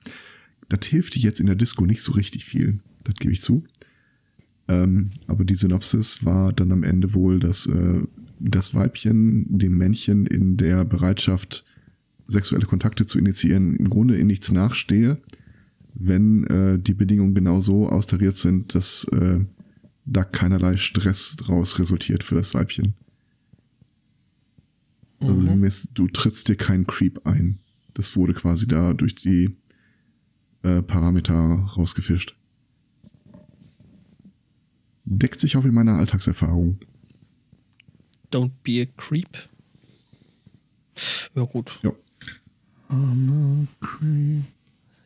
Das 0.69 0.85
hilft 0.87 1.15
dir 1.15 1.21
jetzt 1.21 1.39
in 1.39 1.45
der 1.45 1.55
Disco 1.55 1.85
nicht 1.85 2.01
so 2.01 2.13
richtig 2.13 2.45
viel. 2.45 2.79
Das 3.03 3.15
gebe 3.15 3.33
ich 3.33 3.41
zu. 3.41 3.63
Ähm, 4.67 5.11
aber 5.27 5.43
die 5.45 5.55
Synopsis 5.55 6.25
war 6.25 6.51
dann 6.53 6.71
am 6.71 6.83
Ende 6.83 7.13
wohl, 7.13 7.39
dass 7.39 7.65
äh, 7.65 8.01
das 8.39 8.73
Weibchen 8.73 9.45
dem 9.57 9.77
Männchen 9.77 10.25
in 10.25 10.57
der 10.57 10.85
Bereitschaft, 10.85 11.65
sexuelle 12.27 12.65
Kontakte 12.65 13.05
zu 13.05 13.19
initiieren, 13.19 13.75
im 13.75 13.89
Grunde 13.89 14.15
in 14.15 14.27
nichts 14.27 14.51
nachstehe, 14.51 15.17
wenn 15.93 16.45
äh, 16.45 16.79
die 16.79 16.93
Bedingungen 16.93 17.35
genau 17.35 17.59
so 17.59 17.87
austariert 17.87 18.35
sind, 18.35 18.73
dass 18.75 19.05
äh, 19.11 19.39
da 20.05 20.23
keinerlei 20.23 20.77
Stress 20.77 21.35
draus 21.37 21.79
resultiert 21.79 22.23
für 22.23 22.35
das 22.35 22.53
Weibchen. 22.53 22.93
Also 25.27 25.41
sinngemäß, 25.41 25.89
du 25.93 26.07
trittst 26.07 26.47
dir 26.47 26.55
keinen 26.55 26.87
Creep 26.87 27.25
ein. 27.25 27.59
Das 27.93 28.15
wurde 28.15 28.33
quasi 28.33 28.67
da 28.67 28.93
durch 28.93 29.15
die 29.15 29.55
äh, 30.63 30.81
Parameter 30.81 31.33
rausgefischt. 31.33 32.35
Deckt 35.05 35.39
sich 35.39 35.57
auch 35.57 35.65
in 35.65 35.73
meiner 35.73 35.95
Alltagserfahrung. 35.95 36.79
Don't 38.31 38.51
be 38.63 38.81
a 38.81 38.85
creep. 38.97 39.37
Ja, 41.35 41.43
gut. 41.43 41.79
Ja. 41.83 41.91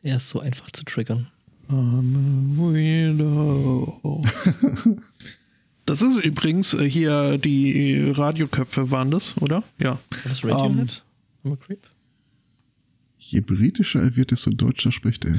Er 0.04 0.18
ist 0.18 0.30
so 0.30 0.40
einfach 0.40 0.72
zu 0.72 0.84
triggern. 0.84 1.28
Weirdo. 1.68 2.64
Das 5.88 6.02
ist 6.02 6.18
übrigens 6.18 6.74
äh, 6.74 6.88
hier 6.88 7.38
die 7.38 8.12
Radioköpfe 8.12 8.92
waren 8.92 9.10
das, 9.10 9.36
oder? 9.42 9.64
Ja. 9.80 9.92
War 9.92 10.00
das 10.26 10.44
Radiohead? 10.44 11.02
I'm 11.46 11.54
a 11.54 11.56
creep? 11.56 11.80
Je 13.18 13.40
britischer 13.40 14.02
er 14.02 14.16
wird, 14.18 14.32
desto 14.32 14.52
deutscher 14.52 14.92
spricht 14.92 15.24
er. 15.24 15.36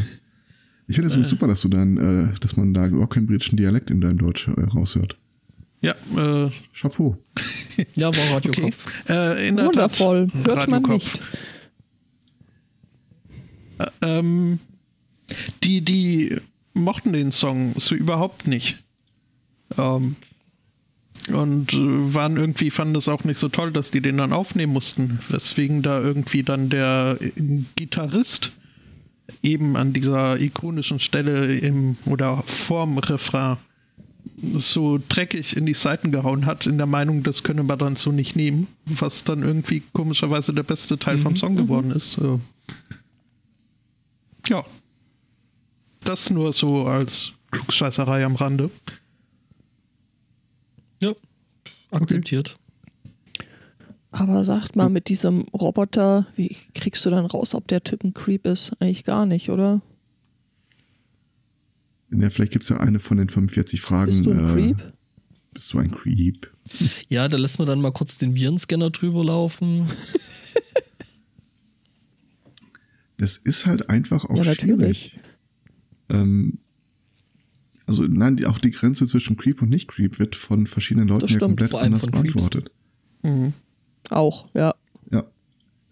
Ich 0.86 0.96
finde 0.96 1.08
es 1.08 1.12
übrigens 1.12 1.28
super, 1.28 1.48
dass 1.48 1.60
du 1.60 1.68
dann, 1.68 2.30
äh, 2.30 2.34
dass 2.40 2.56
man 2.56 2.72
da 2.72 2.86
überhaupt 2.86 3.12
keinen 3.12 3.26
britischen 3.26 3.58
Dialekt 3.58 3.90
in 3.90 4.00
deinem 4.00 4.16
Deutsch 4.16 4.48
äh, 4.48 4.60
raushört. 4.62 5.16
Ja, 5.82 5.94
äh, 6.16 6.50
Chapeau. 6.72 7.18
Ja, 7.94 8.06
war 8.06 8.08
okay. 8.36 8.48
Radiokopf. 8.48 8.86
Äh, 9.10 9.48
in 9.48 9.56
der 9.56 9.66
Wundervoll. 9.66 10.28
Tat, 10.28 10.46
Hört 10.46 10.68
man 10.68 10.82
Radiokopf. 10.82 11.14
nicht. 13.78 13.90
Ähm, 14.00 14.60
die, 15.62 15.82
die 15.82 16.36
mochten 16.72 17.12
den 17.12 17.32
Song 17.32 17.74
so 17.76 17.94
überhaupt 17.94 18.46
nicht. 18.46 18.78
Ähm, 19.76 20.16
und 21.32 21.72
äh, 21.72 22.14
waren 22.14 22.36
irgendwie, 22.36 22.70
fanden 22.70 22.96
es 22.96 23.08
auch 23.08 23.24
nicht 23.24 23.38
so 23.38 23.48
toll, 23.48 23.72
dass 23.72 23.90
die 23.90 24.00
den 24.00 24.18
dann 24.18 24.32
aufnehmen 24.32 24.72
mussten. 24.72 25.18
Weswegen 25.28 25.82
da 25.82 26.00
irgendwie 26.00 26.42
dann 26.42 26.68
der 26.68 27.18
äh, 27.20 27.30
Gitarrist 27.76 28.52
eben 29.42 29.76
an 29.76 29.92
dieser 29.92 30.40
ikonischen 30.40 31.00
Stelle 31.00 31.56
im 31.58 31.96
oder 32.06 32.42
vorm 32.46 32.98
Refrain 32.98 33.58
so 34.40 35.00
dreckig 35.08 35.56
in 35.56 35.66
die 35.66 35.74
Seiten 35.74 36.12
gehauen 36.12 36.46
hat, 36.46 36.66
in 36.66 36.78
der 36.78 36.86
Meinung, 36.86 37.22
das 37.22 37.42
können 37.42 37.66
wir 37.66 37.76
dann 37.76 37.96
so 37.96 38.12
nicht 38.12 38.36
nehmen, 38.36 38.68
was 38.84 39.24
dann 39.24 39.42
irgendwie 39.42 39.82
komischerweise 39.92 40.52
der 40.52 40.62
beste 40.62 40.98
Teil 40.98 41.18
vom 41.18 41.36
Song 41.36 41.56
geworden 41.56 41.90
ist. 41.90 42.18
Äh, 42.18 42.38
ja. 44.48 44.64
Das 46.04 46.30
nur 46.30 46.52
so 46.52 46.86
als 46.86 47.32
Klugscheißerei 47.50 48.24
am 48.24 48.36
Rande. 48.36 48.70
Ja. 51.00 51.12
Akzeptiert. 51.90 52.58
Aber 54.10 54.44
sagt 54.44 54.74
mal, 54.74 54.88
mit 54.88 55.08
diesem 55.08 55.42
Roboter, 55.52 56.26
wie 56.34 56.56
kriegst 56.74 57.04
du 57.04 57.10
dann 57.10 57.26
raus, 57.26 57.54
ob 57.54 57.68
der 57.68 57.84
Typ 57.84 58.04
ein 58.04 58.14
Creep 58.14 58.46
ist? 58.46 58.72
Eigentlich 58.80 59.04
gar 59.04 59.26
nicht, 59.26 59.50
oder? 59.50 59.82
Ja, 62.10 62.30
vielleicht 62.30 62.52
gibt 62.52 62.62
es 62.62 62.70
ja 62.70 62.78
eine 62.78 63.00
von 63.00 63.18
den 63.18 63.28
45 63.28 63.80
Fragen. 63.82 64.06
Bist 64.06 64.24
du 64.24 64.30
ein 64.30 64.48
äh, 64.48 64.52
Creep? 64.52 64.92
Bist 65.52 65.72
du 65.72 65.78
ein 65.78 65.90
Creep? 65.90 66.50
Ja, 67.08 67.28
da 67.28 67.36
lässt 67.36 67.58
man 67.58 67.68
dann 67.68 67.80
mal 67.82 67.92
kurz 67.92 68.16
den 68.18 68.34
Virenscanner 68.34 68.90
drüber 68.90 69.24
laufen. 69.24 69.86
Das 73.18 73.36
ist 73.36 73.66
halt 73.66 73.90
einfach 73.90 74.24
auch 74.24 74.36
Ja, 74.36 74.44
natürlich. 74.44 74.98
schwierig. 75.10 75.18
Ähm, 76.10 76.58
also 77.88 78.04
nein, 78.04 78.36
die, 78.36 78.44
auch 78.46 78.58
die 78.58 78.70
Grenze 78.70 79.06
zwischen 79.06 79.36
Creep 79.38 79.62
und 79.62 79.70
nicht 79.70 79.88
Creep 79.88 80.18
wird 80.18 80.36
von 80.36 80.66
verschiedenen 80.66 81.08
Leuten 81.08 81.22
Das 81.22 81.30
ja 81.30 81.36
stimmt, 81.38 81.48
komplett 81.58 81.70
vor 81.70 81.80
allem 81.80 81.94
anders 81.94 82.06
beantwortet. 82.06 82.70
Auch, 84.10 84.48
ja. 84.54 84.74
Ja. 85.10 85.24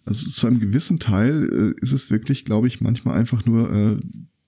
Also 0.04 0.28
zu 0.30 0.46
einem 0.46 0.60
gewissen 0.60 0.98
Teil 0.98 1.74
äh, 1.78 1.82
ist 1.82 1.92
es 1.92 2.10
wirklich, 2.10 2.44
glaube 2.44 2.66
ich, 2.68 2.82
manchmal 2.82 3.18
einfach 3.18 3.46
nur 3.46 3.72
äh, 3.72 3.96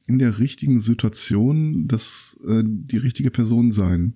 in 0.07 0.19
der 0.19 0.39
richtigen 0.39 0.79
Situation 0.79 1.89
das 1.89 2.39
äh, 2.47 2.63
die 2.65 2.99
richtige 2.99 3.31
Person 3.31 3.73
sein. 3.73 4.15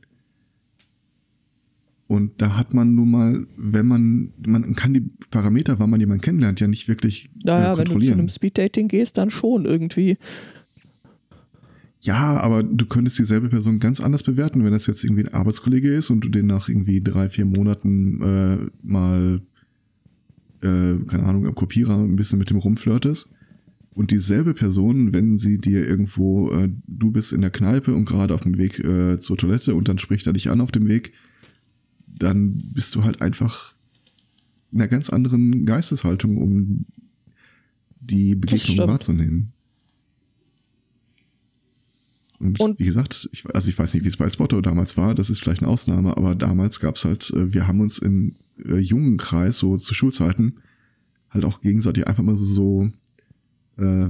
Und 2.06 2.42
da 2.42 2.58
hat 2.58 2.74
man 2.74 2.94
nun 2.94 3.10
mal, 3.10 3.46
wenn 3.56 3.86
man, 3.86 4.34
man 4.46 4.74
kann 4.74 4.92
die 4.92 5.00
Parameter, 5.30 5.78
wann 5.78 5.88
man 5.88 5.98
jemanden 5.98 6.20
kennenlernt, 6.20 6.60
ja 6.60 6.68
nicht 6.68 6.86
wirklich 6.86 7.30
Naja, 7.42 7.72
äh, 7.72 7.78
wenn 7.78 7.84
du 7.86 7.92
zu 7.92 7.92
kontrollieren. 7.92 8.18
einem 8.18 8.28
Speeddating 8.28 8.88
gehst, 8.88 9.16
dann 9.16 9.30
schon 9.30 9.64
irgendwie. 9.64 10.18
Ja, 12.02 12.36
aber 12.38 12.64
du 12.64 12.84
könntest 12.84 13.20
dieselbe 13.20 13.48
Person 13.48 13.78
ganz 13.78 14.00
anders 14.00 14.24
bewerten, 14.24 14.64
wenn 14.64 14.72
das 14.72 14.88
jetzt 14.88 15.04
irgendwie 15.04 15.24
ein 15.24 15.34
Arbeitskollege 15.34 15.94
ist 15.94 16.10
und 16.10 16.22
du 16.22 16.28
den 16.28 16.48
nach 16.48 16.68
irgendwie 16.68 17.00
drei, 17.00 17.28
vier 17.28 17.44
Monaten 17.44 18.20
äh, 18.20 18.58
mal, 18.82 19.40
äh, 20.62 20.96
keine 21.06 21.22
Ahnung, 21.22 21.46
am 21.46 21.54
Kopierer 21.54 21.96
ein 21.96 22.16
bisschen 22.16 22.40
mit 22.40 22.50
dem 22.50 22.56
rumflirtest. 22.56 23.30
Und 23.94 24.10
dieselbe 24.10 24.52
Person, 24.52 25.14
wenn 25.14 25.38
sie 25.38 25.58
dir 25.58 25.86
irgendwo, 25.86 26.50
äh, 26.50 26.70
du 26.88 27.12
bist 27.12 27.32
in 27.32 27.40
der 27.40 27.50
Kneipe 27.50 27.94
und 27.94 28.04
gerade 28.04 28.34
auf 28.34 28.42
dem 28.42 28.58
Weg 28.58 28.80
äh, 28.80 29.20
zur 29.20 29.36
Toilette 29.36 29.76
und 29.76 29.86
dann 29.88 29.98
spricht 29.98 30.26
er 30.26 30.32
dich 30.32 30.50
an 30.50 30.60
auf 30.60 30.72
dem 30.72 30.88
Weg, 30.88 31.12
dann 32.08 32.54
bist 32.74 32.96
du 32.96 33.04
halt 33.04 33.22
einfach 33.22 33.76
in 34.72 34.80
einer 34.80 34.88
ganz 34.88 35.08
anderen 35.08 35.66
Geisteshaltung, 35.66 36.38
um 36.38 36.86
die 38.00 38.34
Begegnung 38.34 38.88
wahrzunehmen. 38.88 39.52
Und, 42.42 42.58
Und- 42.58 42.78
wie 42.80 42.84
gesagt, 42.84 43.28
ich, 43.32 43.44
also 43.54 43.68
ich 43.68 43.78
weiß 43.78 43.94
nicht, 43.94 44.02
wie 44.02 44.08
es 44.08 44.16
bei 44.16 44.28
Spotto 44.28 44.60
damals 44.60 44.96
war, 44.96 45.14
das 45.14 45.30
ist 45.30 45.38
vielleicht 45.38 45.62
eine 45.62 45.70
Ausnahme, 45.70 46.16
aber 46.16 46.34
damals 46.34 46.80
gab 46.80 46.96
es 46.96 47.04
halt, 47.04 47.30
äh, 47.30 47.54
wir 47.54 47.68
haben 47.68 47.80
uns 47.80 47.98
im 47.98 48.34
äh, 48.64 48.78
jungen 48.78 49.16
Kreis, 49.16 49.58
so 49.58 49.76
zu 49.76 49.94
Schulzeiten, 49.94 50.54
halt 51.30 51.44
auch 51.44 51.60
gegenseitig 51.60 52.08
einfach 52.08 52.24
mal 52.24 52.36
so, 52.36 52.44
so 52.44 52.90
äh, 53.78 54.08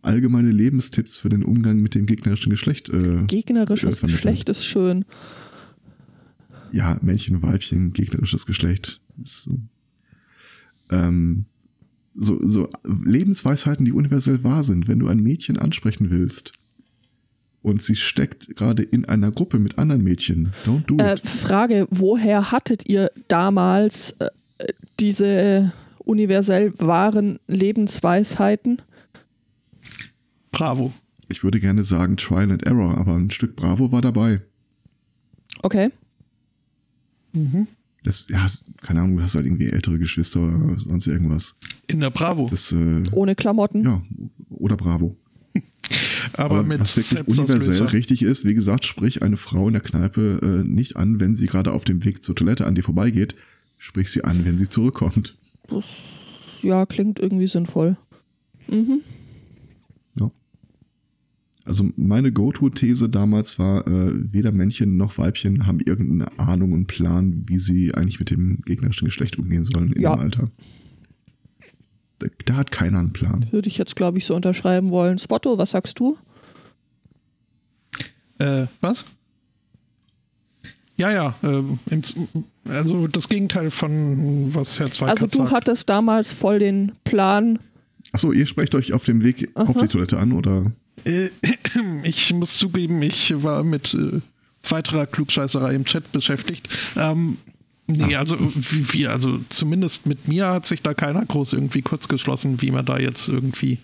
allgemeine 0.00 0.50
Lebenstipps 0.50 1.18
für 1.18 1.28
den 1.28 1.44
Umgang 1.44 1.80
mit 1.80 1.94
dem 1.94 2.06
gegnerischen 2.06 2.48
Geschlecht. 2.48 2.88
Äh, 2.88 3.24
Gegnerisches 3.26 4.02
äh. 4.02 4.06
Geschlecht 4.06 4.48
ist 4.48 4.64
schön. 4.64 5.04
Ja, 6.72 6.98
Männchen, 7.02 7.42
Weibchen, 7.42 7.92
gegnerisches 7.92 8.46
Geschlecht. 8.46 9.02
Das, 9.18 9.50
ähm, 10.90 11.44
so, 12.14 12.40
so 12.42 12.70
Lebensweisheiten, 12.84 13.84
die 13.84 13.92
universell 13.92 14.42
wahr 14.42 14.62
sind. 14.62 14.88
Wenn 14.88 14.98
du 14.98 15.08
ein 15.08 15.22
Mädchen 15.22 15.58
ansprechen 15.58 16.10
willst 16.10 16.54
und 17.62 17.80
sie 17.82 17.96
steckt 17.96 18.56
gerade 18.56 18.82
in 18.82 19.04
einer 19.04 19.30
Gruppe 19.30 19.58
mit 19.58 19.78
anderen 19.78 20.02
Mädchen, 20.02 20.52
don't 20.66 20.84
do 20.86 20.96
Äh, 20.98 21.14
it. 21.14 21.20
Frage, 21.20 21.86
woher 21.90 22.50
hattet 22.52 22.88
ihr 22.88 23.10
damals 23.28 24.12
äh, 24.18 24.28
diese 25.00 25.72
universell 25.98 26.72
wahren 26.78 27.38
Lebensweisheiten? 27.46 28.82
Bravo. 30.50 30.92
Ich 31.28 31.44
würde 31.44 31.60
gerne 31.60 31.82
sagen 31.82 32.16
Trial 32.16 32.50
and 32.50 32.64
Error, 32.64 32.98
aber 32.98 33.14
ein 33.14 33.30
Stück 33.30 33.56
Bravo 33.56 33.90
war 33.92 34.02
dabei. 34.02 34.42
Okay. 35.62 35.90
Das, 38.02 38.26
ja, 38.28 38.46
keine 38.82 39.00
Ahnung, 39.00 39.16
du 39.16 39.22
hast 39.22 39.36
halt 39.36 39.46
irgendwie 39.46 39.68
ältere 39.70 39.98
Geschwister 39.98 40.42
oder 40.42 40.78
sonst 40.78 41.06
irgendwas. 41.06 41.56
In 41.86 42.00
der 42.00 42.10
Bravo. 42.10 42.48
Das, 42.50 42.72
äh, 42.72 43.02
Ohne 43.12 43.34
Klamotten. 43.34 43.84
ja, 43.84 44.02
oder 44.50 44.76
Bravo. 44.76 45.16
Aber, 46.32 46.56
Aber 46.56 46.62
mit 46.62 46.80
was 46.80 46.96
wirklich 46.96 47.38
universell 47.38 47.86
richtig 47.86 48.22
ist, 48.22 48.44
wie 48.44 48.54
gesagt, 48.54 48.84
sprich 48.84 49.22
eine 49.22 49.36
Frau 49.36 49.66
in 49.68 49.74
der 49.74 49.82
Kneipe 49.82 50.40
äh, 50.42 50.66
nicht 50.68 50.96
an, 50.96 51.20
wenn 51.20 51.34
sie 51.34 51.46
gerade 51.46 51.72
auf 51.72 51.84
dem 51.84 52.04
Weg 52.04 52.24
zur 52.24 52.34
Toilette 52.34 52.66
an 52.66 52.74
dir 52.74 52.82
vorbeigeht. 52.82 53.34
Sprich 53.78 54.08
sie 54.10 54.22
an, 54.24 54.44
wenn 54.44 54.58
sie 54.58 54.68
zurückkommt. 54.68 55.36
Das, 55.68 56.60
ja, 56.62 56.86
klingt 56.86 57.18
irgendwie 57.18 57.46
sinnvoll. 57.48 57.96
Ja. 58.68 60.30
Also 61.64 61.90
meine 61.96 62.32
Go-To-These 62.32 63.08
damals 63.08 63.58
war, 63.58 63.86
äh, 63.86 64.32
weder 64.32 64.52
Männchen 64.52 64.96
noch 64.96 65.18
Weibchen 65.18 65.66
haben 65.66 65.80
irgendeine 65.80 66.38
Ahnung 66.38 66.72
und 66.72 66.86
Plan, 66.86 67.44
wie 67.46 67.58
sie 67.58 67.94
eigentlich 67.94 68.18
mit 68.18 68.30
dem 68.30 68.62
gegnerischen 68.62 69.04
Geschlecht 69.06 69.38
umgehen 69.38 69.64
sollen 69.64 69.92
in 69.92 70.02
Ja. 70.02 70.14
dem 70.14 70.20
Alter. 70.20 70.50
Da, 72.44 72.54
hat 72.56 72.70
keiner 72.70 72.98
einen 72.98 73.12
Plan. 73.12 73.46
Würde 73.50 73.68
ich 73.68 73.78
jetzt, 73.78 73.96
glaube 73.96 74.18
ich, 74.18 74.26
so 74.26 74.34
unterschreiben 74.34 74.90
wollen. 74.90 75.18
Spotto, 75.18 75.58
was 75.58 75.70
sagst 75.72 75.98
du? 75.98 76.16
Äh, 78.38 78.66
was? 78.80 79.04
Ja, 80.96 81.10
ja, 81.10 81.34
Z- 82.02 82.16
also 82.68 83.06
das 83.08 83.28
Gegenteil 83.28 83.70
von 83.70 84.54
was 84.54 84.78
Herr 84.78 84.90
Zweikatz 84.90 85.22
Also 85.22 85.26
du 85.26 85.38
sagt. 85.44 85.52
hattest 85.52 85.88
damals 85.88 86.32
voll 86.32 86.58
den 86.58 86.92
Plan. 87.04 87.58
Achso, 88.12 88.30
ihr 88.32 88.46
sprecht 88.46 88.74
euch 88.74 88.92
auf 88.92 89.04
dem 89.04 89.22
Weg 89.24 89.50
auf 89.54 89.76
die 89.78 89.88
Toilette 89.88 90.18
an, 90.18 90.32
oder? 90.32 90.70
Äh, 91.04 91.30
ich 92.04 92.32
muss 92.34 92.58
zugeben, 92.58 93.00
ich 93.02 93.42
war 93.42 93.64
mit 93.64 93.94
äh, 93.94 94.20
weiterer 94.68 95.06
Klugscheißerei 95.06 95.74
im 95.74 95.84
Chat 95.86 96.12
beschäftigt. 96.12 96.68
Ähm, 96.96 97.38
nee, 97.92 98.16
also 98.16 98.36
wie, 98.40 98.92
wie, 98.92 99.06
also 99.06 99.40
zumindest 99.48 100.06
mit 100.06 100.28
mir 100.28 100.48
hat 100.48 100.66
sich 100.66 100.82
da 100.82 100.94
keiner 100.94 101.24
groß 101.24 101.52
irgendwie 101.52 101.82
kurz 101.82 102.08
geschlossen, 102.08 102.60
wie 102.62 102.70
man 102.70 102.84
da 102.86 102.98
jetzt 102.98 103.28
irgendwie. 103.28 103.78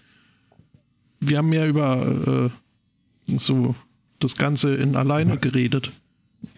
Wir 1.21 1.39
haben 1.39 1.49
mehr 1.49 1.69
über 1.69 2.51
äh, 3.29 3.39
so 3.39 3.75
das 4.21 4.37
Ganze 4.37 4.75
in 4.75 4.97
alleine 4.97 5.37
geredet. 5.37 5.91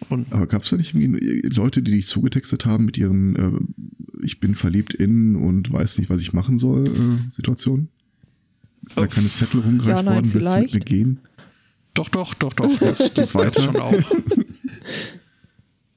Und 0.09 0.31
Aber 0.31 0.45
gab 0.47 0.63
es 0.63 0.69
da 0.69 0.77
nicht 0.77 0.93
irgendwie 0.93 1.41
Leute, 1.47 1.81
die 1.81 1.91
dich 1.91 2.07
zugetextet 2.07 2.65
haben 2.65 2.85
mit 2.85 2.97
ihren 2.97 3.35
äh, 3.35 4.23
Ich 4.23 4.39
bin 4.39 4.53
verliebt 4.55 4.93
in 4.93 5.35
und 5.35 5.71
weiß 5.71 5.97
nicht, 5.97 6.09
was 6.09 6.21
ich 6.21 6.33
machen 6.33 6.59
soll 6.59 6.87
äh, 6.87 7.31
Situationen? 7.31 7.89
Ist 8.85 8.97
da 8.97 9.07
keine 9.07 9.31
Zettel 9.31 9.61
rumgereicht 9.61 9.97
Ja, 9.97 10.03
nein, 10.03 10.15
worden? 10.15 10.33
Willst 10.33 10.53
du 10.53 10.59
mit 10.59 10.69
vielleicht. 10.69 10.73
mir 10.73 10.79
gehen? 10.81 11.19
Doch, 11.93 12.09
doch, 12.09 12.33
doch, 12.35 12.53
doch. 12.53 12.77
Das, 12.79 13.11
das 13.13 13.35
war 13.35 13.45
Weiter? 13.47 13.63
schon 13.63 13.75
auch. 13.77 13.93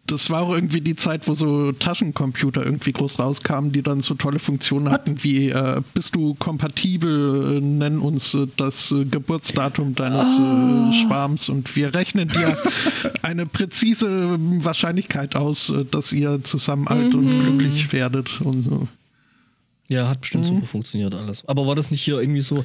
Das 0.06 0.28
war 0.28 0.42
auch 0.42 0.54
irgendwie 0.54 0.82
die 0.82 0.96
Zeit, 0.96 1.26
wo 1.28 1.32
so 1.32 1.72
Taschencomputer 1.72 2.62
irgendwie 2.62 2.92
groß 2.92 3.18
rauskamen, 3.18 3.72
die 3.72 3.80
dann 3.82 4.02
so 4.02 4.12
tolle 4.14 4.38
Funktionen 4.38 4.90
hatten 4.90 5.22
wie 5.24 5.48
äh, 5.48 5.80
bist 5.94 6.14
du 6.14 6.34
kompatibel, 6.34 7.56
äh, 7.56 7.60
nenn 7.60 8.00
uns 8.00 8.34
äh, 8.34 8.46
das 8.58 8.92
äh, 8.92 9.06
Geburtsdatum 9.06 9.94
deines 9.94 10.28
äh, 10.38 10.92
Schwarms 11.02 11.48
und 11.48 11.74
wir 11.74 11.94
rechnen 11.94 12.28
dir 12.28 12.56
eine 13.22 13.46
präzise 13.46 14.36
Wahrscheinlichkeit 14.38 15.36
aus, 15.36 15.70
äh, 15.70 15.86
dass 15.86 16.12
ihr 16.12 16.44
zusammen 16.44 16.86
alt 16.86 17.14
Mhm. 17.14 17.18
und 17.20 17.40
glücklich 17.40 17.90
werdet 17.94 18.42
und 18.42 18.62
so. 18.64 18.88
Ja, 19.88 20.08
hat 20.08 20.20
bestimmt 20.22 20.46
super 20.46 20.66
funktioniert 20.66 21.14
alles. 21.14 21.46
Aber 21.46 21.66
war 21.66 21.74
das 21.74 21.90
nicht 21.90 22.02
hier 22.02 22.18
irgendwie 22.18 22.40
so, 22.40 22.64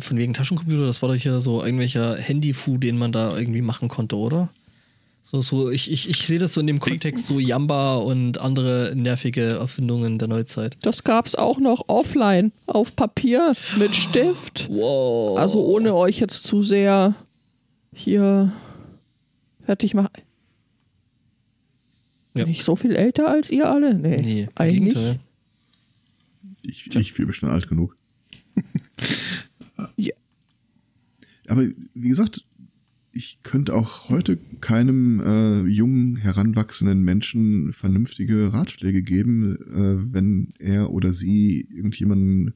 von 0.00 0.16
wegen 0.18 0.34
Taschencomputer, 0.34 0.86
das 0.86 1.00
war 1.00 1.08
doch 1.08 1.16
hier 1.16 1.40
so 1.40 1.64
irgendwelcher 1.64 2.16
Handyfu, 2.16 2.76
den 2.76 2.98
man 2.98 3.10
da 3.10 3.36
irgendwie 3.36 3.62
machen 3.62 3.88
konnte, 3.88 4.16
oder? 4.16 4.50
So, 5.22 5.40
so, 5.40 5.70
ich, 5.70 5.90
ich, 5.90 6.10
ich 6.10 6.26
sehe 6.26 6.38
das 6.38 6.54
so 6.54 6.60
in 6.60 6.66
dem 6.66 6.80
Kontext 6.80 7.26
so 7.26 7.38
Yamba 7.38 7.96
und 7.96 8.38
andere 8.38 8.92
nervige 8.94 9.42
Erfindungen 9.42 10.18
der 10.18 10.28
Neuzeit. 10.28 10.76
Das 10.82 11.04
gab 11.04 11.26
es 11.26 11.36
auch 11.36 11.58
noch 11.58 11.88
offline, 11.88 12.52
auf 12.66 12.96
Papier, 12.96 13.54
mit 13.78 13.94
Stift. 13.94 14.68
Wow. 14.68 15.38
Also 15.38 15.64
ohne 15.64 15.94
euch 15.94 16.18
jetzt 16.18 16.44
zu 16.44 16.62
sehr 16.62 17.14
hier 17.94 18.52
fertig 19.64 19.94
machen. 19.94 20.10
Ja. 22.34 22.46
Nicht 22.46 22.64
so 22.64 22.76
viel 22.76 22.96
älter 22.96 23.28
als 23.28 23.50
ihr 23.50 23.70
alle? 23.70 23.94
Nee, 23.94 24.20
nee, 24.22 24.48
eigentlich. 24.54 25.18
Ich, 26.62 26.94
ich 26.94 27.12
fühle 27.12 27.28
mich 27.28 27.36
schon 27.36 27.50
alt 27.50 27.68
genug. 27.68 27.96
Ja. 29.96 30.14
Aber 31.48 31.66
wie 31.94 32.08
gesagt, 32.08 32.44
ich 33.12 33.38
könnte 33.42 33.74
auch 33.74 34.08
heute 34.08 34.38
keinem 34.60 35.20
äh, 35.20 35.60
jungen, 35.68 36.16
heranwachsenden 36.16 37.02
Menschen 37.02 37.72
vernünftige 37.72 38.52
Ratschläge 38.52 39.02
geben, 39.02 39.56
äh, 39.56 40.12
wenn 40.14 40.48
er 40.58 40.90
oder 40.90 41.12
sie 41.12 41.66
irgendjemanden 41.74 42.54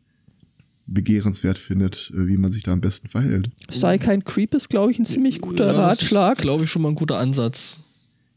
begehrenswert 0.87 1.59
findet, 1.59 2.13
äh, 2.17 2.27
wie 2.27 2.37
man 2.37 2.51
sich 2.51 2.63
da 2.63 2.73
am 2.73 2.81
besten 2.81 3.09
verhält. 3.09 3.51
Sei 3.69 3.99
kein 3.99 4.25
Creep 4.25 4.55
ist, 4.55 4.69
glaube 4.69 4.93
ich, 4.93 4.99
ein 4.99 5.05
ziemlich 5.05 5.41
guter 5.41 5.67
Ja, 5.73 5.87
Ratschlag. 5.89 6.39
glaube 6.39 6.65
ich, 6.65 6.71
schon 6.71 6.83
mal 6.83 6.89
ein 6.91 6.95
guter 6.95 7.19
Ansatz. 7.19 7.81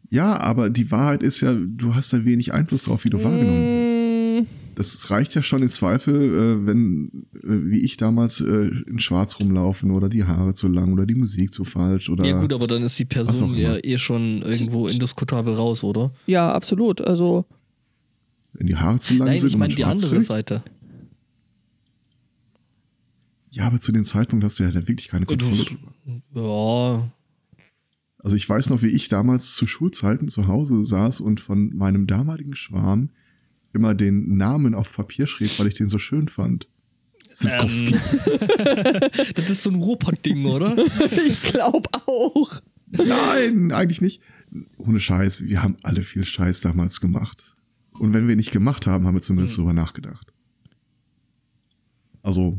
Ja, 0.10 0.40
aber 0.40 0.70
die 0.72 0.90
Wahrheit 0.92 1.22
ist 1.22 1.42
ja, 1.42 1.54
du 1.54 1.94
hast 1.94 2.12
da 2.12 2.26
wenig 2.26 2.52
Einfluss 2.52 2.84
drauf, 2.84 3.06
wie 3.06 3.10
du 3.10 3.24
wahrgenommen 3.24 3.64
wirst. 3.64 4.09
Das 4.80 5.12
reicht 5.12 5.36
ja 5.36 5.44
schon 5.44 5.62
im 5.62 5.68
Zweifel, 5.68 6.16
äh, 6.16 6.66
wenn, 6.66 7.28
äh, 7.36 7.48
wie 7.70 7.80
ich 7.82 7.98
damals, 7.98 8.40
äh, 8.40 8.70
in 8.88 9.00
Schwarz 9.02 9.38
rumlaufen 9.38 9.92
oder 9.92 10.08
die 10.08 10.24
Haare 10.24 10.54
zu 10.54 10.70
lang 10.70 10.94
oder 10.94 11.06
die 11.06 11.16
Musik 11.16 11.54
zu 11.54 11.66
falsch 11.66 12.10
oder. 12.10 12.26
Ja, 12.26 12.40
gut, 12.40 12.54
aber 12.54 12.66
dann 12.66 12.84
ist 12.84 12.98
die 12.98 13.04
Person 13.04 13.58
ja 13.58 13.76
eh 13.84 13.98
schon 13.98 14.42
irgendwo 14.42 14.88
indiskutabel 14.88 15.54
raus, 15.54 15.84
oder? 15.84 16.12
Ja, 16.28 16.54
absolut. 16.54 17.02
Also, 17.02 17.46
wenn 18.54 18.68
die 18.68 18.78
Haare 18.78 19.00
zu 19.00 19.18
lang 19.18 19.28
Nein, 19.28 19.40
sind 19.42 19.50
ich 19.50 19.54
und 19.56 19.60
man 19.60 19.68
meine 19.68 19.76
die 19.76 19.84
andere 19.84 20.12
trägt. 20.12 20.24
Seite. 20.24 20.64
Ja, 23.52 23.66
aber 23.68 23.82
zu 23.82 23.92
dem 23.92 24.06
Zeitpunkt 24.06 24.46
hast 24.46 24.60
du 24.60 24.64
ja 24.64 24.72
dann 24.72 24.88
wirklich 24.88 25.10
keine 25.10 25.26
Kontrolle. 25.26 25.66
drüber. 25.66 25.92
Ja, 26.36 27.12
Also 28.24 28.38
ich 28.38 28.48
weiß 28.48 28.70
noch, 28.70 28.82
wie 28.82 28.88
ich 28.88 29.10
damals 29.10 29.56
zu 29.56 29.68
Schulzeiten 29.68 30.30
zu 30.30 30.48
Hause 30.48 30.86
saß 30.86 31.20
und 31.20 31.42
von 31.42 31.76
meinem 31.76 32.08
damaligen 32.08 32.56
Schwarm 32.56 33.10
immer 33.74 33.94
den 33.94 34.36
Namen 34.38 34.74
auf 34.76 34.94
Papier 34.94 35.28
schrieb, 35.28 35.58
weil 35.60 35.68
ich 35.68 35.76
den 35.76 35.88
so 35.88 35.98
schön 35.98 36.28
fand. 36.28 36.68
Sitkowski. 37.32 37.94
das 39.36 39.50
ist 39.50 39.64
so 39.64 39.70
ein 39.70 39.76
Ruhrpott-Ding, 39.76 40.46
oder? 40.46 40.76
ich 41.28 41.42
glaube 41.44 41.88
auch. 42.08 42.60
Nein, 42.92 43.72
eigentlich 43.72 44.02
nicht. 44.02 44.22
Ohne 44.78 45.00
Scheiß, 45.00 45.44
wir 45.44 45.62
haben 45.62 45.78
alle 45.84 46.02
viel 46.04 46.26
Scheiß 46.26 46.62
damals 46.62 47.00
gemacht. 47.02 47.56
Und 47.92 48.14
wenn 48.14 48.28
wir 48.28 48.36
nicht 48.36 48.52
gemacht 48.52 48.88
haben, 48.88 49.06
haben 49.06 49.14
wir 49.16 49.22
zumindest 49.22 49.56
Hm. 49.58 49.64
drüber 49.66 49.74
nachgedacht. 49.74 50.34
Also 52.22 52.58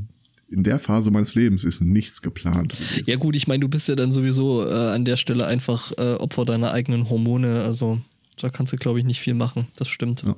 in 0.48 0.64
der 0.64 0.78
Phase 0.78 1.10
meines 1.10 1.34
Lebens 1.34 1.64
ist 1.64 1.80
nichts 1.80 2.22
geplant. 2.22 2.72
gewesen. 2.72 3.04
Ja 3.06 3.16
gut, 3.16 3.36
ich 3.36 3.46
meine, 3.46 3.60
du 3.60 3.68
bist 3.68 3.88
ja 3.88 3.94
dann 3.94 4.12
sowieso 4.12 4.66
äh, 4.66 4.72
an 4.94 5.04
der 5.04 5.16
Stelle 5.16 5.46
einfach 5.46 5.92
äh, 5.98 6.14
Opfer 6.14 6.44
deiner 6.44 6.72
eigenen 6.72 7.08
Hormone. 7.08 7.62
Also 7.62 8.00
da 8.36 8.48
kannst 8.48 8.72
du, 8.72 8.76
glaube 8.76 8.98
ich, 8.98 9.04
nicht 9.04 9.20
viel 9.20 9.34
machen. 9.34 9.66
Das 9.76 9.88
stimmt. 9.88 10.22
Ja. 10.22 10.36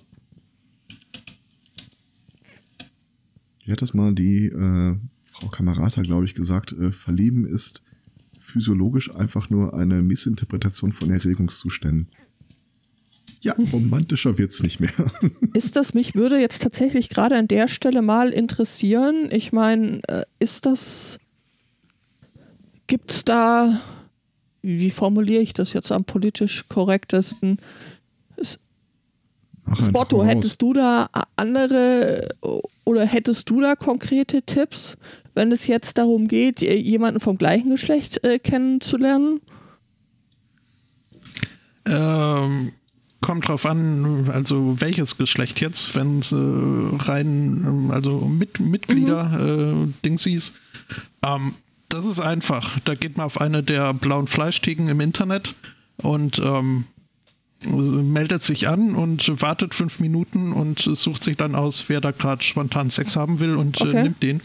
Wie 3.65 3.73
hat 3.73 3.83
das 3.83 3.95
mal 3.95 4.15
die 4.15 4.47
äh, 4.47 4.97
Frau 5.25 5.49
Kamerata, 5.49 6.03
glaube 6.03 6.25
ich, 6.25 6.35
gesagt? 6.35 6.73
Äh, 6.73 6.93
Verlieben 6.93 7.47
ist 7.47 7.83
physiologisch 8.39 9.15
einfach 9.15 9.51
nur 9.51 9.75
eine 9.75 10.03
Missinterpretation 10.03 10.93
von 10.93 11.11
Erregungszuständen. 11.11 12.09
Ja, 13.41 13.55
romantischer 13.73 14.39
wird's 14.39 14.63
nicht 14.63 14.79
mehr. 14.79 14.93
Ist 15.53 15.75
das, 15.75 15.95
mich 15.95 16.15
würde 16.15 16.39
jetzt 16.39 16.63
tatsächlich 16.63 17.09
gerade 17.09 17.37
an 17.37 17.49
der 17.49 17.67
Stelle 17.67 18.01
mal 18.01 18.29
interessieren. 18.29 19.29
Ich 19.33 19.53
meine, 19.53 20.01
äh, 20.07 20.23
ist 20.39 20.65
das, 20.65 21.19
gibt 22.87 23.11
es 23.11 23.25
da, 23.25 23.81
wie 24.63 24.91
formuliere 24.91 25.43
ich 25.43 25.55
das 25.55 25.73
jetzt 25.73 25.91
am 25.91 26.05
politisch 26.05 26.69
korrektesten? 26.69 27.59
Spotto, 29.79 30.25
hättest 30.25 30.63
du 30.63 30.73
da 30.73 31.09
andere 31.35 32.29
oder 32.85 33.07
hättest 33.07 33.51
du 33.51 33.61
da 33.61 33.77
konkrete 33.77 34.43
Tipps, 34.43 34.97
wenn 35.35 35.53
es 35.53 35.67
jetzt 35.67 35.99
darum 35.99 36.29
geht, 36.29 36.61
jemanden 36.61 37.21
vom 37.21 37.39
gleichen 37.39 37.71
Geschlecht 37.71 38.23
äh, 38.25 38.39
kennenzulernen? 38.39 39.41
Ähm, 41.87 42.73
kommt 43.21 43.49
drauf 43.49 43.65
an, 43.67 44.29
also 44.31 44.81
welches 44.81 45.17
Geschlecht 45.17 45.61
jetzt, 45.61 45.95
wenn 45.95 46.19
es 46.19 46.33
äh, 46.33 46.37
rein, 46.37 47.91
also 47.93 48.21
mit, 48.21 48.61
Mitglieder 48.61 49.25
mhm. 49.25 49.91
äh, 49.91 50.05
Dingsies. 50.05 50.53
Ähm, 51.23 51.55
das 51.89 52.05
ist 52.05 52.21
einfach. 52.21 52.79
Da 52.85 52.95
geht 52.95 53.17
man 53.17 53.27
auf 53.27 53.41
eine 53.41 53.63
der 53.63 53.95
blauen 53.95 54.27
Fleischtheken 54.27 54.89
im 54.89 55.01
Internet 55.01 55.55
und 55.99 56.39
ähm, 56.39 56.85
meldet 57.67 58.43
sich 58.43 58.69
an 58.69 58.95
und 58.95 59.41
wartet 59.41 59.75
fünf 59.75 60.01
Minuten 60.01 60.53
und 60.53 60.81
sucht 60.81 61.23
sich 61.23 61.37
dann 61.37 61.55
aus, 61.55 61.85
wer 61.89 62.01
da 62.01 62.11
gerade 62.11 62.43
spontan 62.43 62.91
Sex 62.91 63.17
haben 63.17 63.41
will 63.41 63.57
und 63.57 63.81
äh, 63.81 63.85
okay. 63.85 63.97
äh, 63.97 64.03
nimmt 64.03 64.23
den. 64.23 64.41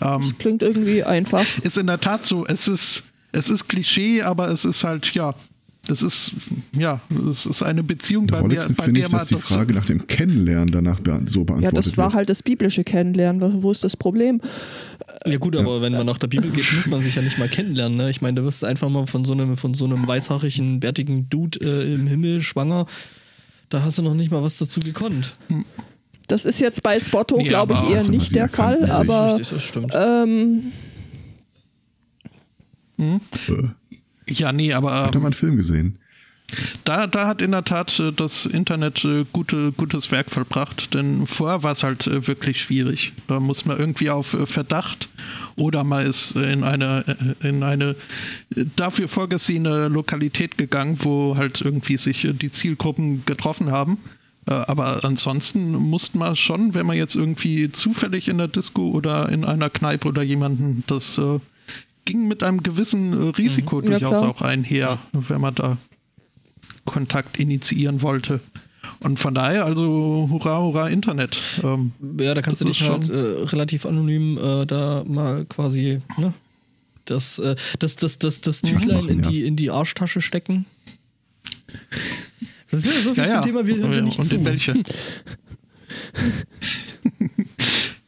Ähm, 0.00 0.20
das 0.20 0.38
klingt 0.38 0.62
irgendwie 0.62 1.04
einfach. 1.04 1.44
Ist 1.62 1.78
in 1.78 1.86
der 1.86 2.00
Tat 2.00 2.24
so. 2.24 2.46
Es 2.46 2.68
ist, 2.68 3.04
es 3.32 3.48
ist 3.48 3.68
Klischee, 3.68 4.22
aber 4.22 4.48
es 4.48 4.64
ist 4.64 4.84
halt, 4.84 5.12
ja, 5.14 5.34
das 5.86 6.00
ist, 6.02 6.32
ja, 6.76 7.00
das 7.10 7.44
ist 7.44 7.62
eine 7.62 7.82
Beziehung 7.82 8.28
bei 8.28 8.40
mir. 8.42 8.60
Bei 8.76 8.84
finde 8.84 9.00
ich, 9.00 9.08
dass 9.08 9.26
die 9.26 9.36
Frage 9.36 9.74
nach 9.74 9.84
dem 9.84 10.06
Kennenlernen 10.06 10.68
danach 10.68 10.98
so 11.26 11.44
beantwortet 11.44 11.62
Ja, 11.64 11.70
das 11.72 11.96
war 11.96 12.06
wird. 12.06 12.14
halt 12.14 12.30
das 12.30 12.42
biblische 12.42 12.84
Kennenlernen. 12.84 13.62
Wo 13.62 13.72
ist 13.72 13.82
das 13.82 13.96
Problem? 13.96 14.40
Ja 15.24 15.38
gut, 15.38 15.54
aber 15.56 15.76
ja. 15.76 15.82
wenn 15.82 15.92
man 15.92 16.06
nach 16.06 16.18
der 16.18 16.26
Bibel 16.26 16.50
geht, 16.50 16.72
muss 16.74 16.86
man 16.86 17.00
sich 17.00 17.14
ja 17.14 17.22
nicht 17.22 17.38
mal 17.38 17.48
kennenlernen. 17.48 17.96
Ne? 17.96 18.10
Ich 18.10 18.20
meine, 18.20 18.40
da 18.40 18.44
wirst 18.44 18.62
du 18.62 18.66
einfach 18.66 18.88
mal 18.88 19.06
von 19.06 19.24
so 19.24 19.32
einem, 19.32 19.56
von 19.56 19.74
so 19.74 19.84
einem 19.84 20.06
weißhaarigen, 20.06 20.80
bärtigen 20.80 21.28
Dude 21.28 21.60
äh, 21.60 21.94
im 21.94 22.06
Himmel 22.06 22.40
schwanger. 22.40 22.86
Da 23.68 23.82
hast 23.82 23.98
du 23.98 24.02
noch 24.02 24.14
nicht 24.14 24.30
mal 24.30 24.42
was 24.42 24.58
dazu 24.58 24.80
gekonnt. 24.80 25.34
Das 26.28 26.44
ist 26.44 26.60
jetzt 26.60 26.82
bei 26.82 26.98
Spotto, 27.00 27.38
ja, 27.40 27.48
glaube 27.48 27.74
ich, 27.74 27.90
eher 27.90 28.02
nicht 28.08 28.34
der 28.34 28.48
Fall, 28.48 28.90
aber 28.90 29.34
richtig, 29.34 29.50
das 29.50 29.62
stimmt. 29.62 29.92
Ähm, 29.94 30.72
hm? 32.96 33.20
Ja, 34.28 34.52
nee, 34.52 34.72
aber. 34.72 35.06
Hat 35.06 35.14
er 35.14 35.20
mal 35.20 35.28
einen 35.28 35.34
Film 35.34 35.56
gesehen? 35.56 35.98
Da, 36.84 37.06
da 37.06 37.26
hat 37.26 37.40
in 37.42 37.52
der 37.52 37.64
Tat 37.64 37.98
äh, 37.98 38.12
das 38.12 38.46
Internet 38.46 39.04
äh, 39.04 39.24
gute, 39.32 39.72
gutes 39.72 40.10
Werk 40.10 40.30
vollbracht, 40.30 40.94
denn 40.94 41.26
vorher 41.26 41.62
war 41.62 41.72
es 41.72 41.82
halt 41.82 42.06
äh, 42.06 42.26
wirklich 42.26 42.60
schwierig. 42.60 43.12
Da 43.28 43.40
muss 43.40 43.64
man 43.64 43.78
irgendwie 43.78 44.10
auf 44.10 44.36
Verdacht 44.44 45.08
oder 45.56 45.84
man 45.84 46.06
ist 46.06 46.32
in 46.32 46.64
eine, 46.64 47.36
in 47.42 47.62
eine 47.62 47.96
dafür 48.76 49.08
vorgesehene 49.08 49.88
Lokalität 49.88 50.58
gegangen, 50.58 50.98
wo 51.00 51.36
halt 51.36 51.60
irgendwie 51.60 51.96
sich 51.96 52.26
die 52.32 52.50
Zielgruppen 52.50 53.24
getroffen 53.26 53.70
haben. 53.70 53.98
Aber 54.46 55.04
ansonsten 55.04 55.72
musste 55.72 56.18
man 56.18 56.34
schon, 56.34 56.74
wenn 56.74 56.86
man 56.86 56.96
jetzt 56.96 57.14
irgendwie 57.14 57.70
zufällig 57.70 58.28
in 58.28 58.38
der 58.38 58.48
Disco 58.48 58.90
oder 58.90 59.28
in 59.28 59.44
einer 59.44 59.70
Kneipe 59.70 60.08
oder 60.08 60.22
jemanden 60.22 60.82
das 60.88 61.20
ging 62.04 62.26
mit 62.26 62.42
einem 62.42 62.62
gewissen 62.62 63.30
Risiko 63.30 63.76
mhm. 63.76 63.86
durchaus 63.86 64.12
ja, 64.12 64.28
auch 64.28 64.42
einher, 64.42 64.98
wenn 65.12 65.40
man 65.40 65.54
da 65.54 65.78
Kontakt 66.84 67.38
initiieren 67.38 68.02
wollte. 68.02 68.40
Und 69.00 69.18
von 69.18 69.34
daher, 69.34 69.64
also 69.64 70.28
hurra, 70.30 70.60
hurra, 70.60 70.88
Internet. 70.88 71.38
Ähm, 71.62 71.92
ja, 72.18 72.34
da 72.34 72.42
kannst 72.42 72.60
du 72.60 72.64
dich 72.64 72.82
halt 72.82 73.08
äh, 73.08 73.44
relativ 73.44 73.86
anonym 73.86 74.38
äh, 74.38 74.66
da 74.66 75.04
mal 75.06 75.44
quasi 75.46 76.00
ne, 76.18 76.32
das, 77.04 77.38
äh, 77.38 77.56
das, 77.78 77.96
das, 77.96 78.18
das, 78.18 78.40
das 78.40 78.62
Tüchlein 78.62 79.08
in, 79.08 79.22
die, 79.22 79.44
in 79.44 79.56
die 79.56 79.70
Arschtasche 79.70 80.20
stecken. 80.20 80.66
Das 82.70 82.80
ist 82.80 82.86
ja 82.86 83.02
so 83.02 83.14
viel 83.14 83.24
ja, 83.24 83.28
zum 83.28 83.36
ja. 83.36 83.42
Thema, 83.42 83.66
wir 83.66 83.76
hören 83.76 83.92
ja, 83.92 84.00
nicht 84.02 84.18
und 84.18 84.24
zu. 84.24 84.34
In 84.36 84.44
welche? 84.44 84.74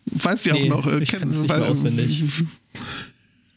weißt 0.06 0.46
du 0.46 0.52
nee, 0.52 0.70
auch 0.70 0.76
noch, 0.76 0.86
äh, 0.86 1.02
ich 1.02 1.10
kenn, 1.10 1.28
nicht 1.28 1.48
weil, 1.48 1.62
auswendig. 1.62 2.22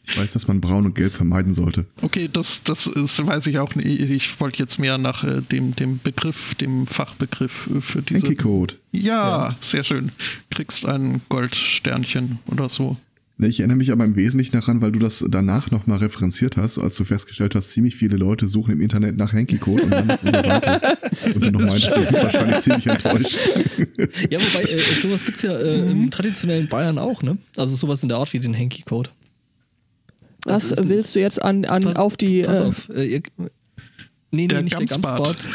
Ich 0.08 0.18
weiß, 0.18 0.32
dass 0.32 0.48
man 0.48 0.60
Braun 0.60 0.86
und 0.86 0.94
Gelb 0.94 1.12
vermeiden 1.12 1.52
sollte. 1.52 1.84
Okay, 2.00 2.28
das, 2.32 2.62
das 2.62 2.86
ist, 2.86 3.24
weiß 3.24 3.46
ich 3.46 3.58
auch 3.58 3.74
nicht. 3.74 3.86
Ich 3.86 4.40
wollte 4.40 4.58
jetzt 4.58 4.78
mehr 4.78 4.98
nach 4.98 5.22
äh, 5.22 5.42
dem, 5.42 5.76
dem 5.76 6.00
Begriff, 6.02 6.54
dem 6.54 6.86
Fachbegriff 6.86 7.68
für 7.80 8.02
diese. 8.02 8.34
Code. 8.34 8.74
Ja, 8.92 9.48
ja, 9.48 9.56
sehr 9.60 9.84
schön. 9.84 10.12
Kriegst 10.50 10.86
ein 10.86 11.20
Goldsternchen 11.28 12.38
oder 12.46 12.68
so. 12.68 12.96
Ich 13.40 13.60
erinnere 13.60 13.76
mich 13.76 13.92
aber 13.92 14.04
im 14.04 14.16
Wesentlichen 14.16 14.52
daran, 14.52 14.80
weil 14.80 14.90
du 14.90 14.98
das 14.98 15.24
danach 15.28 15.70
nochmal 15.70 15.98
referenziert 15.98 16.56
hast, 16.56 16.76
als 16.78 16.96
du 16.96 17.04
festgestellt 17.04 17.54
hast, 17.54 17.70
ziemlich 17.70 17.94
viele 17.94 18.16
Leute 18.16 18.48
suchen 18.48 18.72
im 18.72 18.80
Internet 18.80 19.16
nach 19.16 19.32
Hanky 19.32 19.58
Code 19.58 19.82
und 19.82 19.90
dann 19.90 20.10
auf 20.10 20.24
unserer 20.24 20.42
Seite. 20.42 20.98
Und 21.34 21.46
du 21.46 21.50
noch 21.50 21.60
meintest, 21.60 21.94
sie 21.94 22.04
sind 22.04 22.22
wahrscheinlich 22.22 22.60
ziemlich 22.60 22.86
enttäuscht. 22.86 23.38
Ja, 24.30 24.38
wobei, 24.40 24.62
äh, 24.62 24.78
sowas 25.00 25.24
gibt 25.24 25.36
es 25.36 25.42
ja 25.42 25.56
äh, 25.56 25.90
im 25.90 26.10
traditionellen 26.10 26.68
Bayern 26.68 26.98
auch, 26.98 27.22
ne? 27.22 27.38
Also 27.56 27.76
sowas 27.76 28.02
in 28.02 28.08
der 28.08 28.18
Art 28.18 28.32
wie 28.32 28.40
den 28.40 28.56
Hanky 28.56 28.82
Code. 28.82 29.10
Was 30.44 30.74
willst 30.88 31.14
du 31.14 31.20
jetzt 31.20 31.42
an, 31.42 31.64
an 31.64 31.82
pass, 31.82 31.96
auf 31.96 32.16
die. 32.16 32.42
Pass 32.42 32.60
äh, 32.60 32.68
auf, 32.68 32.88
äh, 32.90 33.04
ihr, 33.04 33.22
nee, 34.30 34.46
nee, 34.46 34.62
nicht 34.62 34.78
Gamsbad. 34.78 34.80
der 34.80 34.98
Gamsbad. 35.00 35.46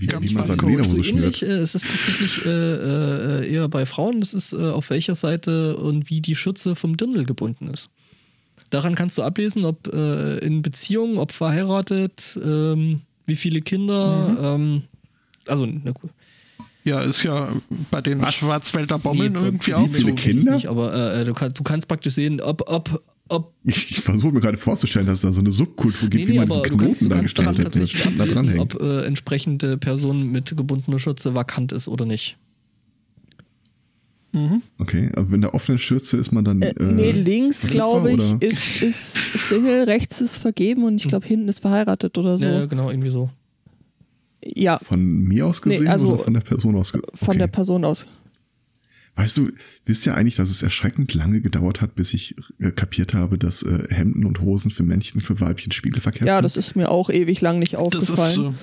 Wie, 0.00 0.08
wie 0.20 0.34
man 0.34 0.44
seine 0.44 0.62
Lederhose 0.62 0.96
so 0.96 1.02
ähnlich, 1.02 1.42
äh, 1.42 1.46
es 1.46 1.74
ist 1.74 1.88
tatsächlich 1.88 2.44
äh, 2.44 2.48
äh, 2.48 3.52
eher 3.52 3.68
bei 3.68 3.86
Frauen, 3.86 4.20
das 4.20 4.34
ist 4.34 4.52
äh, 4.52 4.56
auf 4.56 4.90
welcher 4.90 5.14
Seite 5.14 5.76
und 5.76 6.10
wie 6.10 6.20
die 6.20 6.34
Schürze 6.34 6.74
vom 6.74 6.96
Dirndl 6.96 7.24
gebunden 7.24 7.68
ist. 7.68 7.90
Daran 8.70 8.96
kannst 8.96 9.16
du 9.16 9.22
ablesen, 9.22 9.64
ob 9.64 9.92
äh, 9.94 10.38
in 10.38 10.62
Beziehung, 10.62 11.18
ob 11.18 11.30
verheiratet, 11.30 12.38
ähm, 12.44 13.02
wie 13.26 13.36
viele 13.36 13.60
Kinder, 13.60 14.28
mhm. 14.28 14.44
ähm, 14.44 14.82
also 15.46 15.66
na 15.66 15.92
gut. 15.92 16.10
Ja, 16.82 17.00
ist 17.00 17.22
ja 17.24 17.48
bei 17.90 18.00
den 18.00 18.22
Was? 18.22 18.34
Schwarzwälder 18.36 18.98
Bommeln 18.98 19.32
nee, 19.32 19.38
irgendwie 19.40 19.74
auch 19.74 19.88
so. 19.90 20.12
Kinder? 20.14 20.54
Nicht, 20.54 20.66
aber 20.66 21.14
äh, 21.14 21.24
du, 21.24 21.34
kann, 21.34 21.52
du, 21.52 21.64
kannst 21.64 21.88
praktisch 21.88 22.14
sehen, 22.14 22.40
ob, 22.40 22.68
ob, 22.70 23.02
ob 23.28 23.52
ich, 23.64 23.90
ich 23.90 24.00
versuche 24.00 24.32
mir 24.32 24.40
gerade 24.40 24.56
vorzustellen, 24.56 25.06
dass 25.06 25.18
es 25.18 25.22
da 25.22 25.32
so 25.32 25.40
eine 25.40 25.50
Subkultur 25.50 26.08
gibt, 26.08 26.28
nee, 26.28 26.30
nee, 26.30 26.34
wie 26.34 26.38
man 26.38 26.48
diese 26.48 26.62
Knoten 26.62 26.78
kannst, 26.78 27.10
da 27.10 27.20
gestaltet. 27.20 27.64
tatsächlich 27.64 28.06
ablesen, 28.06 28.60
ob 28.60 28.80
äh, 28.80 29.04
entsprechende 29.04 29.76
Person 29.78 30.30
mit 30.30 30.56
gebundener 30.56 30.98
Schürze 30.98 31.34
vakant 31.34 31.72
ist 31.72 31.88
oder 31.88 32.06
nicht. 32.06 32.36
Mhm. 34.32 34.62
Okay, 34.78 35.10
aber 35.14 35.30
wenn 35.30 35.40
der 35.40 35.54
offene 35.54 35.78
Schürze 35.78 36.18
ist 36.18 36.30
man 36.30 36.44
dann. 36.44 36.60
Äh, 36.62 36.74
nee, 36.78 37.10
links, 37.10 37.68
glaube 37.68 38.12
ich, 38.12 38.34
ist, 38.40 38.82
ist 38.82 39.14
Single, 39.48 39.84
rechts 39.84 40.20
ist 40.20 40.38
vergeben 40.38 40.84
und 40.84 40.96
ich 40.96 41.08
glaube, 41.08 41.26
hinten 41.26 41.48
ist 41.48 41.60
verheiratet 41.60 42.16
oder 42.18 42.36
so. 42.36 42.44
Ja, 42.44 42.66
genau, 42.66 42.90
irgendwie 42.90 43.10
so. 43.10 43.30
Ja. 44.44 44.78
Von 44.78 45.24
mir 45.24 45.46
aus 45.46 45.62
gesehen 45.62 45.84
nee, 45.84 45.90
also 45.90 46.12
oder 46.12 46.22
von 46.22 46.34
der 46.34 46.40
Person 46.40 46.76
aus? 46.76 46.94
Okay. 46.94 47.04
Von 47.14 47.38
der 47.38 47.46
Person 47.46 47.84
aus. 47.84 48.06
Weißt 49.16 49.38
du, 49.38 49.50
wisst 49.86 50.04
ihr 50.04 50.14
eigentlich, 50.14 50.36
dass 50.36 50.50
es 50.50 50.62
erschreckend 50.62 51.14
lange 51.14 51.40
gedauert 51.40 51.80
hat, 51.80 51.94
bis 51.94 52.12
ich 52.12 52.36
äh, 52.60 52.70
kapiert 52.70 53.14
habe, 53.14 53.38
dass 53.38 53.62
äh, 53.62 53.86
Hemden 53.88 54.26
und 54.26 54.42
Hosen 54.42 54.70
für 54.70 54.82
Männchen, 54.82 55.22
für 55.22 55.40
Weibchen 55.40 55.72
spiegelverkehrt 55.72 56.26
ja, 56.26 56.34
sind? 56.34 56.38
Ja, 56.38 56.42
das 56.42 56.58
ist 56.58 56.76
mir 56.76 56.90
auch 56.90 57.08
ewig 57.08 57.40
lang 57.40 57.58
nicht 57.58 57.76
aufgefallen. 57.76 58.44
Das 58.44 58.54
ist, 58.54 58.60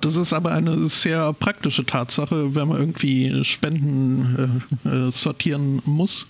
das 0.00 0.16
ist 0.16 0.32
aber 0.32 0.52
eine 0.52 0.88
sehr 0.88 1.32
praktische 1.32 1.84
Tatsache, 1.84 2.54
wenn 2.54 2.68
man 2.68 2.78
irgendwie 2.78 3.44
Spenden 3.44 4.62
äh, 4.84 4.88
äh 4.88 5.10
sortieren 5.10 5.82
muss 5.84 6.28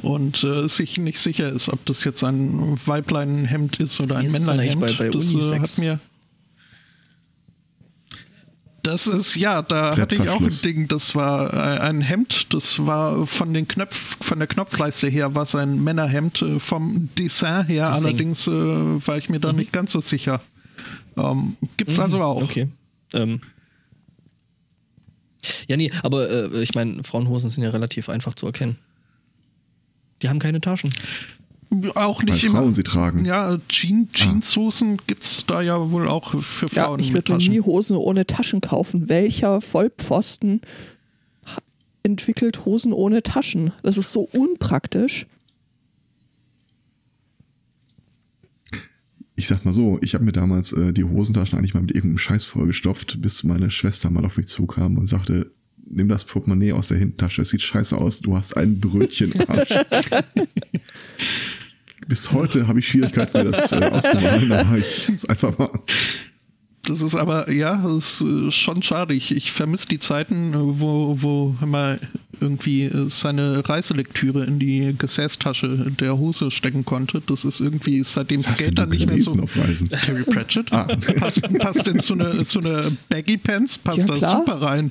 und 0.00 0.42
äh, 0.44 0.66
sich 0.66 0.96
nicht 0.96 1.18
sicher 1.18 1.50
ist, 1.50 1.68
ob 1.68 1.84
das 1.84 2.04
jetzt 2.04 2.24
ein 2.24 2.78
Weibleinhemd 2.86 3.80
ist 3.80 4.00
oder 4.00 4.16
ein 4.16 4.32
Männleinhemd. 4.32 4.80
Bei, 4.80 4.92
bei 4.94 5.10
das 5.10 5.34
äh, 5.34 5.58
hat 5.58 5.78
mir 5.78 6.00
das 8.88 9.06
ist, 9.06 9.36
ja, 9.36 9.60
da 9.60 9.96
hatte 9.96 10.14
ich 10.14 10.28
auch 10.28 10.40
ein 10.40 10.48
Ding, 10.64 10.88
das 10.88 11.14
war 11.14 11.52
äh, 11.52 11.80
ein 11.80 12.00
Hemd, 12.00 12.54
das 12.54 12.86
war 12.86 13.26
von 13.26 13.52
den 13.52 13.68
Knöpf, 13.68 14.16
von 14.24 14.38
der 14.38 14.48
Knopfleiste 14.48 15.08
her, 15.08 15.34
was 15.34 15.54
ein 15.54 15.84
Männerhemd, 15.84 16.40
äh, 16.40 16.58
vom 16.58 17.10
Dessin 17.18 17.66
her, 17.66 17.90
Dessin. 17.90 18.06
allerdings 18.06 18.46
äh, 18.46 18.50
war 18.50 19.18
ich 19.18 19.28
mir 19.28 19.40
da 19.40 19.52
mhm. 19.52 19.58
nicht 19.58 19.72
ganz 19.72 19.92
so 19.92 20.00
sicher. 20.00 20.40
Ähm, 21.18 21.56
gibt's 21.76 21.98
mhm, 21.98 22.04
also 22.04 22.22
auch. 22.22 22.42
Okay. 22.42 22.68
Ähm. 23.12 23.40
Ja, 25.68 25.76
nee, 25.76 25.90
aber 26.02 26.30
äh, 26.30 26.62
ich 26.62 26.74
meine, 26.74 27.04
Frauenhosen 27.04 27.50
sind 27.50 27.62
ja 27.62 27.70
relativ 27.70 28.08
einfach 28.08 28.34
zu 28.34 28.46
erkennen. 28.46 28.78
Die 30.22 30.28
haben 30.30 30.38
keine 30.38 30.60
Taschen. 30.60 30.92
Auch 31.94 32.22
nicht 32.22 32.42
Weil 32.42 32.50
immer. 32.50 32.60
Frauen 32.60 32.72
sie 32.72 32.82
tragen. 32.82 33.24
Ja, 33.24 33.58
Jean, 33.68 34.08
ah. 34.12 34.16
Jeanshosen 34.16 34.96
ah. 34.98 35.02
gibt 35.06 35.22
es 35.22 35.44
da 35.46 35.60
ja 35.60 35.90
wohl 35.90 36.08
auch 36.08 36.30
für 36.42 36.68
Frauen. 36.68 37.00
Ja, 37.00 37.06
ich 37.06 37.12
würde 37.12 37.36
nie 37.36 37.60
Hosen 37.60 37.96
ohne 37.96 38.26
Taschen 38.26 38.60
kaufen. 38.60 39.08
Welcher 39.08 39.60
Vollpfosten 39.60 40.62
entwickelt 42.02 42.64
Hosen 42.64 42.92
ohne 42.92 43.22
Taschen? 43.22 43.72
Das 43.82 43.98
ist 43.98 44.12
so 44.12 44.20
unpraktisch. 44.20 45.26
Ich 49.36 49.46
sag 49.46 49.64
mal 49.64 49.74
so, 49.74 49.98
ich 50.00 50.14
habe 50.14 50.24
mir 50.24 50.32
damals 50.32 50.72
äh, 50.72 50.92
die 50.92 51.04
Hosentaschen 51.04 51.58
eigentlich 51.58 51.74
mal 51.74 51.82
mit 51.82 51.92
irgendeinem 51.92 52.18
Scheiß 52.18 52.44
vollgestopft, 52.44 53.20
bis 53.22 53.44
meine 53.44 53.70
Schwester 53.70 54.10
mal 54.10 54.24
auf 54.24 54.36
mich 54.36 54.48
zukam 54.48 54.96
und 54.96 55.06
sagte, 55.06 55.52
nimm 55.88 56.08
das 56.08 56.24
Portemonnaie 56.24 56.72
aus 56.72 56.88
der 56.88 56.98
Hintentasche, 56.98 57.42
es 57.42 57.50
sieht 57.50 57.62
scheiße 57.62 57.96
aus, 57.96 58.20
du 58.20 58.36
hast 58.36 58.56
einen 58.56 58.80
Brötchenarsch. 58.80 59.70
bis 62.08 62.32
heute 62.32 62.66
habe 62.66 62.80
ich 62.80 62.88
Schwierigkeiten, 62.88 63.36
mir 63.36 63.44
das 63.44 63.70
äh, 63.70 63.76
auszumachen, 63.76 64.50
aber 64.50 64.78
ich 64.78 65.08
muss 65.10 65.24
einfach 65.26 65.56
mal. 65.56 65.70
Das 66.82 67.02
ist 67.02 67.14
aber, 67.14 67.50
ja, 67.50 67.76
das 67.76 68.22
ist 68.22 68.22
äh, 68.22 68.50
schon 68.50 68.82
schade. 68.82 69.12
Ich, 69.12 69.30
ich 69.30 69.52
vermisse 69.52 69.88
die 69.88 69.98
Zeiten, 69.98 70.54
äh, 70.54 70.56
wo, 70.56 71.16
wo 71.20 71.54
man 71.64 71.98
irgendwie 72.40 72.84
äh, 72.84 73.10
seine 73.10 73.68
Reiselektüre 73.68 74.44
in 74.46 74.58
die 74.58 74.94
Gesäßtasche 74.96 75.92
der 76.00 76.16
Hose 76.16 76.50
stecken 76.50 76.86
konnte. 76.86 77.20
Das 77.26 77.44
ist 77.44 77.60
irgendwie, 77.60 78.02
seitdem 78.04 78.40
Skater 78.40 78.86
nicht 78.86 79.06
mehr 79.06 79.18
so. 79.18 79.38
auf 79.38 79.54
Reisen? 79.58 79.90
Terry 79.90 80.22
Pratchett? 80.22 80.72
Ah. 80.72 80.84
Passt, 81.16 81.42
passt 81.58 81.88
in 81.88 82.00
so 82.00 82.14
eine, 82.14 82.42
so 82.44 82.60
eine 82.60 82.96
Baggy 83.10 83.36
Pants, 83.36 83.76
passt 83.76 83.98
Ja, 83.98 84.06
da 84.06 84.38
super 84.38 84.62
rein. 84.62 84.90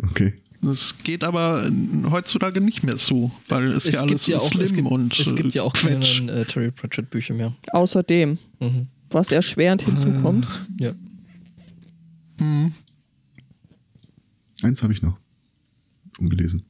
Okay. 0.00 0.34
Das 0.64 0.94
geht 1.02 1.24
aber 1.24 1.68
heutzutage 2.10 2.60
nicht 2.60 2.84
mehr 2.84 2.96
so, 2.96 3.32
weil 3.48 3.64
es, 3.72 3.84
Es 3.84 3.94
ja 3.94 4.00
alles 4.02 4.10
gibt 4.10 4.26
ja 4.28 4.38
auch, 4.38 4.48
slim 4.48 4.62
es 4.62 4.72
gibt, 4.72 4.88
und 4.88 5.18
es 5.18 5.34
gibt 5.34 5.54
ja 5.54 5.62
auch 5.64 5.72
Quetsch. 5.74 6.18
keine 6.20 6.32
äh, 6.32 6.44
Terry 6.44 6.70
Pratchett 6.70 7.10
Bücher 7.10 7.34
mehr. 7.34 7.52
Außerdem, 7.72 8.38
Mhm. 8.60 8.86
was 9.10 9.32
erschwerend 9.32 9.82
hinzukommt. 9.82 10.46
Ja. 10.78 10.92
Eins 14.62 14.82
habe 14.82 14.92
ich 14.92 15.02
noch. 15.02 15.18
Ungelesen. 16.18 16.62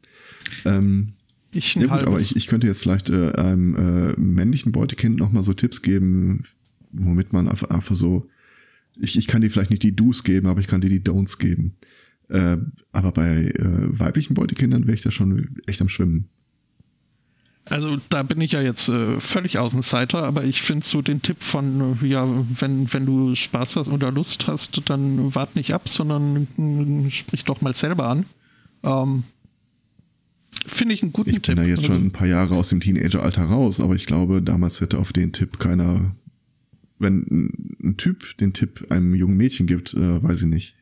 Ähm, 0.64 1.12
Ich 1.53 1.74
ja 1.74 1.82
gut, 1.82 1.90
aber 2.07 2.18
ich, 2.20 2.36
ich 2.36 2.47
könnte 2.47 2.66
jetzt 2.66 2.80
vielleicht 2.80 3.11
äh, 3.11 3.32
einem 3.32 3.74
äh, 3.76 4.18
männlichen 4.20 4.72
Beutekind 4.72 5.18
nochmal 5.18 5.43
so 5.43 5.53
Tipps 5.53 5.82
geben, 5.82 6.45
womit 6.93 7.32
man 7.32 7.49
einfach, 7.49 7.68
einfach 7.70 7.95
so. 7.95 8.26
Ich, 8.99 9.16
ich 9.18 9.26
kann 9.26 9.40
dir 9.43 9.51
vielleicht 9.51 9.70
nicht 9.70 9.82
die 9.82 9.95
Do's 9.97 10.24
geben, 10.24 10.47
aber 10.47 10.61
ich 10.61 10.66
kann 10.66 10.80
dir 10.80 10.88
die 10.90 11.01
Don'ts 11.01 11.38
geben. 11.38 11.74
Äh, 12.33 12.57
aber 12.93 13.12
bei 13.12 13.45
äh, 13.47 13.99
weiblichen 13.99 14.35
Beutekindern 14.35 14.87
wäre 14.87 14.95
ich 14.97 15.03
da 15.03 15.11
schon 15.11 15.57
echt 15.66 15.83
am 15.83 15.89
Schwimmen. 15.91 16.28
Also 17.66 17.99
da 18.09 18.22
bin 18.24 18.41
ich 18.41 18.53
ja 18.53 18.61
jetzt 18.62 18.89
äh, 18.89 19.20
völlig 19.20 19.59
Außenseiter, 19.59 20.24
aber 20.24 20.43
ich 20.43 20.62
finde 20.62 20.85
so 20.85 21.01
den 21.03 21.22
Tipp 21.22 21.43
von, 21.43 21.99
äh, 22.03 22.07
ja, 22.07 22.26
wenn, 22.59 22.93
wenn 22.93 23.07
du 23.07 23.35
Spaß 23.37 23.76
hast 23.76 23.89
oder 23.89 24.11
Lust 24.11 24.47
hast, 24.49 24.83
dann 24.87 25.35
wart 25.35 25.55
nicht 25.57 25.72
ab, 25.72 25.89
sondern 25.89 26.49
äh, 27.07 27.11
sprich 27.11 27.45
doch 27.45 27.61
mal 27.61 27.74
selber 27.74 28.09
an. 28.09 28.24
Ähm, 28.83 29.22
finde 30.66 30.95
ich 30.95 31.03
einen 31.03 31.12
guten 31.12 31.30
Ich 31.30 31.35
bin 31.37 31.43
Tipp. 31.43 31.57
da 31.57 31.62
jetzt 31.64 31.78
Also, 31.80 31.93
schon 31.93 32.07
ein 32.07 32.11
paar 32.12 32.26
Jahre 32.26 32.57
aus 32.57 32.70
dem 32.70 32.80
Teenageralter 32.80 33.45
raus, 33.45 33.78
aber 33.80 33.95
ich 33.95 34.07
glaube, 34.07 34.43
damals 34.43 34.80
hätte 34.80 34.99
auf 34.99 35.12
den 35.12 35.33
Tipp 35.33 35.59
keiner. 35.59 36.16
Wenn 36.99 37.26
ein- 37.30 37.76
ein 37.83 37.97
Typ 37.97 38.37
den 38.39 38.53
Tipp 38.55 38.87
einem 38.91 39.14
jungen 39.14 39.37
Mädchen 39.37 39.66
gibt, 39.66 39.93
äh, 39.95 40.22
weiß 40.22 40.43
ich 40.43 40.49
nicht. 40.49 40.74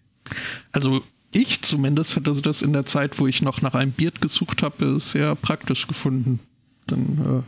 also 0.73 1.03
ich 1.33 1.63
zumindest 1.63 2.17
hätte 2.17 2.33
das 2.41 2.63
in 2.63 2.73
der 2.73 2.87
Zeit, 2.87 3.19
wo 3.19 3.27
ich 3.27 3.43
noch 3.43 3.63
nach 3.63 3.75
einem 3.75 3.93
Beard 3.93 4.21
gesucht 4.21 4.63
habe, 4.63 4.99
sehr 5.01 5.35
praktisch 5.37 5.87
gefunden. 5.87 6.41
Dann, 6.87 7.45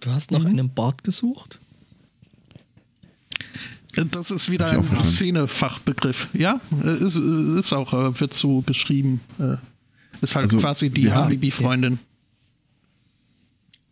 Du 0.00 0.10
hast 0.10 0.30
nach 0.30 0.44
einem 0.44 0.68
Bart 0.70 1.02
gesucht? 1.02 1.58
äh, 3.96 4.04
das 4.10 4.30
ist 4.30 4.50
wieder 4.50 4.68
ein. 4.70 4.82
Szenefachbegriff. 5.02 6.28
Ja, 6.34 6.60
äh, 6.84 6.96
ist, 6.96 7.16
äh, 7.16 7.58
ist 7.58 7.72
auch, 7.72 7.92
äh, 7.92 8.20
wird 8.20 8.34
so 8.34 8.60
geschrieben. 8.62 9.20
Äh, 9.38 9.56
Ist 10.20 10.34
halt 10.36 10.44
Also, 10.44 10.58
quasi 10.58 10.90
die 10.90 11.10
Alibi-Freundin. 11.10 11.98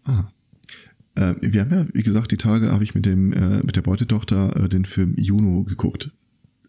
Ah. 0.04 0.24
Äh, 1.14 1.34
wir 1.40 1.60
haben 1.62 1.72
ja, 1.72 1.86
wie 1.92 2.02
gesagt, 2.02 2.32
die 2.32 2.36
Tage 2.36 2.72
habe 2.72 2.84
ich 2.84 2.94
mit 2.94 3.06
dem 3.06 3.32
äh, 3.32 3.62
mit 3.62 3.76
der 3.76 3.82
Beutetochter 3.82 4.56
äh, 4.56 4.68
den 4.68 4.84
Film 4.84 5.14
Juno 5.16 5.64
geguckt. 5.64 6.10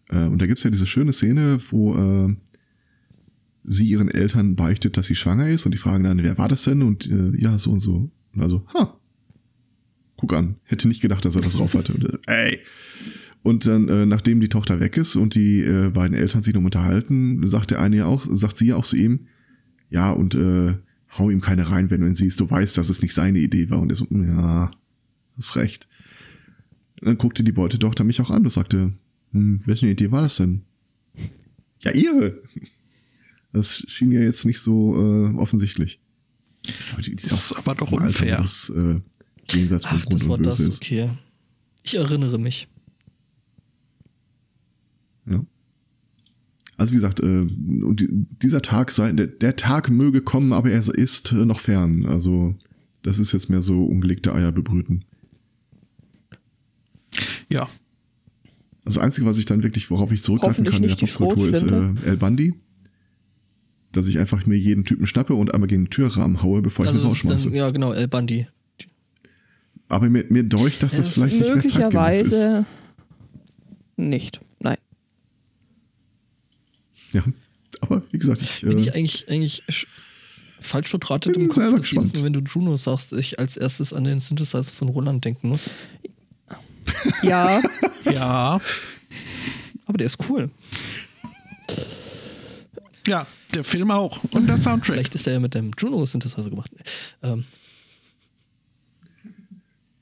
Äh, 0.09 0.26
und 0.26 0.39
da 0.41 0.45
gibt's 0.47 0.63
ja 0.63 0.69
diese 0.69 0.88
schöne 0.88 1.13
Szene, 1.13 1.59
wo 1.71 1.95
äh, 1.95 2.36
sie 3.64 3.86
ihren 3.86 4.09
Eltern 4.09 4.55
beichtet, 4.55 4.97
dass 4.97 5.07
sie 5.07 5.16
schwanger 5.16 5.49
ist 5.49 5.66
und 5.66 5.74
die 5.74 5.78
fragen 5.78 6.03
dann, 6.03 6.24
wer 6.24 6.38
war 6.38 6.47
das 6.47 6.64
denn? 6.64 6.82
Und 6.82 7.09
äh, 7.09 7.32
ja, 7.39 7.57
so 7.57 7.72
und 7.72 7.80
so. 7.80 8.11
Und 8.34 8.41
also, 8.41 8.66
ha, 8.74 8.99
guck 10.18 10.34
an, 10.34 10.55
hätte 10.64 10.88
nicht 10.88 11.01
gedacht, 11.01 11.26
dass 11.26 11.36
er 11.36 11.41
das 11.41 11.53
drauf 11.53 11.74
hatte. 11.74 11.93
Und, 11.93 12.05
äh, 12.05 12.18
ey. 12.28 12.59
Und 13.41 13.68
dann, 13.68 13.89
äh, 13.89 14.05
nachdem 14.05 14.39
die 14.39 14.49
Tochter 14.49 14.80
weg 14.80 14.95
ist 14.95 15.16
und 15.16 15.36
die 15.36 15.59
äh, 15.59 15.89
beiden 15.89 16.16
Eltern 16.16 16.41
sich 16.41 16.53
noch 16.53 16.64
unterhalten, 16.64 17.45
sagt 17.45 17.72
der 17.72 17.82
eine 17.82 17.97
ja 17.97 18.05
auch, 18.05 18.26
sagt 18.30 18.57
sie 18.57 18.68
ja 18.68 18.78
auch 18.78 18.86
zu 18.86 18.95
ihm, 18.95 19.28
ja, 19.89 20.11
und 20.11 20.34
äh, 20.34 20.76
hau 21.18 21.30
ihm 21.30 21.41
keine 21.41 21.70
rein, 21.70 21.91
wenn 21.91 22.01
du 22.01 22.07
ihn 22.07 22.16
siehst. 22.16 22.39
Du 22.39 22.49
weißt, 22.49 22.78
dass 22.78 22.89
es 22.89 23.01
nicht 23.01 23.14
seine 23.14 23.39
Idee 23.39 23.70
war. 23.70 23.82
Und 23.82 23.91
er 23.91 23.95
so, 23.95 24.07
ja, 24.09 24.72
hast 25.38 25.55
recht. 25.55 25.88
Und 27.01 27.07
dann 27.07 27.18
guckte 27.18 27.43
die 27.43 27.51
Beutetochter 27.51 28.03
mich 28.03 28.22
auch 28.22 28.32
an 28.32 28.43
und 28.43 28.49
sagte, 28.49 28.93
hm, 29.32 29.61
welche 29.66 29.88
Idee 29.88 30.11
war 30.11 30.22
das 30.22 30.38
denn? 30.38 30.61
Ja, 31.82 31.91
ihre. 31.91 32.41
Das 33.53 33.83
schien 33.87 34.11
ja 34.11 34.19
jetzt 34.19 34.45
nicht 34.45 34.59
so 34.59 34.95
äh, 34.97 35.35
offensichtlich. 35.37 35.99
Aber 36.91 37.01
die, 37.01 37.15
die 37.15 37.27
Das 37.27 37.51
ist 37.51 37.57
aber 37.57 37.75
doch 37.75 37.91
im 37.91 37.99
Alter, 37.99 38.07
unfair. 38.07 38.37
wo 38.39 38.41
Das 38.41 38.69
äh, 38.75 38.99
jenseits 39.51 39.85
von 39.85 39.97
Ach, 39.99 40.05
Gut 40.05 40.13
das 40.13 40.27
war 40.27 40.37
und 40.37 40.45
das, 40.45 40.57
Böse 40.57 40.69
ist. 40.69 40.81
okay. 40.81 41.11
Ich 41.83 41.95
erinnere 41.95 42.37
mich. 42.39 42.67
Ja. 45.25 45.45
Also 46.77 46.91
wie 46.91 46.95
gesagt, 46.97 47.19
äh, 47.21 47.45
dieser 48.41 48.61
Tag 48.61 48.91
sei, 48.91 49.11
der, 49.11 49.27
der 49.27 49.55
Tag 49.55 49.89
möge 49.89 50.21
kommen, 50.21 50.51
aber 50.53 50.71
er 50.71 50.79
ist 50.79 51.31
äh, 51.31 51.45
noch 51.45 51.59
fern. 51.59 52.05
Also 52.05 52.55
das 53.03 53.19
ist 53.19 53.31
jetzt 53.33 53.49
mehr 53.49 53.61
so 53.61 53.85
ungelegte 53.85 54.33
Eier 54.33 54.51
bebrüten. 54.51 55.05
Ja, 57.49 57.63
Also 58.85 58.97
das 58.97 58.97
Einzige, 58.97 59.27
was 59.27 59.37
ich 59.37 59.45
dann 59.45 59.61
wirklich, 59.61 59.91
worauf 59.91 60.11
ich 60.11 60.23
zurückgreifen 60.23 60.65
kann 60.65 60.81
in 60.81 60.89
der 60.89 60.95
Popkultur, 60.95 61.49
ist 61.49 61.61
äh. 61.63 62.09
El 62.09 62.17
Bandi. 62.17 62.53
Dass 63.93 64.07
ich 64.07 64.19
einfach 64.19 64.45
mir 64.45 64.57
jeden 64.57 64.83
Typen 64.83 65.07
schnappe 65.07 65.33
und 65.35 65.53
einmal 65.53 65.67
gegen 65.67 65.85
den 65.85 65.89
Türrahmen 65.89 66.43
haue, 66.43 66.61
bevor 66.61 66.83
ich 66.85 66.91
ihn 66.91 66.95
Also 66.97 67.07
das 67.07 67.17
ist 67.17 67.23
rausschmeiße. 67.25 67.45
dann, 67.49 67.57
ja 67.57 67.69
genau, 67.71 67.93
El 67.93 68.07
Bandi. 68.09 68.47
Aber 69.87 70.09
mir, 70.09 70.25
mir 70.29 70.43
deucht, 70.43 70.83
dass 70.83 70.95
das 70.95 71.07
Ja, 71.07 71.13
vielleicht 71.13 71.35
nicht 71.35 71.45
mehr 71.45 71.61
zeitgemäß 71.61 72.21
ist. 72.21 72.33
Möglicherweise 72.33 72.65
nicht. 73.95 74.39
Nein. 74.59 74.77
Ja. 77.13 77.23
Aber 77.81 78.01
wie 78.11 78.17
gesagt, 78.17 78.41
ich, 78.41 78.61
Bin 78.61 78.77
äh, 78.77 78.81
ich 78.81 78.95
eigentlich, 78.95 79.29
eigentlich 79.29 79.63
sch- 79.69 79.85
falsch 80.59 80.89
verdrahtet 80.89 81.35
im 81.37 81.49
Kopf, 81.49 81.57
dass 81.75 81.91
jedes. 81.91 82.13
Mal, 82.13 82.23
wenn 82.23 82.33
du 82.33 82.39
Juno 82.39 82.75
sagst, 82.77 83.13
ich 83.13 83.37
als 83.39 83.57
erstes 83.57 83.93
an 83.93 84.05
den 84.05 84.19
Synthesizer 84.19 84.63
von 84.73 84.89
Roland 84.89 85.23
denken 85.25 85.49
muss. 85.49 85.71
Ja, 87.21 87.61
ja, 88.11 88.59
Aber 89.85 89.97
der 89.97 90.07
ist 90.07 90.17
cool. 90.29 90.49
Ja, 93.07 93.27
der 93.53 93.63
Film 93.63 93.91
auch. 93.91 94.23
Und 94.31 94.47
der 94.47 94.57
Soundtrack. 94.57 94.93
Vielleicht 94.93 95.15
ist 95.15 95.27
er 95.27 95.33
ja 95.33 95.39
mit 95.39 95.53
dem 95.53 95.71
Juno-Synthesizer 95.77 96.49
gemacht. 96.49 96.71
Ähm, 97.21 97.43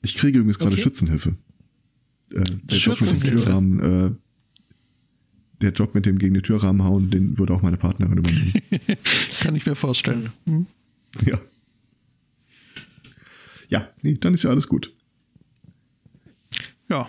ich 0.02 0.16
kriege 0.16 0.38
übrigens 0.38 0.58
gerade 0.58 0.72
Okay. 0.72 0.82
Schützenhilfe. 0.82 1.36
Äh, 2.32 2.42
der 2.44 2.78
Job 2.78 3.00
mit 3.00 3.10
dem 3.10 3.16
Schützenhilfe. 3.20 3.44
Türrahmen, 3.44 3.80
äh, 3.80 4.10
der 5.60 5.72
Job 5.72 5.94
mit 5.94 6.06
dem 6.06 6.18
gegen 6.18 6.34
den 6.34 6.42
Türrahmen 6.42 6.82
hauen, 6.82 7.10
den 7.10 7.38
würde 7.38 7.54
auch 7.54 7.62
meine 7.62 7.76
Partnerin 7.76 8.18
übernehmen. 8.18 8.52
Kann 9.40 9.54
ich 9.54 9.64
mir 9.66 9.76
vorstellen. 9.76 10.30
Hm? 10.46 10.66
ja. 11.24 11.38
Ja, 13.68 13.88
nee, 14.02 14.18
dann 14.18 14.34
ist 14.34 14.42
ja 14.42 14.50
alles 14.50 14.68
gut. 14.68 14.92
Ja. 16.90 17.06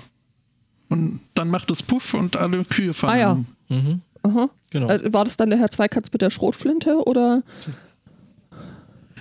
Und 0.89 1.19
dann 1.33 1.49
macht 1.49 1.71
es 1.71 1.81
Puff 1.83 2.13
und 2.13 2.35
alle 2.37 2.63
Kühe 2.63 2.93
fallen 2.93 3.13
Ah 3.13 3.19
ja. 3.19 3.31
um. 3.31 3.45
mhm, 3.69 4.01
aha. 4.23 4.49
genau. 4.71 4.89
Äh, 4.89 5.13
war 5.13 5.25
das 5.25 5.37
dann 5.37 5.49
der 5.49 5.59
Herr 5.59 5.69
Zweikatz 5.69 6.11
mit 6.11 6.21
der 6.21 6.29
Schrotflinte 6.29 6.97
oder? 7.05 7.43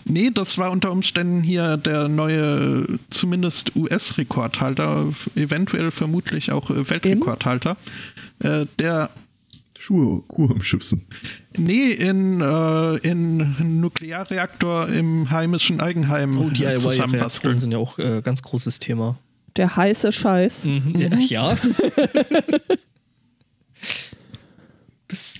Nee, 0.05 0.30
das 0.30 0.59
war 0.59 0.70
unter 0.70 0.90
Umständen 0.90 1.42
hier 1.42 1.76
der 1.76 2.09
neue, 2.09 2.98
zumindest 3.11 3.76
US-Rekordhalter, 3.76 5.12
eventuell 5.36 5.90
vermutlich 5.90 6.50
auch 6.50 6.70
äh, 6.70 6.90
Weltrekordhalter. 6.90 7.76
Äh, 8.40 8.66
der, 8.78 9.11
Schuhe, 9.78 10.22
Kuh 10.28 10.48
im 10.53 10.62
Schützen. 10.62 11.07
nee, 11.57 11.90
in, 11.90 12.40
äh, 12.40 12.96
in 12.98 13.80
Nuklearreaktor 13.80 14.88
im 14.88 15.30
heimischen 15.30 15.80
Eigenheim 15.80 16.38
oh, 16.38 16.50
DIY-Reaktoren 16.50 16.80
zusammenbasteln. 16.80 17.59
sind 17.59 17.72
ja 17.72 17.78
auch 17.78 17.98
äh, 17.98 18.22
ganz 18.22 18.42
großes 18.42 18.78
Thema. 18.78 19.16
Der 19.57 19.76
heiße 19.76 20.12
Scheiß. 20.12 20.64
Mhm. 20.64 20.94
Ja. 21.28 21.57
das, 25.12 25.34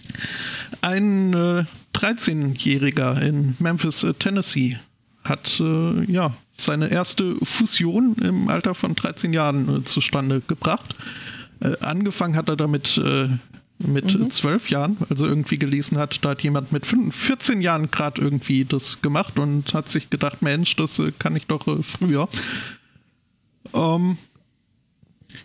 Ein 0.83 1.33
äh, 1.33 1.65
13-Jähriger 1.95 3.21
in 3.21 3.55
Memphis, 3.59 4.05
äh, 4.05 4.15
Tennessee, 4.15 4.79
hat 5.25 5.61
äh, 5.61 6.05
ja 6.11 6.35
seine 6.53 6.89
erste 6.89 7.37
Fusion 7.43 8.15
im 8.17 8.49
Alter 8.49 8.75
von 8.75 8.95
13 8.95 9.33
Jahren 9.33 9.77
äh, 9.77 9.85
zustande 9.85 10.43
gebracht. 10.47 10.95
Äh, 11.61 11.77
angefangen 11.81 12.37
hat 12.37 12.49
er 12.49 12.57
damit 12.57 12.99
äh, 12.99 13.29
mit 13.79 14.15
äh, 14.15 14.29
12 14.29 14.71
Jahren, 14.71 14.97
also 15.09 15.27
irgendwie 15.27 15.59
gelesen 15.59 15.99
hat, 15.99 16.25
da 16.25 16.31
hat 16.31 16.43
jemand 16.43 16.73
mit 16.73 16.87
5, 16.87 17.15
14 17.15 17.61
Jahren 17.61 17.91
gerade 17.91 18.21
irgendwie 18.21 18.65
das 18.65 19.01
gemacht 19.03 19.39
und 19.39 19.73
hat 19.75 19.89
sich 19.89 20.11
gedacht, 20.11 20.43
Mensch, 20.43 20.77
das 20.77 21.01
kann 21.19 21.37
ich 21.37 21.47
doch 21.47 21.67
früher. 21.83 22.29
Ähm, 23.75 24.17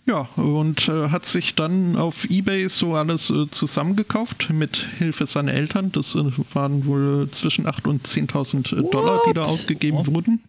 ja, 0.06 0.28
und 0.36 0.88
äh, 0.90 1.10
hat 1.10 1.26
sich 1.26 1.56
dann 1.56 1.96
auf 1.96 2.26
Ebay 2.30 2.68
so 2.70 2.96
alles 2.96 3.30
äh, 3.30 3.50
zusammengekauft 3.50 4.50
mit 4.52 4.86
Hilfe 4.98 5.26
seiner 5.26 5.54
Eltern. 5.54 5.92
Das 5.92 6.16
äh, 6.16 6.24
waren 6.54 6.86
wohl 6.86 7.30
zwischen 7.32 7.66
8.000 7.68 7.88
und 7.88 8.08
10.000 8.08 8.78
äh, 8.88 8.92
Dollar, 8.92 9.22
die 9.28 9.34
da 9.34 9.42
ausgegeben 9.44 10.00
Oh. 10.02 10.08
wurden. 10.08 10.40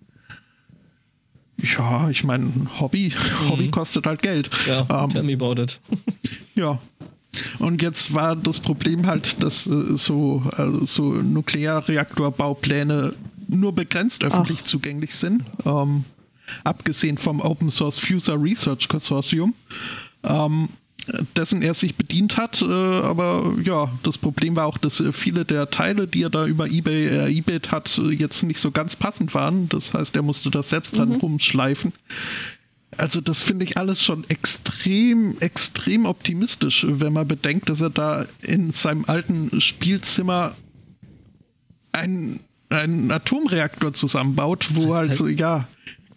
Ja, 1.61 2.09
ich 2.11 2.23
meine, 2.25 2.53
Hobby, 2.81 3.13
Hobby 3.49 3.69
kostet 3.71 4.07
halt 4.07 4.23
Geld. 4.23 4.49
Ja, 4.67 4.87
Ähm, 5.05 5.11
tell 5.11 5.23
me 5.25 5.35
about 5.35 5.61
it. 5.61 5.81
Ja. 6.55 6.79
Und 7.61 7.83
jetzt 7.83 8.15
war 8.15 8.35
das 8.35 8.59
Problem 8.59 9.07
halt, 9.07 9.41
dass 9.43 9.67
äh, 9.67 9.97
so, 9.97 10.43
also 10.57 10.85
so 10.87 11.13
Nuklearreaktorbaupläne 11.13 13.13
nur 13.49 13.73
begrenzt 13.75 14.25
öffentlich 14.25 14.65
zugänglich 14.65 15.15
sind. 15.15 15.43
Ähm, 15.65 16.05
abgesehen 16.65 17.19
vom 17.19 17.41
Open 17.41 17.71
Source 17.71 17.99
Fuser 17.99 18.41
Research 18.41 18.89
Consortium. 18.89 19.55
Ähm, 20.25 20.69
dessen 21.37 21.63
er 21.63 21.75
sich 21.75 21.95
bedient 21.97 22.37
hat, 22.37 22.63
äh, 22.63 22.67
aber 22.67 23.55
ja, 23.63 23.91
das 24.03 24.19
Problem 24.19 24.57
war 24.57 24.67
auch, 24.67 24.79
dass 24.79 25.01
äh, 25.01 25.13
viele 25.13 25.45
der 25.45 25.71
Teile, 25.71 26.07
die 26.07 26.23
er 26.23 26.31
da 26.31 26.47
über 26.47 26.67
eBay 26.67 27.07
äh, 27.07 27.39
eBayt 27.39 27.71
hat, 27.71 27.99
äh, 27.99 28.11
jetzt 28.11 28.43
nicht 28.43 28.61
so 28.61 28.71
ganz 28.71 28.97
passend 28.97 29.35
waren. 29.35 29.69
Das 29.69 29.95
heißt, 29.95 30.17
er 30.17 30.23
musste 30.23 30.51
da 30.51 30.63
selbst 30.63 30.97
dran 30.97 31.13
rumschleifen. 31.13 31.93
Also 32.97 33.21
das 33.21 33.43
finde 33.43 33.65
ich 33.65 33.77
alles 33.77 34.03
schon 34.03 34.25
extrem, 34.29 35.37
extrem 35.41 36.07
optimistisch, 36.07 36.87
wenn 36.89 37.13
man 37.13 37.29
bedenkt, 37.29 37.69
dass 37.69 37.81
er 37.81 37.91
da 37.91 38.27
in 38.43 38.73
seinem 38.73 39.05
alten 39.05 39.61
Spielzimmer 39.61 40.57
einen, 41.93 42.41
einen 42.71 43.11
Atomreaktor 43.11 43.93
zusammenbaut, 43.93 44.69
wo 44.75 44.95
halt 44.95 45.15
so, 45.15 45.29
ja, 45.29 45.69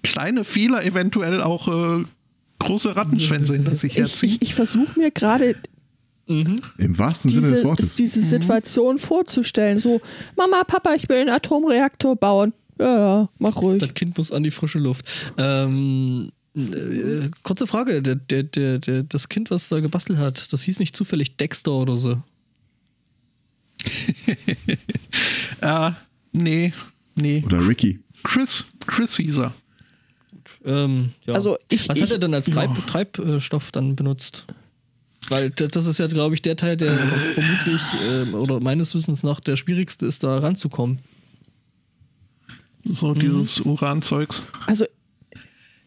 kleine 0.04 0.44
Fehler 0.44 0.84
eventuell 0.86 1.42
auch 1.42 1.68
äh, 1.68 2.04
große 2.60 2.96
Rattenschwänze 2.96 3.54
hinter 3.54 3.76
sich 3.76 3.94
Ich, 3.94 3.98
herziehen. 3.98 4.30
ich, 4.30 4.42
ich 4.42 4.56
versuche 4.56 5.00
mir 5.00 5.12
gerade 5.12 5.56
Mhm. 6.28 6.62
Im 6.78 6.98
wahrsten 6.98 7.30
Sinne 7.32 7.42
des 7.42 7.58
diese, 7.58 7.64
Wortes. 7.66 7.96
diese 7.96 8.22
Situation 8.22 9.00
vorzustellen. 9.00 9.80
So, 9.80 10.00
Mama, 10.38 10.64
Papa, 10.64 10.94
ich 10.94 11.10
will 11.10 11.18
einen 11.18 11.30
Atomreaktor 11.30 12.16
bauen. 12.16 12.54
Ja, 12.80 12.98
ja, 12.98 13.30
mach 13.38 13.58
ruhig. 13.58 13.80
Das 13.80 13.94
Kind 13.94 14.18
muss 14.18 14.32
an 14.32 14.44
die 14.44 14.52
frische 14.52 14.80
Luft. 14.80 15.06
Ähm, 15.38 16.32
äh, 16.56 17.28
kurze 17.44 17.68
Frage: 17.68 18.02
der, 18.02 18.16
der, 18.16 18.44
der, 18.44 18.80
der, 18.80 19.04
Das 19.04 19.28
Kind, 19.30 19.52
was 19.52 19.68
da 19.68 19.80
gebastelt 19.82 20.20
hat, 20.20 20.54
das 20.54 20.62
hieß 20.62 20.80
nicht 20.80 20.96
zufällig 20.96 21.38
Dexter 21.38 21.74
oder 21.74 21.98
so. 21.98 22.22
Äh, 25.62 25.92
nee, 26.32 26.74
nee. 27.16 27.44
Oder 27.46 27.68
Ricky. 27.68 28.00
Chris, 28.24 28.66
Chris 28.88 29.16
hieß 29.18 29.38
er. 29.38 29.54
Ähm, 30.66 31.12
ja. 31.26 31.34
Also 31.34 31.58
ich- 31.70 31.88
Was 31.90 31.98
ich- 31.98 32.04
hat 32.04 32.12
er 32.12 32.20
denn 32.20 32.34
als 32.34 32.46
Treib, 32.48 32.70
Treibstoff 32.88 33.72
dann 33.72 33.96
benutzt? 33.96 34.46
Weil 35.30 35.50
das 35.52 35.86
ist 35.86 35.98
ja, 36.00 36.08
glaube 36.08 36.36
ich, 36.36 36.42
der 36.42 36.56
Teil, 36.56 36.78
der 36.78 36.98
vermutlich 36.98 37.82
ähm, 38.12 38.34
oder 38.34 38.60
meines 38.60 38.94
Wissens 38.96 39.24
nach 39.24 39.40
der 39.40 39.56
schwierigste 39.56 40.06
ist, 40.06 40.24
da 40.24 40.38
ranzukommen. 40.40 40.98
So 42.84 43.14
dieses 43.14 43.60
Uranzeugs. 43.62 44.42
Also 44.66 44.86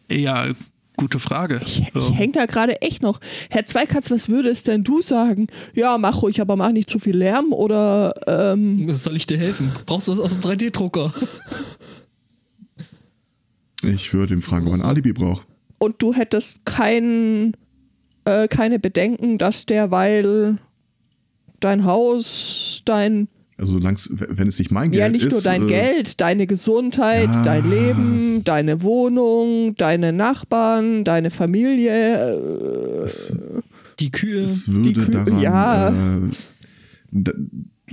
Ja, 0.09 0.47
gute 0.95 1.19
Frage. 1.19 1.59
ich, 1.65 1.81
ich 1.81 1.95
Ähm, 1.95 2.13
hänge 2.13 2.31
da 2.33 2.45
gerade 2.45 2.81
echt 2.81 3.01
noch. 3.01 3.19
Herr 3.49 3.65
Zweikatz, 3.65 4.09
was 4.11 4.29
würdest 4.29 4.67
denn 4.67 4.83
du 4.85 5.01
sagen? 5.01 5.47
Ja, 5.73 5.97
mach 5.97 6.21
ruhig, 6.21 6.39
aber 6.39 6.55
mach 6.55 6.71
nicht 6.71 6.89
zu 6.89 6.99
viel 6.99 7.17
Lärm 7.17 7.51
oder 7.51 8.13
ähm, 8.27 8.87
Was 8.87 9.03
soll 9.03 9.17
ich 9.17 9.27
dir 9.27 9.37
helfen? 9.37 9.71
Brauchst 9.85 10.07
du 10.07 10.13
was 10.13 10.19
aus 10.19 10.31
dem 10.31 10.41
3D-Drucker? 10.41 11.13
Ich 13.93 14.13
würde 14.13 14.33
ihm 14.33 14.41
fragen, 14.41 14.67
ob 14.67 14.73
er 14.73 14.79
ein 14.79 14.85
Alibi 14.85 15.13
braucht. 15.13 15.45
und 15.79 16.01
du 16.01 16.13
hättest 16.13 16.65
kein, 16.65 17.53
äh, 18.25 18.47
keine 18.47 18.79
Bedenken, 18.79 19.37
dass 19.37 19.65
derweil 19.65 20.57
dein 21.59 21.85
Haus, 21.85 22.81
dein, 22.85 23.27
Also 23.57 23.77
langs, 23.79 24.11
wenn 24.15 24.47
es 24.47 24.59
nicht 24.59 24.71
mein 24.71 24.91
Geld 24.91 24.99
ja 25.01 25.09
nicht 25.09 25.25
ist. 25.25 25.31
nur 25.33 25.41
dein 25.41 25.63
äh, 25.63 25.67
Geld, 25.67 26.21
deine 26.21 26.45
Gesundheit, 26.47 27.29
ja. 27.29 27.41
dein 27.43 27.69
Leben, 27.69 28.43
deine 28.43 28.81
Wohnung, 28.81 29.75
deine 29.75 30.11
Nachbarn, 30.13 31.03
deine 31.03 31.29
Familie. 31.31 32.33
Äh, 32.35 33.03
Es, 33.03 33.35
Die 33.99 34.11
Kühe. 34.11 34.43
es 34.43 34.71
würde 34.71 34.99
Kü- 35.01 35.11
daran. 35.11 35.39
ja. 35.39 35.89
Äh, 35.89 36.31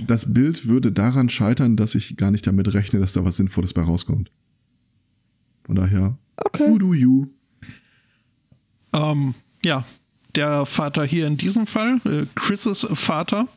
das 0.07 0.33
Bild 0.33 0.67
würde 0.67 0.91
daran 0.91 1.29
scheitern, 1.29 1.75
dass 1.77 1.95
ich 1.95 2.17
gar 2.17 2.31
nicht 2.31 2.45
damit 2.47 2.73
rechne, 2.73 2.99
dass 2.99 3.13
da 3.13 3.23
was 3.23 3.37
Sinnvolles 3.37 3.73
bei 3.73 3.83
rauskommt. 3.83 4.31
Von 5.65 5.75
daher, 5.75 6.17
okay. 6.37 6.69
who 6.69 6.77
do 6.77 6.93
you? 6.93 7.27
Ähm, 8.93 9.33
ja, 9.63 9.83
der 10.35 10.65
Vater 10.65 11.05
hier 11.05 11.27
in 11.27 11.37
diesem 11.37 11.67
Fall, 11.67 11.99
äh, 12.05 12.25
Chris' 12.35 12.87
Vater, 12.93 13.47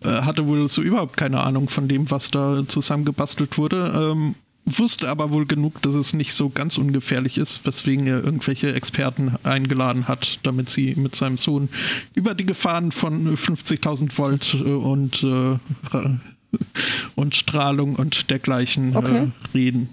äh, 0.00 0.08
hatte 0.22 0.46
wohl 0.46 0.68
so 0.68 0.82
überhaupt 0.82 1.16
keine 1.16 1.40
Ahnung 1.40 1.68
von 1.68 1.88
dem, 1.88 2.10
was 2.10 2.30
da 2.30 2.64
zusammengebastelt 2.66 3.58
wurde. 3.58 3.92
Ähm, 3.94 4.34
wusste 4.76 5.08
aber 5.08 5.30
wohl 5.30 5.46
genug, 5.46 5.80
dass 5.82 5.94
es 5.94 6.12
nicht 6.12 6.34
so 6.34 6.50
ganz 6.50 6.76
ungefährlich 6.78 7.38
ist, 7.38 7.64
weswegen 7.64 8.06
er 8.06 8.22
irgendwelche 8.22 8.74
Experten 8.74 9.36
eingeladen 9.42 10.08
hat, 10.08 10.40
damit 10.42 10.68
sie 10.68 10.94
mit 10.96 11.14
seinem 11.14 11.38
Sohn 11.38 11.68
über 12.14 12.34
die 12.34 12.44
Gefahren 12.44 12.92
von 12.92 13.36
50.000 13.36 14.16
Volt 14.18 14.54
äh, 14.54 14.70
und, 14.70 15.22
äh, 15.22 15.58
und 17.16 17.34
Strahlung 17.34 17.96
und 17.96 18.30
dergleichen 18.30 18.94
Okay. 18.96 19.24
äh, 19.24 19.56
reden. 19.56 19.88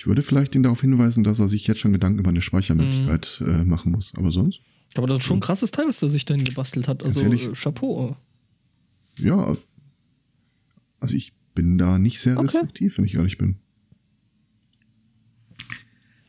Ich 0.00 0.06
würde 0.06 0.22
vielleicht 0.22 0.54
ihn 0.54 0.62
darauf 0.62 0.80
hinweisen, 0.80 1.24
dass 1.24 1.40
er 1.40 1.48
sich 1.48 1.66
jetzt 1.66 1.80
schon 1.80 1.92
Gedanken 1.92 2.20
über 2.20 2.30
eine 2.30 2.40
Speichermöglichkeit 2.40 3.42
äh, 3.46 3.64
machen 3.64 3.92
muss. 3.92 4.14
Aber 4.16 4.30
sonst, 4.30 4.62
Aber 4.94 5.06
das 5.06 5.18
ist 5.18 5.24
schon 5.24 5.36
ein 5.36 5.40
krasses 5.40 5.72
Teil, 5.72 5.86
was 5.88 6.00
der 6.00 6.08
sich 6.08 6.24
dahin 6.24 6.42
gebastelt 6.42 6.88
hat. 6.88 7.02
Also 7.02 7.20
ehrlich? 7.24 7.44
äh, 7.44 7.52
Chapeau. 7.52 8.16
ja. 9.18 9.54
Also 11.00 11.16
ich 11.18 11.34
bin 11.54 11.76
da 11.76 11.98
nicht 11.98 12.18
sehr 12.18 12.38
Okay. 12.38 12.46
restriktiv, 12.46 12.96
wenn 12.96 13.04
ich 13.04 13.16
ehrlich 13.16 13.36
bin. 13.36 13.56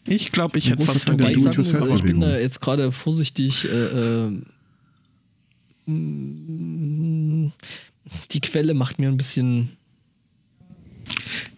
Ich 0.05 0.34
glaube, 0.34 0.57
ich 0.59 0.69
hätte 0.69 0.86
Wobei 0.86 0.95
ich 0.95 1.05
dagegen. 1.05 1.41
sagen 1.41 1.57
muss, 1.57 1.74
also 1.74 1.95
ich 1.95 2.03
bin 2.03 2.19
da 2.19 2.38
jetzt 2.38 2.59
gerade 2.59 2.91
vorsichtig. 2.91 3.63
Äh, 3.72 4.26
äh, 4.28 4.41
die 8.32 8.41
Quelle 8.41 8.74
macht 8.74 8.99
mir 8.99 9.07
ein 9.07 9.15
bisschen. 9.15 9.69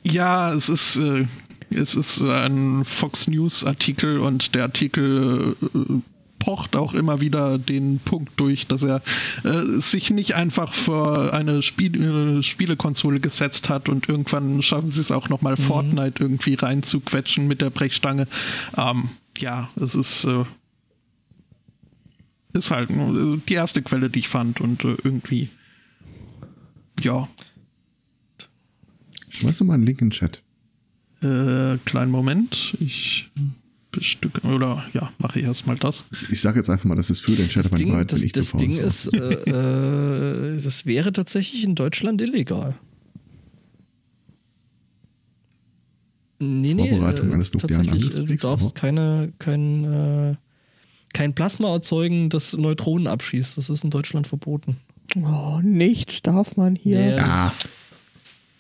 Ja, 0.04 0.54
es 0.54 0.70
ist, 0.70 0.98
äh, 0.98 1.26
es 1.74 1.96
ist 1.96 2.22
ein 2.22 2.86
Fox 2.86 3.28
News 3.28 3.64
Artikel 3.64 4.20
und 4.20 4.56
der 4.56 4.64
Artikel 4.64 5.56
äh, 5.62 5.80
pocht 6.40 6.76
auch 6.76 6.94
immer 6.94 7.22
wieder 7.22 7.58
den 7.58 8.00
Punkt 8.00 8.34
durch, 8.38 8.68
dass 8.68 8.84
er 8.84 9.02
äh, 9.44 9.62
sich 9.64 10.10
nicht 10.12 10.36
einfach 10.36 10.74
vor 10.74 11.34
eine 11.34 11.62
Spiel 11.62 12.40
äh, 12.40 12.44
Spielekonsole 12.44 13.20
gesetzt 13.20 13.70
hat 13.70 13.88
und 13.88 14.10
irgendwann 14.10 14.62
schaffen 14.62 14.90
sie 14.90 15.00
es 15.00 15.12
auch 15.12 15.30
nochmal 15.30 15.56
Fortnite 15.56 16.22
irgendwie 16.22 16.56
reinzuquetschen 16.56 17.48
mit 17.48 17.62
der 17.62 17.70
Brechstange. 17.70 18.28
Ähm, 18.78 19.10
ja, 19.38 19.70
es 19.76 19.96
ist, 19.96 20.26
äh, 20.26 20.44
ist 22.54 22.72
halt 22.72 22.90
äh, 22.92 23.38
die 23.48 23.54
erste 23.54 23.82
Quelle, 23.82 24.10
die 24.10 24.20
ich 24.20 24.28
fand 24.28 24.60
und 24.60 24.84
äh, 24.84 24.98
irgendwie, 25.04 25.50
ja, 27.02 27.28
Schmeißt 29.34 29.62
du 29.62 29.66
mal 29.66 29.74
einen 29.74 29.86
Link 29.86 30.02
in 30.02 30.10
den 30.10 30.12
Chat. 30.12 30.43
Äh, 31.24 31.78
kleinen 31.86 32.12
Moment. 32.12 32.76
Ich 32.80 33.30
bestücke. 33.92 34.42
Oder 34.48 34.84
ja, 34.94 35.12
mache 35.20 35.40
ich 35.40 35.46
erstmal 35.46 35.78
das. 35.78 36.04
Ich 36.30 36.42
sage 36.42 36.60
jetzt 36.60 36.70
einfach 36.70 36.86
mal, 36.86 36.96
das 36.96 37.10
ist 37.10 37.22
für 37.22 37.32
den 37.32 37.48
in 37.48 37.76
Ding, 37.78 37.92
Wahrheit 37.92 38.12
das, 38.12 38.20
bin 38.20 38.28
ich 38.28 38.34
das 38.34 38.50
zu. 38.50 38.58
Ding 38.58 38.72
ist, 38.72 39.08
äh, 39.14 39.18
äh, 40.58 40.62
das 40.62 40.86
wäre 40.86 41.14
tatsächlich 41.14 41.64
in 41.64 41.76
Deutschland 41.76 42.22
illegal. 42.22 42.76
Nee, 46.40 46.74
nee, 46.74 46.90
Vorbereitung 46.90 47.30
äh, 47.30 47.34
eines 47.36 47.52
tatsächlich, 47.52 48.18
äh, 48.18 48.24
du 48.24 48.36
darfst 48.36 48.76
keine, 48.76 49.32
kein, 49.40 49.84
äh, 49.86 50.36
kein 51.14 51.34
Plasma 51.36 51.72
erzeugen, 51.72 52.30
das 52.30 52.54
Neutronen 52.54 53.08
abschießt. 53.08 53.58
Das 53.58 53.70
ist 53.70 53.84
in 53.84 53.92
Deutschland 53.92 54.28
verboten. 54.28 54.78
Oh, 55.16 55.60
nichts 55.64 56.22
darf 56.22 56.58
man 56.58 56.76
hier. 56.76 57.00
Nee, 57.00 57.12
das 57.12 57.30
Ah. 57.30 57.54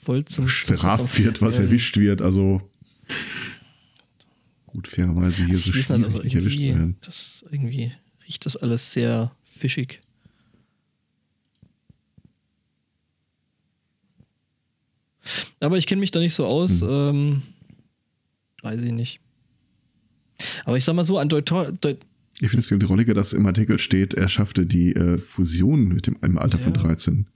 Voll 0.04 0.26
zum 0.26 0.48
Straft 0.48 1.18
wird, 1.20 1.42
was 1.42 1.60
Ähm, 1.60 1.66
erwischt 1.66 1.98
wird. 1.98 2.22
Also 2.22 2.62
gut, 4.68 4.88
fairerweise 4.88 5.46
hier 5.46 5.58
so 5.58 5.72
schwierig 5.72 5.90
also 5.92 6.22
nicht 6.24 6.36
erwischt 6.36 6.58
zu 6.60 6.64
irgendwie, 6.64 6.80
werden. 6.80 6.98
das, 7.02 7.46
irgendwie 7.52 7.92
riecht 8.28 8.46
das 8.46 8.56
alles 8.56 8.92
sehr 8.94 9.36
fischig. 9.44 10.02
Aber 15.60 15.78
ich 15.78 15.88
kenne 15.88 16.02
mich 16.02 16.12
da 16.12 16.20
nicht 16.20 16.34
so 16.34 16.46
aus. 16.46 16.82
Hm. 16.82 16.90
Ähm, 16.90 17.42
weiß 18.62 18.82
ich 18.82 18.92
nicht. 18.92 19.20
Aber 20.66 20.78
ich 20.78 20.84
sag 20.84 20.96
mal 20.96 21.06
so, 21.06 21.18
an 21.18 21.30
Deuter, 21.30 21.72
Deut 21.72 22.00
Ich 22.42 22.50
finde 22.50 22.60
es 22.60 22.68
viel 22.68 22.80
drolliger, 22.80 23.14
dass 23.14 23.32
im 23.34 23.46
Artikel 23.46 23.80
steht, 23.80 24.14
er 24.14 24.28
schaffte 24.28 24.66
die 24.66 24.94
äh, 24.94 25.18
Fusion 25.18 25.88
mit 25.88 26.08
dem 26.08 26.18
im 26.22 26.38
Alter 26.38 26.60
von 26.60 26.74
Ja. 26.74 26.82
13. 26.82 27.28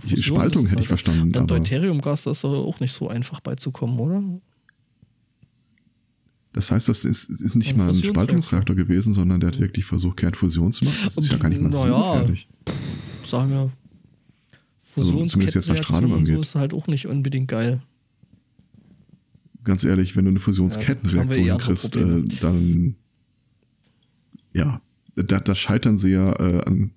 Fusion 0.00 0.22
Spaltung 0.22 0.64
ist 0.64 0.72
hätte 0.72 0.82
ich 0.82 0.88
verstanden, 0.88 1.32
Dann 1.32 1.46
Deuteriumgas 1.46 2.26
ist 2.26 2.44
doch 2.44 2.52
auch 2.66 2.80
nicht 2.80 2.92
so 2.92 3.08
einfach 3.08 3.40
beizukommen, 3.40 3.98
oder? 3.98 4.22
Das 6.52 6.70
heißt, 6.70 6.88
das 6.88 7.04
ist, 7.04 7.28
ist 7.28 7.54
nicht 7.54 7.72
Ein 7.72 7.76
mal 7.76 7.88
ein. 7.88 7.94
Spaltungsreaktor 7.94 8.74
gewesen, 8.76 9.12
sondern 9.12 9.40
der 9.40 9.48
hat 9.48 9.60
wirklich 9.60 9.84
versucht, 9.84 10.16
Kernfusion 10.16 10.72
zu 10.72 10.84
machen. 10.86 10.96
Das 11.04 11.16
ist 11.18 11.30
ja 11.30 11.36
gar 11.36 11.50
nicht 11.50 11.60
mal 11.60 11.70
so 11.70 11.84
Naja. 11.86 12.12
gefährlich. 12.12 12.48
Sagen 13.26 13.50
wir. 13.50 13.70
Also 14.96 15.12
Fusionskettenreaktion 15.12 16.12
und 16.12 16.24
so 16.24 16.40
ist 16.40 16.54
halt 16.54 16.72
auch 16.72 16.86
nicht 16.86 17.06
unbedingt 17.06 17.48
geil. 17.48 17.82
ganz 19.64 19.84
ehrlich, 19.84 20.16
wenn 20.16 20.24
du 20.24 20.30
eine 20.30 20.38
Ja, 20.38 20.44
Fusionskettenreaktion 20.44 21.44
eh 21.46 21.50
andere 21.50 21.66
kriegst, 21.74 21.96
äh, 21.96 22.22
dann 22.40 22.94
ja, 24.54 24.80
da, 25.16 25.40
da 25.40 25.54
scheitern 25.54 25.98
sie 25.98 26.12
ja 26.12 26.32
äh, 26.40 26.62
an. 26.64 26.92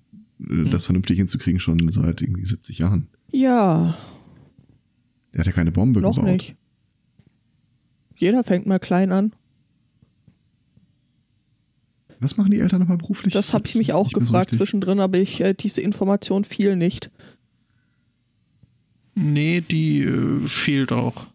Das 0.70 0.84
vernünftig 0.84 1.18
hinzukriegen 1.18 1.60
schon 1.60 1.88
seit 1.90 2.22
irgendwie 2.22 2.44
70 2.44 2.78
Jahren. 2.78 3.08
Ja, 3.32 3.96
Der 5.32 5.40
hat 5.40 5.46
ja 5.46 5.52
keine 5.52 5.72
Bombe 5.72 6.00
noch 6.00 6.16
gebaut. 6.16 6.30
nicht. 6.32 6.54
Jeder 8.16 8.42
fängt 8.44 8.66
mal 8.66 8.78
klein 8.78 9.12
an. 9.12 9.32
Was 12.18 12.36
machen 12.36 12.50
die 12.50 12.58
Eltern 12.60 12.80
nochmal 12.80 12.98
beruflich? 12.98 13.32
Das 13.32 13.54
habe 13.54 13.64
ich 13.66 13.74
mich 13.76 13.92
auch 13.94 14.10
so 14.10 14.18
gefragt 14.20 14.48
richtig. 14.52 14.58
zwischendrin, 14.58 15.00
aber 15.00 15.18
ich 15.18 15.40
äh, 15.40 15.54
diese 15.54 15.80
Information 15.80 16.44
fiel 16.44 16.76
nicht. 16.76 17.10
Nee, 19.14 19.62
die 19.62 20.02
äh, 20.02 20.46
fehlt 20.46 20.92
auch. 20.92 21.26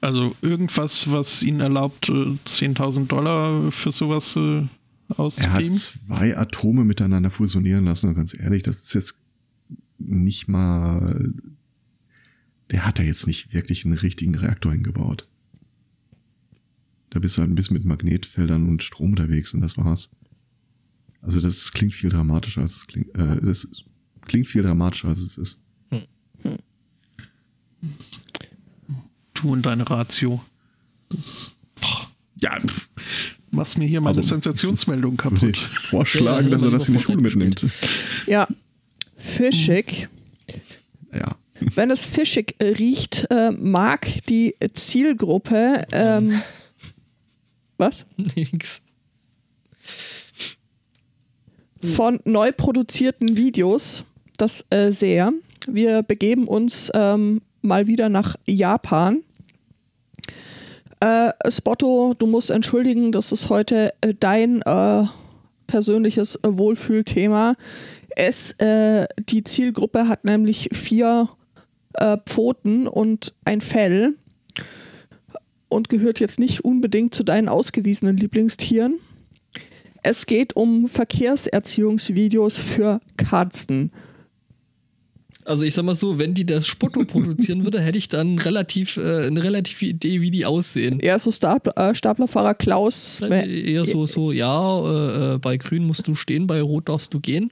Also 0.00 0.36
irgendwas, 0.42 1.10
was 1.10 1.42
ihnen 1.42 1.60
erlaubt, 1.60 2.08
äh, 2.10 2.12
10.000 2.12 3.06
Dollar 3.06 3.72
für 3.72 3.90
sowas 3.90 4.36
äh, 4.36 4.62
Er 5.38 5.52
hat 5.52 5.70
zwei 5.72 6.36
Atome 6.36 6.84
miteinander 6.84 7.30
fusionieren 7.30 7.84
lassen 7.84 8.08
und 8.08 8.14
ganz 8.14 8.34
ehrlich, 8.38 8.62
das 8.62 8.82
ist 8.84 8.94
jetzt 8.94 9.18
nicht 9.98 10.48
mal. 10.48 11.32
Der 12.70 12.86
hat 12.86 12.98
ja 12.98 13.04
jetzt 13.04 13.26
nicht 13.26 13.52
wirklich 13.52 13.84
einen 13.84 13.98
richtigen 13.98 14.34
Reaktor 14.34 14.72
hingebaut. 14.72 15.28
Da 17.10 17.20
bist 17.20 17.36
du 17.36 17.42
halt 17.42 17.50
ein 17.50 17.54
bisschen 17.54 17.74
mit 17.74 17.84
Magnetfeldern 17.84 18.66
und 18.66 18.82
Strom 18.82 19.10
unterwegs 19.10 19.54
und 19.54 19.60
das 19.60 19.76
war's. 19.76 20.10
Also 21.20 21.40
das 21.40 21.72
klingt 21.72 21.94
viel 21.94 22.10
dramatischer 22.10 22.62
als 22.62 22.76
es 22.76 22.86
klingt. 22.86 23.14
Äh, 23.14 23.40
das 23.40 23.84
klingt 24.22 24.46
viel 24.46 24.62
dramatischer 24.62 25.08
als 25.08 25.20
es 25.20 25.38
ist. 25.38 25.64
Du 29.34 29.52
und 29.52 29.62
deine 29.64 29.88
Ratio. 29.88 30.42
Das, 31.10 31.52
Ja, 32.40 32.58
pff, 32.58 32.88
machst 33.54 33.78
mir 33.78 33.86
hier 33.86 34.00
meine 34.00 34.16
Also, 34.18 34.28
Sensationsmeldung 34.28 35.12
würde 35.18 35.22
kaputt. 35.36 35.56
ich 35.56 35.66
vorschlagen, 35.88 36.48
Ja, 36.48 36.54
dass 36.54 36.62
er 36.62 36.70
das 36.70 36.88
in 36.88 36.94
die 36.94 37.00
Schule 37.00 37.20
mitnimmt. 37.22 37.64
Ja, 38.26 38.46
fischig. 39.16 40.08
Ja. 41.12 41.36
Wenn 41.74 41.90
es 41.90 42.04
fischig 42.04 42.56
riecht, 42.60 43.26
äh, 43.30 43.50
mag 43.52 44.06
die 44.28 44.54
Zielgruppe. 44.74 45.84
Ähm, 45.92 46.42
was? 47.78 48.06
Nix. 48.16 48.82
von 51.94 52.18
neu 52.24 52.50
produzierten 52.52 53.36
Videos 53.36 54.04
das 54.36 54.64
äh, 54.70 54.90
sehr. 54.90 55.32
Wir 55.66 56.02
begeben 56.02 56.48
uns 56.48 56.90
ähm, 56.94 57.40
mal 57.62 57.86
wieder 57.86 58.08
nach 58.08 58.36
Japan. 58.46 59.22
Äh, 61.04 61.34
Spotto, 61.50 62.14
du 62.16 62.26
musst 62.26 62.48
entschuldigen, 62.48 63.12
das 63.12 63.30
ist 63.30 63.50
heute 63.50 63.92
äh, 64.00 64.14
dein 64.18 64.62
äh, 64.62 65.04
persönliches 65.66 66.36
äh, 66.36 66.38
Wohlfühlthema. 66.44 67.56
Es, 68.16 68.52
äh, 68.52 69.06
die 69.18 69.44
Zielgruppe 69.44 70.08
hat 70.08 70.24
nämlich 70.24 70.70
vier 70.72 71.28
äh, 71.92 72.16
Pfoten 72.24 72.86
und 72.86 73.34
ein 73.44 73.60
Fell 73.60 74.14
und 75.68 75.90
gehört 75.90 76.20
jetzt 76.20 76.38
nicht 76.38 76.64
unbedingt 76.64 77.14
zu 77.14 77.22
deinen 77.22 77.50
ausgewiesenen 77.50 78.16
Lieblingstieren. 78.16 78.98
Es 80.02 80.24
geht 80.24 80.56
um 80.56 80.88
Verkehrserziehungsvideos 80.88 82.56
für 82.56 83.00
Katzen. 83.18 83.92
Also 85.44 85.64
ich 85.64 85.74
sag 85.74 85.84
mal 85.84 85.94
so, 85.94 86.18
wenn 86.18 86.34
die 86.34 86.46
das 86.46 86.66
Spotto 86.66 87.04
produzieren 87.04 87.64
würde, 87.64 87.80
hätte 87.80 87.98
ich 87.98 88.08
dann 88.08 88.38
relativ 88.38 88.96
äh, 88.96 89.26
eine 89.26 89.42
relative 89.42 89.84
Idee, 89.86 90.20
wie 90.20 90.30
die 90.30 90.46
aussehen. 90.46 91.00
Eher 91.00 91.18
so 91.18 91.30
Stapler, 91.30 91.76
äh, 91.76 91.94
Staplerfahrer 91.94 92.54
Klaus. 92.54 93.20
Eher 93.20 93.84
so, 93.84 94.06
so, 94.06 94.32
ja, 94.32 94.80
äh, 94.80 95.34
äh, 95.34 95.38
bei 95.38 95.56
Grün 95.56 95.86
musst 95.86 96.08
du 96.08 96.14
stehen, 96.14 96.46
bei 96.46 96.62
Rot 96.62 96.88
darfst 96.88 97.12
du 97.12 97.20
gehen. 97.20 97.50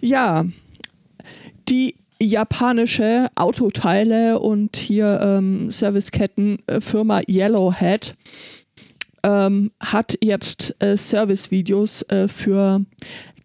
Ja, 0.00 0.44
die 1.68 1.94
japanische 2.20 3.28
Autoteile 3.36 4.40
und 4.40 4.76
hier 4.76 5.20
ähm, 5.22 5.70
Serviceketten-Firma 5.70 7.20
Yellowhead 7.28 8.14
ähm, 9.22 9.70
hat 9.80 10.18
jetzt 10.22 10.74
äh, 10.80 10.96
Servicevideos 10.96 12.02
äh, 12.02 12.28
für 12.28 12.84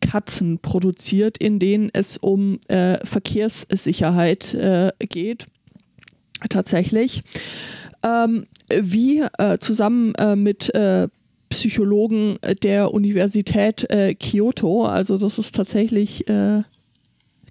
Katzen 0.04 0.60
produziert, 0.60 1.38
in 1.38 1.60
denen 1.60 1.90
es 1.94 2.18
um 2.18 2.60
äh, 2.68 3.04
Verkehrssicherheit 3.06 4.54
äh, 4.54 4.92
geht. 5.00 5.48
Tatsächlich. 6.50 7.24
Ähm, 8.04 8.48
wie 8.70 9.24
äh, 9.38 9.58
zusammen 9.60 10.14
äh, 10.16 10.36
mit 10.36 10.74
äh, 10.76 11.08
Psychologen 11.50 12.38
der 12.64 12.94
Universität 12.94 13.90
äh, 13.90 14.16
Kyoto, 14.16 14.86
also 14.86 15.18
das 15.18 15.38
ist 15.38 15.56
tatsächlich 15.56 16.26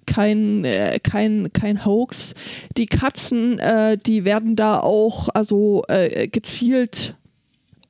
kein, 0.05 0.65
äh, 0.65 0.99
kein, 1.01 1.51
kein 1.53 1.85
Hoax. 1.85 2.35
Die 2.77 2.85
Katzen, 2.85 3.59
äh, 3.59 3.97
die 3.97 4.25
werden 4.25 4.55
da 4.55 4.79
auch 4.79 5.29
also 5.33 5.83
äh, 5.87 6.27
gezielt 6.27 7.15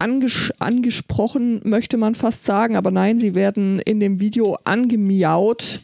anges 0.04 0.52
angesprochen, 0.60 1.62
möchte 1.64 1.98
man 1.98 2.14
fast 2.14 2.44
sagen, 2.44 2.76
aber 2.76 2.92
nein, 2.92 3.20
sie 3.20 3.34
werden 3.34 3.80
in 3.80 4.02
dem 4.02 4.20
Video 4.20 4.58
angemiaut, 4.66 5.80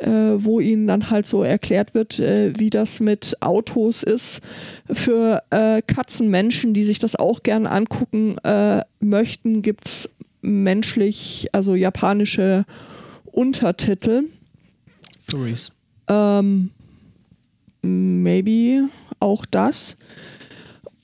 äh, 0.00 0.08
wo 0.08 0.58
ihnen 0.58 0.86
dann 0.86 1.10
halt 1.10 1.26
so 1.26 1.42
erklärt 1.42 1.94
wird, 1.94 2.18
äh, 2.18 2.52
wie 2.56 2.70
das 2.70 3.00
mit 3.00 3.36
Autos 3.40 4.02
ist. 4.02 4.40
Für 4.90 5.42
äh, 5.50 5.82
Katzenmenschen, 5.82 6.72
die 6.72 6.84
sich 6.84 6.98
das 6.98 7.14
auch 7.14 7.42
gern 7.42 7.66
angucken 7.66 8.38
äh, 8.38 8.80
möchten, 9.00 9.60
gibt 9.60 9.86
es 9.86 10.08
menschlich, 10.40 11.48
also 11.52 11.74
japanische 11.74 12.64
Untertitel. 13.26 14.24
Furries. 15.20 15.72
Ähm, 16.08 16.70
maybe 17.82 18.88
auch 19.20 19.44
das. 19.44 19.96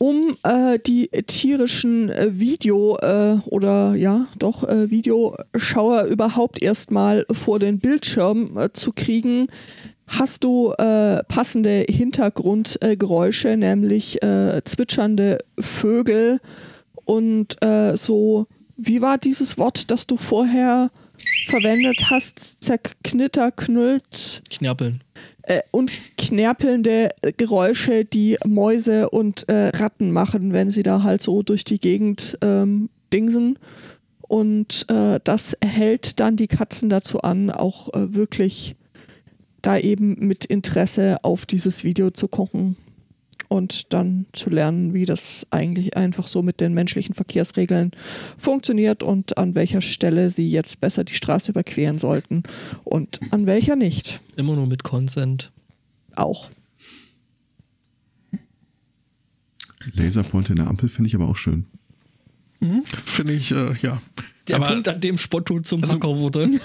Um 0.02 0.38
äh, 0.44 0.78
die 0.78 1.08
tierischen 1.26 2.08
äh, 2.08 2.28
Video- 2.40 2.96
äh, 3.02 3.36
oder 3.44 3.94
ja, 3.94 4.28
doch 4.38 4.66
äh, 4.66 4.90
Videoschauer 4.90 6.04
überhaupt 6.04 6.62
erstmal 6.62 7.26
vor 7.30 7.58
den 7.58 7.80
Bildschirm 7.80 8.56
äh, 8.56 8.72
zu 8.72 8.92
kriegen, 8.94 9.48
hast 10.06 10.42
du 10.44 10.72
äh, 10.72 11.22
passende 11.24 11.84
Hintergrundgeräusche, 11.86 13.58
nämlich 13.58 14.18
zwitschernde 14.64 15.38
Vögel 15.58 16.40
und 17.04 17.58
so, 17.94 18.46
wie 18.76 19.02
war 19.02 19.18
dieses 19.18 19.58
Wort, 19.58 19.90
das 19.90 20.06
du 20.06 20.16
vorher 20.16 20.90
verwendet 21.46 22.06
hast? 22.08 22.64
Zerknitter, 22.64 23.52
knüllt 23.52 24.42
Knappeln. 24.50 25.02
Äh, 25.50 25.62
und 25.72 25.92
knärpelnde 26.16 27.10
Geräusche, 27.36 28.04
die 28.04 28.38
Mäuse 28.46 29.10
und 29.10 29.48
äh, 29.48 29.68
Ratten 29.68 30.12
machen, 30.12 30.52
wenn 30.52 30.70
sie 30.70 30.84
da 30.84 31.02
halt 31.02 31.22
so 31.22 31.42
durch 31.42 31.64
die 31.64 31.80
Gegend 31.80 32.38
ähm, 32.40 32.88
dingsen. 33.12 33.58
Und 34.20 34.86
äh, 34.88 35.18
das 35.24 35.56
hält 35.62 36.20
dann 36.20 36.36
die 36.36 36.46
Katzen 36.46 36.88
dazu 36.88 37.22
an, 37.22 37.50
auch 37.50 37.92
äh, 37.94 38.14
wirklich 38.14 38.76
da 39.60 39.76
eben 39.76 40.14
mit 40.20 40.44
Interesse 40.44 41.16
auf 41.22 41.46
dieses 41.46 41.82
Video 41.82 42.10
zu 42.10 42.28
gucken 42.28 42.76
und 43.50 43.92
dann 43.92 44.26
zu 44.32 44.48
lernen, 44.48 44.94
wie 44.94 45.04
das 45.06 45.44
eigentlich 45.50 45.96
einfach 45.96 46.28
so 46.28 46.40
mit 46.40 46.60
den 46.60 46.72
menschlichen 46.72 47.16
Verkehrsregeln 47.16 47.90
funktioniert 48.38 49.02
und 49.02 49.36
an 49.38 49.56
welcher 49.56 49.80
Stelle 49.82 50.30
sie 50.30 50.48
jetzt 50.48 50.80
besser 50.80 51.02
die 51.02 51.14
Straße 51.14 51.50
überqueren 51.50 51.98
sollten 51.98 52.44
und 52.84 53.18
an 53.32 53.46
welcher 53.46 53.74
nicht. 53.74 54.20
Immer 54.36 54.54
nur 54.54 54.68
mit 54.68 54.84
Consent. 54.84 55.50
Auch. 56.14 56.48
Laserpointer 59.94 60.50
in 60.50 60.56
der 60.56 60.68
Ampel 60.68 60.88
finde 60.88 61.08
ich 61.08 61.16
aber 61.16 61.28
auch 61.28 61.36
schön. 61.36 61.66
Hm? 62.62 62.84
Finde 62.84 63.32
ich, 63.32 63.50
äh, 63.50 63.74
ja. 63.82 64.00
Der 64.46 64.56
Aber- 64.56 64.68
Punkt, 64.68 64.86
an 64.86 65.00
dem 65.00 65.18
Spotto 65.18 65.58
zum 65.60 65.82
Hacker 65.82 66.16
wurde. 66.16 66.48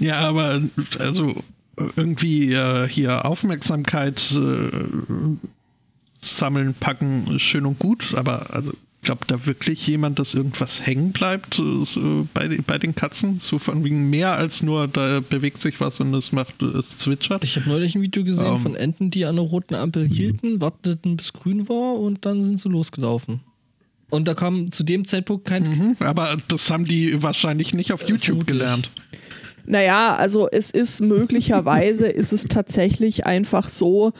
Ja, 0.00 0.20
aber 0.20 0.62
also 1.00 1.42
irgendwie 1.96 2.52
äh, 2.52 2.88
hier 2.88 3.24
Aufmerksamkeit 3.24 4.32
äh, 4.32 4.70
sammeln, 6.18 6.74
packen, 6.74 7.38
schön 7.38 7.66
und 7.66 7.78
gut, 7.78 8.14
aber 8.14 8.52
also 8.54 8.72
glaubt 9.02 9.30
da 9.30 9.46
wirklich 9.46 9.86
jemand, 9.86 10.18
dass 10.18 10.34
irgendwas 10.34 10.84
hängen 10.84 11.12
bleibt 11.12 11.58
äh, 11.58 11.84
so 11.84 12.26
bei, 12.34 12.58
bei 12.66 12.78
den 12.78 12.94
Katzen? 12.94 13.38
So 13.40 13.58
von 13.58 13.84
wegen 13.84 14.10
mehr 14.10 14.36
als 14.36 14.62
nur, 14.62 14.88
da 14.88 15.20
bewegt 15.20 15.58
sich 15.58 15.80
was 15.80 16.00
und 16.00 16.12
es 16.14 16.32
macht, 16.32 16.62
es 16.62 16.98
zwitschert. 16.98 17.44
Ich 17.44 17.56
habe 17.56 17.68
neulich 17.68 17.94
ein 17.94 18.02
Video 18.02 18.24
gesehen 18.24 18.46
Ähm. 18.46 18.58
von 18.58 18.74
Enten, 18.74 19.10
die 19.10 19.24
an 19.24 19.36
der 19.36 19.44
roten 19.44 19.74
Ampel 19.74 20.06
hielten, 20.06 20.60
warteten 20.60 21.16
bis 21.16 21.32
grün 21.32 21.68
war 21.68 21.94
und 21.94 22.26
dann 22.26 22.42
sind 22.42 22.58
sie 22.58 22.68
losgelaufen. 22.68 23.40
Und 24.10 24.26
da 24.26 24.34
kam 24.34 24.70
zu 24.70 24.84
dem 24.84 25.04
Zeitpunkt 25.04 25.44
kein. 25.44 25.62
Mhm, 25.64 25.96
aber 26.00 26.38
das 26.48 26.70
haben 26.70 26.86
die 26.86 27.22
wahrscheinlich 27.22 27.74
nicht 27.74 27.92
auf 27.92 28.00
YouTube 28.00 28.24
Vermutlich. 28.24 28.46
gelernt. 28.58 28.90
Naja, 29.68 30.16
also 30.16 30.48
es 30.50 30.70
ist 30.70 31.00
möglicherweise, 31.02 32.06
ist 32.08 32.32
es 32.32 32.44
tatsächlich 32.44 33.26
einfach 33.26 33.68
so, 33.68 34.12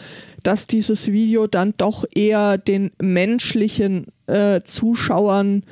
dass 0.43 0.67
dieses 0.67 1.11
Video 1.11 1.47
dann 1.47 1.75
doch 1.79 2.05
eher 2.15 2.59
den 2.59 2.91
menschlichen 3.01 4.07
äh, 4.27 4.61
Zuschauern 4.63 5.65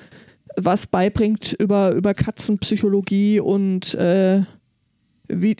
was 0.57 0.86
beibringt 0.86 1.53
über, 1.53 1.93
über 1.93 2.15
Katzenpsychologie 2.15 3.40
und 3.40 3.93
äh, 3.94 4.40
wie, 5.28 5.57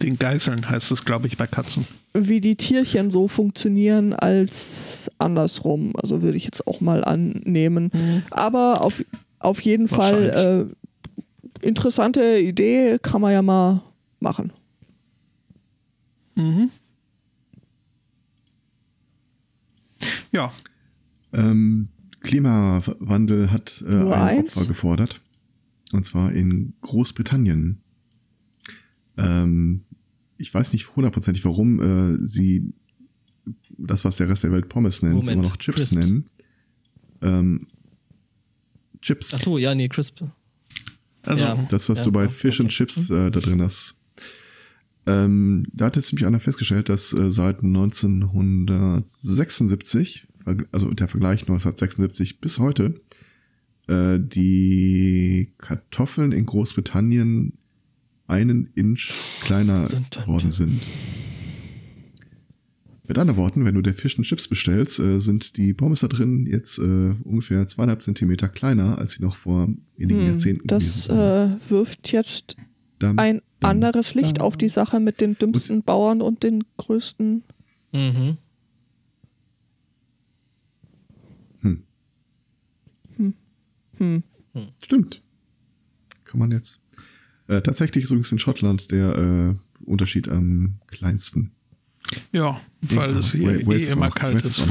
Den 0.00 0.16
Geißeln 0.16 0.70
heißt 0.70 0.92
es, 0.92 1.04
glaube 1.04 1.26
ich, 1.26 1.36
bei 1.36 1.48
Katzen. 1.48 1.84
wie 2.14 2.40
die 2.40 2.54
Tierchen 2.54 3.10
so 3.10 3.26
funktionieren 3.26 4.12
als 4.12 5.10
andersrum. 5.18 5.92
Also 6.00 6.22
würde 6.22 6.36
ich 6.36 6.44
jetzt 6.44 6.64
auch 6.68 6.80
mal 6.80 7.02
annehmen. 7.02 7.90
Aber 8.30 8.82
auf, 8.82 9.02
auf 9.40 9.60
jeden 9.60 9.88
Fall 9.88 10.68
äh, 10.70 10.85
interessante 11.62 12.38
Idee, 12.38 12.98
kann 13.02 13.20
man 13.20 13.32
ja 13.32 13.42
mal 13.42 13.82
machen. 14.20 14.52
Mhm. 16.36 16.70
Ja, 20.32 20.50
Ähm, 21.32 21.88
Klimawandel 22.20 23.50
hat 23.52 23.84
äh, 23.86 23.90
Nur 23.94 24.16
ein 24.16 24.38
eins? 24.38 24.56
Opfer 24.56 24.66
gefordert. 24.68 25.20
Und 25.92 26.04
zwar 26.04 26.32
in 26.32 26.74
Großbritannien. 26.80 27.80
Ähm, 29.16 29.84
ich 30.36 30.52
weiß 30.52 30.72
nicht 30.72 30.96
hundertprozentig, 30.96 31.44
warum 31.44 31.80
äh, 31.80 32.26
sie 32.26 32.72
das, 33.78 34.04
was 34.04 34.16
der 34.16 34.28
Rest 34.28 34.42
der 34.42 34.52
Welt 34.52 34.68
Pommes 34.68 35.02
nennt, 35.02 35.14
Moment, 35.16 35.32
immer 35.32 35.42
noch 35.44 35.56
Chips 35.56 35.76
Crisps. 35.76 35.94
nennen. 35.94 36.24
Ähm, 37.22 37.66
Chips. 39.00 39.34
Achso, 39.34 39.56
ja, 39.58 39.74
nee, 39.74 39.88
Crisp. 39.88 40.22
Also 41.26 41.44
Ja. 41.44 41.56
Das, 41.70 41.88
was 41.88 41.98
Ja, 41.98 42.04
du 42.04 42.12
bei 42.12 42.28
Fish 42.28 42.60
and 42.60 42.68
okay. 42.68 42.76
Chips 42.76 43.10
äh, 43.10 43.30
da 43.30 43.40
drin 43.40 43.60
hast. 43.62 43.98
Ähm, 45.08 45.66
da 45.72 45.86
hat 45.86 45.94
jetzt 45.96 46.12
nämlich 46.12 46.26
einer 46.26 46.40
festgestellt, 46.40 46.88
dass 46.88 47.12
äh, 47.12 47.30
seit 47.30 47.62
1976, 47.62 50.26
verg- 50.44 50.66
also 50.72 50.92
der 50.92 51.06
Vergleich 51.08 51.42
1976 51.42 52.40
bis 52.40 52.58
heute, 52.58 53.00
äh, 53.88 54.18
die 54.20 55.52
Kartoffeln 55.58 56.32
in 56.32 56.44
Großbritannien 56.46 57.52
einen 58.26 58.70
Inch 58.74 59.12
kleiner 59.42 59.88
geworden 60.10 60.50
sind. 60.50 60.80
Mit 63.08 63.18
anderen 63.18 63.36
Worten, 63.38 63.64
wenn 63.64 63.74
du 63.74 63.82
der 63.82 63.94
Fish 63.94 64.16
and 64.18 64.26
Chips 64.26 64.48
bestellst, 64.48 64.98
äh, 64.98 65.20
sind 65.20 65.56
die 65.56 65.72
Pommes 65.74 66.00
da 66.00 66.08
drin 66.08 66.46
jetzt 66.46 66.78
äh, 66.78 67.14
ungefähr 67.24 67.66
zweieinhalb 67.66 68.02
Zentimeter 68.02 68.48
kleiner, 68.48 68.98
als 68.98 69.12
sie 69.12 69.22
noch 69.22 69.36
vor 69.36 69.68
wenigen 69.96 70.20
Hm, 70.20 70.26
Jahrzehnten 70.28 70.66
das 70.66 71.06
gewesen 71.08 71.16
sind. 71.50 71.66
äh, 71.66 71.70
wirft 71.70 72.12
jetzt 72.12 72.56
Dann- 72.98 73.18
ein 73.18 73.40
dann- 73.60 73.70
anderes 73.70 74.14
Licht 74.14 74.40
auf 74.40 74.56
die 74.56 74.68
Sache 74.68 74.98
mit 75.00 75.20
den 75.20 75.34
dümmsten 75.38 75.82
Bauern 75.82 76.20
und 76.20 76.42
den 76.42 76.64
größten. 76.78 77.42
Mhm. 77.92 78.38
Hm. 83.98 84.22
Stimmt. 84.82 85.22
Kann 86.24 86.38
man 86.38 86.50
jetzt. 86.50 86.80
Äh, 87.48 87.62
tatsächlich 87.62 88.04
ist 88.04 88.10
übrigens 88.10 88.32
in 88.32 88.38
Schottland 88.38 88.90
der 88.90 89.16
äh, 89.16 89.84
Unterschied 89.84 90.28
am 90.28 90.80
kleinsten. 90.86 91.52
Ja, 92.32 92.58
weil 92.82 93.10
es 93.16 93.32
hier 93.32 93.66
eh 93.68 93.76
ist 93.76 93.92
immer 93.92 94.10
kalt 94.10 94.34
Wales 94.34 94.46
ist. 94.46 94.60
auch. 94.60 94.66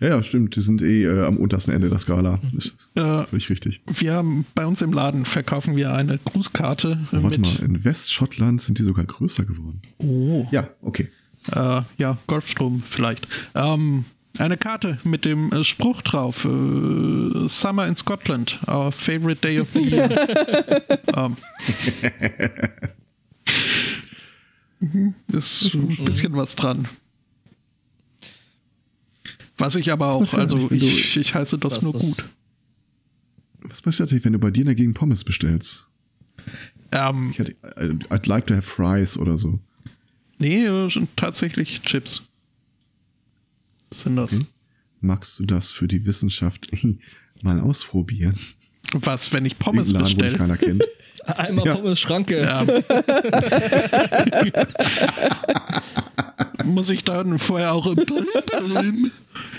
Ja, 0.00 0.08
ja, 0.10 0.22
stimmt. 0.22 0.54
Die 0.54 0.60
sind 0.60 0.80
eh 0.80 1.02
äh, 1.04 1.24
am 1.26 1.38
untersten 1.38 1.72
Ende 1.74 1.88
der 1.90 1.98
Skala. 1.98 2.38
Das 2.52 2.66
ist 2.66 2.88
Äh, 2.94 3.24
völlig 3.24 3.50
richtig. 3.50 3.80
wir 3.86 4.12
haben 4.14 4.46
bei 4.54 4.64
uns 4.64 4.80
im 4.80 4.92
Laden 4.92 5.24
verkaufen 5.24 5.74
wir 5.74 5.92
eine 5.92 6.18
Grußkarte 6.24 6.98
Oh, 7.10 7.22
warte 7.22 7.28
mit 7.28 7.40
mal, 7.40 7.56
in 7.64 7.84
Westschottland 7.84 8.62
sind 8.62 8.78
die 8.78 8.84
sogar 8.84 9.04
größer 9.04 9.44
geworden. 9.44 9.80
oh, 9.98 10.46
Ja, 10.52 10.68
okay. 10.82 11.08
äh, 11.52 11.82
ja, 11.96 12.16
Golfstrom 12.28 12.80
vielleicht. 12.86 13.26
Ähm, 13.56 14.04
eine 14.38 14.56
Karte 14.56 14.98
mit 15.02 15.24
dem 15.24 15.50
äh, 15.52 15.64
Spruch 15.64 16.00
drauf: 16.02 16.44
äh, 16.44 17.48
Summer 17.48 17.88
in 17.88 17.96
Scotland, 17.96 18.60
our 18.68 18.92
favorite 18.92 19.40
day 19.40 19.58
of 19.58 19.66
the 19.74 19.80
year. 19.82 20.08
ähm. 21.16 21.36
Mhm, 24.80 25.14
ist 25.32 25.74
ein 25.74 25.96
bisschen 26.04 26.34
was 26.36 26.54
dran. 26.54 26.86
Was 29.56 29.74
ich 29.74 29.90
aber 29.90 30.20
Was 30.20 30.34
auch, 30.34 30.38
also 30.38 30.70
ich, 30.70 31.16
ich 31.16 31.34
heiße 31.34 31.58
das 31.58 31.76
Was 31.76 31.82
nur 31.82 31.92
das- 31.94 32.02
gut. 32.02 32.28
Was 33.62 33.82
passiert 33.82 34.10
eigentlich, 34.10 34.24
wenn 34.24 34.32
du 34.34 34.38
bei 34.38 34.50
dir 34.52 34.64
dagegen 34.64 34.94
Pommes 34.94 35.24
bestellst? 35.24 35.88
Ähm, 36.92 37.30
Ich 37.32 37.38
hätte, 37.40 37.52
äh, 37.76 37.88
I'd 38.10 38.28
like 38.28 38.46
to 38.46 38.54
have 38.54 38.62
fries 38.62 39.18
oder 39.18 39.36
so. 39.36 39.58
nee, 40.38 40.66
sind 40.88 41.08
tatsächlich 41.16 41.82
Chips. 41.82 42.22
Sind 43.92 44.16
das. 44.16 44.34
Okay. 44.34 44.46
Magst 45.00 45.38
du 45.40 45.44
das 45.44 45.72
für 45.72 45.88
die 45.88 46.06
Wissenschaft 46.06 46.68
mal 47.42 47.60
ausprobieren? 47.60 48.38
Was, 48.92 49.32
wenn 49.32 49.44
ich 49.44 49.58
Pommes 49.58 49.92
bestelle? 49.92 50.38
keiner 50.38 50.56
kennt. 50.56 50.84
Einmal 51.26 51.66
Ja. 51.66 51.74
Pommes 51.74 52.00
Schranke. 52.00 52.40
Ja. 52.40 52.64
Muss 56.64 56.88
ich 56.90 57.04
dann 57.04 57.38
vorher 57.38 57.72
auch 57.74 57.86
im? 57.86 59.10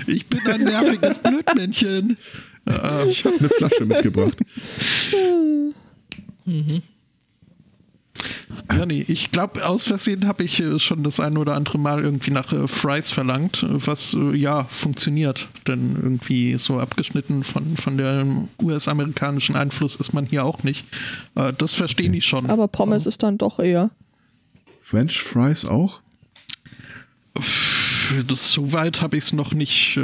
Ich 0.07 0.25
bin 0.27 0.41
ein 0.47 0.63
nerviges 0.63 1.19
Blödmännchen. 1.19 2.17
Ich 3.07 3.23
habe 3.25 3.35
eine 3.39 3.49
Flasche 3.49 3.85
mitgebracht. 3.85 4.37
ja, 8.71 8.85
nee, 8.85 9.03
ich 9.07 9.31
glaube, 9.31 9.67
aus 9.67 9.85
Versehen 9.85 10.27
habe 10.27 10.43
ich 10.43 10.59
äh, 10.59 10.79
schon 10.79 11.03
das 11.03 11.19
ein 11.19 11.37
oder 11.37 11.55
andere 11.55 11.77
Mal 11.77 12.03
irgendwie 12.03 12.31
nach 12.31 12.53
äh, 12.53 12.67
Fries 12.67 13.09
verlangt, 13.09 13.63
äh, 13.63 13.85
was 13.85 14.13
äh, 14.13 14.35
ja 14.35 14.65
funktioniert. 14.65 15.47
Denn 15.67 15.95
irgendwie 15.95 16.55
so 16.57 16.79
abgeschnitten 16.79 17.43
von, 17.43 17.77
von 17.77 17.97
dem 17.97 18.47
US-amerikanischen 18.61 19.55
Einfluss 19.55 19.95
ist 19.95 20.13
man 20.13 20.25
hier 20.25 20.45
auch 20.45 20.63
nicht. 20.63 20.85
Äh, 21.35 21.53
das 21.57 21.73
verstehen 21.73 22.13
die 22.13 22.21
schon. 22.21 22.49
Aber 22.49 22.67
Pommes 22.67 23.05
ist 23.05 23.23
dann 23.23 23.37
doch 23.37 23.59
eher. 23.59 23.89
French 24.81 25.21
Fries 25.21 25.65
auch? 25.65 26.01
Das, 28.27 28.51
so 28.51 28.73
weit 28.73 29.01
habe 29.01 29.17
ich 29.17 29.25
es 29.25 29.33
noch 29.33 29.53
nicht. 29.53 29.99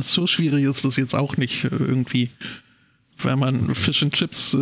So 0.00 0.26
schwierig 0.26 0.64
ist 0.64 0.84
das 0.84 0.96
jetzt 0.96 1.14
auch 1.14 1.36
nicht 1.36 1.64
irgendwie. 1.64 2.30
Wenn 3.22 3.38
man 3.40 3.74
Fish 3.74 4.02
and 4.02 4.12
Chips 4.14 4.54
äh, 4.54 4.58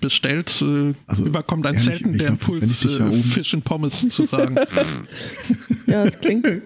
bestellt, 0.00 0.62
äh, 0.62 0.94
Also, 1.06 1.26
überkommt 1.26 1.66
ein 1.66 1.74
ehrlich, 1.74 1.84
selten 1.84 2.12
der 2.16 2.28
glaub, 2.28 2.40
Impuls, 2.40 2.84
äh, 2.84 3.02
oben- 3.02 3.22
Fish 3.22 3.52
and 3.54 3.64
Pommes 3.64 4.08
zu 4.08 4.24
sagen. 4.24 4.56
Ja, 5.86 6.02
es 6.02 6.18
klingt. 6.18 6.46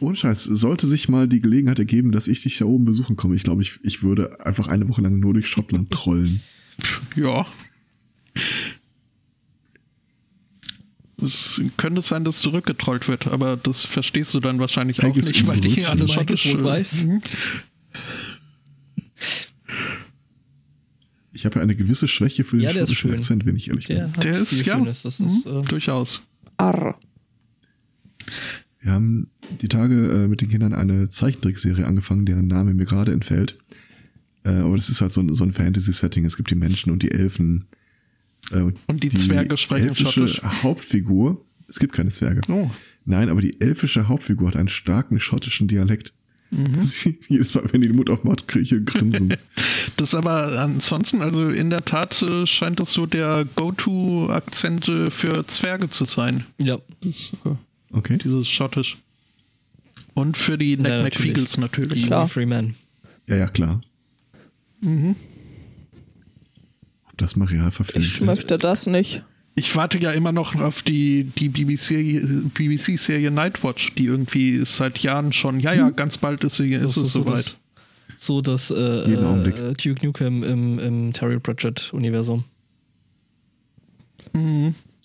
Ohne 0.00 0.16
Scheiß, 0.16 0.42
sollte 0.44 0.88
sich 0.88 1.08
mal 1.08 1.28
die 1.28 1.40
Gelegenheit 1.40 1.78
ergeben, 1.78 2.10
dass 2.10 2.26
ich 2.26 2.42
dich 2.42 2.58
da 2.58 2.64
oben 2.64 2.84
besuchen 2.84 3.14
komme. 3.16 3.36
Ich 3.36 3.44
glaube, 3.44 3.62
ich, 3.62 3.78
ich 3.84 4.02
würde 4.02 4.44
einfach 4.44 4.66
eine 4.66 4.88
Woche 4.88 5.02
lang 5.02 5.20
nur 5.20 5.34
durch 5.34 5.46
Schottland 5.46 5.92
trollen. 5.92 6.40
ja. 7.14 7.46
Es 11.22 11.60
könnte 11.76 12.02
sein, 12.02 12.24
dass 12.24 12.40
zurückgetrollt 12.40 13.06
wird, 13.06 13.28
aber 13.28 13.56
das 13.56 13.84
verstehst 13.84 14.34
du 14.34 14.40
dann 14.40 14.58
wahrscheinlich 14.58 14.98
auch 14.98 15.04
Haggis 15.04 15.28
nicht, 15.28 15.46
weil 15.46 15.60
die 15.60 15.70
hier 15.70 15.90
alle 15.90 16.06
Brötchen. 16.06 16.58
schottisch. 16.58 17.04
Mhm. 17.04 17.22
Ich 21.42 21.46
habe 21.46 21.56
ja 21.56 21.62
eine 21.62 21.74
gewisse 21.74 22.06
Schwäche 22.06 22.44
für 22.44 22.56
den 22.56 22.62
Ja, 22.66 22.70
schottischen 22.72 22.96
schön. 22.96 23.12
Akzent, 23.14 23.44
wenn 23.46 23.56
ich 23.56 23.66
ehrlich 23.66 23.86
Der 23.86 24.04
bin. 24.04 24.12
hat 24.16 24.22
Der 24.22 24.38
ist 24.38 24.50
viel 24.50 24.64
ja 24.64 24.76
Schönes. 24.78 25.02
Das 25.02 25.18
mhm, 25.18 25.26
ist, 25.26 25.44
äh, 25.46 25.62
durchaus. 25.62 26.22
Arr. 26.56 26.96
Wir 28.78 28.92
haben 28.92 29.28
die 29.60 29.66
Tage 29.66 29.94
äh, 29.94 30.28
mit 30.28 30.40
den 30.40 30.50
Kindern 30.50 30.72
eine 30.72 31.08
Zeichentrickserie 31.08 31.84
angefangen, 31.84 32.26
deren 32.26 32.46
Name 32.46 32.74
mir 32.74 32.84
gerade 32.84 33.10
entfällt. 33.10 33.58
Äh, 34.44 34.50
aber 34.50 34.76
das 34.76 34.88
ist 34.88 35.00
halt 35.00 35.10
so 35.10 35.20
ein, 35.20 35.34
so 35.34 35.42
ein 35.42 35.50
Fantasy-Setting. 35.50 36.24
Es 36.24 36.36
gibt 36.36 36.48
die 36.52 36.54
Menschen 36.54 36.92
und 36.92 37.02
die 37.02 37.10
Elfen. 37.10 37.64
Äh, 38.52 38.70
Und 38.86 39.02
die 39.02 39.08
Zwerge 39.08 39.56
sprechen 39.56 39.88
elfische 39.88 40.28
Schottisch. 40.28 40.42
Hauptfigur. 40.62 41.44
Es 41.68 41.80
gibt 41.80 41.92
keine 41.92 42.10
Zwerge. 42.10 42.42
Oh. 42.46 42.70
Nein, 43.04 43.28
aber 43.28 43.40
die 43.40 43.60
elfische 43.60 44.06
Hauptfigur 44.06 44.46
hat 44.46 44.54
einen 44.56 44.68
starken 44.68 45.18
schottischen 45.18 45.66
Dialekt. 45.66 46.14
Mhm. 46.52 46.88
Jedes 47.28 47.54
Mal, 47.54 47.64
wenn 47.72 47.80
die 47.80 47.88
den 47.88 47.96
Mund 47.96 48.10
aufmacht, 48.10 48.46
kriege 48.46 48.64
ich 48.64 48.72
ein 48.72 48.84
Grinsen. 48.84 49.36
Das 49.96 50.14
aber 50.14 50.58
ansonsten, 50.60 51.20
also 51.22 51.48
in 51.50 51.70
der 51.70 51.84
Tat 51.84 52.22
äh, 52.22 52.46
scheint 52.46 52.78
das 52.80 52.92
so 52.92 53.06
der 53.06 53.44
Go-To-Akzent 53.56 54.88
äh, 54.88 55.10
für 55.10 55.46
Zwerge 55.46 55.88
zu 55.90 56.04
sein. 56.04 56.44
ja. 56.58 56.78
Das, 57.02 57.32
äh, 57.44 57.50
Okay. 57.94 58.16
dieses 58.18 58.48
Schottisch. 58.48 58.96
Und 60.14 60.36
für 60.38 60.56
die 60.58 60.72
Ja, 60.72 60.76
Neck 60.76 60.84
natürlich. 61.02 61.18
McFeagles 61.32 61.58
natürlich. 61.58 61.92
Die 61.92 62.06
Klar. 62.06 62.28
Freeman. 62.28 62.74
Ja, 63.26 63.36
ja, 63.36 63.48
klar. 63.48 63.80
Mhm. 64.80 65.14
Ob 67.10 67.18
das 67.18 67.36
mal 67.36 67.46
real 67.48 67.70
verfilmt 67.70 68.06
Ich 68.06 68.20
möchte 68.22 68.56
das 68.58 68.86
nicht. 68.86 69.22
Ich 69.54 69.76
warte 69.76 69.98
ja 69.98 70.12
immer 70.12 70.32
noch 70.32 70.54
auf 70.56 70.80
die, 70.82 71.24
die 71.24 71.50
BBC-Serie 71.50 72.20
BBC 72.54 73.30
Nightwatch, 73.30 73.94
die 73.96 74.06
irgendwie 74.06 74.64
seit 74.64 75.00
Jahren 75.00 75.32
schon, 75.32 75.60
ja, 75.60 75.74
ja, 75.74 75.90
ganz 75.90 76.16
bald 76.16 76.42
ist, 76.44 76.56
sie, 76.56 76.72
ist 76.72 76.82
es 76.82 76.94
so 76.94 77.04
soweit. 77.04 77.36
das, 77.36 77.58
so 78.16 78.40
das 78.40 78.70
äh, 78.70 79.08
Jeden 79.10 79.26
Augenblick. 79.26 79.58
äh, 79.58 79.74
Duke 79.74 80.06
Nukem 80.06 80.42
im, 80.42 80.78
im 80.78 81.12
Terry 81.12 81.38
Pratchett-Universum. 81.38 82.44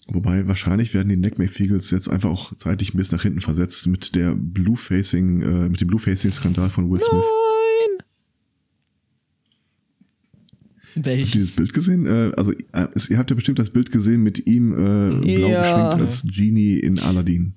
Wobei 0.10 0.48
wahrscheinlich 0.48 0.94
werden 0.94 1.10
die 1.10 1.18
Neckmake-Fegels 1.18 1.92
jetzt 1.92 2.08
einfach 2.08 2.30
auch 2.30 2.56
zeitlich 2.56 2.94
ein 2.94 2.98
bisschen 2.98 3.18
nach 3.18 3.24
hinten 3.24 3.42
versetzt 3.42 3.86
mit 3.88 4.16
der 4.16 4.36
Blue-Facing, 4.36 5.42
äh, 5.42 5.70
mit 5.70 5.82
dem 5.82 5.88
Blue-Facing-Skandal 5.90 6.70
von 6.70 6.90
Will 6.90 7.02
Smith. 7.02 7.26
Nein! 7.26 8.07
Habt 10.98 11.08
ihr 11.08 11.16
dieses 11.16 11.34
Welches? 11.36 11.56
Bild 11.56 11.74
gesehen? 11.74 12.06
Äh, 12.06 12.32
also 12.38 12.52
äh, 12.52 12.88
ihr 13.10 13.18
habt 13.18 13.30
ja 13.30 13.36
bestimmt 13.36 13.60
das 13.60 13.70
Bild 13.70 13.92
gesehen 13.92 14.24
mit 14.24 14.46
ihm 14.48 14.72
äh, 14.74 15.36
blau 15.36 15.50
Ja. 15.50 15.62
geschminkt 15.62 16.02
als 16.02 16.24
Genie 16.36 16.80
in 16.80 17.00
Aladdin. 17.00 17.54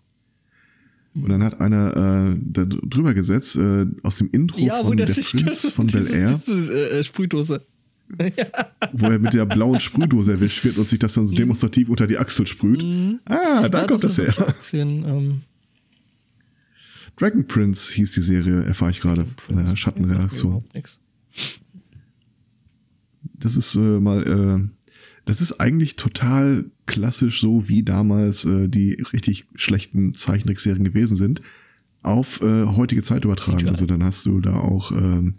Und 1.15 1.29
dann 1.29 1.43
hat 1.43 1.61
einer 1.61 2.35
äh, 2.35 2.39
da 2.41 2.65
drüber 2.65 3.15
gesetzt, 3.15 3.57
äh, 3.57 3.87
aus 4.05 4.17
dem 4.19 4.31
Intro 4.31 4.61
Ja, 4.61 4.81
wo 4.85 4.89
von 4.89 4.97
der 4.97 5.07
Prinz 5.07 5.62
das, 5.62 5.71
von 5.73 5.87
Bel 5.89 6.07
Air, 6.07 6.41
diese 6.47 6.91
äh, 6.91 7.03
Sprühdose. 7.03 7.62
wo 8.93 9.07
er 9.07 9.19
mit 9.21 9.35
der 9.35 9.47
blauen 9.47 9.79
Sprühdose 9.81 10.33
erwischt 10.33 10.65
wird 10.65 10.79
und 10.79 10.89
sich 10.89 10.99
das 10.99 11.15
dann 11.15 11.27
so 11.27 11.35
demonstrativ 11.37 11.89
unter 11.89 12.07
die 12.09 12.19
Achsel 12.19 12.45
sprüht. 12.47 12.85
Ah, 13.25 13.69
da 13.69 13.83
Ja, 13.83 13.87
kommt 13.87 14.03
das 14.05 14.19
ich 14.19 14.37
her. 14.37 14.55
Gesehen, 14.59 15.05
ähm, 15.07 15.41
Dragon 17.17 17.47
Prince 17.47 17.93
hieß 17.95 18.12
die 18.12 18.23
Serie, 18.23 18.62
erfahre 18.65 18.91
ich 18.93 19.01
gerade 19.01 19.27
von 19.47 19.65
der 19.65 19.77
Schattenredaktion. 19.77 20.51
überhaupt 20.53 20.75
nix. 20.75 20.99
Das 23.41 23.57
ist 23.57 23.75
äh, 23.75 23.79
mal, 23.79 24.23
äh, 24.27 24.69
das 25.25 25.41
ist 25.41 25.61
eigentlich 25.61 25.97
total 25.97 26.65
klassisch, 26.87 27.41
so 27.41 27.69
wie 27.69 27.83
damals 27.83 28.45
äh, 28.45 28.69
die 28.69 28.93
richtig 29.12 29.47
schlechten 29.55 30.15
Zeichentrickserien 30.15 30.85
gewesen 30.85 31.17
sind, 31.17 31.41
auf 32.03 32.41
äh, 32.43 32.67
heutige 32.67 33.03
Zeit 33.03 33.25
übertragen. 33.25 33.69
Also 33.69 33.87
dann 33.87 34.03
hast 34.05 34.25
du 34.27 34.41
da 34.41 34.55
auch 34.57 34.91
ähm, 34.93 35.35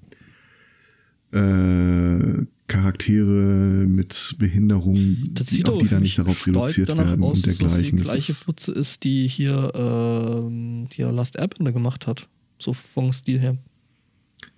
äh, 1.32 2.46
Charaktere 2.68 3.86
mit 3.88 4.36
Behinderung, 4.40 4.96
Das 5.34 5.48
die, 5.48 5.56
sieht 5.56 5.70
auch, 5.70 5.78
die 5.80 5.88
dann 5.88 6.00
mich 6.00 6.12
nicht 6.12 6.20
darauf 6.20 6.48
reduziert 6.48 6.96
werden 6.96 7.24
aus, 7.24 7.38
und 7.40 7.48
dass 7.48 7.58
das 7.58 7.74
dergleichen. 7.74 7.98
die 7.98 8.04
gleiche 8.04 8.34
Putze 8.46 8.72
ist, 8.72 9.04
die 9.04 9.28
hier, 9.28 9.72
ähm, 9.76 10.88
die 10.90 11.02
ja 11.02 11.10
Last 11.12 11.36
Airbender 11.38 11.72
gemacht 11.74 12.08
hat. 12.08 12.28
So 12.60 12.74
vom 12.74 13.12
Stil 13.12 13.40
her. 13.40 13.58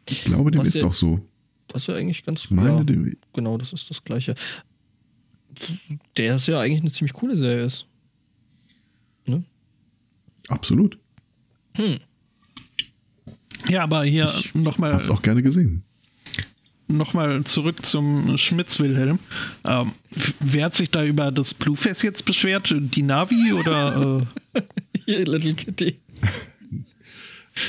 ich 0.10 0.26
glaube, 0.26 0.52
dem 0.52 0.62
was 0.62 0.68
ist 0.70 0.76
ja- 0.76 0.86
auch 0.86 0.94
so. 0.94 1.22
Das 1.68 1.84
ist 1.84 1.88
ja 1.88 1.96
eigentlich 1.96 2.24
ganz 2.24 2.46
Ich 2.46 2.52
meine, 2.52 2.86
ja, 2.88 3.12
Genau, 3.34 3.58
das 3.58 3.74
ist 3.74 3.90
das 3.90 4.04
gleiche. 4.04 4.36
Der 6.18 6.36
ist 6.36 6.48
ja 6.48 6.60
eigentlich 6.60 6.82
eine 6.82 6.92
ziemlich 6.92 7.14
coole 7.14 7.38
Serie 7.38 7.66
ist. 7.66 7.86
Ne? 9.26 9.44
absolut. 10.50 10.98
Ja, 13.68 13.84
aber 13.84 14.04
hier 14.04 14.26
Ich 14.38 14.54
nochmal 14.54 14.94
Hab's 14.94 15.10
auch 15.10 15.22
gerne 15.22 15.42
gesehen. 15.42 15.84
Nochmal 16.90 17.44
zurück 17.46 17.84
zum 17.86 18.38
Schmitz-Wilhelm. 18.38 19.20
Ähm, 19.64 19.94
wer 20.42 20.66
hat 20.66 20.76
sich 20.76 20.92
da 20.92 21.04
über 21.04 21.32
das 21.32 21.54
Blueface 21.54 22.02
jetzt 22.02 22.26
beschwert? 22.26 22.74
Die 22.78 23.02
Navi 23.02 23.54
oder 23.54 24.28
äh, 24.54 24.62
Hier, 25.06 25.26
Little 25.26 25.54
Kitty. 25.54 26.00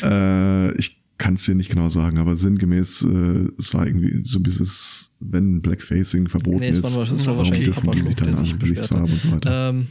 Äh, 0.03 0.77
ich 0.79 0.97
kann 1.19 1.35
es 1.35 1.45
dir 1.45 1.55
nicht 1.55 1.71
genau 1.71 1.89
sagen, 1.89 2.19
aber 2.19 2.35
sinngemäß, 2.35 3.03
äh, 3.03 3.49
es 3.59 3.73
war 3.75 3.87
irgendwie 3.87 4.21
so 4.25 4.39
dieses, 4.41 5.13
wenn 5.21 5.63
Blackfacing 5.63 6.29
verboten 6.29 6.59
Nee, 6.61 6.69
es 6.71 6.79
ist, 6.81 6.97
war- 6.97 7.03
es 7.05 7.11
war 7.13 7.27
warum 7.27 7.39
wahrscheinlich 7.39 7.65
dürfen 7.67 7.91
die 7.93 8.03
sich 8.03 8.17
dann 8.17 8.29
an 8.31 8.37
beschwert 8.41 8.61
Gesichtsfarbe 8.61 9.13
und 9.13 9.21
so 9.23 9.33
weiter. 9.33 9.71
Ähm, 9.71 9.87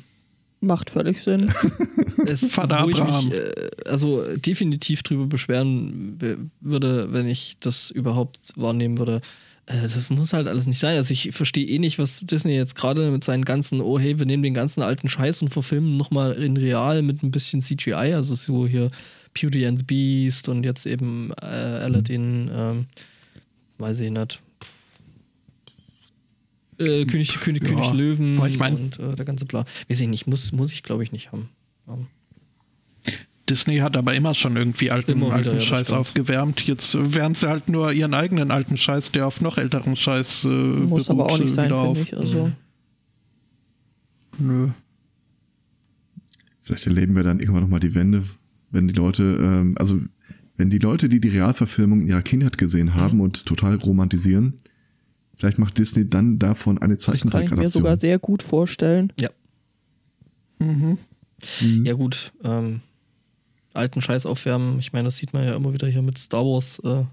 Macht 0.61 0.89
völlig 0.91 1.21
Sinn. 1.21 1.51
es, 2.25 2.51
Vater 2.51 2.83
wo 2.85 2.89
ich 2.89 3.03
mich 3.03 3.31
äh, 3.33 3.51
also 3.89 4.23
definitiv 4.37 5.03
drüber 5.03 5.25
beschweren 5.27 6.17
würde, 6.61 7.11
wenn 7.11 7.27
ich 7.27 7.57
das 7.59 7.91
überhaupt 7.91 8.53
wahrnehmen 8.55 8.97
würde. 8.97 9.19
Äh, 9.65 9.81
Das 9.81 10.09
muss 10.09 10.31
halt 10.31 10.47
alles 10.47 10.65
nicht 10.67 10.79
sein. 10.79 10.95
Also 10.95 11.11
ich 11.11 11.31
verstehe 11.33 11.65
eh 11.67 11.79
nicht, 11.79 11.99
was 11.99 12.19
Disney 12.21 12.53
jetzt 12.55 12.75
gerade 12.75 13.11
mit 13.11 13.23
seinen 13.25 13.43
ganzen, 13.43 13.81
oh 13.81 13.99
hey, 13.99 14.19
wir 14.19 14.25
nehmen 14.25 14.43
den 14.43 14.53
ganzen 14.53 14.81
alten 14.81 15.09
Scheiß 15.09 15.41
und 15.41 15.49
verfilmen 15.49 15.97
nochmal 15.97 16.31
in 16.33 16.55
real 16.55 17.01
mit 17.01 17.23
ein 17.23 17.31
bisschen 17.31 17.61
CGI, 17.61 18.13
also 18.13 18.35
so 18.35 18.65
hier 18.65 18.89
Beauty 19.33 19.65
and 19.65 19.79
the 19.79 19.83
Beast 19.85 20.47
und 20.49 20.63
jetzt 20.63 20.85
eben 20.85 21.31
äh, 21.41 21.45
Aladdin, 21.45 22.49
ähm, 22.53 22.85
weiß 23.77 23.99
ich 23.99 24.11
nicht. 24.11 24.41
Äh, 26.79 27.05
König, 27.05 27.39
König, 27.39 27.63
Ja, 27.63 27.69
König 27.69 27.93
Löwen 27.93 28.37
aber 28.37 28.49
ich 28.49 28.57
mein- 28.57 28.75
und 28.75 28.99
äh, 28.99 29.15
der 29.15 29.25
ganze 29.25 29.45
Bla. 29.45 29.65
Weiß 29.89 29.99
ich 30.01 30.07
nicht, 30.07 30.27
muss, 30.27 30.51
muss 30.51 30.71
ich 30.71 30.83
glaube 30.83 31.03
ich 31.03 31.11
nicht 31.11 31.31
haben. 31.31 31.49
Ähm, 31.87 32.07
Disney 33.49 33.77
hat 33.77 33.97
aber 33.97 34.13
immer 34.15 34.33
schon 34.33 34.55
irgendwie 34.55 34.89
alten, 34.89 35.11
Immer 35.11 35.27
wieder, 35.27 35.35
alten 35.35 35.49
ja, 35.49 35.55
das 35.55 35.65
Scheiß 35.65 35.91
aufgewärmt. 35.91 36.61
Jetzt 36.61 36.95
wärmen 36.97 37.35
sie 37.35 37.49
halt 37.49 37.67
nur 37.67 37.91
ihren 37.91 38.13
eigenen 38.13 38.51
alten 38.51 38.77
Scheiß, 38.77 39.11
der 39.11 39.27
auf 39.27 39.41
noch 39.41 39.57
älteren 39.57 39.95
Scheiß 39.95 40.45
äh, 40.45 40.47
Muss 40.47 41.09
aber 41.09 41.25
beruht, 41.25 41.31
auch 41.31 41.37
nicht 41.39 41.51
äh, 41.51 41.53
sein, 41.53 41.65
wieder 41.65 41.83
finde 41.83 42.01
ich. 42.01 42.17
Also, 42.17 42.51
Nö. 44.39 44.69
Vielleicht 46.63 46.87
erleben 46.87 47.15
wir 47.15 47.23
dann 47.23 47.39
irgendwann 47.39 47.63
nochmal 47.63 47.81
die 47.81 47.93
Wende, 47.93 48.23
wenn 48.73 48.87
die 48.89 48.93
Leute, 48.93 49.23
ähm, 49.41 49.75
also 49.77 49.99
wenn 50.57 50.69
die 50.69 50.77
Leute, 50.79 51.07
die 51.09 51.21
die 51.21 51.29
Realverfilmung 51.29 52.01
in 52.01 52.07
ihrer 52.07 52.21
Kindheit 52.21 52.57
gesehen 52.57 52.93
haben 52.95 53.21
und 53.21 53.45
total 53.45 53.75
romantisieren, 53.77 54.53
vielleicht 55.37 55.57
macht 55.57 55.77
Disney 55.77 56.07
dann 56.09 56.37
davon 56.39 56.77
eine 56.79 56.95
das 56.95 57.05
kann 57.05 57.15
ich 57.15 57.23
mir 57.23 57.31
Zeichentrickadaption. 57.31 57.81
sogar 57.83 57.97
sehr 57.97 58.19
gut 58.19 58.43
vorstellen. 58.43 59.11
Ja. 59.19 59.29
Mhm. 60.59 60.97
Ja, 61.83 61.93
gut. 61.93 62.31
Ähm, 62.43 62.81
alten 63.73 64.01
Scheiß 64.01 64.25
aufwärmen. 64.25 64.79
Ich 64.79 64.93
meine, 64.93 65.05
das 65.05 65.17
sieht 65.17 65.33
man 65.33 65.43
ja 65.45 65.55
immer 65.55 65.73
wieder 65.73 65.87
hier 65.87 66.01
mit 66.01 66.17
Star 66.17 66.43
Wars. 66.45 66.79
Äh, 66.83 67.03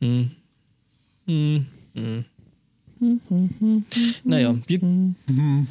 hm. 0.00 0.30
Hm. 1.26 1.66
Hm. 1.94 2.24
Naja, 4.24 4.56
wir, 4.66 4.82
Mhm. 4.82 5.66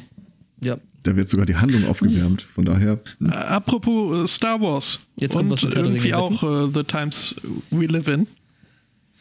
ja. 0.62 0.78
Da 1.06 1.14
wird 1.14 1.28
sogar 1.28 1.46
die 1.46 1.54
Handlung 1.56 1.86
aufgewärmt. 1.86 2.42
Von 2.42 2.64
daher, 2.64 2.98
Äh, 3.24 3.28
Apropos 3.30 4.24
äh, 4.24 4.28
Star 4.28 4.60
Wars. 4.60 4.98
Jetzt 5.16 5.34
kommt 5.34 5.50
und 5.52 5.62
was 5.62 5.74
irgendwie 5.74 6.14
auch 6.14 6.42
äh, 6.42 6.68
The 6.74 6.82
Times 6.82 7.36
We 7.70 7.86
Live 7.86 8.08
In. 8.08 8.26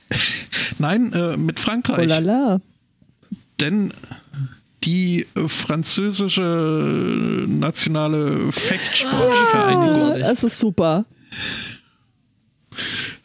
Nein, 0.80 1.14
äh, 1.14 1.38
mit 1.38 1.60
Oh 1.60 1.62
Frankreich. 1.62 2.08
la 2.08 2.20
la. 2.20 2.62
Denn 3.60 3.94
die 4.84 5.26
äh, 5.36 5.48
französische 5.48 7.46
nationale 7.48 8.52
Fechtsportvereinigung 8.52 9.86
großartig. 10.00 10.24
Es 10.24 10.44
ist 10.44 10.60
super. 10.60 11.06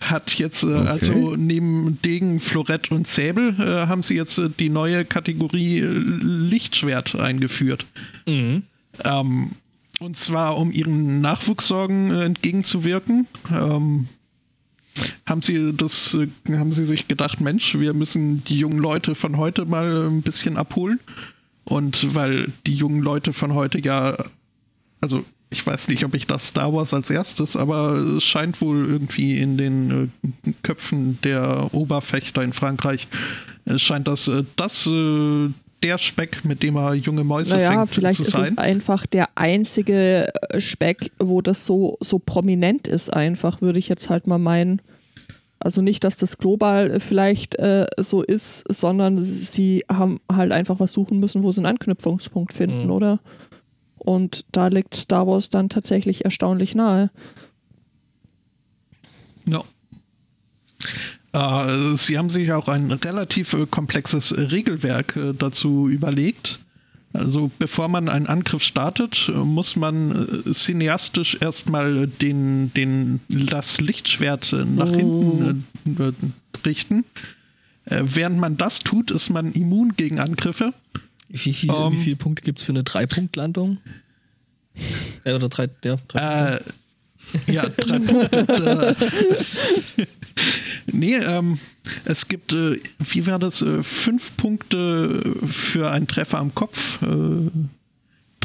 Hat 0.00 0.34
jetzt, 0.38 0.64
äh, 0.64 0.72
also 0.72 1.36
neben 1.36 2.00
Degen, 2.02 2.40
Florett 2.40 2.90
und 2.90 3.06
Säbel, 3.06 3.54
äh, 3.60 3.86
haben 3.86 4.02
sie 4.02 4.14
jetzt 4.14 4.38
äh, 4.38 4.48
die 4.48 4.70
neue 4.70 5.04
Kategorie 5.04 5.80
äh, 5.80 5.86
Lichtschwert 5.86 7.14
eingeführt. 7.14 7.86
Mhm. 8.26 8.62
Ähm, 9.04 9.50
und 10.00 10.16
zwar, 10.16 10.56
um 10.56 10.70
ihren 10.70 11.20
Nachwuchssorgen 11.20 12.10
äh, 12.10 12.24
entgegenzuwirken. 12.24 13.26
Ähm, 13.52 14.08
haben 15.26 15.42
sie 15.42 15.72
das, 15.74 16.14
äh, 16.14 16.28
haben 16.56 16.72
sie 16.72 16.86
sich 16.86 17.06
gedacht, 17.06 17.40
Mensch, 17.40 17.78
wir 17.78 17.92
müssen 17.92 18.42
die 18.44 18.58
jungen 18.58 18.78
Leute 18.78 19.14
von 19.14 19.36
heute 19.36 19.66
mal 19.66 20.08
ein 20.08 20.22
bisschen 20.22 20.56
abholen. 20.56 20.98
Und 21.64 22.14
weil 22.14 22.50
die 22.66 22.74
jungen 22.74 23.02
Leute 23.02 23.32
von 23.32 23.54
heute 23.54 23.78
ja, 23.80 24.16
also 25.00 25.24
ich 25.52 25.66
weiß 25.66 25.88
nicht, 25.88 26.04
ob 26.04 26.14
ich 26.14 26.26
das 26.26 26.46
Star 26.48 26.72
Wars 26.72 26.94
als 26.94 27.10
erstes, 27.10 27.56
aber 27.56 27.94
es 28.16 28.22
scheint 28.24 28.60
wohl 28.60 28.86
irgendwie 28.88 29.38
in 29.38 29.58
den 29.58 30.10
äh, 30.46 30.52
Köpfen 30.62 31.18
der 31.24 31.68
Oberfechter 31.72 32.42
in 32.42 32.52
Frankreich, 32.52 33.08
es 33.64 33.82
scheint 33.82 34.06
das, 34.08 34.28
äh, 34.28 34.44
das 34.56 34.86
äh, 34.86 35.48
der 35.82 35.98
Speck, 35.98 36.44
mit 36.44 36.62
dem 36.62 36.76
er 36.76 36.94
junge 36.94 37.24
Mäuse 37.24 37.54
Naja, 37.54 37.72
fängt, 37.86 37.90
vielleicht 37.90 38.16
zu 38.18 38.22
ist 38.24 38.32
sein. 38.32 38.44
es 38.52 38.58
einfach 38.58 39.06
der 39.06 39.28
einzige 39.34 40.30
äh, 40.50 40.60
Speck, 40.60 41.10
wo 41.18 41.40
das 41.40 41.66
so, 41.66 41.96
so 42.00 42.18
prominent 42.18 42.86
ist, 42.86 43.12
einfach, 43.12 43.60
würde 43.62 43.78
ich 43.78 43.88
jetzt 43.88 44.08
halt 44.10 44.26
mal 44.26 44.38
meinen. 44.38 44.80
Also 45.58 45.82
nicht, 45.82 46.04
dass 46.04 46.16
das 46.16 46.38
global 46.38 46.90
äh, 46.90 47.00
vielleicht 47.00 47.56
äh, 47.58 47.86
so 47.98 48.22
ist, 48.22 48.64
sondern 48.72 49.18
sie 49.18 49.84
haben 49.90 50.20
halt 50.32 50.52
einfach 50.52 50.80
was 50.80 50.92
suchen 50.92 51.18
müssen, 51.18 51.42
wo 51.42 51.50
sie 51.52 51.58
einen 51.60 51.66
Anknüpfungspunkt 51.66 52.52
finden, 52.52 52.84
Mhm. 52.84 52.90
oder? 52.92 53.20
Und 54.00 54.44
da 54.52 54.68
liegt 54.68 54.96
Star 54.96 55.26
Wars 55.26 55.50
dann 55.50 55.68
tatsächlich 55.68 56.24
erstaunlich 56.24 56.74
nahe. 56.74 57.10
Ja. 59.46 59.64
Äh, 61.32 61.96
sie 61.96 62.18
haben 62.18 62.30
sich 62.30 62.52
auch 62.52 62.68
ein 62.68 62.90
relativ 62.90 63.52
äh, 63.52 63.66
komplexes 63.66 64.32
äh, 64.32 64.40
Regelwerk 64.40 65.16
äh, 65.16 65.32
dazu 65.32 65.88
überlegt. 65.88 66.58
Also 67.12 67.50
bevor 67.58 67.88
man 67.88 68.08
einen 68.08 68.26
Angriff 68.26 68.62
startet, 68.62 69.28
äh, 69.28 69.32
muss 69.32 69.76
man 69.76 70.28
äh, 70.46 70.52
cineastisch 70.52 71.38
erstmal 71.40 72.06
den, 72.06 72.72
den, 72.74 73.20
das 73.28 73.80
Lichtschwert 73.80 74.52
nach 74.52 74.90
hinten 74.90 75.64
äh, 75.86 76.02
äh, 76.08 76.12
richten. 76.64 77.04
Äh, 77.84 78.02
während 78.04 78.38
man 78.38 78.56
das 78.56 78.80
tut, 78.80 79.10
ist 79.10 79.30
man 79.30 79.52
immun 79.52 79.94
gegen 79.96 80.20
Angriffe. 80.20 80.72
Wie, 81.32 81.52
viel, 81.52 81.70
Ähm. 81.70 81.92
wie 81.92 81.96
viele 81.96 82.16
Punkte 82.16 82.42
gibt 82.42 82.58
es 82.58 82.64
für 82.64 82.72
eine 82.72 82.82
Drei-Punkt-Landung? 82.84 83.78
äh, 85.24 85.32
oder 85.32 85.48
drei, 85.48 85.68
ja, 85.84 85.96
drei 86.08 86.56
Äh, 87.46 87.52
ja, 87.52 87.68
drei 87.68 87.98
Punkte. 88.00 88.96
äh. 89.96 90.06
nee, 90.92 91.14
ähm, 91.16 91.58
Es 92.04 92.26
gibt, 92.28 92.52
äh, 92.52 92.80
wie 92.98 93.26
war 93.26 93.38
das, 93.38 93.62
äh, 93.62 93.82
fünf 93.82 94.36
Punkte 94.36 95.36
für 95.46 95.90
einen 95.90 96.06
Treffer 96.08 96.38
am 96.38 96.54
Kopf, 96.54 97.00
äh, 97.02 97.06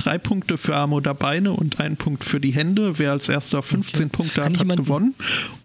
drei 0.05 0.17
Punkte 0.19 0.57
für 0.57 0.75
Arme 0.75 0.95
oder 0.95 1.13
Beine 1.15 1.51
und 1.53 1.79
ein 1.79 1.97
Punkt 1.97 2.23
für 2.23 2.39
die 2.39 2.51
Hände. 2.53 2.99
Wer 2.99 3.11
als 3.11 3.27
erster 3.27 3.63
15 3.63 3.95
Okay. 4.05 4.09
Punkte 4.11 4.41
Kann 4.41 4.53
hat, 4.59 4.67
hat 4.69 4.77
gewonnen. 4.77 5.15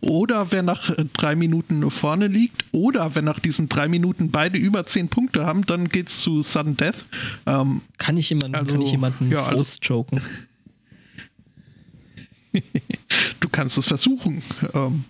Oder 0.01 0.51
wer 0.51 0.63
nach 0.63 0.89
äh, 0.91 1.05
drei 1.13 1.35
Minuten 1.37 1.91
vorne 1.91 2.27
liegt. 2.27 2.65
Oder 2.73 3.15
wenn 3.15 3.25
nach 3.27 3.39
diesen 3.39 3.69
drei 3.69 3.87
Minuten 3.89 4.31
beide 4.31 4.59
über 4.59 4.87
10 4.87 5.09
Punkte 5.09 5.45
haben, 5.45 5.67
dann 5.67 5.89
geht's 5.89 6.21
zu 6.21 6.41
Sudden 6.43 6.77
Death. 6.77 7.05
Ähm, 7.47 7.83
Kann 7.99 8.17
ich 8.17 8.31
jemanden, 8.31 8.55
Also, 8.57 8.73
kann 8.73 8.83
ich 8.83 8.91
jemanden 8.91 9.31
ja, 9.31 9.45
also- 9.45 9.79
joken? 9.83 10.21
du 13.41 13.49
kannst 13.51 13.79
es 13.79 13.87
versuchen. 13.87 14.43
Ähm, 14.75 15.05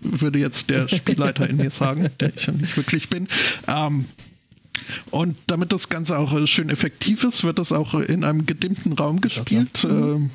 würde 0.00 0.38
jetzt 0.38 0.70
der 0.70 0.88
Spielleiter 0.88 1.48
in 1.48 1.56
mir 1.58 1.70
sagen, 1.70 2.08
der 2.20 2.34
ich 2.34 2.46
ja 2.46 2.52
nicht 2.52 2.76
wirklich 2.76 3.08
bin. 3.10 3.28
Ähm, 3.66 4.06
und 5.10 5.36
damit 5.46 5.72
das 5.72 5.88
Ganze 5.88 6.18
auch 6.18 6.32
äh, 6.32 6.46
schön 6.46 6.70
effektiv 6.70 7.24
ist, 7.24 7.44
wird 7.44 7.58
das 7.58 7.72
auch 7.72 7.94
äh, 7.94 8.04
in 8.04 8.24
einem 8.24 8.46
gedimmten 8.46 8.92
Raum 8.92 9.20
gespielt. 9.20 9.84
Ähm, 9.84 10.30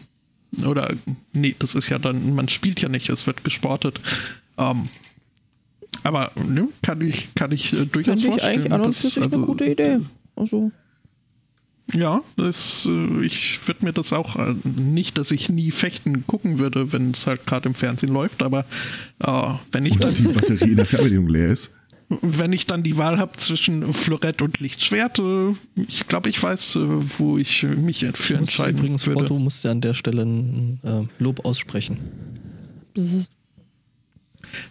oder, 0.65 0.93
nee, 1.33 1.55
das 1.59 1.75
ist 1.75 1.89
ja 1.89 1.99
dann, 1.99 2.33
man 2.33 2.47
spielt 2.47 2.81
ja 2.81 2.89
nicht, 2.89 3.09
es 3.09 3.27
wird 3.27 3.43
gesportet. 3.43 3.99
Ähm, 4.57 4.87
aber 6.03 6.31
ne, 6.35 6.69
kann 6.81 7.01
ich, 7.01 7.33
kann 7.35 7.51
ich 7.51 7.73
äh, 7.73 7.85
durchaus 7.85 8.05
Finde 8.05 8.19
ich 8.21 8.25
vorstellen. 8.27 8.59
eigentlich 8.59 8.71
an 8.73 8.81
und 8.81 8.87
dass, 8.87 9.01
für 9.01 9.07
sich 9.07 9.17
eine 9.23 9.33
also, 9.33 9.45
gute 9.45 9.65
Idee. 9.65 9.99
Also, 10.35 10.71
Ja, 11.93 12.21
das, 12.35 12.87
äh, 12.89 13.25
ich 13.25 13.59
würde 13.67 13.85
mir 13.85 13.93
das 13.93 14.11
auch, 14.13 14.35
äh, 14.37 14.55
nicht, 14.63 15.17
dass 15.17 15.31
ich 15.31 15.49
nie 15.49 15.71
fechten 15.71 16.25
gucken 16.25 16.57
würde, 16.59 16.91
wenn 16.93 17.11
es 17.11 17.27
halt 17.27 17.45
gerade 17.45 17.69
im 17.69 17.75
Fernsehen 17.75 18.11
läuft, 18.11 18.41
aber 18.41 18.65
äh, 19.19 19.53
wenn, 19.71 19.85
ich 19.85 19.97
dann, 19.97 20.09
Und 20.09 20.17
die 20.17 20.23
Batterie 20.23 20.71
in 20.71 20.77
der 20.77 20.85
Fernbedienung 20.85 21.29
leer 21.29 21.49
ist. 21.49 21.74
Wenn 22.09 22.53
ich 22.53 22.67
dann 22.67 22.83
die 22.83 22.97
Wahl 22.97 23.17
habe 23.17 23.37
zwischen 23.37 23.93
Florett 23.93 24.41
und 24.41 24.59
Lichtschwert, 24.59 25.19
ich 25.75 26.07
glaube, 26.07 26.29
ich 26.29 26.41
weiß, 26.41 26.75
äh, 26.75 26.79
wo 27.17 27.37
ich 27.37 27.63
mich 27.63 27.99
für 27.99 28.05
Ich 28.05 28.13
muss 28.13 28.29
entscheiden 28.31 28.77
übrigens, 28.77 29.07
würde. 29.07 29.21
Porto 29.21 29.39
musste 29.39 29.71
an 29.71 29.81
der 29.81 29.93
Stelle 29.93 30.23
ein 30.23 30.79
äh, 30.83 31.03
Lob 31.21 31.45
aussprechen. 31.45 31.97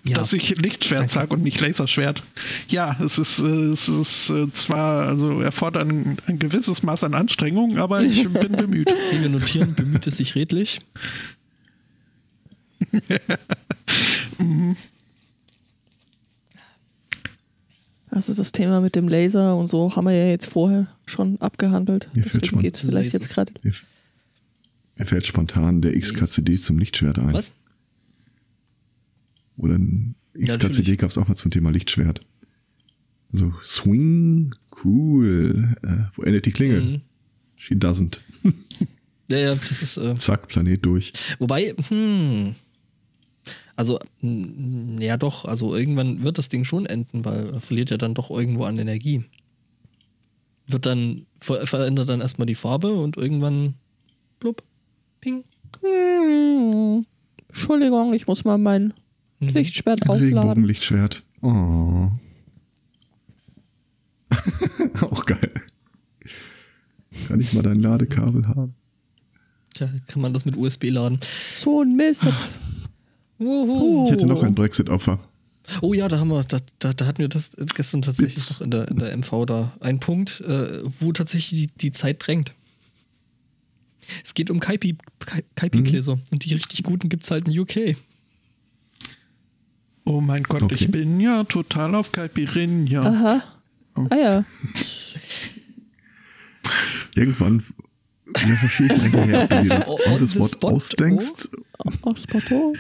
Ja, 0.04 0.16
Dass 0.16 0.32
ich 0.32 0.56
Lichtschwert 0.56 1.10
sage 1.10 1.34
und 1.34 1.42
nicht 1.42 1.60
Laserschwert. 1.60 2.22
Ja, 2.68 2.96
es 3.04 3.18
ist, 3.18 3.40
äh, 3.40 3.72
es 3.72 3.88
ist 3.88 4.30
äh, 4.30 4.50
zwar, 4.52 5.08
also 5.08 5.40
erfordert 5.40 5.88
ein, 5.88 6.16
ein 6.26 6.38
gewisses 6.38 6.82
Maß 6.82 7.04
an 7.04 7.14
Anstrengung, 7.14 7.78
aber 7.78 8.02
ich 8.02 8.28
bin 8.32 8.52
bemüht. 8.52 8.88
okay, 8.88 9.20
wir 9.20 9.28
notieren, 9.28 9.74
bemüht 9.74 10.06
es 10.06 10.18
sich 10.18 10.34
redlich. 10.36 10.80
also 18.14 18.34
das 18.34 18.52
Thema 18.52 18.80
mit 18.80 18.94
dem 18.94 19.08
Laser 19.08 19.56
und 19.56 19.66
so 19.66 19.94
haben 19.96 20.04
wir 20.06 20.12
ja 20.14 20.26
jetzt 20.28 20.46
vorher 20.46 20.86
schon 21.06 21.40
abgehandelt. 21.40 22.08
Mir 22.14 22.22
Deswegen 22.22 22.58
geht 22.60 22.76
es 22.76 22.80
vielleicht 22.80 23.12
Lasers. 23.12 23.22
jetzt 23.28 23.34
gerade. 23.34 23.52
Mir, 24.96 25.04
fällt 25.06 25.26
spontan 25.26 25.82
der 25.82 25.98
XKCD 25.98 26.58
zum 26.60 26.78
Lichtschwert 26.78 27.18
ein. 27.18 27.32
Was? 27.32 27.52
Oder 29.56 29.74
ein 29.78 30.14
Ja, 30.34 30.46
XKCD 30.46 30.68
natürlich. 30.78 30.98
gab 30.98 31.10
es 31.10 31.18
auch 31.18 31.28
mal 31.28 31.34
zum 31.34 31.50
Thema 31.50 31.70
Lichtschwert. 31.70 32.20
So, 33.32 33.52
Swing, 33.64 34.54
cool. 34.84 35.76
Äh, 35.82 36.04
wo 36.14 36.22
endet 36.22 36.46
die 36.46 36.52
Klinge? 36.52 36.80
Mhm. 36.80 37.00
She 37.56 37.74
doesn't. 37.74 38.18
Ja, 39.30 39.38
ja, 39.38 39.54
das 39.54 39.80
ist. 39.80 39.96
Äh, 39.96 40.16
Zack, 40.16 40.48
Planet 40.48 40.84
durch. 40.84 41.14
wobei, 41.38 41.74
hm. 41.88 42.54
Also, 43.76 43.98
ja 44.20 45.16
doch, 45.16 45.44
also 45.44 45.74
irgendwann 45.74 46.22
wird 46.22 46.38
das 46.38 46.48
Ding 46.48 46.64
schon 46.64 46.86
enden, 46.86 47.24
weil 47.24 47.50
er 47.54 47.60
verliert 47.60 47.90
ja 47.90 47.96
dann 47.96 48.14
doch 48.14 48.30
irgendwo 48.30 48.64
an 48.64 48.78
Energie. 48.78 49.24
Wird 50.66 50.86
dann, 50.86 51.26
ver 51.40 51.66
verändert 51.66 52.08
dann 52.08 52.20
erstmal 52.20 52.46
die 52.46 52.54
Farbe 52.54 52.94
und 52.94 53.16
irgendwann, 53.16 53.74
blub, 54.38 54.62
ping. 55.20 55.44
Hm. 55.82 57.04
Entschuldigung, 57.48 58.14
ich 58.14 58.26
muss 58.26 58.44
mal 58.44 58.58
mein 58.58 58.94
Mhm. 59.44 59.54
Lichtschwert 59.54 60.02
Ein 60.02 60.08
aufladen. 60.10 60.38
Regenbogenlichtschwert. 60.38 61.22
Oh. 61.42 62.08
auch 65.00 65.24
geil. 65.26 65.52
Kann 67.28 67.40
ich 67.40 67.52
mal 67.52 67.62
dein 67.62 67.80
Ladekabel 67.80 68.48
haben? 68.48 68.74
Tja, 69.74 69.88
kann 70.06 70.22
man 70.22 70.32
das 70.32 70.44
mit 70.44 70.56
USB 70.56 70.90
laden. 70.90 71.18
So 71.52 71.82
ein 71.82 71.96
Mist. 71.96 72.24
Jetzt, 72.24 72.44
Ich 74.06 74.10
hätte 74.12 74.26
noch 74.26 74.42
ein 74.42 74.54
Brexit-Opfer. 74.54 75.18
Oh 75.80 75.94
ja, 75.94 76.08
da 76.08 76.18
haben 76.18 76.28
wir, 76.28 76.44
da, 76.44 76.58
da, 76.78 76.92
da 76.92 77.06
hatten 77.06 77.18
wir 77.20 77.28
das 77.28 77.52
gestern 77.74 78.02
tatsächlich 78.02 78.50
noch 78.50 78.60
in 78.60 78.70
der, 78.70 78.88
in 78.88 78.98
der 78.98 79.16
MV 79.16 79.46
da. 79.46 79.72
Ein 79.80 79.98
Punkt, 79.98 80.40
äh, 80.42 80.80
wo 81.00 81.12
tatsächlich 81.12 81.60
die, 81.60 81.66
die 81.78 81.92
Zeit 81.92 82.26
drängt. 82.26 82.52
Es 84.22 84.34
geht 84.34 84.50
um 84.50 84.60
Kaipi- 84.60 84.98
Kai- 85.20 85.44
Kaipi-Gläser. 85.56 86.18
Und 86.30 86.44
die 86.44 86.52
richtig 86.52 86.82
guten 86.82 87.08
gibt 87.08 87.24
es 87.24 87.30
halt 87.30 87.48
in 87.48 87.58
UK. 87.58 87.96
Oh 90.04 90.20
mein 90.20 90.42
Gott, 90.42 90.64
Okay. 90.64 90.74
ich 90.74 90.90
bin 90.90 91.18
ja 91.18 91.44
total 91.44 91.94
auf 91.94 92.12
Caipirinha. 92.12 93.00
aha. 93.00 93.42
Ah 94.10 94.16
ja. 94.16 94.44
Irgendwann 97.14 97.62
recherchiere 98.36 98.94
ich 98.96 99.02
hinterher, 99.02 99.42
ob 99.44 99.50
du 99.50 99.62
dir 99.62 99.68
das 99.70 99.86
the 99.86 100.26
spot 100.36 100.48
spot, 100.48 100.68
ausdenkst. 100.72 101.48
Spotto. 102.16 102.74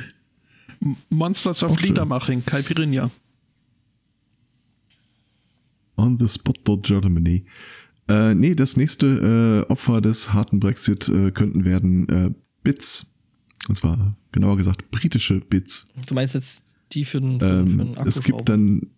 Monsters 1.10 1.62
of 1.62 1.78
schön. 1.78 1.90
Liedermaching, 1.90 2.44
Caipirinha. 2.44 3.10
On 5.96 6.18
the 6.18 6.28
spot 6.28 6.54
Germany. 6.82 7.44
Äh, 8.08 8.34
nee, 8.34 8.54
das 8.54 8.76
nächste 8.76 9.64
äh, 9.66 9.72
Opfer 9.72 10.00
des 10.00 10.32
harten 10.32 10.60
Brexit 10.60 11.08
äh, 11.08 11.30
könnten 11.30 11.64
werden 11.64 12.08
äh, 12.08 12.30
Bits. 12.62 13.12
Und 13.68 13.76
zwar, 13.76 14.16
genauer 14.32 14.56
gesagt, 14.56 14.90
britische 14.90 15.40
Bits. 15.40 15.86
Du 16.06 16.14
meinst 16.14 16.34
jetzt 16.34 16.64
die 16.92 17.04
für 17.04 17.20
den, 17.20 17.40
für, 17.40 17.46
Ähm, 17.46 17.94
es 18.04 18.22
gibt 18.22 18.48
dann. 18.48 18.90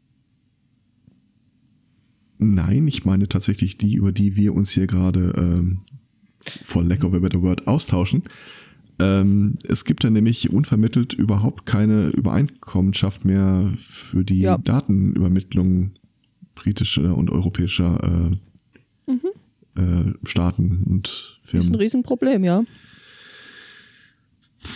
Nein, 2.39 2.87
ich 2.87 3.05
meine 3.05 3.29
tatsächlich 3.29 3.79
die, 3.79 3.95
über 3.95 4.13
die 4.13 4.37
wir 4.37 4.55
uns 4.55 4.71
hier 4.71 4.87
gerade 4.87 5.33
ähm, 5.37 5.81
for 6.65 6.83
lack 6.83 7.03
of 7.05 7.15
a 7.15 7.19
better 7.19 7.41
word 7.41 7.67
austauschen. 7.67 8.23
Ähm, 8.99 9.57
es 9.65 9.85
gibt 9.85 10.05
dann 10.05 10.15
nämlich 10.15 10.51
unvermittelt 10.53 11.13
überhaupt 11.13 11.67
keine 11.67 12.07
Übereinkommenschaft 12.09 13.25
mehr 13.25 13.73
für 13.77 14.25
die 14.25 14.41
Ja. 14.41 14.57
Datenübermittlung 14.59 15.91
britischer 16.55 17.17
und 17.17 17.31
europäischer 17.31 18.31
äh, 19.09 19.13
äh, 19.79 20.15
Staaten 20.25 20.83
und 20.87 21.07
Ist 21.09 21.39
ein 21.43 21.61
Firmen. 21.63 21.75
Riesenproblem, 21.75 22.45
ja. 22.45 22.65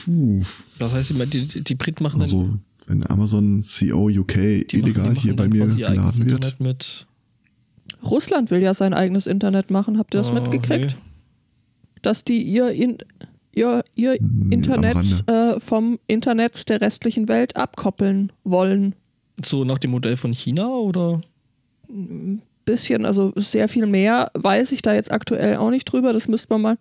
Puh. 0.05 0.43
Das 0.79 0.93
heißt, 0.93 1.11
die, 1.33 1.47
die, 1.47 1.65
die 1.65 1.75
Brit 1.75 2.01
machen 2.01 2.21
dann, 2.21 2.23
Also, 2.29 2.59
wenn 2.87 3.07
Amazon 3.09 3.63
CO 3.63 4.09
UK 4.09 4.35
die 4.69 4.79
illegal 4.79 5.05
machen, 5.05 5.15
die 5.15 5.21
hier 5.23 5.37
bei 5.37 5.49
dann 5.49 5.57
mir 5.57 5.67
geladen 5.75 6.19
wird. 6.27 6.45
Internet 6.45 6.61
mit. 6.61 7.07
Russland 8.05 8.51
will 8.51 8.63
ja 8.63 8.75
sein 8.75 8.95
eigenes 8.95 9.27
Internet 9.27 9.71
machen. 9.71 9.99
Habt 9.99 10.15
ihr 10.15 10.19
das 10.19 10.31
Oh, 10.31 10.35
mitgekriegt? 10.35 10.91
nee. 10.97 11.99
Dass 12.03 12.25
die 12.25 12.43
ihr, 12.43 12.71
in, 12.71 12.99
ihr, 13.55 13.83
ihr 13.95 14.15
Hm, 14.15 14.53
Internet 14.53 15.29
äh, 15.29 15.59
vom 15.61 15.99
Internet 16.07 16.69
der 16.69 16.81
restlichen 16.81 17.29
Welt 17.29 17.57
abkoppeln 17.57 18.33
wollen. 18.45 18.95
So 19.43 19.65
nach 19.65 19.79
dem 19.79 19.91
Modell 19.93 20.17
von 20.17 20.33
China 20.33 20.69
oder? 20.69 21.21
Bisschen, 22.65 23.05
also 23.05 23.33
sehr 23.37 23.69
viel 23.69 23.87
mehr 23.87 24.31
weiß 24.35 24.73
ich 24.73 24.83
da 24.83 24.95
jetzt 24.95 25.11
aktuell 25.11 25.57
auch 25.57 25.71
nicht 25.71 25.85
drüber. 25.87 26.13
Das 26.13 26.29
müsste 26.29 26.53
man 26.55 26.63
mal 26.63 26.79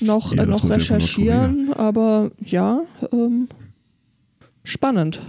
noch, 0.00 0.32
Ja, 0.32 0.42
äh, 0.42 0.46
noch 0.46 0.68
recherchieren. 0.68 1.72
Aber 1.74 2.30
ja, 2.40 2.80
ähm, 3.12 3.48
spannend. 4.64 5.20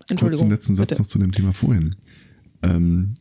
Kurz 0.00 0.10
Entschuldigung. 0.10 0.46
den 0.48 0.50
letzten 0.50 0.74
Satz 0.74 0.88
bitte. 0.88 1.00
noch 1.02 1.08
zu 1.08 1.18
dem 1.18 1.32
Thema 1.32 1.52
vorhin. 1.52 1.94
Ähm, 2.62 3.14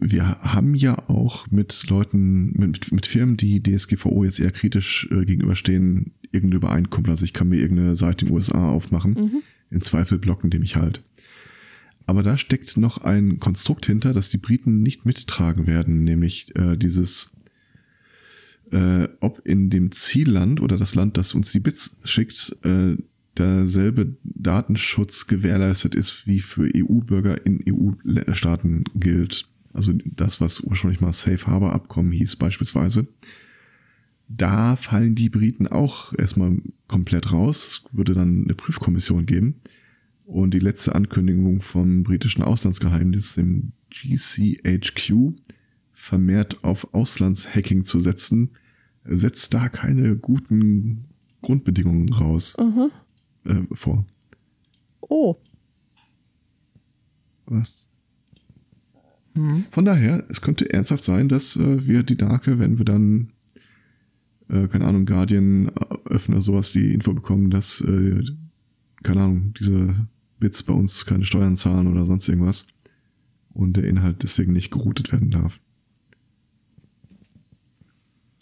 wir 0.00 0.26
haben 0.40 0.74
ja 0.74 0.98
auch 1.08 1.50
mit 1.50 1.86
Leuten, 1.88 2.52
mit, 2.58 2.92
mit 2.92 3.06
Firmen, 3.06 3.36
die 3.36 3.62
DSGVO 3.62 4.24
jetzt 4.24 4.40
eher 4.40 4.50
kritisch 4.50 5.08
äh, 5.10 5.24
gegenüberstehen, 5.24 6.12
irgendeine 6.32 6.56
Übereinkunft. 6.56 7.08
Also 7.08 7.24
ich 7.24 7.32
kann 7.32 7.48
mir 7.48 7.60
irgendeine 7.60 7.96
Seite 7.96 8.24
in 8.24 8.30
den 8.30 8.36
USA 8.36 8.68
aufmachen, 8.68 9.14
Mhm. 9.14 9.42
im 9.70 9.80
Zweifel 9.80 10.18
blocken 10.18 10.50
die 10.50 10.58
mich 10.58 10.76
halt. 10.76 11.02
Aber 12.06 12.22
da 12.22 12.36
steckt 12.36 12.76
noch 12.76 12.98
ein 12.98 13.40
Konstrukt 13.40 13.86
hinter, 13.86 14.12
das 14.12 14.28
die 14.28 14.38
Briten 14.38 14.82
nicht 14.82 15.06
mittragen 15.06 15.66
werden, 15.66 16.04
nämlich 16.04 16.54
äh, 16.56 16.76
dieses, 16.76 17.36
äh, 18.72 19.08
ob 19.20 19.46
in 19.46 19.70
dem 19.70 19.90
Zielland 19.90 20.60
oder 20.60 20.76
das 20.76 20.94
Land, 20.94 21.16
das 21.16 21.34
uns 21.34 21.52
die 21.52 21.60
Bits 21.60 22.02
schickt, 22.04 22.56
äh, 22.62 22.96
derselbe 23.38 24.16
Datenschutz 24.22 25.26
gewährleistet 25.26 25.94
ist, 25.94 26.26
wie 26.26 26.40
für 26.40 26.68
EU-Bürger 26.74 27.44
in 27.46 27.64
EU-Staaten 27.68 28.84
gilt. 28.94 29.48
Also 29.74 29.92
das, 30.04 30.40
was 30.40 30.60
ursprünglich 30.60 31.00
mal 31.00 31.12
Safe 31.12 31.46
Harbor 31.46 31.72
Abkommen 31.72 32.12
hieß 32.12 32.36
beispielsweise. 32.36 33.06
Da 34.28 34.76
fallen 34.76 35.14
die 35.14 35.28
Briten 35.28 35.66
auch 35.66 36.12
erstmal 36.16 36.56
komplett 36.88 37.32
raus. 37.32 37.84
Es 37.86 37.96
würde 37.96 38.14
dann 38.14 38.44
eine 38.44 38.54
Prüfkommission 38.54 39.26
geben. 39.26 39.60
Und 40.24 40.54
die 40.54 40.60
letzte 40.60 40.94
Ankündigung 40.94 41.60
vom 41.60 42.04
britischen 42.04 42.42
Auslandsgeheimdienst, 42.42 43.36
dem 43.36 43.72
GCHQ, 43.90 45.34
vermehrt 45.92 46.64
auf 46.64 46.94
Auslandshacking 46.94 47.84
zu 47.84 48.00
setzen, 48.00 48.50
setzt 49.04 49.52
da 49.52 49.68
keine 49.68 50.16
guten 50.16 51.04
Grundbedingungen 51.42 52.10
raus 52.12 52.54
Aha. 52.58 52.88
äh, 53.44 53.62
vor. 53.72 54.06
Oh. 55.00 55.36
Was? 57.46 57.90
Von 59.70 59.84
daher, 59.84 60.24
es 60.28 60.40
könnte 60.40 60.72
ernsthaft 60.72 61.04
sein, 61.04 61.28
dass 61.28 61.56
äh, 61.56 61.86
wir 61.86 62.02
die 62.04 62.16
Darke, 62.16 62.58
wenn 62.58 62.78
wir 62.78 62.84
dann, 62.84 63.32
äh, 64.48 64.68
keine 64.68 64.86
Ahnung, 64.86 65.06
Guardian 65.06 65.68
öffnen 66.04 66.36
oder 66.36 66.42
sowas, 66.42 66.72
die 66.72 66.92
Info 66.94 67.12
bekommen, 67.12 67.50
dass, 67.50 67.80
äh, 67.80 68.22
keine 69.02 69.22
Ahnung, 69.22 69.54
diese 69.58 70.06
Bits 70.38 70.62
bei 70.62 70.72
uns 70.72 71.04
keine 71.04 71.24
Steuern 71.24 71.56
zahlen 71.56 71.88
oder 71.88 72.04
sonst 72.04 72.28
irgendwas 72.28 72.68
und 73.52 73.76
der 73.76 73.84
Inhalt 73.84 74.22
deswegen 74.22 74.52
nicht 74.52 74.70
geroutet 74.70 75.12
werden 75.12 75.30
darf. 75.30 75.58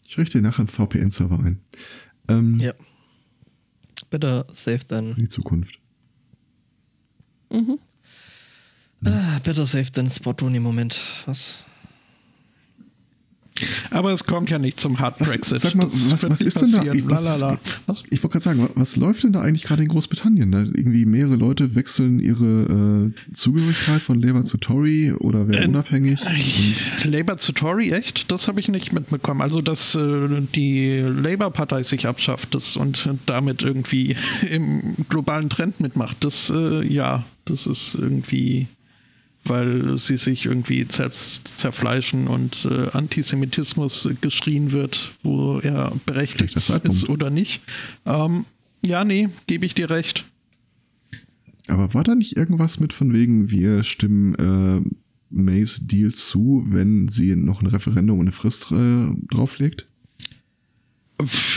Ich 0.07 0.19
richte 0.19 0.43
nachher 0.43 0.61
einen 0.61 0.69
VPN-Server 0.69 1.39
ein. 1.41 1.61
Ähm, 2.29 2.59
Ja. 2.59 2.75
Better 4.11 4.47
safe 4.53 4.87
than. 4.87 5.15
Für 5.15 5.21
die 5.21 5.29
Zukunft. 5.29 5.81
Ah, 9.05 9.39
better 9.43 9.67
safe 9.67 9.91
than 9.91 10.09
Spotton 10.09 10.55
im 10.55 10.63
Moment. 10.63 11.01
Was? 11.27 11.65
Aber 13.91 14.13
es 14.13 14.25
kommt 14.25 14.51
ja 14.51 14.59
nicht 14.59 14.81
zum 14.81 14.99
Hard 14.99 15.21
Was, 15.21 15.33
Brexit. 15.33 15.61
sag 15.61 15.75
mal, 15.75 15.87
was, 15.87 16.29
was 16.29 16.41
ist 16.41 16.61
denn 16.63 16.73
da? 16.73 16.83
Ich, 16.93 17.07
was, 17.07 18.03
ich 18.11 18.23
wollte 18.23 18.33
gerade 18.33 18.41
sagen, 18.41 18.69
was 18.75 18.97
läuft 18.97 19.23
denn 19.25 19.33
da 19.33 19.43
eigentlich 19.43 19.63
gerade 19.65 19.83
in 19.83 19.89
Großbritannien? 19.89 20.51
Da 20.51 20.61
irgendwie 20.61 21.05
mehrere 21.05 21.37
Leute 21.37 21.75
wechseln 21.75 22.19
ihre 22.19 23.13
äh, 23.13 23.33
Zugehörigkeit 23.35 24.01
von 24.01 24.21
Labour 24.21 24.43
zu 24.43 24.57
Tory 24.57 25.13
oder 25.13 25.47
werden 25.49 25.63
Äh, 25.65 25.69
unabhängig. 25.69 26.21
Und 27.05 27.13
Labour 27.13 27.37
zu 27.37 27.53
Tory, 27.53 27.93
echt? 27.93 28.33
Das 28.33 28.49
habe 28.49 28.59
ich 28.59 28.69
nicht 28.69 28.93
mitbekommen. 28.93 29.43
Also, 29.43 29.61
dass 29.61 29.95
äh, 29.95 30.29
die 30.55 30.99
Labour-Partei 31.01 31.83
sich 31.83 32.07
abschafft 32.07 32.55
das 32.55 32.77
und 32.77 33.09
damit 33.27 33.63
irgendwie 33.63 34.17
im 34.51 34.97
globalen 35.09 35.51
Trend 35.51 35.79
mitmacht, 35.79 36.17
das, 36.21 36.51
äh, 36.51 36.85
ja, 36.87 37.25
das 37.45 37.67
ist 37.67 37.95
irgendwie, 37.95 38.67
weil 39.45 39.99
sie 39.99 40.17
sich 40.17 40.47
irgendwie 40.47 40.87
selbst 40.89 41.49
zerfleischen 41.59 42.29
und 42.29 42.67
äh, 42.71 42.89
Antisemitismus 42.91 44.09
geschrien 44.21 44.73
wird, 44.73 45.13
wo 45.23 45.59
er 45.59 45.93
berechtigt 46.07 46.57
ist 46.57 47.09
oder 47.09 47.31
nicht. 47.31 47.63
Ähm, 48.07 48.45
ja, 48.85 49.05
nee, 49.05 49.29
gebe 49.47 49.67
ich 49.67 49.75
dir 49.75 49.91
recht. 49.91 50.25
aber 51.69 51.95
war 51.95 52.05
da 52.05 52.15
nicht 52.15 52.37
irgendwas 52.37 52.81
mit 52.81 52.93
von 52.93 53.13
wegen, 53.13 53.51
wir 53.51 53.83
stimmen 53.83 54.35
äh, 54.35 54.81
Mays 55.31 55.81
Deal 55.87 56.13
zu, 56.13 56.65
wenn 56.69 57.09
sie 57.09 57.35
noch 57.37 57.63
ein 57.63 57.67
Referendum 57.67 58.19
und 58.19 58.27
eine 58.27 58.33
Frist 58.33 58.71
äh, 58.71 59.09
drauflegt? 59.31 59.87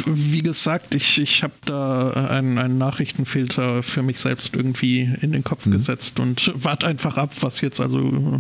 Wie 0.06 0.42
gesagt, 0.42 0.96
ich, 0.96 1.20
ich 1.20 1.44
habe 1.44 1.54
da 1.66 2.12
einen, 2.12 2.58
einen 2.58 2.78
Nachrichtenfilter 2.78 3.84
für 3.84 4.04
mich 4.04 4.20
selbst 4.20 4.56
irgendwie 4.56 5.10
in 5.22 5.32
den 5.32 5.44
Kopf 5.44 5.70
gesetzt 5.70 6.20
und 6.20 6.52
warte 6.56 6.88
einfach 6.88 7.18
ab, 7.18 7.34
was 7.42 7.62
jetzt 7.62 7.80
also. 7.80 8.40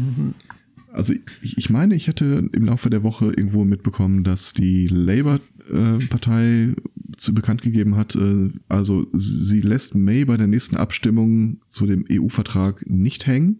Also 0.91 1.13
ich, 1.41 1.57
ich 1.57 1.69
meine, 1.69 1.95
ich 1.95 2.07
hätte 2.07 2.49
im 2.51 2.65
Laufe 2.65 2.89
der 2.89 3.03
Woche 3.03 3.25
irgendwo 3.25 3.65
mitbekommen, 3.65 4.23
dass 4.23 4.53
die 4.53 4.87
Labour-Partei 4.87 6.73
zu 7.17 7.33
bekannt 7.33 7.61
gegeben 7.61 7.95
hat, 7.95 8.15
äh, 8.15 8.49
also 8.69 9.05
sie 9.13 9.61
lässt 9.61 9.95
May 9.95 10.25
bei 10.25 10.37
der 10.37 10.47
nächsten 10.47 10.77
Abstimmung 10.77 11.57
zu 11.67 11.85
dem 11.85 12.05
EU-Vertrag 12.11 12.89
nicht 12.89 13.27
hängen, 13.27 13.59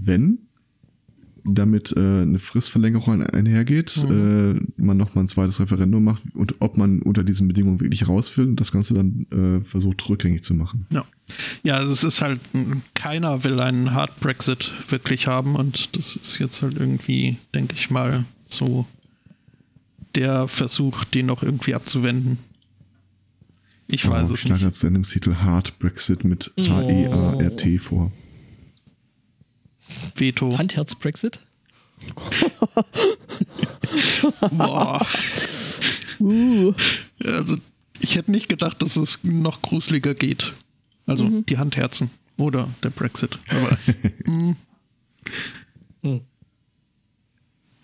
wenn 0.00 0.38
damit 1.44 1.92
äh, 1.96 2.00
eine 2.00 2.38
Fristverlängerung 2.38 3.22
einhergeht, 3.22 4.04
äh, 4.08 4.54
man 4.76 4.96
nochmal 4.96 5.24
ein 5.24 5.28
zweites 5.28 5.60
Referendum 5.60 6.02
macht 6.04 6.22
und 6.34 6.56
ob 6.60 6.76
man 6.76 7.00
unter 7.02 7.24
diesen 7.24 7.48
Bedingungen 7.48 7.80
wirklich 7.80 8.08
raus 8.08 8.36
will 8.36 8.46
und 8.48 8.60
das 8.60 8.72
Ganze 8.72 8.94
dann 8.94 9.26
äh, 9.30 9.64
versucht 9.64 10.08
rückgängig 10.08 10.44
zu 10.44 10.54
machen. 10.54 10.86
Ja. 10.90 11.04
ja, 11.62 11.74
also 11.76 11.92
es 11.92 12.04
ist 12.04 12.20
halt, 12.22 12.40
keiner 12.94 13.44
will 13.44 13.58
einen 13.60 13.92
Hard 13.92 14.20
Brexit 14.20 14.70
wirklich 14.88 15.26
haben 15.26 15.56
und 15.56 15.96
das 15.96 16.16
ist 16.16 16.38
jetzt 16.38 16.62
halt 16.62 16.76
irgendwie, 16.78 17.36
denke 17.54 17.74
ich 17.76 17.90
mal, 17.90 18.24
so 18.48 18.86
der 20.14 20.48
Versuch, 20.48 21.04
den 21.04 21.26
noch 21.26 21.42
irgendwie 21.42 21.74
abzuwenden. 21.74 22.38
Ich 23.86 24.08
weiß 24.08 24.22
Oh, 24.30 24.34
es 24.34 24.34
ich 24.34 24.40
schlage 24.40 24.54
nicht. 24.56 24.64
als 24.66 24.80
Sendungstitel 24.80 25.34
Hard 25.36 25.78
Brexit 25.78 26.24
mit 26.24 26.52
H-E-A-R-T 26.58 27.78
vor. 27.78 28.12
Veto. 30.14 30.56
Handherz-Brexit? 30.56 31.38
Boah. 34.52 35.06
Uh. 36.18 36.72
Also, 37.24 37.56
ich 38.00 38.16
hätte 38.16 38.30
nicht 38.30 38.48
gedacht, 38.48 38.80
dass 38.82 38.96
es 38.96 39.18
noch 39.22 39.62
gruseliger 39.62 40.14
geht. 40.14 40.52
Also, 41.06 41.28
die 41.28 41.58
Handherzen 41.58 42.10
oder 42.36 42.68
der 42.82 42.90
Brexit. 42.90 43.38
Aber, 43.48 43.78
mm. 44.30 44.56
Hm. 46.02 46.22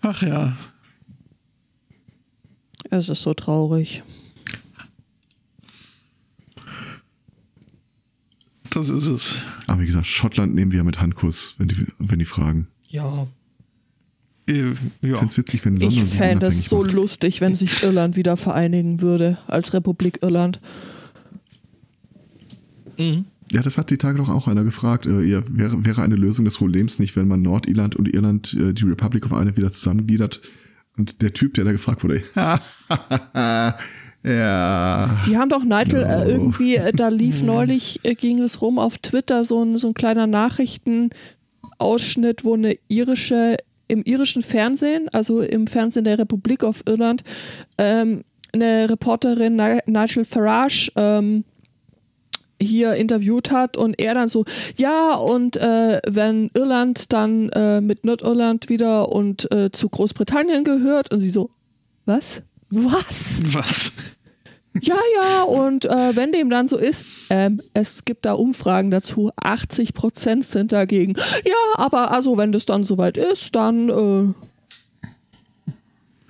Ach 0.01 0.21
ja, 0.23 0.57
Es 2.89 3.09
ist 3.09 3.21
so 3.21 3.33
traurig. 3.33 4.03
Das 8.77 8.89
ist 8.89 9.07
es. 9.07 9.35
Aber 9.67 9.81
wie 9.81 9.85
gesagt, 9.87 10.07
Schottland 10.07 10.55
nehmen 10.55 10.71
wir 10.71 10.83
mit 10.83 10.99
Handkuss, 11.01 11.55
wenn 11.57 11.67
die, 11.67 11.85
wenn 11.99 12.19
die 12.19 12.25
fragen. 12.25 12.67
Ja. 12.89 13.27
Äh, 14.47 14.71
Ich 15.01 15.09
ja. 15.09 15.17
finde 15.17 15.25
es 15.31 15.37
witzig, 15.37 15.65
wenn 15.65 15.77
London 15.77 16.03
Ich 16.03 16.13
fände 16.13 16.45
es 16.47 16.65
so 16.69 16.83
macht. 16.83 16.93
lustig, 16.93 17.41
wenn 17.41 17.55
sich 17.55 17.83
Irland 17.83 18.15
wieder 18.15 18.37
vereinigen 18.37 19.01
würde 19.01 19.37
als 19.47 19.73
Republik 19.73 20.19
Irland. 20.21 20.61
Mhm. 22.97 23.25
Ja, 23.51 23.61
das 23.61 23.77
hat 23.77 23.91
die 23.91 23.97
Tage 23.97 24.17
doch 24.17 24.29
auch 24.29 24.47
einer 24.47 24.63
gefragt. 24.63 25.05
Äh, 25.05 25.21
ja, 25.23 25.41
wäre, 25.47 25.85
wäre 25.85 26.01
eine 26.01 26.15
Lösung 26.15 26.45
des 26.45 26.57
Problems 26.57 26.99
nicht, 26.99 27.15
wenn 27.15 27.27
man 27.27 27.41
Nordirland 27.41 27.95
und 27.95 28.13
Irland, 28.13 28.53
äh, 28.53 28.73
die 28.73 28.83
Republic 28.83 29.25
of 29.25 29.31
Ireland, 29.31 29.55
wieder 29.57 29.71
zusammengliedert? 29.71 30.41
Und 30.97 31.21
der 31.21 31.33
Typ, 31.33 31.53
der 31.53 31.63
da 31.63 31.71
gefragt 31.71 32.03
wurde, 32.03 32.23
ja. 34.27 35.21
Die 35.25 35.37
haben 35.37 35.49
doch 35.49 35.63
Nigel 35.63 36.01
No. 36.05 36.23
äh, 36.23 36.29
irgendwie, 36.29 36.75
äh, 36.75 36.91
da 36.93 37.07
lief 37.09 37.41
neulich, 37.43 37.99
äh, 38.03 38.15
ging 38.15 38.39
es 38.39 38.61
rum 38.61 38.79
auf 38.79 38.97
Twitter, 38.97 39.45
so 39.45 39.63
ein, 39.63 39.77
so 39.77 39.87
ein 39.87 39.93
kleiner 39.93 40.27
Nachrichtenausschnitt, 40.27 42.43
wo 42.43 42.55
eine 42.55 42.75
irische, 42.87 43.57
im 43.87 44.01
irischen 44.03 44.41
Fernsehen, 44.41 45.07
also 45.13 45.41
im 45.41 45.67
Fernsehen 45.67 46.03
der 46.03 46.19
Republik 46.19 46.63
of 46.63 46.83
Irland, 46.87 47.23
ähm, 47.77 48.23
eine 48.53 48.89
Reporterin, 48.89 49.55
Ni- 49.55 49.79
Nigel 49.85 50.25
Farage, 50.25 50.91
ähm, 50.95 51.43
hier 52.59 52.95
interviewt 52.95 53.51
hat 53.51 53.77
und 53.77 53.99
er 53.99 54.15
dann 54.15 54.29
so, 54.29 54.43
ja, 54.77 55.13
und 55.13 55.57
äh, 55.57 56.01
wenn 56.07 56.49
Irland 56.55 57.13
dann 57.13 57.49
äh, 57.49 57.81
mit 57.81 58.03
Nordirland 58.03 58.67
wieder 58.67 59.11
und 59.11 59.51
äh, 59.51 59.69
zu 59.71 59.89
Großbritannien 59.89 60.63
gehört 60.63 61.13
und 61.13 61.19
sie 61.19 61.29
so, 61.29 61.51
was? 62.05 62.41
Was? 62.71 63.43
Was? 63.53 63.91
Ja, 64.81 64.97
ja, 65.15 65.43
und 65.43 65.85
äh, 65.85 66.15
wenn 66.15 66.31
dem 66.31 66.49
dann 66.49 66.67
so 66.67 66.77
ist, 66.77 67.03
ähm, 67.29 67.61
es 67.73 68.05
gibt 68.05 68.25
da 68.25 68.33
Umfragen 68.33 68.91
dazu, 68.91 69.31
80 69.37 69.93
Prozent 69.93 70.45
sind 70.45 70.71
dagegen. 70.71 71.15
Ja, 71.45 71.55
aber 71.75 72.11
also 72.11 72.37
wenn 72.37 72.51
das 72.51 72.65
dann 72.65 72.83
soweit 72.83 73.17
ist, 73.17 73.55
dann 73.55 73.89
äh, 73.89 74.33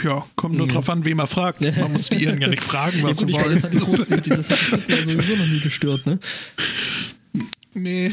Ja, 0.03 0.25
kommt 0.35 0.55
nur 0.57 0.67
drauf 0.67 0.89
an, 0.89 1.03
wen 1.05 1.17
man 1.17 1.27
fragt. 1.27 1.61
Man 1.61 1.91
muss 1.93 2.09
die 2.09 2.23
Iren 2.23 2.39
ja 2.41 2.47
nicht 2.47 2.63
fragen, 2.63 2.97
Ja 2.99 3.03
was 3.05 3.17
gut, 3.17 3.19
sie 3.19 3.25
ich 3.31 3.37
meine, 3.37 3.45
wollen. 3.45 3.55
das 3.55 3.63
hat 3.63 3.73
die 3.73 3.77
Großen, 3.79 4.05
das 4.35 4.49
hat 4.71 4.87
die 4.87 4.91
ja 4.91 4.97
sowieso 5.03 5.35
noch 5.35 5.47
nie 5.47 5.59
gestört, 5.59 6.05
ne? 6.05 6.19
Nee. 7.73 8.11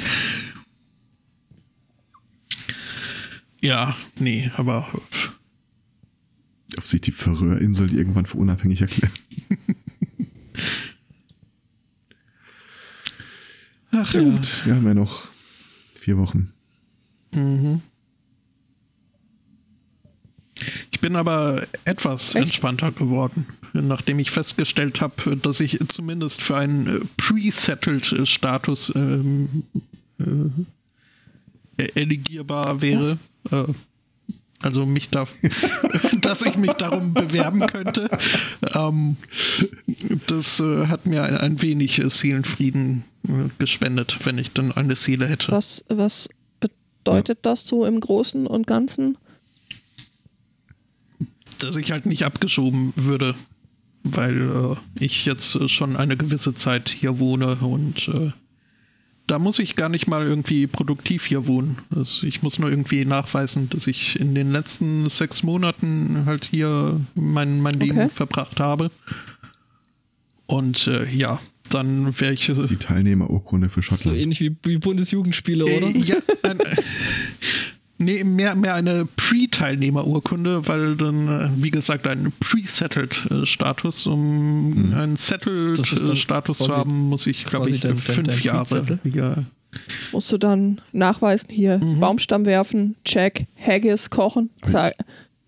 Ja, 3.60 3.96
nee, 4.18 4.50
aber 4.56 4.88
Ob 6.76 6.86
sich 6.86 7.00
die 7.00 7.12
Färöerinseln 7.12 7.96
irgendwann 7.96 8.26
für 8.26 8.36
unabhängig 8.38 8.80
erklären. 8.82 9.12
ach 13.92 14.14
Ja, 14.14 14.20
ja. 14.20 14.30
gut, 14.30 14.66
wir 14.66 14.74
haben 14.76 14.86
ja 14.86 14.94
noch 14.94 15.28
vier 15.98 16.16
Wochen. 16.18 16.52
Ich 20.92 21.00
bin 21.00 21.16
aber 21.16 21.66
etwas 21.84 22.34
Echt? 22.34 22.44
entspannter 22.44 22.92
geworden, 22.92 23.46
nachdem 23.72 24.18
ich 24.20 24.30
festgestellt 24.30 25.00
habe, 25.00 25.36
dass 25.36 25.60
ich 25.60 25.78
zumindest 25.88 26.42
für 26.42 26.56
einen 26.56 26.86
äh, 26.86 27.00
Pre-Settled-Status 27.16 28.92
ähm, 28.94 29.64
äh, 31.78 31.84
eligierbar 31.94 32.80
wäre. 32.80 33.18
Äh, 33.50 33.64
Also 34.64 34.86
mich 34.86 35.10
da, 35.10 35.28
dass 36.22 36.40
ich 36.40 36.56
mich 36.56 36.72
darum 36.72 37.12
bewerben 37.12 37.66
könnte. 37.66 38.08
Ähm, 38.74 39.16
das 40.26 40.58
äh, 40.58 40.86
hat 40.86 41.04
mir 41.04 41.22
ein, 41.22 41.36
ein 41.36 41.62
wenig 41.62 41.98
äh, 41.98 42.08
Seelenfrieden 42.08 43.04
äh, 43.28 43.50
gespendet, 43.58 44.20
wenn 44.24 44.38
ich 44.38 44.52
dann 44.52 44.72
eine 44.72 44.96
Seele 44.96 45.26
hätte. 45.26 45.52
Was, 45.52 45.84
was 45.88 46.30
bedeutet 46.60 47.40
das 47.42 47.68
so 47.68 47.84
im 47.84 48.00
Großen 48.00 48.46
und 48.46 48.66
Ganzen? 48.66 49.18
Dass 51.58 51.76
ich 51.76 51.92
halt 51.92 52.06
nicht 52.06 52.24
abgeschoben 52.24 52.94
würde, 52.96 53.34
weil 54.02 54.40
äh, 54.40 55.04
ich 55.04 55.26
jetzt 55.26 55.56
äh, 55.56 55.68
schon 55.68 55.94
eine 55.94 56.16
gewisse 56.16 56.54
Zeit 56.54 56.88
hier 56.88 57.18
wohne 57.18 57.56
und 57.56 58.08
da 59.26 59.38
muss 59.38 59.58
ich 59.58 59.74
gar 59.76 59.88
nicht 59.88 60.06
mal 60.06 60.26
irgendwie 60.26 60.66
produktiv 60.66 61.24
hier 61.24 61.46
wohnen. 61.46 61.78
Also 61.94 62.26
ich 62.26 62.42
muss 62.42 62.58
nur 62.58 62.68
irgendwie 62.70 63.04
nachweisen, 63.06 63.70
dass 63.70 63.86
ich 63.86 64.20
in 64.20 64.34
den 64.34 64.52
letzten 64.52 65.08
sechs 65.08 65.42
Monaten 65.42 66.24
halt 66.26 66.44
hier 66.44 67.00
mein, 67.14 67.60
mein 67.60 67.74
Leben 67.74 67.98
Okay. 67.98 68.08
verbracht 68.10 68.60
habe. 68.60 68.90
Und 70.46 70.86
äh, 70.88 71.08
ja, 71.10 71.38
dann 71.70 72.20
wäre 72.20 72.34
ich. 72.34 72.48
äh, 72.50 72.66
Die 72.68 72.76
Teilnehmerurkunde 72.76 73.70
für 73.70 73.80
So 73.80 73.96
Schottland. 73.96 74.18
ähnlich 74.18 74.40
wie, 74.40 74.54
wie 74.62 74.76
Bundesjugendspiele, 74.78 75.64
oder? 75.64 75.88
Äh, 75.94 75.98
ja, 76.00 76.16
ein, 76.42 76.58
nee, 78.04 78.22
mehr, 78.24 78.54
mehr 78.54 78.74
eine 78.74 79.06
Pre-Teilnehmerurkunde, 79.16 80.66
weil 80.68 80.96
dann, 80.96 81.28
äh, 81.28 81.50
wie 81.56 81.70
gesagt, 81.70 82.06
ein 82.06 82.32
Pre-Settled-Status, 82.40 84.06
um 84.06 84.92
einen 84.94 85.14
ist 85.14 85.30
dann 85.30 85.40
Settled-Status 85.76 86.58
zu 86.58 86.64
quasi- 86.66 86.78
haben, 86.78 87.08
muss 87.08 87.26
ich, 87.26 87.44
glaube 87.44 87.70
ich, 87.70 87.80
dein- 87.80 87.92
dein- 87.92 88.00
fünf 88.00 88.28
dein 88.28 88.38
Jahre. 88.40 88.64
Pre-Settle? 88.82 88.98
Ja. 89.12 89.44
Musst 90.12 90.30
du 90.30 90.38
dann 90.38 90.80
nachweisen, 90.92 91.48
hier 91.50 91.78
Mhm. 91.78 91.98
Baumstamm 92.00 92.44
werfen, 92.46 92.94
check, 93.04 93.46
Haggis 93.58 94.08
kochen, 94.10 94.50
zack. 94.62 94.94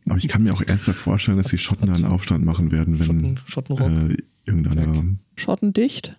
Aber 0.09 0.19
ich 0.19 0.29
kann 0.29 0.43
mir 0.43 0.53
auch 0.53 0.63
ernsthaft 0.63 0.99
vorstellen, 0.99 1.37
dass 1.39 1.49
die 1.49 1.59
Schotten 1.59 1.87
da 1.89 1.95
einen 1.95 2.05
Aufstand 2.07 2.45
machen 2.45 2.73
werden, 2.73 2.99
wenn 2.99 3.07
Schotten- 3.07 3.39
Schottenrock. 3.47 3.89
äh, 4.11 4.17
irgendeiner. 4.45 5.05
Schotten 5.37 5.73
dicht. 5.73 6.15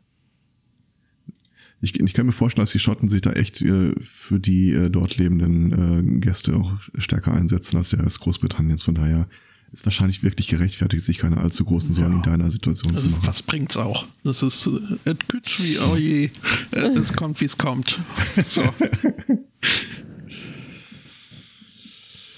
Ich, 1.80 2.00
ich 2.00 2.14
kann 2.14 2.26
mir 2.26 2.32
vorstellen, 2.32 2.64
dass 2.64 2.72
die 2.72 2.80
Schotten 2.80 3.08
sich 3.08 3.22
da 3.22 3.34
echt 3.34 3.62
äh, 3.62 3.94
für 4.00 4.40
die 4.40 4.72
äh, 4.72 4.90
dort 4.90 5.18
lebenden 5.18 6.18
äh, 6.18 6.20
Gäste 6.20 6.56
auch 6.56 6.74
stärker 6.98 7.34
einsetzen 7.34 7.78
als 7.78 7.90
der 7.92 8.04
Rest 8.04 8.20
Großbritanniens. 8.22 8.82
Von 8.82 8.96
daher 8.96 9.28
ist 9.72 9.86
wahrscheinlich 9.86 10.24
wirklich 10.24 10.48
gerechtfertigt, 10.48 11.04
sich 11.06 11.20
keine 11.20 11.38
allzu 11.38 11.66
großen 11.66 11.94
Sorgen 11.94 12.16
in 12.16 12.22
deiner 12.24 12.50
Situation 12.50 12.96
zu 12.96 13.04
Also, 13.04 13.10
machen. 13.12 13.28
was 13.28 13.44
bringt's 13.44 13.78
auch? 13.78 14.08
Das 14.24 14.42
ist, 14.42 14.68
äh, 15.06 15.10
et 15.12 15.28
kütsch 15.30 15.60
wie, 15.62 15.78
oh 15.80 15.96
je, 15.96 16.32
äh, 16.72 16.80
es 16.98 17.14
kommt, 17.14 17.42
wie 17.42 17.46
es 17.46 17.58
kommt. 17.58 18.00
So. 18.44 18.64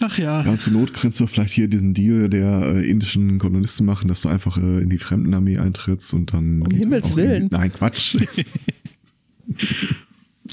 Ach 0.02 0.18
ja. 0.18 0.44
Ja, 0.45 0.56
zur 0.56 0.74
Not 0.74 0.94
kannst 0.94 1.20
du 1.20 1.28
vielleicht 1.28 1.53
hier 1.53 1.68
diesen 1.68 1.94
Deal 1.94 2.30
der 2.30 2.76
äh, 2.76 2.90
indischen 2.90 3.38
Kolonisten 3.38 3.86
machen, 3.86 4.07
dass 4.07 4.22
du 4.22 4.30
einfach 4.30 4.57
äh, 4.57 4.82
in 4.82 4.90
die 4.90 4.98
Fremdenarmee 4.98 5.57
eintrittst 5.57 6.14
und 6.14 6.34
dann. 6.34 6.61
Um 6.61 6.72
Himmels 6.72 7.11
in- 7.11 7.18
Willen. 7.18 7.48
Nein, 7.52 7.72
Quatsch. 7.74 8.18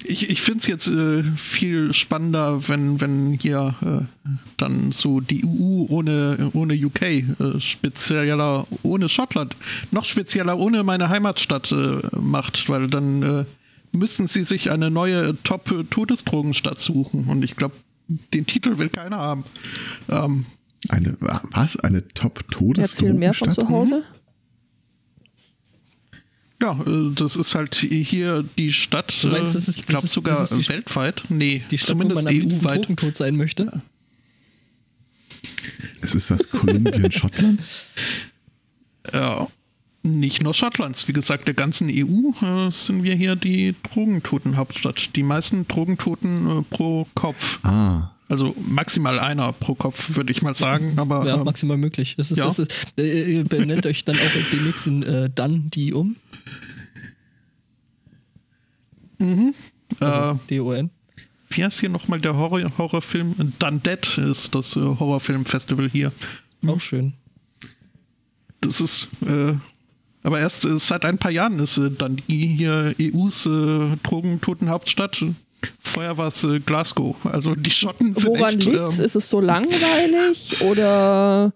Ich, 0.05 0.29
ich 0.29 0.43
finde 0.43 0.61
es 0.61 0.67
jetzt 0.67 0.89
äh, 0.89 1.23
viel 1.37 1.93
spannender, 1.95 2.69
wenn, 2.69 3.01
wenn 3.01 3.33
hier 3.33 3.75
äh, 3.83 4.29
dann 4.57 4.93
so 4.93 5.21
die 5.21 5.45
EU 5.45 5.87
ohne, 5.89 6.51
ohne 6.53 6.75
UK, 6.75 7.03
äh, 7.03 7.25
spezieller 7.61 8.67
ohne 8.83 9.09
Schottland, 9.09 9.57
noch 9.91 10.05
spezieller 10.05 10.59
ohne 10.59 10.83
meine 10.83 11.09
Heimatstadt 11.09 11.73
äh, 11.73 12.01
macht, 12.15 12.69
weil 12.69 12.89
dann 12.89 13.23
äh, 13.23 13.45
müssten 13.93 14.27
sie 14.27 14.45
sich 14.45 14.71
eine 14.71 14.91
neue 14.91 15.43
Top-Todesdrogenstadt 15.43 16.81
suchen. 16.81 17.25
Und 17.29 17.43
ich 17.43 17.57
glaube, 17.57 17.75
den 18.35 18.47
Titel 18.47 18.79
will 18.79 18.89
keiner 18.89 19.17
haben. 19.17 19.45
Ähm, 20.09 20.47
Eine, 20.91 21.17
was? 21.21 21.77
Eine 21.79 21.99
Erzählen 21.99 22.15
Top-Todesdrogenstadt? 22.15 23.19
mehr 23.19 23.35
von 23.35 23.51
zu 23.51 23.69
Hause. 23.69 24.05
Ja, 26.67 26.81
äh, 26.87 27.13
das 27.15 27.37
ist 27.37 27.55
halt 27.55 27.75
hier 27.77 28.45
die 28.59 28.73
Stadt, 28.73 29.13
Du 29.23 29.29
meinst, 29.29 29.53
äh, 29.53 29.55
das 29.55 29.69
ist- 29.69 29.79
ich 29.79 29.87
glaube 29.87 30.03
das 30.03 30.11
ist- 30.11 30.15
sogar 30.15 30.39
das 30.39 30.53
ist 30.53 30.59
die 30.59 30.65
St- 30.65 30.69
weltweit. 30.71 31.25
Nee, 31.29 31.63
Die 31.71 31.79
Stadt, 31.79 31.97
wo 31.97 32.01
zumindest 32.01 32.25
man 32.25 32.35
am 32.35 32.41
EU-weit. 32.41 32.77
drogentot 32.85 33.17
sein 33.17 33.37
möchte. 33.37 33.81
Es 36.01 36.15
ist 36.15 36.31
das 36.31 36.49
Kolumbien 36.51 37.11
Schottlands? 37.13 37.71
Ja, 39.13 39.47
nicht 40.03 40.43
nur 40.43 40.55
Schottlands. 40.55 41.09
Wie 41.09 41.13
gesagt, 41.13 41.47
der 41.47 41.55
ganzen 41.55 41.89
EU 41.91 42.31
äh, 42.43 42.71
sind 42.71 43.03
wir 43.03 43.15
hier 43.15 43.37
die 43.37 43.75
Drogentotenhauptstadt. 43.83 45.17
Die 45.17 45.23
meisten 45.23 45.67
Drogentoten 45.67 46.61
äh, 46.61 46.63
pro 46.63 47.07
Kopf. 47.15 47.59
Ah, 47.65 48.11
Also 48.29 48.57
maximal 48.59 49.21
einer 49.21 49.53
pro 49.53 49.75
Kopf, 49.75 50.17
würde 50.17 50.33
ich 50.33 50.43
mal 50.43 50.55
sagen. 50.55 50.99
Aber 50.99 51.25
Ja, 51.27 51.37
ähm, 51.37 51.45
maximal 51.45 51.77
möglich. 51.77 52.15
Das 52.17 52.33
ist, 52.33 52.39
ja. 52.39 52.47
das 52.47 52.59
ist, 52.59 52.73
äh, 52.99 53.35
ihr 53.35 53.45
benennt 53.45 53.87
euch 53.87 54.05
dann 54.05 54.17
auch 54.17 54.51
demnächst 54.53 54.87
in 54.87 55.03
äh, 55.05 55.31
dann 55.33 55.71
die 55.71 55.93
um. 55.93 56.17
Also 60.01 60.19
äh, 60.19 60.35
D-O-N. 60.51 60.91
wie 61.51 61.65
heißt 61.65 61.81
hier 61.81 61.89
nochmal 61.89 62.21
der 62.21 62.37
Horror 62.37 62.71
Horrorfilm? 62.77 63.35
Dundee 63.59 63.99
ist 64.17 64.55
das 64.55 64.77
äh, 64.77 64.81
Horrorfilmfestival 64.81 65.89
hier. 65.89 66.13
Auch 66.67 66.81
schön. 66.81 67.15
Das 68.61 68.81
ist, 68.81 69.09
äh, 69.25 69.55
aber 70.23 70.41
erst 70.41 70.65
äh, 70.65 70.79
seit 70.79 71.05
ein 71.05 71.19
paar 71.19 71.31
Jahren 71.31 71.59
ist 71.61 71.79
äh, 71.79 71.91
Dundee 71.91 72.47
hier 72.57 72.95
EUs 73.01 73.47
äh, 73.47 73.97
Drogentotenhauptstadt. 74.03 75.25
Vorher 75.81 76.19
war 76.19 76.29
es 76.29 76.45
äh, 76.45 76.61
Glasgow. 76.61 77.17
Also 77.25 77.55
die 77.55 77.71
Schotten 77.71 78.15
sind 78.15 78.27
Woran 78.27 78.55
echt, 78.59 78.65
liegt's? 78.65 78.99
ähm, 78.99 79.05
Ist 79.05 79.17
es 79.17 79.29
so 79.29 79.41
langweilig 79.41 80.61
oder 80.61 81.53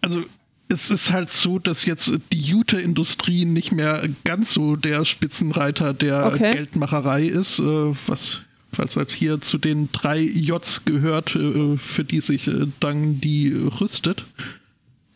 Also 0.00 0.24
es 0.68 0.90
ist 0.90 1.12
halt 1.12 1.28
so, 1.30 1.58
dass 1.58 1.84
jetzt 1.84 2.12
die 2.32 2.40
Jute-Industrie 2.40 3.44
nicht 3.44 3.72
mehr 3.72 4.02
ganz 4.24 4.52
so 4.54 4.76
der 4.76 5.04
Spitzenreiter 5.04 5.92
der 5.94 6.26
Okay. 6.26 6.52
Geldmacherei 6.52 7.24
ist, 7.24 7.58
äh, 7.58 7.62
was 8.06 8.40
was 8.72 8.96
halt 8.96 9.10
hier 9.10 9.40
zu 9.40 9.58
den 9.58 9.90
drei 9.90 10.20
Js 10.20 10.82
gehört, 10.84 11.34
äh, 11.34 11.76
für 11.76 12.04
die 12.04 12.20
sich 12.20 12.46
äh, 12.46 12.66
dann 12.78 13.20
die 13.20 13.52
rüstet, 13.52 14.24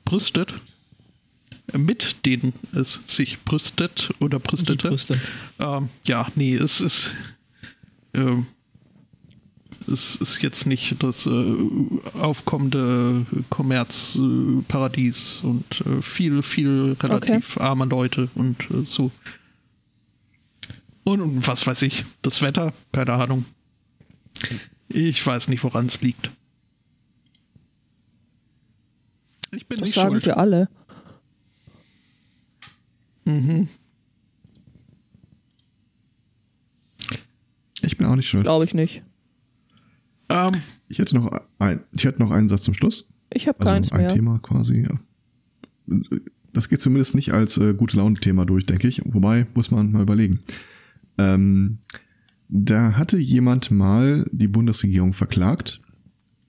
brüstet, 0.04 0.54
mit 1.72 2.26
denen 2.26 2.52
es 2.72 3.00
sich 3.06 3.42
brüstet 3.44 4.10
oder 4.20 4.38
brüstete. 4.38 4.88
Brüste. 4.88 5.20
Ähm, 5.58 5.88
ja, 6.06 6.28
nee, 6.34 6.54
es 6.54 6.80
ist. 6.80 7.12
Ähm, 8.14 8.46
es 9.86 10.16
ist 10.16 10.42
jetzt 10.42 10.66
nicht 10.66 11.02
das 11.02 11.26
äh, 11.26 11.54
aufkommende 12.14 13.26
Kommerzparadies 13.50 15.40
und 15.42 15.82
äh, 15.82 16.00
viel, 16.00 16.42
viel 16.42 16.96
relativ 17.02 17.58
arme 17.58 17.84
Leute 17.84 18.30
und 18.34 18.62
äh, 18.70 18.84
so. 18.86 19.10
Und, 21.04 21.20
und 21.20 21.46
was 21.46 21.66
weiß 21.66 21.82
ich, 21.82 22.06
das 22.22 22.40
Wetter, 22.40 22.72
keine 22.92 23.12
Ahnung. 23.12 23.44
Ich 24.88 25.26
weiß 25.26 25.48
nicht, 25.48 25.62
woran 25.64 25.86
es 25.86 26.00
liegt. 26.00 26.30
Ich 29.50 29.66
bin 29.66 29.78
das 29.78 29.88
nicht 29.88 29.94
sagen 29.94 30.12
schuld. 30.12 30.26
wir 30.26 30.38
alle. 30.38 30.68
Mhm. 33.24 33.68
ich 37.82 37.96
bin 37.96 38.06
auch 38.06 38.16
nicht 38.16 38.28
schuld. 38.28 38.44
Glaube 38.44 38.64
ich 38.64 38.74
nicht. 38.74 39.02
Ähm, 40.28 40.52
Ich 40.88 40.98
hätte 40.98 41.14
noch 41.16 41.30
ein, 41.58 41.80
ich 41.92 42.04
hätte 42.04 42.20
noch 42.20 42.30
einen 42.30 42.48
Satz 42.48 42.62
zum 42.62 42.74
Schluss. 42.74 43.06
Ich 43.32 43.46
habe 43.48 43.58
Also 43.60 43.70
keins 43.70 43.92
ein 43.92 44.00
mehr. 44.00 44.08
Thema 44.08 44.38
quasi. 44.38 44.82
Ja. 44.86 46.00
Das 46.52 46.68
geht 46.68 46.80
zumindest 46.80 47.14
nicht 47.14 47.32
als 47.32 47.58
äh, 47.58 47.74
gute 47.74 47.96
Laune-Thema 47.96 48.46
durch, 48.46 48.64
denke 48.64 48.88
ich. 48.88 49.02
Wobei, 49.04 49.46
muss 49.54 49.70
man 49.70 49.90
mal 49.92 50.02
überlegen. 50.02 50.40
Ähm, 51.18 51.78
da 52.48 52.92
hatte 52.96 53.18
jemand 53.18 53.70
mal 53.70 54.24
die 54.32 54.48
Bundesregierung 54.48 55.12
verklagt. 55.12 55.80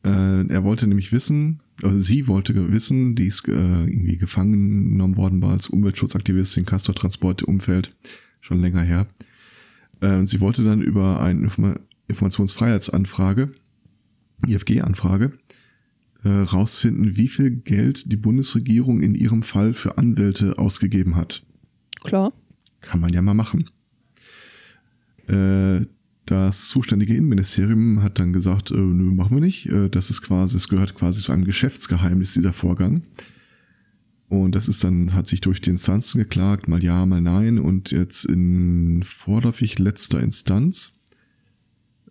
Äh, 0.06 0.48
er 0.48 0.64
wollte 0.64 0.88
nämlich 0.88 1.12
wissen, 1.12 1.62
also 1.82 2.00
sie 2.00 2.28
wollte 2.28 2.72
wissen, 2.72 3.16
die 3.16 3.28
ist 3.28 3.48
äh, 3.48 3.52
irgendwie 3.52 4.18
gefangen 4.18 4.92
genommen 4.92 5.18
worden 5.18 5.42
war 5.42 5.52
als 5.52 5.68
Umweltschutzaktivistin, 5.68 6.66
Castor-Transport-Umfeld, 6.66 7.96
schon 8.40 8.60
länger 8.60 8.82
her. 8.82 9.08
Äh, 10.02 10.26
sie 10.26 10.40
wollte 10.40 10.64
dann 10.64 10.82
über 10.82 11.22
eine 11.22 11.42
Informa 11.42 11.76
Informationsfreiheitsanfrage, 12.08 13.52
IFG-Anfrage, 14.46 15.32
äh, 16.24 16.30
rausfinden, 16.30 17.18
wie 17.18 17.28
viel 17.28 17.50
Geld 17.50 18.12
die 18.12 18.16
Bundesregierung 18.16 19.02
in 19.02 19.16
ihrem 19.16 19.42
Fall 19.42 19.74
für 19.74 19.98
Anwälte 19.98 20.60
ausgegeben 20.60 21.16
hat. 21.16 21.44
Klar. 22.04 22.32
Kann 22.82 23.00
man 23.00 23.12
ja 23.12 23.24
mal 23.24 23.34
machen. 23.34 23.72
Äh, 25.28 25.88
das 26.26 26.70
zuständige 26.70 27.16
Innenministerium 27.16 28.02
hat 28.02 28.20
dann 28.20 28.34
gesagt, 28.34 28.72
äh, 28.72 28.76
nö, 28.76 29.12
machen 29.12 29.38
wir 29.38 29.42
nicht. 29.42 29.68
Äh, 29.68 29.90
das 29.90 30.10
ist 30.10 30.22
quasi, 30.22 30.58
es 30.58 30.68
gehört 30.68 30.96
quasi 30.96 31.22
zu 31.22 31.32
einem 31.32 31.46
Geschäftsgeheimnis, 31.46 32.34
dieser 32.34 32.54
Vorgang. 32.54 33.04
Und 34.28 34.56
das 34.56 34.68
ist 34.68 34.84
dann, 34.84 35.14
hat 35.14 35.28
sich 35.28 35.42
durch 35.42 35.62
die 35.62 35.70
Instanzen 35.70 36.18
geklagt, 36.18 36.68
mal 36.68 36.84
ja, 36.84 37.06
mal 37.06 37.22
nein. 37.22 37.60
Und 37.60 37.92
jetzt 37.92 38.26
in 38.26 39.04
vorläufig 39.04 39.78
letzter 39.78 40.20
Instanz 40.20 41.00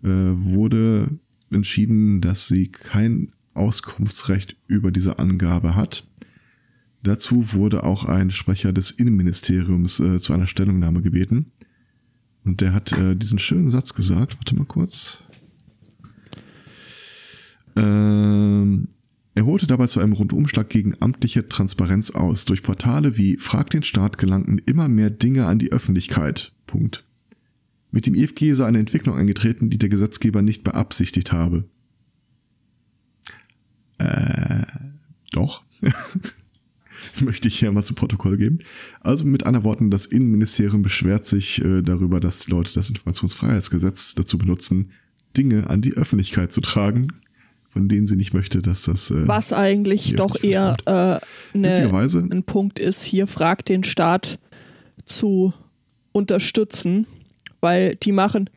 äh, 0.03 0.09
wurde 0.09 1.19
entschieden, 1.51 2.20
dass 2.20 2.47
sie 2.47 2.69
kein 2.69 3.32
Auskunftsrecht 3.55 4.57
über 4.69 4.93
diese 4.93 5.19
Angabe 5.19 5.74
hat. 5.74 6.09
Dazu 7.03 7.53
wurde 7.53 7.85
auch 7.85 8.05
ein 8.05 8.31
Sprecher 8.31 8.73
des 8.73 8.91
Innenministeriums 8.91 10.01
äh, 10.01 10.19
zu 10.19 10.32
einer 10.32 10.47
Stellungnahme 10.47 11.03
gebeten. 11.03 11.53
Und 12.44 12.60
der 12.60 12.72
hat 12.72 12.92
äh, 12.92 13.16
diesen 13.16 13.38
schönen 13.38 13.70
Satz 13.70 13.94
gesagt. 13.94 14.36
Warte 14.36 14.54
mal 14.54 14.66
kurz. 14.66 15.24
Ähm, 17.76 18.88
er 19.34 19.46
holte 19.46 19.66
dabei 19.66 19.86
zu 19.86 20.00
einem 20.00 20.12
Rundumschlag 20.12 20.68
gegen 20.68 20.94
amtliche 21.00 21.48
Transparenz 21.48 22.10
aus. 22.10 22.44
Durch 22.44 22.62
Portale 22.62 23.16
wie 23.16 23.36
Frag 23.38 23.70
den 23.70 23.82
Staat 23.82 24.18
gelangten 24.18 24.58
immer 24.58 24.88
mehr 24.88 25.10
Dinge 25.10 25.46
an 25.46 25.58
die 25.58 25.72
Öffentlichkeit. 25.72 26.52
Punkt. 26.66 27.04
Mit 27.90 28.06
dem 28.06 28.14
IFG 28.14 28.52
sei 28.54 28.66
eine 28.66 28.78
Entwicklung 28.78 29.16
eingetreten, 29.16 29.70
die 29.70 29.78
der 29.78 29.88
Gesetzgeber 29.88 30.42
nicht 30.42 30.64
beabsichtigt 30.64 31.32
habe. 31.32 31.64
Äh, 33.98 34.64
doch. 35.32 35.62
Möchte 37.20 37.48
ich 37.48 37.59
hier 37.59 37.72
mal 37.72 37.82
zu 37.82 37.94
Protokoll 37.94 38.36
geben. 38.36 38.59
Also 39.01 39.24
mit 39.24 39.47
anderen 39.47 39.64
Worten, 39.64 39.90
das 39.90 40.06
Innenministerium 40.06 40.82
beschwert 40.82 41.24
sich 41.24 41.62
äh, 41.64 41.82
darüber, 41.82 42.20
dass 42.20 42.40
die 42.40 42.51
Leute 42.51 42.72
das 42.74 42.90
Informationsfreiheitsgesetz 42.90 44.14
dazu 44.14 44.39
benutzen, 44.39 44.90
Dinge 45.36 45.68
an 45.68 45.82
die 45.82 45.94
Öffentlichkeit 45.94 46.52
zu 46.52 46.60
tragen, 46.60 47.09
von 47.72 47.89
denen 47.89 48.06
sie 48.06 48.16
nicht 48.16 48.35
möchte, 48.35 48.62
dass 48.62 48.82
das. 48.82 49.10
Äh, 49.10 49.26
Was 49.26 49.52
eigentlich 49.52 50.14
doch 50.14 50.43
eher 50.43 50.76
äh, 50.86 51.59
ne, 51.59 52.10
ein 52.14 52.44
Punkt 52.44 52.78
ist, 52.78 53.02
hier 53.02 53.26
fragt 53.26 53.68
den 53.68 53.85
Staat 53.85 54.39
zu 55.06 55.52
unterstützen, 56.12 57.06
weil 57.60 57.97
die 57.97 58.12
machen. 58.12 58.48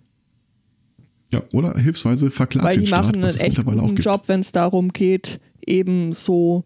Ja, 1.32 1.42
oder 1.52 1.78
hilfsweise 1.78 2.32
verklagt 2.32 2.66
Weil 2.66 2.78
die 2.78 2.88
Staat, 2.88 3.06
machen 3.06 3.24
einen 3.24 3.36
echt 3.36 3.66
guten 3.66 3.96
Job, 3.98 4.24
wenn 4.28 4.40
es 4.40 4.52
darum 4.52 4.94
geht, 4.94 5.40
eben 5.66 6.14
so 6.14 6.64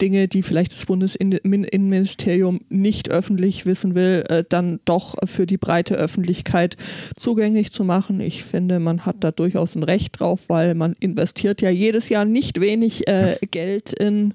Dinge, 0.00 0.28
die 0.28 0.42
vielleicht 0.42 0.72
das 0.72 0.86
Bundesinnenministerium 0.86 2.60
nicht 2.68 3.10
öffentlich 3.10 3.66
wissen 3.66 3.94
will, 3.94 4.24
äh, 4.28 4.44
dann 4.48 4.80
doch 4.84 5.16
für 5.24 5.46
die 5.46 5.58
breite 5.58 5.94
Öffentlichkeit 5.94 6.76
zugänglich 7.16 7.72
zu 7.72 7.84
machen. 7.84 8.20
Ich 8.20 8.44
finde, 8.44 8.78
man 8.78 9.06
hat 9.06 9.16
da 9.20 9.30
durchaus 9.30 9.74
ein 9.74 9.82
Recht 9.82 10.20
drauf, 10.20 10.48
weil 10.48 10.74
man 10.74 10.94
investiert 11.00 11.60
ja 11.60 11.70
jedes 11.70 12.08
Jahr 12.08 12.24
nicht 12.24 12.60
wenig 12.60 13.08
äh, 13.08 13.36
Geld 13.50 13.92
in 13.92 14.34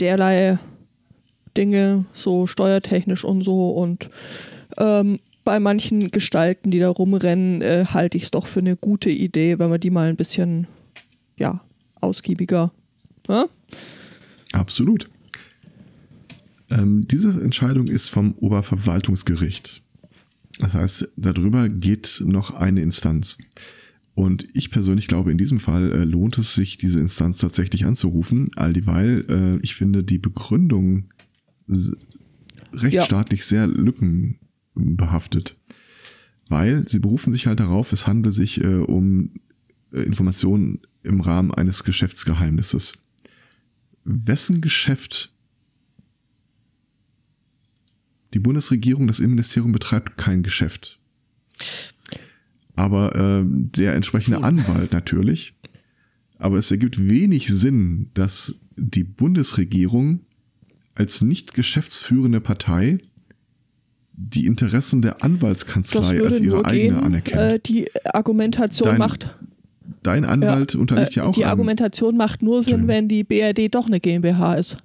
derlei 0.00 0.58
Dinge, 1.56 2.04
so 2.12 2.46
steuertechnisch 2.46 3.24
und 3.24 3.42
so. 3.42 3.70
Und 3.70 4.08
ähm, 4.78 5.18
bei 5.44 5.58
manchen 5.58 6.10
Gestalten, 6.10 6.70
die 6.70 6.78
da 6.78 6.88
rumrennen, 6.88 7.62
äh, 7.62 7.84
halte 7.92 8.16
ich 8.16 8.24
es 8.24 8.30
doch 8.30 8.46
für 8.46 8.60
eine 8.60 8.76
gute 8.76 9.10
Idee, 9.10 9.58
wenn 9.58 9.70
man 9.70 9.80
die 9.80 9.90
mal 9.90 10.08
ein 10.08 10.16
bisschen 10.16 10.66
ja, 11.36 11.60
ausgiebiger. 12.00 12.72
Ja? 13.28 13.46
Absolut. 14.52 15.08
Ähm, 16.70 17.06
diese 17.08 17.28
Entscheidung 17.42 17.88
ist 17.88 18.08
vom 18.08 18.32
Oberverwaltungsgericht. 18.32 19.82
Das 20.58 20.74
heißt, 20.74 21.12
darüber 21.16 21.68
geht 21.68 22.22
noch 22.24 22.54
eine 22.54 22.82
Instanz. 22.82 23.38
Und 24.14 24.46
ich 24.54 24.70
persönlich 24.70 25.06
glaube, 25.06 25.32
in 25.32 25.38
diesem 25.38 25.58
Fall 25.58 25.90
äh, 25.92 26.04
lohnt 26.04 26.36
es 26.38 26.54
sich, 26.54 26.76
diese 26.76 27.00
Instanz 27.00 27.38
tatsächlich 27.38 27.86
anzurufen, 27.86 28.46
all 28.56 28.72
dieweil 28.72 29.24
äh, 29.28 29.58
ich 29.62 29.74
finde 29.74 30.04
die 30.04 30.18
Begründung 30.18 31.08
rechtsstaatlich 32.72 33.40
ja. 33.40 33.46
sehr 33.46 33.66
lückenbehaftet. 33.66 35.56
Weil 36.48 36.86
sie 36.86 36.98
berufen 36.98 37.32
sich 37.32 37.46
halt 37.46 37.60
darauf, 37.60 37.92
es 37.92 38.06
handelt 38.06 38.34
sich 38.34 38.62
äh, 38.62 38.76
um 38.76 39.30
äh, 39.92 40.02
Informationen 40.02 40.80
im 41.02 41.20
Rahmen 41.22 41.52
eines 41.52 41.82
Geschäftsgeheimnisses. 41.82 43.01
Wessen 44.04 44.60
Geschäft? 44.60 45.32
Die 48.34 48.38
Bundesregierung, 48.38 49.06
das 49.06 49.20
Innenministerium 49.20 49.72
betreibt 49.72 50.16
kein 50.16 50.42
Geschäft. 50.42 50.98
Aber 52.74 53.14
äh, 53.14 53.42
der 53.44 53.94
entsprechende 53.94 54.42
Anwalt 54.42 54.92
natürlich. 54.92 55.54
Aber 56.38 56.58
es 56.58 56.70
ergibt 56.70 57.08
wenig 57.08 57.48
Sinn, 57.48 58.10
dass 58.14 58.58
die 58.76 59.04
Bundesregierung 59.04 60.20
als 60.94 61.20
nicht 61.20 61.54
geschäftsführende 61.54 62.40
Partei 62.40 62.98
die 64.14 64.46
Interessen 64.46 65.02
der 65.02 65.22
Anwaltskanzlei 65.22 66.22
als 66.22 66.40
ihre 66.40 66.64
eigene 66.64 66.94
gehen, 66.94 67.04
anerkennt. 67.04 67.40
Äh, 67.40 67.58
die 67.60 67.88
Argumentation 68.12 68.88
Dein, 68.90 68.98
macht. 68.98 69.36
Dein 70.02 70.24
Anwalt 70.24 70.74
ja, 70.74 70.80
unterliegt 70.80 71.16
äh, 71.16 71.20
ja 71.20 71.24
auch. 71.24 71.32
Die 71.32 71.44
Argumentation 71.44 72.16
macht 72.16 72.42
nur 72.42 72.62
Sinn, 72.62 72.88
wenn 72.88 73.08
die 73.08 73.24
BRD 73.24 73.74
doch 73.74 73.86
eine 73.86 74.00
GmbH 74.00 74.54
ist. 74.54 74.76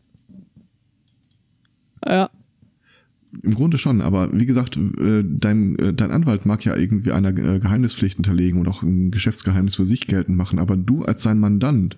Ja. 2.05 2.29
Im 3.43 3.53
Grunde 3.53 3.77
schon, 3.77 4.01
aber 4.01 4.29
wie 4.37 4.45
gesagt, 4.45 4.77
äh, 4.77 5.23
dein, 5.23 5.77
äh, 5.77 5.93
dein 5.93 6.11
Anwalt 6.11 6.45
mag 6.45 6.63
ja 6.65 6.75
irgendwie 6.75 7.11
einer 7.11 7.33
Geheimnispflicht 7.33 8.17
unterlegen 8.17 8.59
und 8.59 8.67
auch 8.67 8.81
ein 8.81 9.11
Geschäftsgeheimnis 9.11 9.75
für 9.75 9.85
sich 9.85 10.07
geltend 10.07 10.37
machen, 10.37 10.59
aber 10.59 10.77
du 10.77 11.03
als 11.03 11.23
sein 11.23 11.39
Mandant 11.39 11.97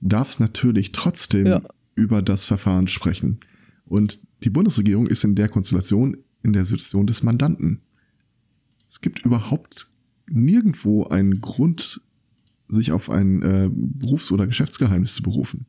darfst 0.00 0.40
natürlich 0.40 0.92
trotzdem 0.92 1.46
ja. 1.46 1.62
über 1.94 2.22
das 2.22 2.46
Verfahren 2.46 2.86
sprechen. 2.86 3.40
Und 3.86 4.20
die 4.44 4.50
Bundesregierung 4.50 5.06
ist 5.06 5.24
in 5.24 5.34
der 5.34 5.48
Konstellation 5.48 6.16
in 6.42 6.52
der 6.52 6.64
Situation 6.64 7.06
des 7.06 7.22
Mandanten. 7.22 7.80
Es 8.88 9.00
gibt 9.00 9.24
überhaupt 9.24 9.90
nirgendwo 10.30 11.04
einen 11.04 11.40
Grund, 11.40 12.00
sich 12.68 12.92
auf 12.92 13.10
ein 13.10 13.42
äh, 13.42 13.68
Berufs- 13.70 14.32
oder 14.32 14.46
Geschäftsgeheimnis 14.46 15.14
zu 15.14 15.22
berufen. 15.22 15.66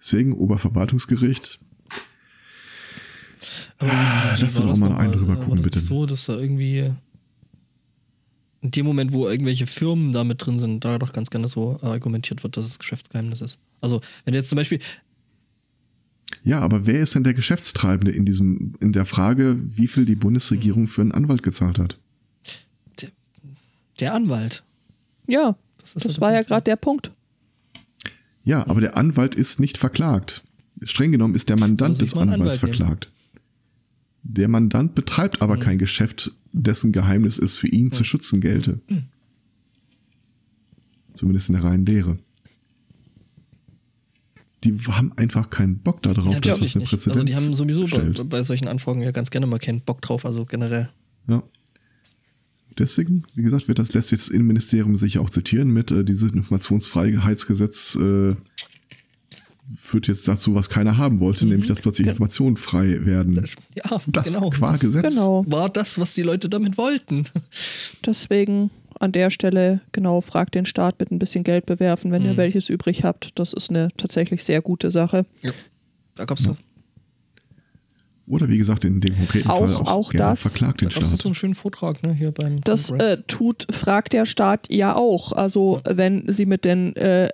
Deswegen 0.00 0.32
Oberverwaltungsgericht. 0.32 1.58
Aber 3.78 3.92
ah, 3.92 4.36
lass 4.40 4.54
doch 4.54 4.76
mal 4.76 4.96
einen 4.96 5.12
drüber 5.12 5.36
gucken, 5.36 5.62
bitte. 5.62 5.80
so, 5.80 6.06
dass 6.06 6.26
da 6.26 6.36
irgendwie 6.36 6.92
in 8.62 8.70
dem 8.70 8.86
Moment, 8.86 9.12
wo 9.12 9.28
irgendwelche 9.28 9.66
Firmen 9.66 10.12
da 10.12 10.24
mit 10.24 10.44
drin 10.44 10.58
sind, 10.58 10.84
da 10.84 10.98
doch 10.98 11.12
ganz 11.12 11.30
gerne 11.30 11.48
so 11.48 11.78
argumentiert 11.82 12.42
wird, 12.42 12.56
dass 12.56 12.66
es 12.66 12.78
Geschäftsgeheimnis 12.78 13.40
ist. 13.40 13.58
Also, 13.80 14.00
wenn 14.24 14.34
jetzt 14.34 14.48
zum 14.48 14.56
Beispiel. 14.56 14.80
Ja, 16.42 16.60
aber 16.60 16.86
wer 16.86 17.00
ist 17.00 17.14
denn 17.14 17.22
der 17.22 17.34
Geschäftstreibende 17.34 18.10
in 18.10 18.24
diesem, 18.24 18.74
in 18.80 18.92
der 18.92 19.04
Frage, 19.04 19.56
wie 19.60 19.86
viel 19.86 20.04
die 20.04 20.16
Bundesregierung 20.16 20.88
für 20.88 21.02
einen 21.02 21.12
Anwalt 21.12 21.42
gezahlt 21.42 21.78
hat? 21.78 21.98
Der, 23.00 23.10
der 24.00 24.14
Anwalt. 24.14 24.64
Ja, 25.26 25.56
das, 25.94 26.04
das 26.04 26.20
war 26.20 26.32
ja 26.32 26.42
gerade 26.42 26.64
der 26.64 26.76
Punkt. 26.76 27.12
Ja, 28.44 28.66
aber 28.68 28.80
der 28.80 28.96
Anwalt 28.96 29.34
ist 29.34 29.60
nicht 29.60 29.76
verklagt. 29.78 30.44
Streng 30.82 31.12
genommen 31.12 31.34
ist 31.34 31.48
der 31.48 31.58
Mandant 31.58 32.00
des 32.00 32.14
Anwalts 32.14 32.34
Anwalt 32.40 32.56
verklagt. 32.58 33.10
Der 34.22 34.48
Mandant 34.48 34.94
betreibt 34.94 35.42
aber 35.42 35.56
mhm. 35.56 35.60
kein 35.60 35.78
Geschäft, 35.78 36.32
dessen 36.52 36.92
Geheimnis 36.92 37.38
es 37.38 37.56
für 37.56 37.68
ihn 37.68 37.86
mhm. 37.86 37.92
zu 37.92 38.04
schützen 38.04 38.40
gelte. 38.40 38.80
Mhm. 38.88 39.04
Zumindest 41.14 41.48
in 41.48 41.54
der 41.54 41.64
reinen 41.64 41.86
Lehre. 41.86 42.18
Die 44.64 44.76
haben 44.88 45.12
einfach 45.16 45.50
keinen 45.50 45.78
Bock 45.78 46.02
darauf, 46.02 46.34
ja, 46.34 46.40
dass 46.40 46.58
das 46.58 46.76
eine 46.76 46.84
Präzedenz 46.84 47.06
Also 47.06 47.24
die 47.24 47.34
haben 47.34 47.54
sowieso 47.54 47.84
bei, 47.86 48.24
bei, 48.24 48.42
solchen 48.42 48.68
Anfragen 48.68 49.02
ja 49.02 49.12
ganz 49.12 49.30
gerne 49.30 49.46
mal 49.46 49.58
keinen 49.58 49.80
Bock 49.80 50.02
drauf, 50.02 50.26
also 50.26 50.44
generell. 50.44 50.90
Ja 51.28 51.42
deswegen, 52.78 53.24
wie 53.34 53.42
gesagt, 53.42 53.68
wird 53.68 53.78
das 53.78 53.94
lässt 53.94 54.10
sich 54.10 54.20
das 54.20 54.28
Innenministerium 54.28 54.96
sicher 54.96 55.20
auch 55.20 55.30
zitieren 55.30 55.70
mit 55.70 55.90
äh, 55.90 56.04
dieses 56.04 56.32
Informationsfreiheitsgesetz 56.32 57.96
äh, 57.96 58.34
führt 59.80 60.06
jetzt 60.06 60.28
dazu, 60.28 60.54
was 60.54 60.68
keiner 60.68 60.96
haben 60.96 61.20
wollte, 61.20 61.44
mhm. 61.44 61.52
nämlich 61.52 61.68
dass 61.68 61.80
plötzlich 61.80 62.06
Informationen 62.06 62.56
frei 62.56 63.04
werden. 63.04 63.34
Das, 63.34 63.56
ja, 63.74 64.00
das 64.06 64.32
genau. 64.32 64.50
qua 64.50 64.76
Gesetz 64.76 65.14
genau. 65.14 65.44
war 65.48 65.68
das, 65.68 65.98
was 65.98 66.14
die 66.14 66.22
Leute 66.22 66.48
damit 66.48 66.78
wollten. 66.78 67.24
Deswegen 68.04 68.70
an 68.98 69.12
der 69.12 69.30
Stelle 69.30 69.80
genau 69.92 70.20
fragt 70.20 70.54
den 70.54 70.66
Staat 70.66 71.00
mit 71.00 71.10
ein 71.10 71.18
bisschen 71.18 71.44
Geld 71.44 71.66
bewerfen, 71.66 72.12
wenn 72.12 72.22
mhm. 72.22 72.30
ihr 72.30 72.36
welches 72.36 72.68
übrig 72.68 73.04
habt. 73.04 73.38
Das 73.38 73.52
ist 73.52 73.70
eine 73.70 73.88
tatsächlich 73.96 74.44
sehr 74.44 74.62
gute 74.62 74.90
Sache. 74.90 75.26
Ja. 75.42 75.52
Da 76.14 76.24
gab's 76.24 76.46
ja. 76.46 76.56
Oder 78.28 78.48
wie 78.48 78.58
gesagt, 78.58 78.84
in 78.84 79.00
dem 79.00 79.16
konkreten 79.16 79.48
auch, 79.48 79.66
Fall 79.66 79.74
auch, 79.76 79.86
auch 79.86 80.12
das, 80.12 80.42
verklagt 80.42 80.80
den 80.80 80.90
Staat. 80.90 81.04
Das 81.04 81.12
ist 81.12 81.22
so 81.22 81.28
ein 81.28 81.34
schöner 81.34 81.54
Vortrag 81.54 82.02
ne, 82.02 82.12
hier 82.12 82.30
beim 82.30 82.60
Das 82.62 82.90
äh, 82.90 83.18
tut, 83.28 83.66
fragt 83.70 84.12
der 84.12 84.26
Staat 84.26 84.68
ja 84.68 84.96
auch. 84.96 85.32
Also 85.32 85.80
ja. 85.86 85.96
wenn 85.96 86.24
sie 86.26 86.46
mit 86.46 86.64
den 86.64 86.96
äh, 86.96 87.28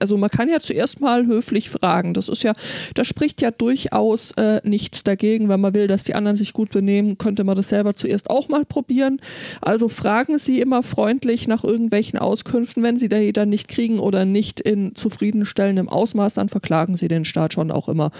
also 0.00 0.16
man 0.16 0.30
kann 0.30 0.48
ja 0.48 0.60
zuerst 0.60 1.00
mal 1.00 1.26
höflich 1.26 1.70
fragen. 1.70 2.14
Das 2.14 2.28
ist 2.28 2.42
ja, 2.42 2.54
da 2.94 3.04
spricht 3.04 3.42
ja 3.42 3.50
durchaus 3.50 4.32
äh, 4.32 4.60
nichts 4.64 5.04
dagegen, 5.04 5.48
wenn 5.48 5.60
man 5.60 5.74
will, 5.74 5.86
dass 5.86 6.04
die 6.04 6.14
anderen 6.14 6.36
sich 6.36 6.52
gut 6.52 6.70
benehmen, 6.70 7.18
könnte 7.18 7.44
man 7.44 7.56
das 7.56 7.68
selber 7.68 7.94
zuerst 7.94 8.30
auch 8.30 8.48
mal 8.48 8.64
probieren. 8.64 9.20
Also 9.60 9.88
fragen 9.88 10.38
Sie 10.38 10.60
immer 10.60 10.82
freundlich 10.82 11.48
nach 11.48 11.64
irgendwelchen 11.64 12.18
Auskünften, 12.18 12.82
wenn 12.82 12.96
Sie 12.96 13.08
da 13.08 13.20
dann 13.32 13.48
nicht 13.48 13.68
kriegen 13.68 13.98
oder 13.98 14.24
nicht 14.24 14.60
in 14.60 14.94
zufriedenstellendem 14.94 15.88
Ausmaß, 15.88 16.34
dann 16.34 16.48
verklagen 16.48 16.96
Sie 16.96 17.08
den 17.08 17.24
Staat 17.24 17.54
schon 17.54 17.70
auch 17.70 17.88
immer. 17.88 18.10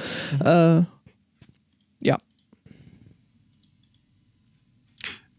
Mhm. 0.40 0.46
Äh, 0.46 0.82
ja. 2.02 2.18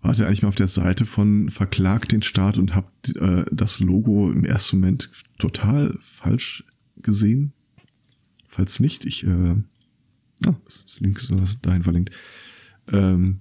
Wart 0.06 0.20
ihr 0.20 0.28
eigentlich 0.28 0.44
mal 0.44 0.50
auf 0.50 0.56
der 0.56 0.68
Seite 0.68 1.06
von 1.06 1.50
Verklagt 1.50 2.12
den 2.12 2.22
Staat 2.22 2.58
und 2.58 2.76
habt 2.76 3.16
äh, 3.16 3.46
das 3.52 3.80
Logo 3.80 4.32
im 4.32 4.46
ersten 4.46 4.78
Moment 4.78 5.10
total 5.40 5.98
falsch 6.02 6.64
gesehen? 6.98 7.54
Falls 8.48 8.80
nicht, 8.80 9.06
ich, 9.06 9.26
äh, 9.26 9.56
ah, 10.46 10.56
das 10.66 11.00
Link 11.00 11.18
ist 11.18 11.32
dahin 11.64 11.84
verlinkt. 11.84 12.12
Ähm, 12.92 13.40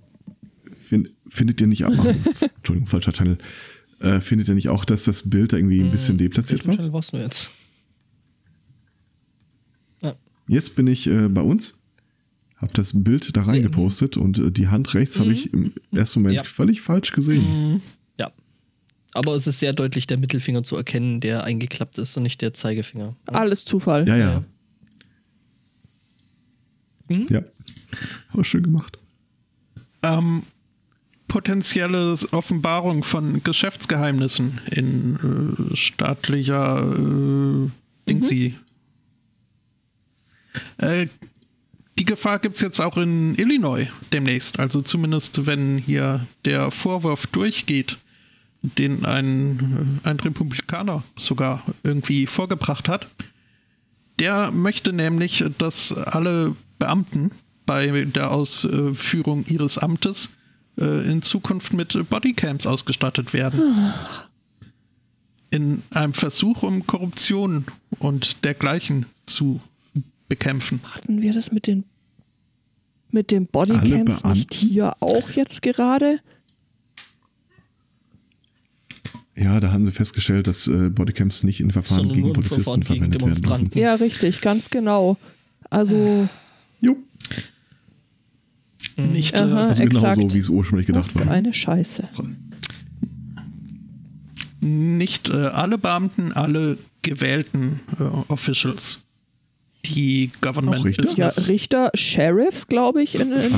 find, 0.72 1.10
findet 1.28 1.60
ihr 1.60 1.66
nicht, 1.66 1.84
auch, 1.84 1.92
Entschuldigung, 2.56 2.86
falscher 2.86 3.12
Channel, 3.12 3.38
äh, 4.00 4.20
findet 4.20 4.48
ihr 4.48 4.54
nicht 4.54 4.70
auch, 4.70 4.84
dass 4.84 5.04
das 5.04 5.28
Bild 5.28 5.52
da 5.52 5.58
irgendwie 5.58 5.82
ein 5.82 5.90
bisschen 5.90 6.16
deplatziert 6.16 6.60
Welchen 6.60 6.68
war? 6.68 6.76
Channel 6.76 6.92
warst 6.92 7.12
du 7.12 7.18
jetzt? 7.18 7.50
Jetzt 10.46 10.76
bin 10.76 10.86
ich 10.86 11.06
äh, 11.06 11.28
bei 11.28 11.40
uns, 11.40 11.82
habe 12.56 12.72
das 12.72 12.92
Bild 13.04 13.36
da 13.36 13.42
reingepostet 13.42 14.16
und 14.16 14.38
äh, 14.38 14.50
die 14.50 14.68
Hand 14.68 14.94
rechts 14.94 15.18
habe 15.18 15.32
ich 15.32 15.52
im 15.52 15.72
ersten 15.92 16.20
Moment 16.20 16.36
Ja. 16.36 16.44
völlig 16.44 16.80
falsch 16.80 17.12
gesehen. 17.12 17.82
Ja. 18.18 18.30
Aber 19.12 19.34
es 19.34 19.46
ist 19.46 19.58
sehr 19.60 19.72
deutlich 19.72 20.06
der 20.06 20.16
Mittelfinger 20.18 20.62
zu 20.62 20.76
erkennen, 20.76 21.20
der 21.20 21.44
eingeklappt 21.44 21.98
ist 21.98 22.16
und 22.16 22.22
nicht 22.24 22.40
der 22.42 22.52
Zeigefinger. 22.52 23.16
Alles 23.26 23.64
Zufall. 23.64 24.08
Ja, 24.08 24.16
ja. 24.16 24.44
Hm? 27.08 27.26
Ja. 27.28 27.42
Aber 28.32 28.44
schön 28.44 28.62
gemacht. 28.62 28.98
Ähm, 30.02 30.42
potenzielle 31.28 32.16
Offenbarung 32.30 33.04
von 33.04 33.42
Geschäftsgeheimnissen 33.42 34.60
in 34.70 35.16
äh, 35.72 35.76
staatlicher 35.76 36.82
äh, 36.82 37.70
Dingsy. 38.08 38.54
Äh, 40.78 41.08
die 42.04 42.10
Gefahr 42.10 42.38
gibt 42.38 42.56
es 42.56 42.60
jetzt 42.60 42.80
auch 42.80 42.98
in 42.98 43.34
Illinois 43.36 43.86
demnächst. 44.12 44.58
Also 44.58 44.82
zumindest, 44.82 45.46
wenn 45.46 45.78
hier 45.78 46.26
der 46.44 46.70
Vorwurf 46.70 47.26
durchgeht, 47.26 47.96
den 48.60 49.06
ein, 49.06 50.00
ein 50.02 50.20
Republikaner 50.20 51.02
sogar 51.16 51.62
irgendwie 51.82 52.26
vorgebracht 52.26 52.90
hat. 52.90 53.06
Der 54.18 54.50
möchte 54.50 54.92
nämlich, 54.92 55.44
dass 55.56 55.94
alle 55.94 56.54
Beamten 56.78 57.30
bei 57.64 58.04
der 58.04 58.30
Ausführung 58.32 59.46
ihres 59.46 59.78
Amtes 59.78 60.28
äh, 60.76 61.10
in 61.10 61.22
Zukunft 61.22 61.72
mit 61.72 62.10
Bodycams 62.10 62.66
ausgestattet 62.66 63.32
werden. 63.32 63.94
In 65.48 65.82
einem 65.88 66.12
Versuch, 66.12 66.64
um 66.64 66.86
Korruption 66.86 67.64
und 67.98 68.44
dergleichen 68.44 69.06
zu 69.24 69.62
bekämpfen. 70.28 70.80
Hatten 70.94 71.22
wir 71.22 71.32
das 71.32 71.50
mit 71.50 71.66
den 71.66 71.84
mit 73.14 73.30
den 73.30 73.46
Bodycams 73.46 74.22
nicht 74.24 74.52
hier 74.52 74.94
auch 75.00 75.30
jetzt 75.30 75.62
gerade? 75.62 76.18
Ja, 79.36 79.58
da 79.58 79.72
haben 79.72 79.84
sie 79.86 79.92
festgestellt, 79.92 80.46
dass 80.46 80.68
äh, 80.68 80.90
Bodycams 80.90 81.42
nicht 81.42 81.60
in 81.60 81.70
Verfahren 81.72 82.00
Sondern 82.08 82.16
gegen 82.16 82.32
Polizisten 82.34 82.62
Verfahren 82.62 82.80
gegen 82.82 82.86
verwendet 82.86 83.20
werden 83.22 83.32
dürfen. 83.32 83.42
Demonstranten. 83.42 83.78
Ja, 83.78 83.94
richtig, 83.94 84.40
ganz 84.42 84.70
genau. 84.70 85.16
Also, 85.70 86.28
Jo, 86.80 86.96
Nicht, 88.96 89.34
Aha. 89.34 89.44
äh, 89.44 89.68
also 89.70 89.82
exakt. 89.82 90.16
genau 90.16 90.28
so, 90.28 90.34
wie 90.34 90.38
es 90.38 90.48
ursprünglich 90.48 90.88
was 90.88 91.08
gedacht 91.08 91.12
für 91.12 91.26
war. 91.26 91.34
eine 91.34 91.52
Scheiße. 91.52 92.08
nicht 94.60 95.28
äh, 95.30 95.32
alle 95.46 95.78
Beamten, 95.78 96.32
alle 96.32 96.78
gewählten 97.02 97.80
äh, 97.98 98.02
Officials. 98.28 99.00
Die 99.86 100.30
Government 100.40 100.80
Auch 100.80 100.84
Richter? 100.84 101.04
Ja, 101.16 101.26
Business. 101.28 101.48
Richter, 101.48 101.90
Sheriffs, 101.94 102.68
glaube 102.68 103.02
ich, 103.02 103.14
in, 103.16 103.32
in 103.32 103.52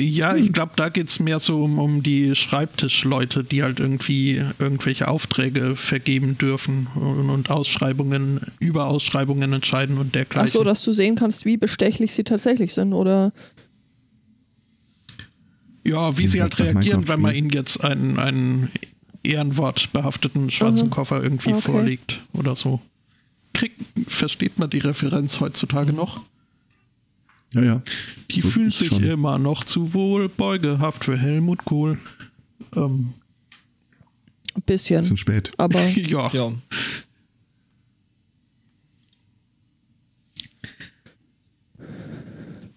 Ja, 0.00 0.36
ich 0.36 0.52
glaube, 0.52 0.72
da 0.76 0.90
geht 0.90 1.08
es 1.08 1.18
mehr 1.18 1.40
so 1.40 1.64
um, 1.64 1.80
um 1.80 2.04
die 2.04 2.36
Schreibtischleute, 2.36 3.42
die 3.42 3.64
halt 3.64 3.80
irgendwie 3.80 4.40
irgendwelche 4.60 5.08
Aufträge 5.08 5.74
vergeben 5.74 6.38
dürfen 6.38 6.86
und, 6.94 7.30
und 7.30 7.50
Ausschreibungen, 7.50 8.40
über 8.60 8.86
Ausschreibungen 8.86 9.52
entscheiden 9.52 9.98
und 9.98 10.08
Ach 10.08 10.12
dergleichen. 10.12 10.50
so, 10.50 10.62
dass 10.62 10.84
du 10.84 10.92
sehen 10.92 11.16
kannst, 11.16 11.46
wie 11.46 11.56
bestechlich 11.56 12.12
sie 12.12 12.22
tatsächlich 12.22 12.74
sind, 12.74 12.92
oder? 12.92 13.32
ja, 15.88 16.16
wie 16.18 16.28
sie 16.28 16.42
halt 16.42 16.58
reagieren, 16.60 17.08
wenn 17.08 17.20
man 17.20 17.34
ihnen 17.34 17.50
jetzt 17.50 17.82
einen, 17.82 18.18
einen 18.18 18.70
Ehrenwort 19.22 19.92
behafteten 19.92 20.50
schwarzen 20.50 20.88
Aha. 20.88 20.94
Koffer 20.94 21.22
irgendwie 21.22 21.52
Okay. 21.52 21.60
vorlegt 21.72 22.20
oder 22.32 22.56
so. 22.56 22.80
Krieg, 23.54 23.72
versteht 24.06 24.58
man 24.58 24.70
die 24.70 24.78
Referenz 24.78 25.40
heutzutage 25.40 25.92
noch? 25.92 26.20
Ja, 27.54 27.62
ja. 27.62 27.82
Die 28.30 28.42
So, 28.42 28.48
fühlt 28.48 28.68
ich 28.68 28.78
sich 28.78 28.88
schon. 28.88 29.02
immer 29.02 29.38
noch 29.38 29.64
zu 29.64 29.94
wohl 29.94 30.28
beugehaft 30.28 31.04
für 31.04 31.16
Helmut 31.16 31.64
Kohl. 31.64 31.98
Ähm, 32.76 33.12
Ein 34.54 34.62
bisschen. 34.66 35.00
Bisschen 35.00 35.16
spät. 35.16 35.50
Aber 35.56 35.80
ja. 35.88 36.30
Ja. 36.32 36.52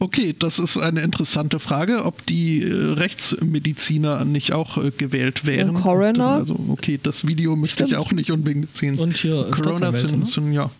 Okay, 0.01 0.33
das 0.37 0.57
ist 0.57 0.77
eine 0.79 1.01
interessante 1.01 1.59
Frage, 1.59 2.05
ob 2.05 2.25
die 2.25 2.63
äh, 2.63 2.73
Rechtsmediziner 2.73 4.25
nicht 4.25 4.51
auch 4.51 4.77
äh, 4.77 4.89
gewählt 4.89 5.45
wären. 5.45 5.75
Ja, 5.75 5.79
Coroner? 5.81 6.27
Also, 6.37 6.59
okay, 6.69 6.99
das 7.01 7.27
Video 7.27 7.55
müsste 7.55 7.83
ich 7.83 7.91
Stimmt. 7.91 8.07
auch 8.07 8.11
nicht 8.11 8.31
unbedingt 8.31 8.73
sehen. 8.75 8.97
Und 8.97 9.15
hier 9.15 9.45
äh, 9.47 9.51
Corona 9.51 9.91
sind, 9.91 10.21
ne? 10.21 10.25
sind, 10.25 10.53
ja. 10.53 10.71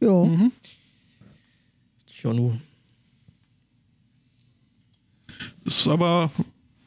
ja. 0.00 0.24
Mhm. 0.24 0.50
Ja, 2.24 2.32
nu. 2.32 2.58
Ist 5.64 5.86
aber 5.86 6.32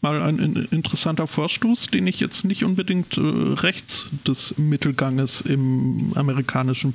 mal 0.01 0.21
ein 0.21 0.37
in- 0.39 0.67
interessanter 0.71 1.27
Vorstoß, 1.27 1.87
den 1.91 2.07
ich 2.07 2.19
jetzt 2.19 2.43
nicht 2.43 2.65
unbedingt 2.65 3.17
rechts 3.17 4.09
des 4.27 4.57
Mittelganges 4.57 5.39
im 5.39 6.11
amerikanischen 6.15 6.91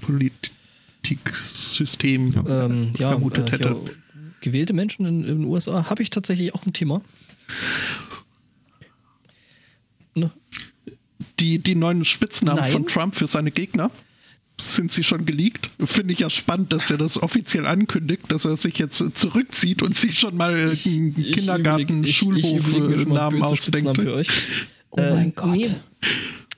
Politiksystem 1.04 2.34
Ähm, 2.48 2.90
ja, 2.98 3.10
vermutet 3.10 3.48
äh, 3.48 3.52
hätte. 3.52 3.68
ja, 3.68 3.76
gewählte 4.40 4.72
Menschen 4.72 5.06
in, 5.06 5.20
in 5.24 5.38
den 5.40 5.44
USA 5.44 5.88
habe 5.90 6.02
ich 6.02 6.10
tatsächlich 6.10 6.54
auch 6.54 6.64
ein 6.66 6.72
Thema. 6.72 7.00
Ne? 10.14 10.30
Die, 11.40 11.58
die 11.58 11.74
neuen 11.74 12.04
Spitznamen 12.04 12.60
Nein. 12.60 12.72
von 12.72 12.86
Trump 12.86 13.16
für 13.16 13.26
seine 13.26 13.50
Gegner, 13.50 13.90
sind 14.60 14.92
sie 14.92 15.02
schon 15.02 15.26
geleakt? 15.26 15.68
Finde 15.84 16.12
ich 16.12 16.20
ja 16.20 16.30
spannend, 16.30 16.72
dass 16.72 16.88
er 16.90 16.96
das 16.96 17.20
offiziell 17.20 17.66
ankündigt, 17.66 18.22
dass 18.28 18.44
er 18.44 18.56
sich 18.56 18.78
jetzt 18.78 19.02
zurückzieht 19.18 19.82
und 19.82 19.96
sich 19.96 20.18
schon 20.18 20.36
mal 20.36 20.54
einen 20.54 21.14
Kindergarten, 21.14 21.82
überleg- 21.86 22.02
ich- 22.04 22.08
ich 22.10 22.16
Schulhof 22.16 22.68
überleg 22.72 23.08
mir 23.08 23.14
äh, 23.16 23.42
ausdenkt. 23.42 23.62
Spitznamen 23.62 23.96
für 24.04 24.14
euch. 24.14 24.28
Oh 24.90 25.00
mein 25.00 25.34
Gott. 25.34 25.56
nee. 25.56 25.70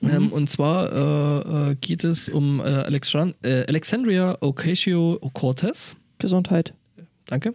Ähm, 0.03 0.31
und 0.31 0.49
zwar 0.49 0.91
äh, 0.91 1.71
äh, 1.71 1.75
geht 1.81 2.03
es 2.03 2.29
um 2.29 2.59
äh, 2.59 2.63
Alexan 2.63 3.33
äh, 3.43 3.65
Alexandria 3.67 4.37
Ocasio-Cortez. 4.41 5.95
Gesundheit. 6.19 6.73
Danke. 7.25 7.53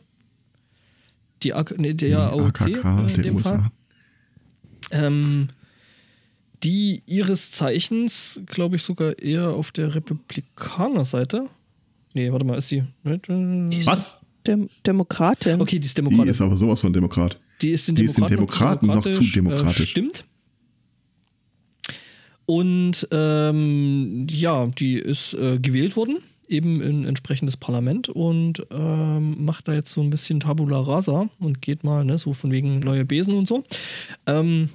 Die, 1.43 1.53
AK, 1.53 1.79
nee, 1.79 1.95
der 1.95 2.33
AOC 2.33 2.63
AKK 2.63 2.85
äh, 2.85 3.15
in 3.15 3.23
dem 3.23 3.37
USA. 3.37 3.59
Fall. 3.59 3.71
Ähm, 4.93 5.49
die 6.63 7.03
ihres 7.07 7.51
Zeichens, 7.51 8.41
glaube 8.47 8.77
ich, 8.77 8.83
sogar 8.83 9.19
eher 9.19 9.49
auf 9.51 9.73
der 9.73 9.95
Republikanerseite. 9.95 11.49
Nee, 12.15 12.31
warte 12.31 12.45
mal, 12.45 12.59
ist 12.59 12.69
sie. 12.69 12.85
Was? 13.05 14.21
Dem 14.47 14.69
Demokratin. 14.87 15.61
Okay, 15.61 15.79
die 15.79 15.87
ist 15.87 15.97
Die 15.97 16.03
Demokratin. 16.03 16.31
ist 16.31 16.41
aber 16.41 16.57
sowas 16.57 16.81
von 16.81 16.93
Demokrat. 16.93 17.39
Die 17.63 17.71
ist 17.71 17.89
den 17.89 17.95
Die 17.95 18.05
ist 18.05 18.17
den 18.17 18.27
Demokraten, 18.27 18.87
Demokraten 18.87 19.11
noch 19.11 19.25
zu 19.25 19.33
demokratisch. 19.33 19.81
Äh, 19.81 19.87
stimmt. 19.87 20.25
Und 22.53 23.09
ähm, 23.13 24.27
ja, 24.29 24.67
die 24.67 24.97
ist 24.97 25.33
äh, 25.33 25.59
gewählt 25.59 25.97
worden, 25.97 26.19
eben 26.47 26.83
in 26.83 27.07
entsprechendes 27.07 27.57
Parlament 27.57 28.11
und 28.11 28.67
ähm, 28.71 29.43
macht 29.43 29.69
da 29.69 29.73
jetzt 29.73 29.91
so 29.91 30.03
ein 30.03 30.11
bisschen 30.11 30.41
Tabula 30.41 30.81
Rasa 30.81 31.31
und 31.39 31.63
geht 31.63 31.83
mal, 31.83 32.05
ne, 32.05 32.19
so 32.19 32.35
von 32.35 32.53
wegen 32.53 32.81
neue 32.81 33.07
Besen 33.07 33.33
und 33.33 33.49
so. 33.49 33.65
Ähm, 34.27 34.69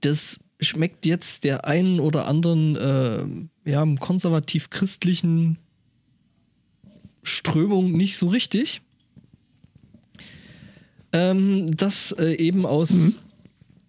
das 0.00 0.40
schmeckt 0.58 1.04
jetzt 1.04 1.44
der 1.44 1.66
einen 1.66 2.00
oder 2.00 2.26
anderen 2.26 2.76
äh, 2.76 3.70
ja, 3.70 3.84
konservativ-christlichen 4.00 5.58
Strömung 7.22 7.92
nicht 7.92 8.16
so 8.16 8.28
richtig. 8.28 8.80
Ähm, 11.12 11.66
das 11.66 12.12
äh, 12.12 12.32
eben 12.36 12.64
aus 12.64 13.20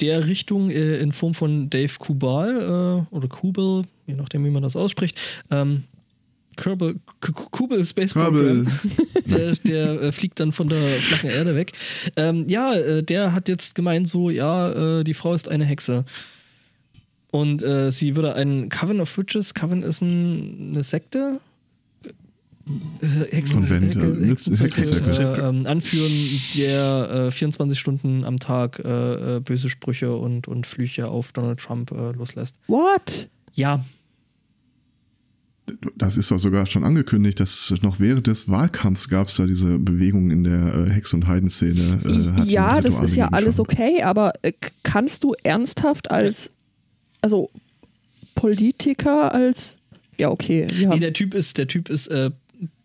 der 0.01 0.27
Richtung 0.27 0.69
äh, 0.69 0.97
in 0.97 1.11
Form 1.11 1.33
von 1.33 1.69
Dave 1.69 1.93
Kubal 1.99 3.05
äh, 3.11 3.15
oder 3.15 3.27
Kubel, 3.27 3.83
je 4.05 4.15
nachdem, 4.15 4.45
wie 4.45 4.49
man 4.49 4.63
das 4.63 4.75
ausspricht, 4.75 5.19
ähm, 5.51 5.83
Kerbal, 6.55 6.95
Kubel 7.51 7.85
Space 7.85 8.13
Kerbal. 8.13 8.63
Program. 8.65 8.79
der 9.27 9.53
der 9.55 10.01
äh, 10.01 10.11
fliegt 10.11 10.39
dann 10.39 10.51
von 10.51 10.67
der 10.69 10.81
flachen 10.99 11.29
Erde 11.29 11.55
weg. 11.55 11.73
Ähm, 12.15 12.45
ja, 12.47 12.73
äh, 12.73 13.03
der 13.03 13.33
hat 13.33 13.47
jetzt 13.47 13.75
gemeint, 13.75 14.09
so, 14.09 14.29
ja, 14.29 14.99
äh, 14.99 15.03
die 15.03 15.13
Frau 15.13 15.33
ist 15.33 15.49
eine 15.49 15.65
Hexe. 15.65 16.03
Und 17.29 17.61
äh, 17.61 17.91
sie 17.91 18.15
würde 18.15 18.33
einen 18.35 18.69
Coven 18.69 18.99
of 19.01 19.15
Witches, 19.17 19.53
Coven 19.53 19.83
ist 19.83 20.01
ein, 20.01 20.69
eine 20.71 20.83
Sekte, 20.83 21.39
äh, 22.05 22.09
Hexen, 22.09 22.09
Konvent, 22.09 22.09
Hecke- 22.09 22.09
äh, 22.09 22.13
Hexenzirkel, 23.31 24.27
Hexenzirkel. 24.27 25.19
äh, 25.19 25.49
ähm, 25.49 25.65
anführen, 25.65 26.11
der 26.55 27.27
äh, 27.27 27.31
24 27.31 27.79
Stunden 27.79 28.23
am 28.23 28.39
Tag 28.39 28.79
äh, 28.83 29.37
äh, 29.37 29.39
böse 29.39 29.69
Sprüche 29.69 30.15
und, 30.15 30.47
und 30.47 30.67
Flüche 30.67 31.07
auf 31.07 31.31
Donald 31.31 31.59
Trump 31.59 31.91
äh, 31.91 32.11
loslässt. 32.11 32.55
What? 32.67 33.29
Ja, 33.53 33.83
Das 35.95 36.17
ist 36.17 36.31
doch 36.31 36.39
sogar 36.39 36.65
schon 36.65 36.83
angekündigt, 36.83 37.39
dass 37.39 37.73
noch 37.81 37.99
während 37.99 38.27
des 38.27 38.49
Wahlkampfs 38.49 39.09
gab 39.09 39.27
es 39.27 39.35
da 39.35 39.45
diese 39.45 39.77
Bewegung 39.79 40.31
in 40.31 40.43
der 40.43 40.85
Hex- 40.89 41.13
und 41.13 41.27
Heidenszene. 41.27 41.99
Äh, 42.05 42.43
ja, 42.43 42.79
das 42.81 42.99
ist 43.01 43.15
ja 43.15 43.27
alles 43.29 43.57
Trump. 43.57 43.69
okay, 43.69 44.01
aber 44.03 44.31
kannst 44.83 45.23
du 45.23 45.33
ernsthaft 45.43 46.09
als, 46.09 46.51
also 47.21 47.49
Politiker 48.35 49.33
als, 49.33 49.77
ja 50.19 50.29
okay, 50.29 50.67
wir 50.71 50.89
nee, 50.89 50.99
der 50.99 51.13
Typ 51.13 51.33
ist, 51.33 51.57
der 51.57 51.67
Typ 51.67 51.89
ist 51.89 52.07
äh, 52.07 52.31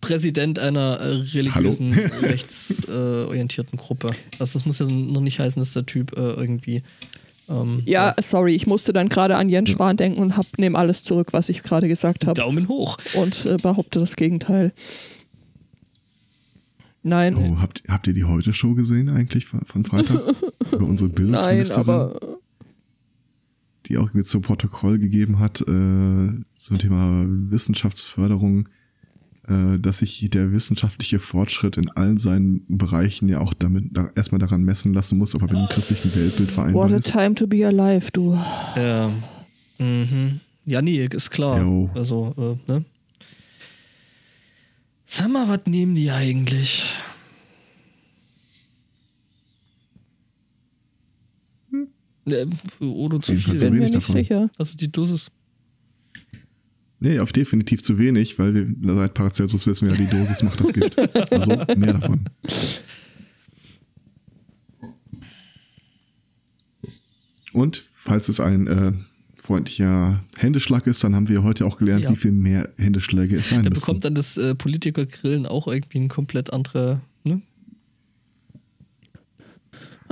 Präsident 0.00 0.58
einer 0.58 0.98
äh, 1.00 1.08
religiösen, 1.34 1.92
rechtsorientierten 2.22 3.78
äh, 3.78 3.82
Gruppe. 3.82 4.10
Also 4.38 4.58
das 4.58 4.66
muss 4.66 4.78
ja 4.78 4.86
noch 4.86 5.20
nicht 5.20 5.38
heißen, 5.38 5.60
dass 5.60 5.72
der 5.72 5.86
Typ 5.86 6.16
äh, 6.16 6.32
irgendwie 6.32 6.82
ähm, 7.48 7.82
ja, 7.86 8.14
sorry, 8.20 8.54
ich 8.54 8.66
musste 8.66 8.92
dann 8.92 9.08
gerade 9.08 9.36
an 9.36 9.48
Jens 9.48 9.70
Spahn 9.70 9.96
denken 9.96 10.20
und 10.20 10.36
hab, 10.36 10.46
nehme 10.58 10.78
alles 10.78 11.04
zurück, 11.04 11.28
was 11.32 11.48
ich 11.48 11.62
gerade 11.62 11.88
gesagt 11.88 12.26
habe 12.26 12.40
Daumen 12.40 12.68
hoch. 12.68 12.98
und 13.14 13.46
äh, 13.46 13.56
behaupte 13.56 13.98
das 13.98 14.16
Gegenteil. 14.16 14.72
Nein, 17.02 17.36
Oh, 17.36 17.60
habt, 17.60 17.82
habt 17.88 18.06
ihr 18.06 18.14
die 18.14 18.24
Heute-Show 18.24 18.74
gesehen 18.74 19.10
eigentlich 19.10 19.46
von, 19.46 19.84
Freitag? 19.84 20.20
Über 20.72 20.86
unsere 20.86 21.08
nein, 21.08 21.16
Bildungsministerin, 21.16 21.82
aber 21.82 22.20
die 23.86 23.98
auch 23.98 24.12
mit 24.12 24.26
zu 24.26 24.40
Protokoll 24.40 25.00
gegeben 25.00 25.40
hat 25.40 25.60
äh, 25.62 25.64
zum 26.54 26.78
Thema 26.78 27.24
Wissenschaftsförderung, 27.26 28.66
äh, 28.66 28.81
dass 29.44 29.98
sich 29.98 30.30
der 30.30 30.52
wissenschaftliche 30.52 31.18
Fortschritt 31.18 31.76
in 31.76 31.90
allen 31.90 32.16
seinen 32.16 32.64
Bereichen 32.68 33.28
ja 33.28 33.40
auch 33.40 33.52
damit 33.54 33.86
da, 33.90 34.08
erstmal 34.14 34.38
daran 34.38 34.62
messen 34.62 34.94
lassen 34.94 35.18
muss, 35.18 35.34
ob 35.34 35.42
er 35.42 35.48
mit 35.48 35.56
dem 35.56 35.66
christlichen 35.68 36.14
Weltbild 36.14 36.50
vereinbar 36.50 36.84
what 36.84 36.92
a 36.92 36.96
ist. 36.96 37.10
time 37.10 37.34
to 37.34 37.46
be 37.48 37.66
alive, 37.66 38.10
du. 38.12 38.34
Ja. 38.76 39.10
Mhm. 39.78 40.38
Ja, 40.64 40.80
nee, 40.80 41.04
ist 41.04 41.30
klar. 41.30 41.60
Jo. 41.60 41.90
Also, 41.94 42.32
äh, 42.68 42.70
ne? 42.72 42.84
Sag 45.06 45.28
mal, 45.28 45.48
was 45.48 45.66
nehmen 45.66 45.96
die 45.96 46.10
eigentlich? 46.12 46.84
Äh, 52.26 52.46
Oder 52.80 53.20
zu 53.20 53.32
Jedenfalls 53.32 53.42
viel. 53.44 53.58
so 53.58 53.64
Bin 53.66 53.74
mir 53.74 53.80
nicht 53.80 53.94
davon. 53.96 54.14
sicher. 54.14 54.50
Also 54.56 54.76
die 54.76 54.90
Dosis. 54.90 55.30
Nee, 57.04 57.18
auf 57.18 57.32
definitiv 57.32 57.82
zu 57.82 57.98
wenig, 57.98 58.38
weil 58.38 58.54
wir 58.54 58.94
seit 58.94 59.14
Paracelsus 59.14 59.66
wissen 59.66 59.88
wir 59.88 59.96
ja, 59.96 60.00
die 60.04 60.16
Dosis 60.16 60.42
macht 60.44 60.60
das 60.60 60.72
Gift. 60.72 60.96
Also 61.32 61.50
mehr 61.76 61.94
davon. 61.94 62.20
Und 67.52 67.84
falls 67.94 68.28
es 68.28 68.40
ein 68.40 68.66
äh, 68.66 68.92
freundlicher 69.34 70.22
Händeschlag 70.36 70.86
ist, 70.86 71.02
dann 71.04 71.14
haben 71.14 71.28
wir 71.28 71.42
heute 71.42 71.66
auch 71.66 71.76
gelernt, 71.78 72.04
Ja. 72.04 72.10
wie 72.10 72.16
viel 72.16 72.32
mehr 72.32 72.68
Händeschläge 72.78 73.36
es 73.36 73.48
sein 73.48 73.62
Da 73.62 73.70
müssen. 73.70 73.80
bekommt 73.80 74.04
dann 74.04 74.14
das 74.14 74.36
äh, 74.36 74.54
Politikergrillen 74.54 75.46
auch 75.46 75.66
irgendwie 75.68 75.98
ein 75.98 76.08
komplett 76.08 76.52
andere. 76.52 77.00
Ne? 77.24 77.42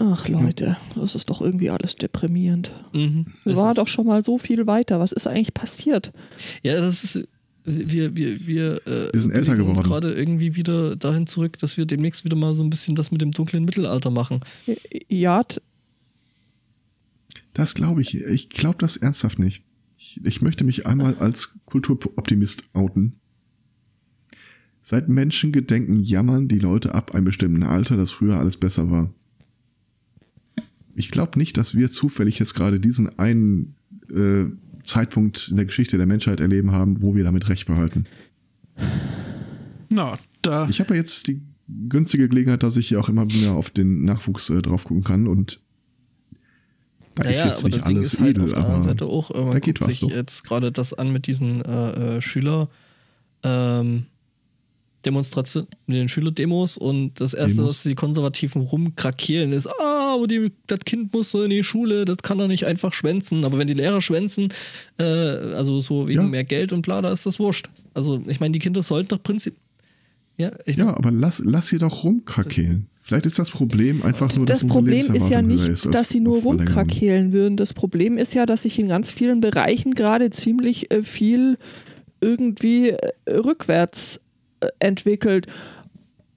Ach 0.02 0.26
Leute, 0.28 0.76
das 0.96 1.14
ist 1.14 1.28
doch 1.28 1.42
irgendwie 1.42 1.68
alles 1.68 1.94
deprimierend. 1.94 2.72
Mhm. 2.94 3.26
Wir 3.44 3.52
Es 3.52 3.58
waren 3.58 3.74
doch 3.74 3.86
schon 3.86 4.06
mal 4.06 4.24
so 4.24 4.38
viel 4.38 4.66
weiter. 4.66 4.98
Was 4.98 5.12
ist 5.12 5.26
eigentlich 5.26 5.52
passiert? 5.52 6.10
Ja, 6.62 6.80
das 6.80 7.04
ist. 7.04 7.28
Wir, 7.64 8.16
wir, 8.16 8.46
wir, 8.46 8.80
äh, 8.86 9.12
Wir 9.12 9.20
sind 9.20 9.32
älter 9.32 9.52
bewegen 9.52 9.68
uns 9.68 9.78
geworden. 9.82 9.90
gerade 10.00 10.14
irgendwie 10.14 10.56
wieder 10.56 10.96
dahin 10.96 11.26
zurück, 11.26 11.58
dass 11.58 11.76
wir 11.76 11.84
demnächst 11.84 12.24
wieder 12.24 12.34
mal 12.36 12.54
so 12.54 12.62
ein 12.62 12.70
bisschen 12.70 12.94
das 12.96 13.10
mit 13.10 13.20
dem 13.20 13.32
dunklen 13.32 13.66
Mittelalter 13.66 14.08
machen. 14.10 14.40
Ja, 15.08 15.42
t- 15.44 15.60
Das 17.52 17.74
glaube 17.74 18.00
ich. 18.00 18.14
Ich 18.14 18.48
glaube 18.48 18.78
das 18.78 18.96
ernsthaft 18.96 19.38
nicht. 19.38 19.62
Ich, 19.98 20.18
ich 20.24 20.40
möchte 20.40 20.64
mich 20.64 20.86
einmal 20.86 21.16
als 21.18 21.58
Kulturoptimist 21.66 22.64
outen. 22.72 23.16
Seit 24.80 25.10
Menschengedenken 25.10 26.02
jammern 26.02 26.48
die 26.48 26.58
Leute 26.58 26.94
ab 26.94 27.14
einem 27.14 27.26
bestimmten 27.26 27.62
Alter, 27.64 27.98
dass 27.98 28.10
früher 28.10 28.38
alles 28.38 28.56
besser 28.56 28.90
war. 28.90 29.12
Ich 31.00 31.10
glaube 31.10 31.38
nicht, 31.38 31.56
dass 31.56 31.74
wir 31.74 31.90
zufällig 31.90 32.38
jetzt 32.38 32.54
gerade 32.54 32.78
diesen 32.78 33.18
einen 33.18 33.74
äh, 34.10 34.44
Zeitpunkt 34.84 35.48
in 35.48 35.56
der 35.56 35.64
Geschichte 35.64 35.96
der 35.96 36.06
Menschheit 36.06 36.40
erleben 36.40 36.72
haben, 36.72 37.02
wo 37.02 37.14
wir 37.14 37.24
damit 37.24 37.48
recht 37.48 37.66
behalten. 37.66 38.04
Na, 39.88 40.18
da. 40.42 40.68
Ich 40.68 40.80
habe 40.80 40.94
ja 40.94 41.00
jetzt 41.00 41.26
die 41.26 41.42
günstige 41.88 42.28
Gelegenheit, 42.28 42.62
dass 42.62 42.76
ich 42.76 42.90
ja 42.90 43.00
auch 43.00 43.08
immer 43.08 43.24
mehr 43.24 43.52
auf 43.54 43.70
den 43.70 44.04
Nachwuchs 44.04 44.50
äh, 44.50 44.62
drauf 44.62 44.84
gucken 44.84 45.04
kann 45.04 45.26
und 45.26 45.60
da 47.14 47.28
ist 47.28 47.44
jetzt 47.44 47.64
nicht 47.64 47.82
alles 47.82 48.18
halt 48.20 48.30
edel, 48.30 48.44
auf 48.44 48.50
der 48.50 48.58
anderen 48.58 48.74
aber 48.76 48.88
Seite 48.88 49.06
auch, 49.06 49.30
äh, 49.30 49.38
man 49.38 49.52
da 49.52 49.58
geht 49.58 49.78
guckt 49.78 49.88
was 49.88 49.98
sich 49.98 50.08
doch. 50.08 50.16
jetzt 50.16 50.44
gerade 50.44 50.72
das 50.72 50.94
an 50.94 51.12
mit 51.12 51.26
diesen 51.26 51.62
äh, 51.64 52.16
äh, 52.16 52.22
Schüler 52.22 52.68
ähm, 53.42 54.06
Demonstrationen, 55.06 55.68
mit 55.86 55.96
den 55.96 56.08
Schülerdemos 56.08 56.76
und 56.76 57.20
das 57.20 57.32
erste, 57.34 57.56
Demos. 57.56 57.68
was 57.68 57.82
die 57.84 57.94
Konservativen 57.94 58.62
rumkrakeelen, 58.62 59.52
ist, 59.52 59.66
ah, 59.66 60.14
aber 60.14 60.26
die, 60.26 60.52
das 60.66 60.80
Kind 60.80 61.12
muss 61.12 61.30
so 61.30 61.42
in 61.42 61.50
die 61.50 61.62
Schule, 61.64 62.04
das 62.04 62.18
kann 62.18 62.38
doch 62.38 62.48
nicht 62.48 62.66
einfach 62.66 62.92
schwänzen. 62.92 63.44
Aber 63.44 63.58
wenn 63.58 63.66
die 63.66 63.74
Lehrer 63.74 64.02
schwänzen, 64.02 64.48
äh, 64.98 65.04
also 65.04 65.80
so 65.80 66.06
wegen 66.08 66.20
Ja. 66.22 66.26
mehr 66.28 66.44
Geld 66.44 66.72
und 66.72 66.82
bla, 66.82 67.00
da 67.00 67.12
ist 67.12 67.24
das 67.26 67.38
wurscht. 67.38 67.70
Also 67.94 68.22
ich 68.26 68.40
meine, 68.40 68.52
die 68.52 68.58
Kinder 68.58 68.82
sollten 68.82 69.08
doch 69.08 69.22
prinzip. 69.22 69.54
Ja, 70.36 70.52
ich 70.64 70.76
Ja, 70.76 70.96
aber 70.96 71.10
lass, 71.10 71.42
lass 71.44 71.68
sie 71.68 71.78
doch 71.78 72.04
rumkrakehlen. 72.04 72.86
Vielleicht 73.02 73.26
ist 73.26 73.38
das 73.38 73.50
Problem 73.50 74.02
einfach 74.02 74.34
nur, 74.36 74.46
dass 74.46 74.60
das 74.60 74.62
unsere 74.62 74.78
Problem 74.78 75.14
ist 75.14 75.30
ja 75.30 75.42
nicht, 75.42 75.68
ist 75.68 75.92
dass 75.92 76.10
sie 76.10 76.20
nur 76.20 76.42
rumkrakehlen 76.42 77.32
würden. 77.32 77.56
Das 77.56 77.74
Problem 77.74 78.16
ist 78.18 78.34
ja, 78.34 78.46
dass 78.46 78.62
sich 78.62 78.78
in 78.78 78.88
ganz 78.88 79.10
vielen 79.10 79.40
Bereichen 79.40 79.94
gerade 79.94 80.30
ziemlich 80.30 80.92
äh, 80.92 81.02
viel 81.02 81.58
irgendwie 82.20 82.90
äh, 82.90 82.98
rückwärts 83.32 84.20
entwickelt. 84.78 85.46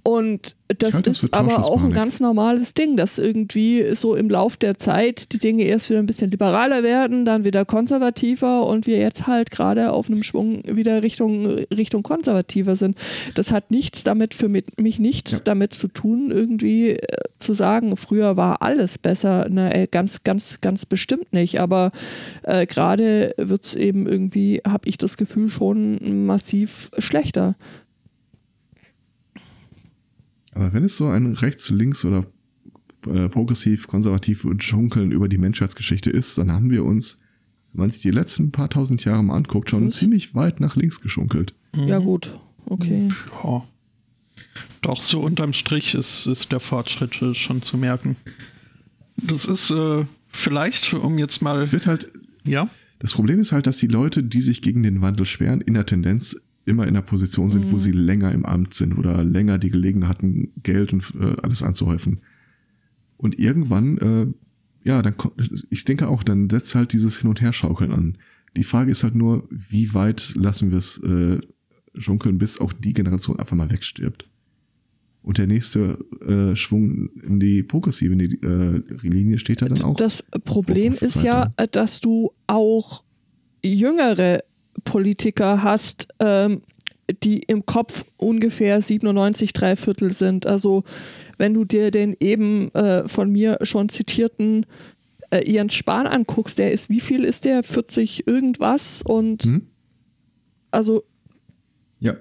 Und 0.06 0.58
das 0.68 0.96
halte 0.96 1.12
das 1.12 1.24
ist 1.24 1.30
für 1.30 1.38
aber 1.38 1.64
auch 1.64 1.82
ein 1.82 1.94
ganz 1.94 2.20
normales 2.20 2.74
Ding, 2.74 2.98
dass 2.98 3.18
irgendwie 3.18 3.96
so 3.96 4.16
im 4.16 4.30
Lauf 4.30 4.58
der 4.58 4.78
Zeit 4.78 5.32
die 5.32 5.40
Dinge 5.40 5.64
erst 5.64 5.90
wieder 5.90 6.00
ein 6.00 6.06
bisschen 6.08 6.30
liberaler 6.30 6.84
werden, 6.84 7.24
dann 7.24 7.46
wieder 7.46 7.64
konservativer 7.64 8.66
und 8.66 8.86
wir 8.86 8.98
jetzt 8.98 9.28
halt 9.28 9.50
gerade 9.50 9.94
auf 9.94 10.10
einem 10.10 10.22
Schwung 10.24 10.62
wieder 10.66 11.04
Richtung, 11.04 11.46
Richtung 11.46 12.04
konservativer 12.04 12.76
sind. 12.76 12.98
Das 13.36 13.52
hat 13.52 13.72
nichts 13.72 14.04
damit 14.04 14.34
für 14.34 14.50
mit, 14.50 14.82
mich 14.82 15.00
nichts 15.00 15.32
Ja. 15.32 15.40
damit 15.42 15.74
zu 15.74 15.88
tun, 15.88 16.32
irgendwie 16.32 16.90
äh, 16.92 17.08
zu 17.40 17.54
sagen, 17.54 17.96
früher 17.96 18.36
war 18.36 18.62
alles 18.62 18.98
besser. 18.98 19.48
Na, 19.50 19.74
äh, 19.74 19.88
ganz, 19.90 20.24
ganz, 20.26 20.60
ganz 20.60 20.86
bestimmt 20.86 21.32
nicht. 21.32 21.62
Aber 21.62 21.92
äh, 22.42 22.66
gerade 22.66 23.34
wird 23.38 23.64
es 23.64 23.76
eben 23.76 24.06
irgendwie, 24.06 24.62
habe 24.68 24.90
ich 24.90 24.98
das 24.98 25.16
Gefühl, 25.16 25.48
schon 25.48 26.26
massiv 26.26 26.92
schlechter. 26.98 27.56
Aber 30.56 30.74
wenn 30.74 30.84
es 30.86 30.98
so 30.98 31.08
ein 31.08 31.34
rechts, 31.34 31.70
links 31.70 32.06
oder 32.06 32.26
äh, 33.08 33.28
progressiv, 33.30 33.88
konservativ 33.88 34.46
Schunkeln 34.60 35.12
über 35.12 35.28
die 35.28 35.38
Menschheitsgeschichte 35.38 36.10
ist, 36.10 36.38
dann 36.38 36.52
haben 36.52 36.70
wir 36.70 36.84
uns, 36.86 37.22
wenn 37.74 37.82
man 37.82 37.90
sich 37.90 38.02
die 38.02 38.12
letzten 38.12 38.52
paar 38.52 38.70
tausend 38.70 39.04
Jahre 39.04 39.24
mal 39.24 39.36
anguckt, 39.36 39.70
schon 39.70 39.88
Was? 39.88 39.96
ziemlich 39.98 40.36
weit 40.36 40.60
nach 40.60 40.76
links 40.76 41.02
geschunkelt. 41.02 41.54
Ja, 41.76 42.00
gut. 42.00 42.38
Okay. 42.66 43.10
Ja. 43.44 43.64
Doch, 44.82 45.02
so 45.02 45.22
unterm 45.22 45.54
Strich 45.54 45.96
ist, 45.96 46.28
ist 46.28 46.52
der 46.52 46.60
Fortschritt 46.60 47.22
äh, 47.22 47.34
schon 47.36 47.62
zu 47.62 47.78
merken. 47.78 48.16
Das 49.18 49.46
ist 49.46 49.72
äh, 49.72 50.06
vielleicht, 50.30 50.94
um 50.94 51.18
jetzt 51.18 51.42
mal. 51.42 51.62
Es 51.62 51.72
wird 51.72 51.88
halt, 51.88 52.12
Ja? 52.46 52.70
das 53.00 53.14
Problem 53.14 53.40
ist 53.40 53.52
halt, 53.52 53.68
dass 53.68 53.78
die 53.78 53.88
Leute, 53.88 54.24
die 54.24 54.42
sich 54.42 54.62
gegen 54.62 54.84
den 54.84 55.02
Wandel 55.02 55.26
sperren, 55.26 55.62
in 55.62 55.74
der 55.74 55.86
Tendenz 55.86 56.42
immer 56.66 56.88
in 56.88 56.94
der 56.94 57.02
Position 57.02 57.50
sind, 57.50 57.68
Mhm. 57.68 57.72
wo 57.72 57.78
sie 57.78 57.92
länger 57.92 58.32
im 58.32 58.46
Amt 58.46 58.74
sind 58.74 58.98
oder 58.98 59.24
länger 59.24 59.58
die 59.58 59.70
Gelegenheit 59.70 60.10
hatten, 60.10 60.52
Geld 60.64 60.94
und 60.94 61.14
äh, 61.20 61.36
alles 61.42 61.62
anzuhäufen. 61.64 62.22
Und 63.18 63.38
irgendwann, 63.40 63.98
äh, 63.98 64.28
ja, 64.88 65.02
dann 65.02 65.16
ich 65.70 65.86
denke 65.86 66.08
auch, 66.08 66.24
dann 66.24 66.50
setzt 66.50 66.76
halt 66.76 66.94
dieses 66.94 67.20
Hin- 67.20 67.30
und 67.30 67.42
Herschaukeln 67.42 67.92
an. 67.92 68.18
Die 68.56 68.64
Frage 68.64 68.92
ist 68.92 69.04
halt 69.04 69.16
nur, 69.16 69.48
wie 69.50 69.94
weit 69.94 70.36
lassen 70.36 70.72
wir 70.72 70.78
es 70.78 70.98
äh, 71.00 71.40
schunkeln, 71.96 72.38
bis 72.38 72.60
auch 72.60 72.74
die 72.74 72.94
Generation 72.94 73.40
einfach 73.40 73.56
mal 73.56 73.72
wegstirbt. 73.72 74.28
Und 75.22 75.38
der 75.38 75.48
nächste 75.48 76.00
äh, 76.28 76.56
Schwung 76.56 77.10
in 77.24 77.40
die 77.40 77.64
progressive 77.64 78.12
in 78.12 78.20
die, 78.20 78.36
äh, 78.42 78.84
Linie 79.08 79.40
steht 79.40 79.62
da 79.62 79.70
dann 79.70 79.82
auch. 79.82 79.96
Das 79.96 80.22
Problem 80.44 80.94
ist 81.00 81.24
ja, 81.24 81.54
dass 81.72 82.02
du 82.02 82.32
auch 82.46 83.04
jüngere 83.64 84.40
Politiker 84.84 85.64
hast, 85.64 86.08
ähm, 86.20 86.62
die 87.24 87.40
im 87.40 87.66
Kopf 87.66 88.06
ungefähr 88.18 88.82
97 88.82 89.54
Dreiviertel 89.54 90.12
sind. 90.14 90.48
Also 90.48 90.84
wenn 91.38 91.54
du 91.54 91.66
dir 91.66 91.92
den 91.92 92.16
eben 92.20 92.74
äh, 92.74 93.08
von 93.08 93.32
mir 93.32 93.60
schon 93.64 93.90
zitierten 93.90 94.66
äh, 95.32 95.50
Jens 95.50 95.74
Spahn 95.74 96.08
anguckst, 96.08 96.58
der 96.58 96.72
ist, 96.72 96.90
wie 96.90 97.02
viel 97.02 97.24
ist 97.24 97.46
der? 97.46 97.64
40 97.64 98.28
irgendwas 98.28 99.02
und 99.02 99.44
Hm? 99.44 99.68
also 100.72 101.04
Ja. 102.00 102.16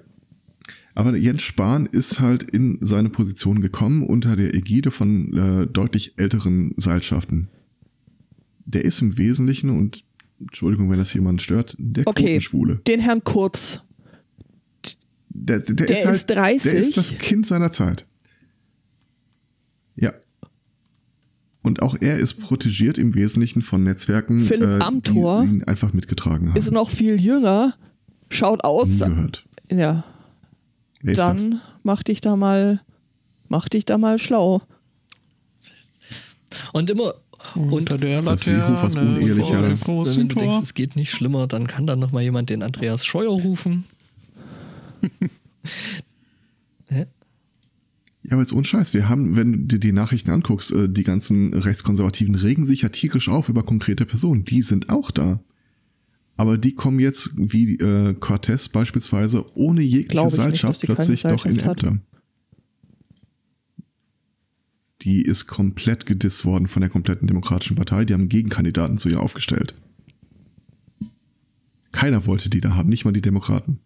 Aber 0.95 1.15
Jens 1.15 1.41
Spahn 1.41 1.87
ist 1.87 2.19
halt 2.19 2.43
in 2.43 2.77
seine 2.81 3.09
Position 3.09 3.61
gekommen 3.61 4.05
unter 4.05 4.35
der 4.35 4.53
Ägide 4.53 4.91
von 4.91 5.33
äh, 5.33 5.67
deutlich 5.67 6.13
älteren 6.17 6.73
Seilschaften. 6.77 7.47
Der 8.65 8.85
ist 8.85 9.01
im 9.01 9.17
Wesentlichen, 9.17 9.69
und 9.69 10.03
Entschuldigung, 10.43 10.89
wenn 10.91 10.97
das 10.99 11.13
jemand 11.13 11.41
stört, 11.41 11.75
der 11.79 12.07
Okay. 12.07 12.39
Schwule. 12.41 12.77
Den 12.87 12.99
Herrn 12.99 13.23
Kurz. 13.23 13.81
Der, 15.29 15.59
der, 15.59 15.75
Der 15.87 15.89
ist, 15.97 16.05
halt, 16.05 16.15
ist 16.15 16.25
30. 16.27 16.71
Der 16.71 16.79
ist 16.79 16.97
das 16.97 17.17
Kind 17.17 17.45
seiner 17.47 17.71
Zeit. 17.71 18.05
Ja. 19.95 20.13
Und 21.63 21.81
auch 21.81 21.95
er 21.99 22.17
ist 22.19 22.35
protegiert 22.35 22.97
im 22.97 23.15
Wesentlichen 23.15 23.61
von 23.61 23.83
Netzwerken, 23.83 24.39
Philipp 24.41 24.67
äh, 24.69 24.79
Amthor 24.83 25.43
die 25.43 25.49
ihn 25.49 25.63
einfach 25.63 25.93
mitgetragen 25.93 26.49
haben. 26.49 26.57
Ist 26.57 26.71
noch 26.71 26.89
viel 26.89 27.19
jünger. 27.19 27.75
Schaut 28.29 28.59
Nie 28.59 28.63
aus. 28.69 28.99
gehört. 28.99 29.45
Ja, 29.69 30.03
Wer 31.01 31.13
ist 31.13 31.19
das? 31.19 31.41
dann 31.49 31.61
mach 31.83 32.03
dich 32.03 32.21
da 32.21 32.35
mal, 32.35 32.81
mach 33.49 33.69
dich 33.69 33.85
da 33.85 33.97
mal 33.97 34.19
schlau. 34.19 34.61
Und 36.73 36.89
immer, 36.89 37.13
und 37.55 37.71
Unter 37.71 37.97
der 37.97 38.19
Ist 38.19 38.27
das 38.27 38.45
Laterne 38.47 39.17
unehelicher- 39.17 39.75
vor 39.75 40.05
dem 40.05 40.15
wenn 40.15 40.27
du 40.29 40.35
denkst, 40.35 40.57
es 40.63 40.73
geht 40.73 40.95
nicht 40.95 41.11
schlimmer, 41.11 41.47
dann 41.47 41.67
kann 41.67 41.85
dann 41.85 41.99
nochmal 41.99 42.23
jemand 42.23 42.49
den 42.49 42.63
Andreas 42.63 43.05
Scheuer 43.05 43.31
rufen. 43.31 43.83
Hä? 46.89 47.05
Ja, 48.23 48.31
aber 48.31 48.41
jetzt 48.41 48.53
ohne 48.53 48.63
Scheiß. 48.63 48.93
Wir 48.93 49.09
haben, 49.09 49.35
wenn 49.35 49.51
du 49.51 49.59
dir 49.67 49.79
die 49.79 49.91
Nachrichten 49.91 50.31
anguckst, 50.31 50.71
äh, 50.71 50.87
die 50.87 51.03
ganzen 51.03 51.53
Rechtskonservativen 51.53 52.35
regen 52.35 52.63
sich 52.63 52.83
ja 52.83 52.89
tierisch 52.89 53.27
auf 53.27 53.49
über 53.49 53.63
konkrete 53.63 54.05
Personen. 54.05 54.45
Die 54.45 54.61
sind 54.61 54.89
auch 54.89 55.11
da. 55.11 55.41
Aber 56.37 56.57
die 56.57 56.73
kommen 56.73 56.99
jetzt, 56.99 57.31
wie 57.35 57.75
äh, 57.75 58.13
Cortez 58.15 58.69
beispielsweise, 58.69 59.45
ohne 59.55 59.81
jegliche 59.81 60.23
nicht, 60.23 60.35
Seilschaft 60.35 60.81
plötzlich 60.81 61.21
doch 61.23 61.45
in. 61.45 61.59
Ämter. 61.59 61.97
Die 65.03 65.21
ist 65.21 65.47
komplett 65.47 66.05
gedisst 66.05 66.45
worden 66.45 66.67
von 66.67 66.81
der 66.81 66.89
kompletten 66.89 67.27
Demokratischen 67.27 67.75
Partei. 67.75 68.05
Die 68.05 68.13
haben 68.13 68.29
Gegenkandidaten 68.29 68.97
zu 68.97 69.09
ihr 69.09 69.19
aufgestellt. 69.19 69.75
Keiner 71.91 72.25
wollte 72.25 72.49
die 72.49 72.61
da 72.61 72.75
haben, 72.75 72.89
nicht 72.89 73.03
mal 73.03 73.11
die 73.11 73.21
Demokraten. 73.21 73.79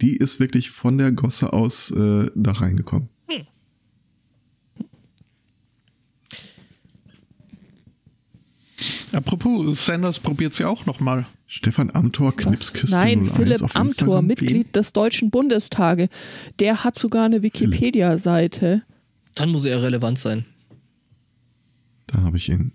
Die 0.00 0.16
ist 0.16 0.40
wirklich 0.40 0.70
von 0.70 0.98
der 0.98 1.12
Gosse 1.12 1.52
aus 1.52 1.90
äh, 1.90 2.30
da 2.34 2.52
reingekommen. 2.52 3.08
Apropos, 9.12 9.84
Sanders 9.84 10.18
probiert 10.18 10.52
es 10.52 10.58
ja 10.58 10.68
auch 10.68 10.86
nochmal. 10.86 11.26
Stefan 11.46 11.90
Amthor? 11.94 12.34
Knipskiste 12.34 12.96
Nein, 12.96 13.20
01 13.20 13.36
Philipp 13.36 13.62
auf 13.62 13.76
Amthor, 13.76 13.84
Instagram. 13.84 14.26
Mitglied 14.26 14.74
des 14.74 14.92
Deutschen 14.92 15.30
Bundestage. 15.30 16.08
Der 16.60 16.82
hat 16.82 16.98
sogar 16.98 17.26
eine 17.26 17.42
Wikipedia-Seite. 17.42 18.82
Dann 19.34 19.50
muss 19.50 19.64
er 19.64 19.82
relevant 19.82 20.18
sein. 20.18 20.46
Da 22.12 22.20
habe 22.22 22.36
ich 22.36 22.48
ihn 22.48 22.72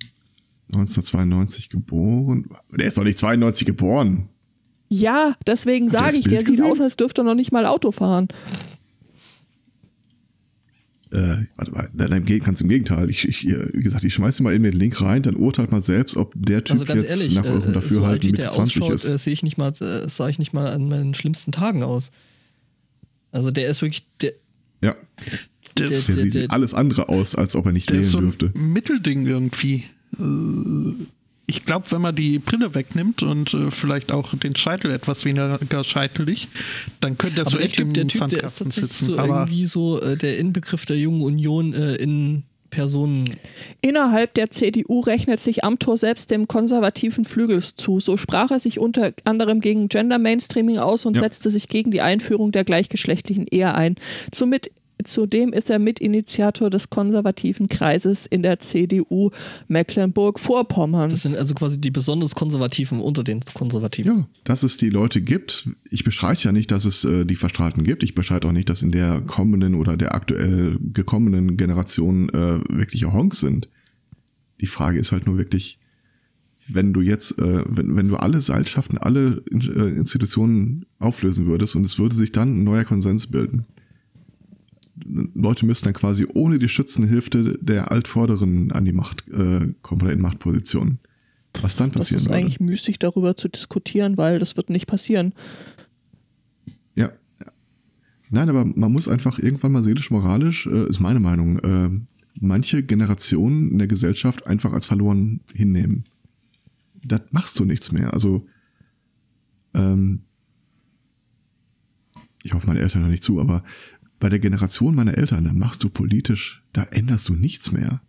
1992 0.74 1.70
geboren. 1.70 2.48
Der 2.72 2.88
ist 2.88 2.98
doch 2.98 3.04
nicht 3.04 3.18
92 3.20 3.66
geboren. 3.66 4.30
Ja, 4.90 5.36
deswegen 5.46 5.90
sage 5.90 6.18
ich, 6.18 6.24
Bild 6.24 6.32
der 6.32 6.40
sieht 6.42 6.50
gesehen? 6.58 6.66
aus, 6.66 6.80
als 6.82 6.96
dürfte 6.98 7.22
er 7.22 7.26
noch 7.26 7.36
nicht 7.36 7.52
mal 7.52 7.66
Auto 7.66 7.92
fahren. 7.92 8.28
Äh, 11.10 11.46
warte 11.56 11.72
mal, 11.72 12.12
im- 12.14 12.40
ganz 12.44 12.60
im 12.60 12.68
Gegenteil. 12.68 13.10
Ich, 13.10 13.26
ich, 13.28 13.46
wie 13.46 13.82
gesagt, 13.82 14.04
ich 14.04 14.14
schmeiße 14.14 14.44
mal 14.44 14.54
eben 14.54 14.66
den 14.66 14.74
Link 14.74 15.00
rein, 15.02 15.22
dann 15.24 15.38
urteilt 15.38 15.72
mal 15.72 15.80
selbst, 15.80 16.18
ob 16.18 16.34
der 16.36 16.66
Typ 16.66 16.74
Also 16.74 16.86
ganz 16.86 17.02
jetzt 17.04 17.12
ehrlich, 17.12 17.34
nach 17.36 17.46
eurem 17.46 17.60
äh, 17.60 17.62
so 17.62 17.68
alt 17.68 17.76
Dafürhalten 17.78 18.28
wie 18.28 18.32
Mitte 18.32 18.42
der 18.44 18.52
20 18.52 18.82
ausschaut, 18.82 18.96
ist. 18.96 19.10
äh, 19.10 19.18
sehe 19.18 19.32
ich 19.34 19.44
nicht 19.44 19.58
mal, 19.58 19.72
äh, 19.80 20.10
sah 20.10 20.28
ich 20.28 20.38
nicht 20.38 20.52
mal 20.52 20.68
an 20.68 20.90
meinen 20.90 21.14
schlimmsten 21.14 21.54
Tagen 21.54 21.82
aus. 21.84 22.12
Also 23.32 23.52
der 23.52 23.70
ist 23.70 23.82
wirklich, 23.82 24.06
der, 24.22 24.34
ja, 24.84 24.96
Der, 25.80 25.88
Der- 25.90 25.98
sieht 25.98 26.34
der- 26.36 26.52
alles 26.52 26.74
andere 26.74 27.10
aus, 27.10 27.36
als 27.36 27.56
ob 27.56 27.66
er 27.68 27.72
nicht 27.72 27.92
wählen 27.92 28.02
ist 28.04 28.12
so 28.12 28.18
ein 28.20 28.24
dürfte. 28.26 28.52
Mittelding 28.56 29.26
irgendwie. 29.28 29.84
Äh, 30.20 30.94
Ich 31.50 31.64
glaube, 31.64 31.86
wenn 31.92 32.02
man 32.02 32.14
die 32.14 32.40
Brille 32.40 32.76
wegnimmt 32.76 33.24
und 33.24 33.54
äh, 33.54 33.72
vielleicht 33.72 34.12
auch 34.12 34.34
den 34.36 34.54
Scheitel 34.58 34.92
etwas 34.92 35.24
weniger 35.24 35.84
scheitelig, 35.86 36.50
dann 37.00 37.18
könnte 37.18 37.40
er 37.40 37.46
so 37.46 37.56
der 37.58 37.66
echt 37.68 37.76
Typ, 37.76 37.88
im 37.88 37.94
der 37.94 38.08
Typ, 38.08 38.28
der 38.30 38.44
ist 38.44 38.58
tatsächlich 38.58 38.92
sitzen. 38.92 39.06
so 39.14 39.18
Aber 39.18 39.40
irgendwie 39.42 39.66
so 39.66 40.02
äh, 40.02 40.18
der 40.18 40.38
Inbegriff 40.40 40.86
der 40.86 40.98
jungen 40.98 41.22
Union 41.22 41.74
äh, 41.74 41.96
in 41.96 42.44
Personen. 42.70 43.24
Innerhalb 43.80 44.34
der 44.34 44.52
CDU 44.52 45.00
rechnet 45.00 45.40
sich 45.40 45.64
Amthor 45.64 45.96
selbst 45.96 46.32
dem 46.32 46.50
konservativen 46.50 47.24
Flügel 47.24 47.64
zu. 47.64 48.02
So 48.02 48.18
sprach 48.18 48.52
er 48.52 48.60
sich 48.60 48.78
unter 48.78 49.14
anderem 49.24 49.62
gegen 49.62 49.88
Gender 49.88 50.20
Mainstreaming 50.20 50.78
aus 50.80 51.06
und 51.06 51.16
Ja. 51.16 51.22
setzte 51.24 51.50
sich 51.50 51.70
gegen 51.70 51.92
die 51.92 52.02
Einführung 52.02 52.52
der 52.52 52.66
gleichgeschlechtlichen 52.66 53.48
Ehe 53.48 53.74
ein. 53.74 53.96
Somit 54.36 54.70
Zudem 55.04 55.54
ist 55.54 55.70
er 55.70 55.80
Mitinitiator 55.80 56.70
des 56.70 56.90
konservativen 56.90 57.68
Kreises 57.68 58.26
in 58.26 58.42
der 58.42 58.60
CDU 58.60 59.32
Mecklenburg-Vorpommern. 59.68 61.12
Das 61.12 61.22
sind 61.22 61.38
also 61.38 61.54
quasi 61.54 61.80
die 61.80 61.92
besonders 61.92 62.34
Konservativen 62.36 63.00
unter 63.00 63.24
den 63.24 63.42
Konservativen. 63.54 64.18
Ja, 64.18 64.28
dass 64.44 64.64
es 64.64 64.78
die 64.78 64.90
Leute 64.90 65.22
gibt. 65.22 65.70
Ich 65.92 66.04
bestreite 66.04 66.46
ja 66.46 66.52
nicht, 66.52 66.72
dass 66.72 66.86
es 66.86 67.06
äh, 67.06 67.26
die 67.26 67.36
Verstrahlten 67.36 67.84
gibt. 67.84 68.04
Ich 68.04 68.16
bestreite 68.16 68.48
auch 68.48 68.52
nicht, 68.52 68.70
dass 68.70 68.82
in 68.82 68.92
der 68.92 69.22
kommenden 69.22 69.76
oder 69.76 69.98
der 69.98 70.16
aktuell 70.16 70.78
gekommenen 70.94 71.58
Generation 71.58 72.30
äh, 72.30 72.60
wirkliche 72.70 73.14
Honks 73.14 73.40
sind. 73.40 73.70
Die 74.62 74.68
Frage 74.68 75.00
ist 75.00 75.12
halt 75.12 75.28
nur 75.28 75.38
wirklich, 75.38 75.80
wenn 76.68 76.94
du 76.94 77.02
jetzt, 77.02 77.40
äh, 77.40 77.64
wenn, 77.68 77.96
wenn 77.96 78.08
du 78.08 78.18
alle 78.18 78.42
Seilschaften, 78.42 78.98
alle 78.98 79.44
äh, 79.52 79.96
Institutionen 79.96 80.86
auflösen 81.00 81.46
würdest 81.46 81.76
und 81.76 81.86
es 81.86 82.00
würde 82.00 82.16
sich 82.16 82.32
dann 82.32 82.60
ein 82.60 82.64
neuer 82.64 82.84
Konsens 82.84 83.28
bilden. 83.28 83.66
Leute 85.08 85.66
müssten 85.66 85.86
dann 85.86 85.94
quasi 85.94 86.28
ohne 86.34 86.60
die 86.60 86.70
Schützenhilfe 86.70 87.58
der 87.62 87.92
Altvorderen 87.92 88.72
an 88.72 88.86
die 88.86 88.92
Macht 88.92 89.28
äh, 89.30 89.68
kommen 89.82 90.02
oder 90.02 90.12
in 90.12 90.22
Machtpositionen. 90.22 91.00
Was 91.62 91.76
dann 91.76 91.92
Das 91.92 92.02
passieren 92.02 92.20
ist 92.20 92.26
würde. 92.26 92.38
eigentlich 92.38 92.60
müßig 92.60 93.00
darüber 93.00 93.36
zu 93.36 93.48
diskutieren, 93.48 94.18
weil 94.18 94.40
das 94.40 94.58
wird 94.58 94.70
nicht 94.70 94.88
passieren. 94.88 95.34
Ja. 96.96 97.12
ja. 97.40 97.48
Nein, 98.30 98.50
aber 98.50 98.66
man 98.66 98.92
muss 98.92 99.08
einfach 99.08 99.40
irgendwann 99.40 99.72
mal 99.72 99.84
seelisch-moralisch, 99.84 100.68
äh, 100.68 100.90
ist 100.90 101.00
meine 101.00 101.20
Meinung, 101.20 101.60
äh, 101.60 101.90
manche 102.40 102.84
Generationen 102.84 103.72
in 103.72 103.78
der 103.78 103.88
Gesellschaft 103.88 104.46
einfach 104.46 104.74
als 104.74 104.86
verloren 104.86 105.42
hinnehmen. 105.54 106.04
Das 107.04 107.22
machst 107.32 107.58
du 107.60 107.66
nichts 107.66 107.92
mehr. 107.92 108.14
Also, 108.14 108.46
ähm, 109.74 110.24
ich 112.44 112.54
hoffe, 112.54 112.68
meine 112.68 112.80
Eltern 112.80 113.02
hören 113.02 113.12
nicht 113.12 113.24
zu, 113.24 113.40
aber 113.40 113.64
bei 114.20 114.30
der 114.30 114.40
Generation 114.40 114.96
meiner 114.96 115.18
Eltern, 115.18 115.46
da 115.46 115.54
machst 115.54 115.84
du 115.84 115.90
politisch, 115.90 116.64
da 116.74 116.84
änderst 116.84 117.30
du 117.30 117.34
nichts 117.34 117.72
mehr. 117.72 118.02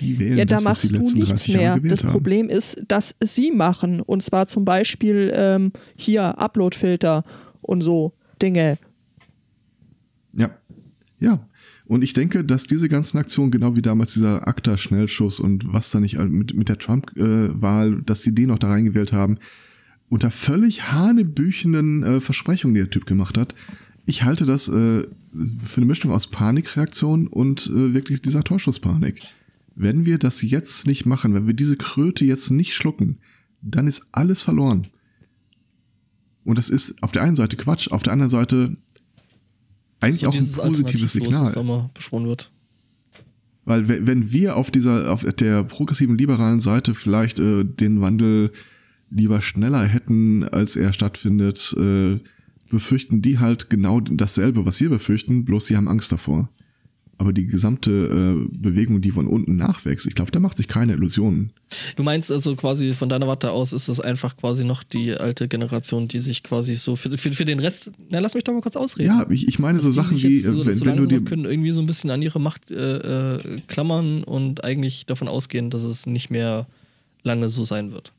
Die 0.00 0.18
wählen 0.18 0.38
Ja, 0.38 0.44
da 0.44 0.56
das, 0.56 0.64
was 0.64 0.90
machst 0.90 1.14
du 1.14 1.18
nichts 1.18 1.30
30 1.30 1.54
Jahre 1.54 1.80
mehr. 1.80 1.90
Das 1.90 2.02
haben. 2.02 2.10
Problem 2.10 2.48
ist, 2.48 2.82
dass 2.88 3.14
sie 3.22 3.52
machen. 3.52 4.00
Und 4.00 4.22
zwar 4.22 4.48
zum 4.48 4.64
Beispiel 4.64 5.32
ähm, 5.34 5.72
hier 5.96 6.38
Uploadfilter 6.38 7.24
und 7.60 7.82
so 7.82 8.14
Dinge. 8.42 8.78
Ja. 10.34 10.50
Ja. 11.20 11.46
Und 11.86 12.02
ich 12.02 12.14
denke, 12.14 12.44
dass 12.44 12.64
diese 12.64 12.88
ganzen 12.88 13.18
Aktionen, 13.18 13.50
genau 13.50 13.76
wie 13.76 13.82
damals 13.82 14.14
dieser 14.14 14.48
ACTA-Schnellschuss 14.48 15.38
und 15.38 15.72
was 15.72 15.90
da 15.90 16.00
nicht 16.00 16.18
mit, 16.18 16.54
mit 16.54 16.68
der 16.68 16.78
Trump-Wahl, 16.78 18.02
dass 18.02 18.22
die 18.22 18.34
den 18.34 18.48
noch 18.48 18.58
da 18.58 18.68
reingewählt 18.68 19.12
haben, 19.12 19.38
unter 20.08 20.30
völlig 20.30 20.90
hanebüchenden 20.90 22.02
äh, 22.02 22.20
Versprechungen, 22.20 22.74
die 22.74 22.80
der 22.80 22.90
Typ 22.90 23.06
gemacht 23.06 23.36
hat. 23.36 23.54
Ich 24.06 24.22
halte 24.22 24.44
das 24.44 24.68
äh, 24.68 25.02
für 25.02 25.76
eine 25.76 25.86
Mischung 25.86 26.10
aus 26.12 26.26
Panikreaktion 26.26 27.26
und 27.26 27.66
äh, 27.68 27.94
wirklich 27.94 28.20
dieser 28.22 28.44
Torschusspanik. 28.44 29.22
Wenn 29.74 30.04
wir 30.04 30.18
das 30.18 30.42
jetzt 30.42 30.86
nicht 30.86 31.06
machen, 31.06 31.34
wenn 31.34 31.46
wir 31.46 31.54
diese 31.54 31.76
Kröte 31.76 32.24
jetzt 32.24 32.50
nicht 32.50 32.74
schlucken, 32.74 33.18
dann 33.62 33.86
ist 33.86 34.06
alles 34.12 34.42
verloren. 34.42 34.86
Und 36.44 36.58
das 36.58 36.68
ist 36.68 37.02
auf 37.02 37.12
der 37.12 37.22
einen 37.22 37.34
Seite 37.36 37.56
Quatsch, 37.56 37.90
auf 37.90 38.02
der 38.02 38.12
anderen 38.12 38.30
Seite 38.30 38.76
eigentlich 40.00 40.20
So 40.20 40.28
auch 40.28 40.34
ein 40.66 40.72
positives 40.72 41.02
was 41.02 41.12
Signal. 41.12 41.52
da 41.52 41.62
mal 41.62 41.90
beschworen 41.94 42.26
wird. 42.26 42.50
Weil 43.64 43.88
we- 43.88 44.06
wenn 44.06 44.30
wir 44.30 44.56
auf 44.56 44.70
dieser, 44.70 45.10
auf 45.10 45.24
der 45.24 45.64
progressiven 45.64 46.18
liberalen 46.18 46.60
Seite 46.60 46.94
vielleicht 46.94 47.40
äh, 47.40 47.64
den 47.64 48.02
Wandel 48.02 48.52
lieber 49.08 49.40
schneller 49.40 49.84
hätten, 49.84 50.44
als 50.44 50.76
er 50.76 50.92
stattfindet, 50.92 51.74
äh, 51.78 52.20
befürchten 52.74 53.22
die 53.22 53.38
halt 53.38 53.70
genau 53.70 54.00
dasselbe, 54.00 54.66
was 54.66 54.80
wir 54.80 54.90
befürchten, 54.90 55.44
bloß 55.44 55.66
sie 55.66 55.76
haben 55.76 55.88
Angst 55.88 56.12
davor. 56.12 56.48
Aber 57.16 57.32
die 57.32 57.46
gesamte 57.46 57.90
äh, 57.90 58.58
Bewegung, 58.58 59.00
die 59.00 59.12
von 59.12 59.28
unten 59.28 59.56
nachwächst, 59.56 60.06
ich 60.06 60.14
glaube, 60.14 60.32
da 60.32 60.40
macht 60.40 60.56
sich 60.56 60.66
keine 60.66 60.94
Illusionen. 60.94 61.52
Du 61.94 62.02
meinst 62.02 62.30
also 62.30 62.56
quasi 62.56 62.92
von 62.92 63.08
deiner 63.08 63.28
Warte 63.28 63.52
aus 63.52 63.72
ist 63.72 63.88
das 63.88 64.00
einfach 64.00 64.36
quasi 64.36 64.64
noch 64.64 64.82
die 64.82 65.14
alte 65.14 65.46
Generation, 65.46 66.08
die 66.08 66.18
sich 66.18 66.42
quasi 66.42 66.74
so 66.74 66.96
für, 66.96 67.16
für, 67.16 67.32
für 67.32 67.44
den 67.44 67.60
Rest. 67.60 67.92
Na, 68.10 68.18
lass 68.18 68.34
mich 68.34 68.42
doch 68.42 68.52
mal 68.52 68.62
kurz 68.62 68.76
ausreden. 68.76 69.08
Ja, 69.08 69.26
ich, 69.30 69.46
ich 69.46 69.58
meine 69.58 69.78
so 69.78 69.92
Dass 69.92 69.94
die 69.94 70.16
Sachen 70.16 70.22
wie, 70.22 70.38
so, 70.38 70.66
wenn, 70.66 70.72
so 70.72 70.86
wenn 70.86 70.96
du 70.96 71.06
dir 71.06 71.22
können 71.22 71.44
irgendwie 71.44 71.70
so 71.70 71.80
ein 71.80 71.86
bisschen 71.86 72.10
an 72.10 72.20
ihre 72.20 72.40
Macht 72.40 72.72
äh, 72.72 73.36
äh, 73.36 73.60
klammern 73.68 74.24
und 74.24 74.64
eigentlich 74.64 75.06
davon 75.06 75.28
ausgehen, 75.28 75.70
dass 75.70 75.84
es 75.84 76.06
nicht 76.06 76.30
mehr 76.30 76.66
lange 77.22 77.48
so 77.48 77.62
sein 77.62 77.92
wird. 77.92 78.12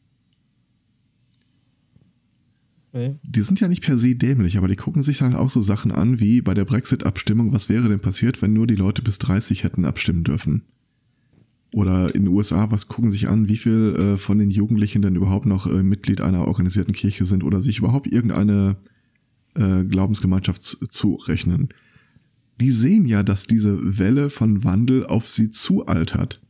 Die 3.23 3.41
sind 3.41 3.59
ja 3.59 3.67
nicht 3.67 3.83
per 3.83 3.97
se 3.97 4.15
dämlich, 4.15 4.57
aber 4.57 4.69
die 4.69 4.77
gucken 4.77 5.03
sich 5.03 5.17
dann 5.17 5.35
auch 5.35 5.49
so 5.49 5.61
Sachen 5.61 5.91
an 5.91 6.21
wie 6.21 6.41
bei 6.41 6.53
der 6.53 6.63
Brexit-Abstimmung, 6.63 7.51
was 7.51 7.67
wäre 7.67 7.89
denn 7.89 7.99
passiert, 7.99 8.41
wenn 8.41 8.53
nur 8.53 8.67
die 8.67 8.75
Leute 8.75 9.01
bis 9.01 9.19
30 9.19 9.65
hätten 9.65 9.83
abstimmen 9.83 10.23
dürfen? 10.23 10.63
Oder 11.73 12.15
in 12.15 12.23
den 12.23 12.33
USA, 12.33 12.71
was 12.71 12.87
gucken 12.87 13.09
sich 13.09 13.27
an, 13.27 13.49
wie 13.49 13.57
viel 13.57 13.95
äh, 13.97 14.17
von 14.17 14.39
den 14.39 14.49
Jugendlichen 14.49 15.01
denn 15.01 15.17
überhaupt 15.17 15.45
noch 15.45 15.67
äh, 15.67 15.83
Mitglied 15.83 16.21
einer 16.21 16.47
organisierten 16.47 16.93
Kirche 16.93 17.25
sind 17.25 17.43
oder 17.43 17.59
sich 17.59 17.79
überhaupt 17.79 18.07
irgendeine 18.07 18.77
äh, 19.55 19.83
Glaubensgemeinschaft 19.83 20.61
zurechnen. 20.61 21.67
Die 22.61 22.71
sehen 22.71 23.05
ja, 23.05 23.23
dass 23.23 23.45
diese 23.45 23.99
Welle 23.99 24.29
von 24.29 24.63
Wandel 24.63 25.05
auf 25.05 25.29
sie 25.29 25.49
zualtert. 25.49 26.41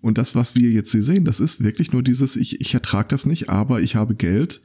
Und 0.00 0.18
das, 0.18 0.34
was 0.34 0.56
wir 0.56 0.70
jetzt 0.70 0.90
hier 0.90 1.04
sehen, 1.04 1.24
das 1.24 1.38
ist 1.38 1.62
wirklich 1.62 1.92
nur 1.92 2.02
dieses, 2.02 2.34
ich, 2.34 2.60
ich 2.60 2.74
ertrage 2.74 3.08
das 3.08 3.26
nicht, 3.26 3.48
aber 3.48 3.80
ich 3.80 3.94
habe 3.94 4.16
Geld 4.16 4.62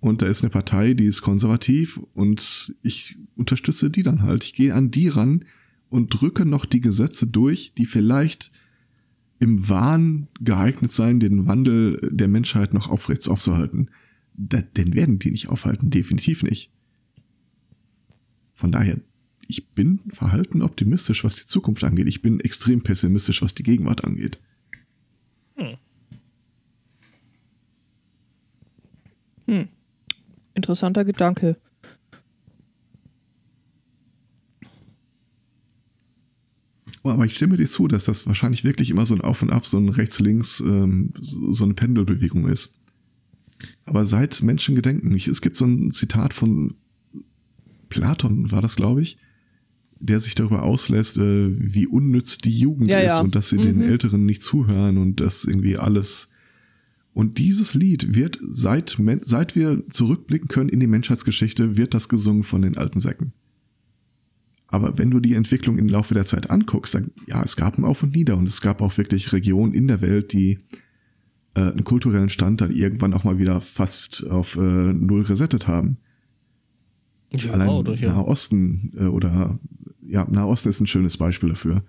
und 0.00 0.22
da 0.22 0.26
ist 0.26 0.42
eine 0.42 0.50
Partei, 0.50 0.94
die 0.94 1.06
ist 1.06 1.22
konservativ 1.22 2.00
und 2.14 2.74
ich 2.82 3.16
unterstütze 3.36 3.90
die 3.90 4.02
dann 4.02 4.22
halt. 4.22 4.44
Ich 4.44 4.54
gehe 4.54 4.74
an 4.74 4.90
die 4.90 5.08
ran 5.08 5.44
und 5.88 6.10
drücke 6.10 6.44
noch 6.44 6.64
die 6.64 6.80
Gesetze 6.80 7.26
durch, 7.26 7.72
die 7.74 7.86
vielleicht 7.86 8.50
im 9.38 9.68
Wahn 9.68 10.28
geeignet 10.40 10.92
sein, 10.92 11.20
den 11.20 11.46
Wandel 11.46 12.10
der 12.12 12.28
Menschheit 12.28 12.72
noch 12.74 12.88
aufrecht 12.88 13.28
aufzuhalten. 13.28 13.90
Den 14.34 14.94
werden 14.94 15.18
die 15.18 15.30
nicht 15.30 15.48
aufhalten, 15.48 15.90
definitiv 15.90 16.42
nicht. 16.42 16.70
Von 18.54 18.72
daher, 18.72 18.98
ich 19.46 19.68
bin 19.70 19.98
verhalten 20.10 20.62
optimistisch, 20.62 21.24
was 21.24 21.36
die 21.36 21.46
Zukunft 21.46 21.84
angeht. 21.84 22.08
Ich 22.08 22.22
bin 22.22 22.40
extrem 22.40 22.82
pessimistisch, 22.82 23.42
was 23.42 23.54
die 23.54 23.62
Gegenwart 23.62 24.04
angeht. 24.04 24.40
Interessanter 30.56 31.04
Gedanke. 31.04 31.56
Aber 37.04 37.24
ich 37.24 37.34
stimme 37.36 37.56
dir 37.56 37.66
zu, 37.68 37.86
dass 37.86 38.06
das 38.06 38.26
wahrscheinlich 38.26 38.64
wirklich 38.64 38.90
immer 38.90 39.06
so 39.06 39.14
ein 39.14 39.20
Auf 39.20 39.40
und 39.42 39.50
Ab, 39.50 39.64
so 39.64 39.78
ein 39.78 39.88
Rechts-Links, 39.88 40.60
ähm, 40.60 41.12
so 41.20 41.64
eine 41.64 41.74
Pendelbewegung 41.74 42.48
ist. 42.48 42.74
Aber 43.84 44.04
seit 44.06 44.42
Menschen 44.42 44.74
gedenken, 44.74 45.14
ich, 45.14 45.28
es 45.28 45.40
gibt 45.40 45.54
so 45.56 45.64
ein 45.66 45.92
Zitat 45.92 46.34
von 46.34 46.74
Platon, 47.90 48.50
war 48.50 48.60
das, 48.60 48.74
glaube 48.74 49.02
ich, 49.02 49.18
der 50.00 50.18
sich 50.18 50.34
darüber 50.34 50.64
auslässt, 50.64 51.16
äh, 51.18 51.48
wie 51.56 51.86
unnütz 51.86 52.38
die 52.38 52.58
Jugend 52.58 52.88
Ja, 52.88 52.98
ist 52.98 53.06
ja. 53.06 53.20
und 53.20 53.36
dass 53.36 53.48
sie 53.50 53.58
den 53.58 53.76
Mhm. 53.76 53.82
Älteren 53.84 54.26
nicht 54.26 54.42
zuhören 54.42 54.98
und 54.98 55.20
das 55.20 55.44
irgendwie 55.44 55.76
alles. 55.78 56.28
Und 57.16 57.38
dieses 57.38 57.72
Lied 57.72 58.14
wird, 58.14 58.38
seit, 58.42 58.98
seit 59.22 59.56
wir 59.56 59.88
zurückblicken 59.88 60.48
können 60.48 60.68
in 60.68 60.80
die 60.80 60.86
Menschheitsgeschichte, 60.86 61.78
wird 61.78 61.94
das 61.94 62.10
gesungen 62.10 62.42
von 62.42 62.60
den 62.60 62.76
alten 62.76 63.00
Säcken. 63.00 63.32
Aber 64.66 64.98
wenn 64.98 65.10
du 65.10 65.18
die 65.18 65.32
Entwicklung 65.32 65.78
im 65.78 65.88
Laufe 65.88 66.12
der 66.12 66.26
Zeit 66.26 66.50
anguckst, 66.50 66.94
dann 66.94 67.12
ja, 67.26 67.42
es 67.42 67.56
gab 67.56 67.78
ein 67.78 67.86
Auf 67.86 68.02
und 68.02 68.14
Nieder 68.14 68.36
und 68.36 68.46
es 68.46 68.60
gab 68.60 68.82
auch 68.82 68.98
wirklich 68.98 69.32
Regionen 69.32 69.72
in 69.72 69.88
der 69.88 70.02
Welt, 70.02 70.34
die 70.34 70.58
äh, 71.54 71.62
einen 71.62 71.84
kulturellen 71.84 72.28
Stand 72.28 72.60
dann 72.60 72.70
irgendwann 72.70 73.14
auch 73.14 73.24
mal 73.24 73.38
wieder 73.38 73.62
fast 73.62 74.26
auf 74.26 74.56
äh, 74.56 74.60
Null 74.60 75.22
resettet 75.22 75.66
haben. 75.66 75.96
Ja, 77.32 77.52
Allein 77.52 77.68
oder 77.70 77.96
hier. 77.96 78.08
Nahe 78.10 78.26
Osten 78.26 78.92
äh, 78.94 79.06
oder 79.06 79.58
ja, 80.06 80.26
Nahe 80.30 80.48
Osten 80.48 80.68
ist 80.68 80.80
ein 80.80 80.86
schönes 80.86 81.16
Beispiel 81.16 81.48
dafür. 81.48 81.82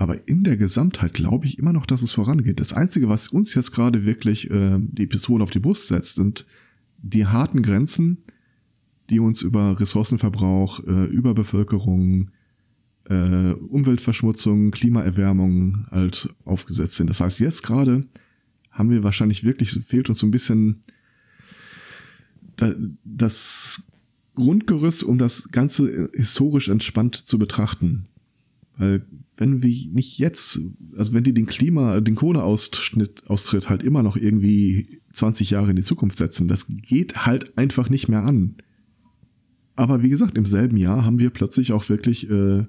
Aber 0.00 0.26
in 0.26 0.44
der 0.44 0.56
Gesamtheit 0.56 1.12
glaube 1.12 1.44
ich 1.44 1.58
immer 1.58 1.74
noch, 1.74 1.84
dass 1.84 2.00
es 2.00 2.12
vorangeht. 2.12 2.58
Das 2.58 2.72
Einzige, 2.72 3.10
was 3.10 3.28
uns 3.28 3.54
jetzt 3.54 3.70
gerade 3.70 4.06
wirklich 4.06 4.50
äh, 4.50 4.78
die 4.80 5.06
Pistole 5.06 5.42
auf 5.42 5.50
die 5.50 5.58
Brust 5.58 5.88
setzt, 5.88 6.14
sind 6.14 6.46
die 6.96 7.26
harten 7.26 7.60
Grenzen, 7.60 8.16
die 9.10 9.20
uns 9.20 9.42
über 9.42 9.78
Ressourcenverbrauch, 9.78 10.82
äh, 10.86 11.04
Überbevölkerung, 11.04 12.30
äh, 13.10 13.52
Umweltverschmutzung, 13.52 14.70
Klimaerwärmung 14.70 15.86
halt 15.90 16.34
aufgesetzt 16.46 16.94
sind. 16.94 17.10
Das 17.10 17.20
heißt, 17.20 17.38
jetzt 17.38 17.62
gerade 17.62 18.06
haben 18.70 18.88
wir 18.88 19.04
wahrscheinlich 19.04 19.44
wirklich, 19.44 19.70
fehlt 19.86 20.08
uns 20.08 20.20
so 20.20 20.26
ein 20.26 20.30
bisschen 20.30 20.80
da, 22.56 22.72
das 23.04 23.82
Grundgerüst, 24.34 25.04
um 25.04 25.18
das 25.18 25.50
Ganze 25.50 26.08
historisch 26.14 26.70
entspannt 26.70 27.16
zu 27.16 27.38
betrachten. 27.38 28.04
Weil 28.78 29.04
wenn 29.40 29.62
wir 29.62 29.90
nicht 29.90 30.18
jetzt, 30.18 30.60
also 30.96 31.14
wenn 31.14 31.24
die 31.24 31.32
den 31.32 31.46
Klima, 31.46 31.98
den 32.00 32.14
Kohleaustritt 32.14 33.28
Austritt 33.28 33.70
halt 33.70 33.82
immer 33.82 34.02
noch 34.02 34.16
irgendwie 34.16 35.00
20 35.14 35.50
Jahre 35.50 35.70
in 35.70 35.76
die 35.76 35.82
Zukunft 35.82 36.18
setzen, 36.18 36.46
das 36.46 36.66
geht 36.68 37.24
halt 37.24 37.56
einfach 37.56 37.88
nicht 37.88 38.08
mehr 38.08 38.22
an. 38.22 38.56
Aber 39.76 40.02
wie 40.02 40.10
gesagt, 40.10 40.36
im 40.36 40.44
selben 40.44 40.76
Jahr 40.76 41.06
haben 41.06 41.18
wir 41.18 41.30
plötzlich 41.30 41.72
auch 41.72 41.88
wirklich 41.88 42.28
äh, 42.30 42.66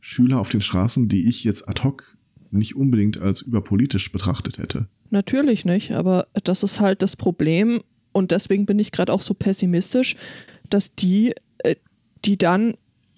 Schüler 0.00 0.38
auf 0.38 0.50
den 0.50 0.60
Straßen, 0.60 1.08
die 1.08 1.26
ich 1.26 1.44
jetzt 1.44 1.66
ad 1.66 1.82
hoc 1.82 2.18
nicht 2.50 2.76
unbedingt 2.76 3.16
als 3.16 3.40
überpolitisch 3.40 4.12
betrachtet 4.12 4.58
hätte. 4.58 4.88
Natürlich 5.08 5.64
nicht, 5.64 5.92
aber 5.92 6.26
das 6.44 6.62
ist 6.62 6.78
halt 6.78 7.00
das 7.00 7.16
Problem 7.16 7.80
und 8.12 8.32
deswegen 8.32 8.66
bin 8.66 8.78
ich 8.78 8.92
gerade 8.92 9.12
auch 9.12 9.22
so 9.22 9.32
pessimistisch, 9.32 10.16
dass 10.68 10.94
die, 10.94 11.32
äh, 11.58 11.76
die 12.26 12.36
dann 12.36 12.74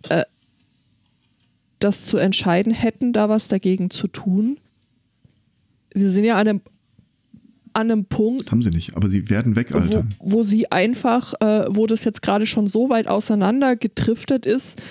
äh, 0.08 0.22
das 1.78 2.06
zu 2.06 2.16
entscheiden 2.16 2.72
hätten, 2.72 3.12
da 3.12 3.28
was 3.28 3.48
dagegen 3.48 3.90
zu 3.90 4.08
tun. 4.08 4.58
Wir 5.92 6.08
sind 6.10 6.24
ja 6.24 6.34
an 6.36 6.48
einem, 6.48 6.60
an 7.72 7.90
einem 7.90 8.04
Punkt, 8.06 8.50
Haben 8.50 8.62
sie 8.62 8.70
nicht, 8.70 8.96
aber 8.96 9.08
sie 9.08 9.28
werden 9.30 9.52
wo, 9.52 9.56
wegaltern. 9.56 10.08
wo 10.18 10.42
sie 10.42 10.70
einfach, 10.72 11.34
äh, 11.40 11.64
wo 11.68 11.86
das 11.86 12.04
jetzt 12.04 12.22
gerade 12.22 12.46
schon 12.46 12.68
so 12.68 12.88
weit 12.90 13.08
auseinander 13.08 13.76
gedriftet 13.76 14.46
ist, 14.46 14.82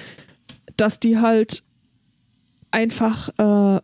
dass 0.77 0.99
die 0.99 1.17
halt 1.17 1.63
einfach 2.71 3.29
äh, 3.37 3.81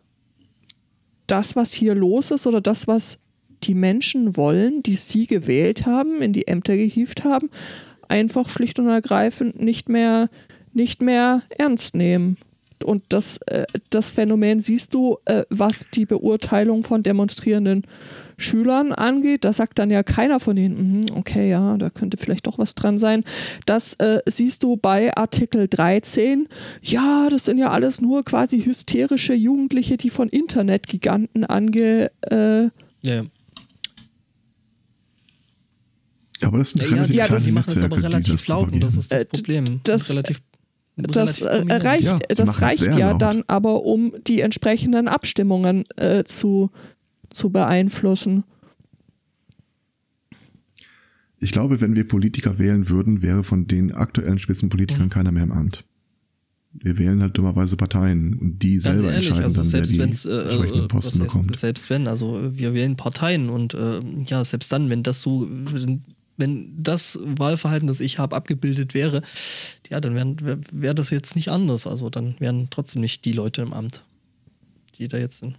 das, 1.26 1.56
was 1.56 1.72
hier 1.72 1.94
los 1.94 2.30
ist 2.30 2.46
oder 2.46 2.60
das, 2.60 2.86
was 2.88 3.18
die 3.62 3.74
Menschen 3.74 4.36
wollen, 4.36 4.82
die 4.82 4.96
sie 4.96 5.26
gewählt 5.26 5.86
haben, 5.86 6.22
in 6.22 6.32
die 6.32 6.46
Ämter 6.46 6.76
gehievt 6.76 7.24
haben, 7.24 7.50
einfach 8.08 8.48
schlicht 8.48 8.78
und 8.78 8.88
ergreifend 8.88 9.60
nicht 9.60 9.88
mehr, 9.88 10.28
nicht 10.72 11.02
mehr 11.02 11.42
ernst 11.50 11.94
nehmen. 11.94 12.36
Und 12.84 13.02
das, 13.10 13.38
äh, 13.46 13.64
das 13.90 14.10
Phänomen 14.10 14.60
siehst 14.60 14.94
du, 14.94 15.18
äh, 15.26 15.42
was 15.50 15.86
die 15.92 16.06
Beurteilung 16.06 16.82
von 16.84 17.02
demonstrierenden 17.02 17.82
Schülern 18.38 18.92
angeht. 18.92 19.44
Da 19.44 19.52
sagt 19.52 19.78
dann 19.78 19.90
ja 19.90 20.02
keiner 20.02 20.40
von 20.40 20.56
denen, 20.56 21.00
"Mhm, 21.00 21.00
okay, 21.14 21.50
ja, 21.50 21.76
da 21.76 21.90
könnte 21.90 22.16
vielleicht 22.16 22.46
doch 22.46 22.58
was 22.58 22.74
dran 22.74 22.98
sein. 22.98 23.22
Das 23.66 23.94
äh, 23.94 24.20
siehst 24.26 24.62
du 24.62 24.76
bei 24.78 25.14
Artikel 25.14 25.68
13. 25.68 26.48
Ja, 26.80 27.28
das 27.30 27.44
sind 27.44 27.58
ja 27.58 27.70
alles 27.70 28.00
nur 28.00 28.24
quasi 28.24 28.62
hysterische 28.62 29.34
Jugendliche, 29.34 29.96
die 29.98 30.08
von 30.10 30.28
Internetgiganten 30.30 31.44
ange... 31.44 32.10
Äh, 32.22 32.62
Ja, 32.64 32.70
ja. 33.02 33.22
Aber 36.42 36.58
das 36.58 36.70
sind 36.70 36.80
Ja, 36.82 36.88
ja, 36.88 36.94
relativ 36.94 37.10
die, 37.12 37.18
Ja, 37.18 37.24
kleine 37.26 37.36
das- 37.38 37.44
die 37.46 37.52
machen 37.52 37.72
es 37.76 37.82
aber 37.82 38.02
relativ 38.02 38.46
laut 38.46 38.72
und 38.72 38.80
das 38.82 38.96
ist 38.96 39.12
das 39.12 39.22
Äh, 39.22 39.26
Problem. 39.26 39.80
das- 39.84 40.08
relativ, 40.08 40.40
das 41.02 41.40
äh, 41.40 41.62
reicht, 41.68 42.04
Ja, 42.04 42.18
das 42.34 42.60
reicht 42.60 42.82
ja 42.82 43.10
laut. 43.12 43.22
dann 43.22 43.44
aber, 43.46 43.84
um 43.84 44.12
die 44.26 44.40
entsprechenden 44.40 45.08
Abstimmungen 45.08 45.84
äh, 45.96 46.24
zu, 46.24 46.70
zu 47.30 47.50
beeinflussen. 47.50 48.44
Ich 51.38 51.52
glaube, 51.52 51.80
wenn 51.80 51.94
wir 51.96 52.06
Politiker 52.06 52.58
wählen 52.58 52.88
würden, 52.88 53.22
wäre 53.22 53.44
von 53.44 53.66
den 53.66 53.92
aktuellen 53.92 54.38
Spitzenpolitikern 54.38 55.06
Mhm. 55.06 55.10
keiner 55.10 55.32
mehr 55.32 55.44
im 55.44 55.52
Amt. 55.52 55.84
Wir 56.72 56.98
wählen 56.98 57.20
halt 57.20 57.36
dummerweise 57.36 57.76
Parteien 57.76 58.34
und 58.38 58.58
die 58.62 58.74
Ganz 58.74 58.82
selber 58.84 59.12
ehrlich, 59.12 59.26
entscheiden 59.28 59.44
also 59.44 59.56
dann, 59.56 59.64
selbst 59.64 59.92
wer 59.92 59.98
wenn 60.04 60.10
die 60.10 60.14
es, 60.16 60.24
äh, 60.24 60.40
entsprechenden 60.42 60.84
äh, 60.84 60.88
Posten 60.88 61.22
heißt, 61.22 61.34
bekommt. 61.34 61.56
selbst 61.56 61.90
wenn, 61.90 62.06
also 62.06 62.40
wir 62.56 62.74
wählen 62.74 62.96
Parteien 62.96 63.48
und 63.48 63.74
äh, 63.74 64.00
ja, 64.26 64.44
selbst 64.44 64.70
dann, 64.72 64.88
wenn 64.90 65.02
das 65.02 65.20
so, 65.22 65.48
wenn- 65.50 66.02
wenn 66.40 66.82
das 66.82 67.18
Wahlverhalten, 67.22 67.86
das 67.86 68.00
ich 68.00 68.18
habe, 68.18 68.34
abgebildet 68.34 68.94
wäre, 68.94 69.22
ja, 69.88 70.00
dann 70.00 70.14
wäre 70.14 70.60
wär, 70.72 70.94
das 70.94 71.10
jetzt 71.10 71.36
nicht 71.36 71.48
anders. 71.48 71.86
Also 71.86 72.10
dann 72.10 72.34
wären 72.38 72.68
trotzdem 72.70 73.02
nicht 73.02 73.24
die 73.24 73.32
Leute 73.32 73.62
im 73.62 73.72
Amt, 73.72 74.02
die 74.98 75.08
da 75.08 75.18
jetzt 75.18 75.38
sind. 75.38 75.56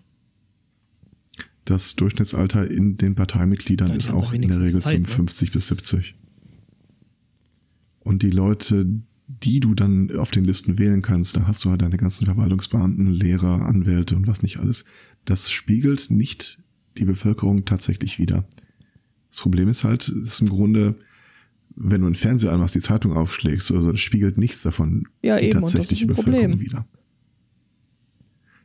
Das 1.65 1.95
Durchschnittsalter 1.95 2.69
in 2.69 2.97
den 2.97 3.15
Parteimitgliedern 3.15 3.91
die 3.91 3.97
ist 3.97 4.09
auch 4.09 4.33
in 4.33 4.41
der 4.41 4.59
Regel 4.59 4.81
Zeit, 4.81 4.99
ne? 4.99 5.07
55 5.07 5.51
bis 5.51 5.67
70. 5.67 6.15
Und 7.99 8.23
die 8.23 8.31
Leute, 8.31 8.87
die 9.27 9.59
du 9.59 9.75
dann 9.75 10.15
auf 10.17 10.31
den 10.31 10.43
Listen 10.43 10.79
wählen 10.79 11.01
kannst, 11.01 11.37
da 11.37 11.47
hast 11.47 11.63
du 11.63 11.69
halt 11.69 11.81
deine 11.81 11.97
ganzen 11.97 12.25
Verwaltungsbeamten, 12.25 13.07
Lehrer, 13.07 13.65
Anwälte 13.65 14.15
und 14.15 14.27
was 14.27 14.41
nicht 14.41 14.57
alles. 14.57 14.85
Das 15.25 15.51
spiegelt 15.51 16.09
nicht 16.09 16.59
die 16.97 17.05
Bevölkerung 17.05 17.65
tatsächlich 17.65 18.19
wider. 18.19 18.43
Das 19.31 19.41
Problem 19.41 19.67
ist 19.69 19.83
halt, 19.83 20.03
es 20.03 20.09
ist 20.09 20.41
im 20.41 20.49
Grunde, 20.49 20.95
wenn 21.75 22.01
du 22.01 22.07
einen 22.07 22.15
Fernseher 22.15 22.51
anmachst, 22.51 22.75
die 22.75 22.81
Zeitung 22.81 23.13
aufschlägst, 23.13 23.71
also 23.71 23.91
das 23.91 24.01
spiegelt 24.01 24.37
nichts 24.37 24.61
davon 24.61 25.07
Ja, 25.23 25.37
die 25.37 25.45
eben, 25.45 25.53
das 25.53 25.71
tatsächliche 25.71 26.05
Bevölkerung 26.05 26.51
Problem. 26.51 26.59
wider. 26.59 26.85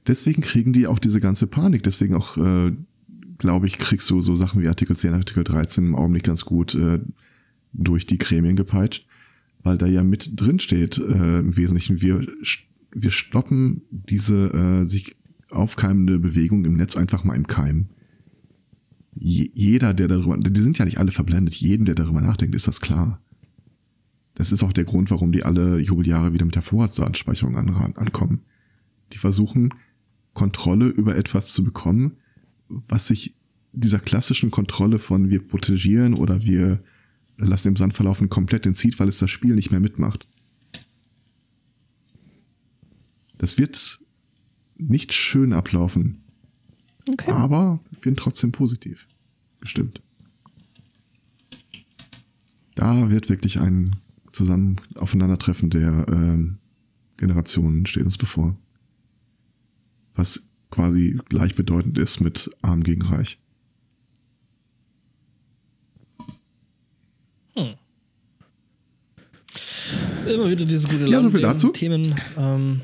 Deswegen 0.07 0.43
kriegen 0.43 0.73
die 0.73 0.87
auch 0.87 0.99
diese 0.99 1.21
ganze 1.21 1.47
Panik. 1.47 1.83
Deswegen 1.83 2.15
auch, 2.15 2.37
äh, 2.37 2.73
glaube 3.39 3.67
ich, 3.67 3.79
kriegst 3.79 4.09
du 4.11 4.21
so 4.21 4.35
Sachen 4.35 4.63
wie 4.63 4.69
Artikel 4.69 4.97
10, 4.97 5.15
Artikel 5.15 5.43
13 5.43 5.87
im 5.87 5.95
Augenblick 5.97 6.25
ganz 6.25 6.45
gut. 6.45 6.75
Äh, 6.75 7.01
durch 7.79 8.07
die 8.07 8.19
Gremien 8.19 8.57
gepeitscht, 8.57 9.07
weil 9.63 9.79
da 9.79 9.87
ja 9.87 10.03
mit 10.03 10.41
drin 10.41 10.59
steht, 10.59 10.99
äh, 10.99 11.39
im 11.39 11.57
Wesentlichen, 11.57 12.01
wir, 12.01 12.27
wir 12.93 13.11
stoppen 13.11 13.83
diese 13.91 14.47
äh, 14.53 14.85
sich 14.85 15.17
aufkeimende 15.51 16.19
Bewegung 16.19 16.65
im 16.65 16.75
Netz 16.75 16.97
einfach 16.97 17.25
mal 17.25 17.37
im 17.37 17.47
Keim. 17.47 17.87
Je, 19.19 19.51
jeder, 19.55 19.95
der 19.95 20.09
darüber, 20.09 20.37
die 20.37 20.61
sind 20.61 20.79
ja 20.79 20.85
nicht 20.85 20.99
alle 20.99 21.11
verblendet, 21.11 21.55
jedem, 21.55 21.87
der 21.87 21.95
darüber 21.95 22.21
nachdenkt, 22.21 22.55
ist 22.55 22.69
das 22.69 22.81
klar. 22.81 23.21
Das 24.35 24.53
ist 24.53 24.63
auch 24.63 24.75
der 24.75 24.85
Grund, 24.85 25.11
warum 25.11 25.33
die 25.33 25.43
alle 25.43 25.79
Jubeljahre 25.79 26.35
wieder 26.35 26.45
mit 26.45 26.55
der 26.55 26.63
Vorratsdatenspeicherung 26.63 27.57
an, 27.57 27.71
ankommen. 27.97 28.43
Die 29.15 29.19
versuchen, 29.19 29.73
Kontrolle 30.35 30.89
über 30.89 31.17
etwas 31.17 31.55
zu 31.55 31.65
bekommen, 31.65 32.19
was 32.69 33.09
sich 33.09 33.35
dieser 33.73 33.99
klassischen 33.99 34.51
Kontrolle 34.51 34.99
von 34.99 35.31
wir 35.31 35.47
protegieren 35.47 36.15
oder 36.15 36.43
wir 36.45 36.83
lassen 37.39 37.69
im 37.69 37.77
Sand 37.77 37.95
verlaufen 37.95 38.29
komplett 38.29 38.67
entzieht, 38.67 38.99
weil 38.99 39.09
es 39.09 39.19
das 39.19 39.31
Spiel 39.31 39.55
nicht 39.55 39.71
mehr 39.71 39.81
mitmacht. 39.81 40.27
Das 43.39 43.59
wird 43.59 44.01
nicht 44.77 45.13
schön 45.13 45.53
ablaufen. 45.53 46.23
Okay. 47.13 47.31
Aber 47.31 47.81
ich 47.93 48.01
bin 48.01 48.17
trotzdem 48.17 48.53
positiv 48.53 49.07
gestimmt. 49.61 50.01
Da 52.75 53.11
wird 53.11 53.29
wirklich 53.29 53.61
ein 53.61 53.97
zusammen 54.33 54.77
Aufeinandertreffen 54.97 55.71
der 55.71 56.07
ähm, 56.09 56.59
Generationen 57.17 57.87
steht 57.87 58.05
uns 58.05 58.19
bevor. 58.19 58.57
Was 60.15 60.49
quasi 60.71 61.19
gleichbedeutend 61.29 61.97
ist 61.99 62.21
mit 62.21 62.51
Arm 62.61 62.83
gegen 62.83 63.03
Reich. 63.03 63.39
Hm. 67.55 67.75
Immer 70.27 70.51
wieder 70.51 70.65
diese 70.65 70.89
gute 70.89 71.07
Ja, 71.07 71.23
so 71.23 71.31
viel 71.31 71.41
Laune 71.41 71.55
dazu. 71.55 71.69
Themen. 71.69 72.15
Ähm, 72.37 72.83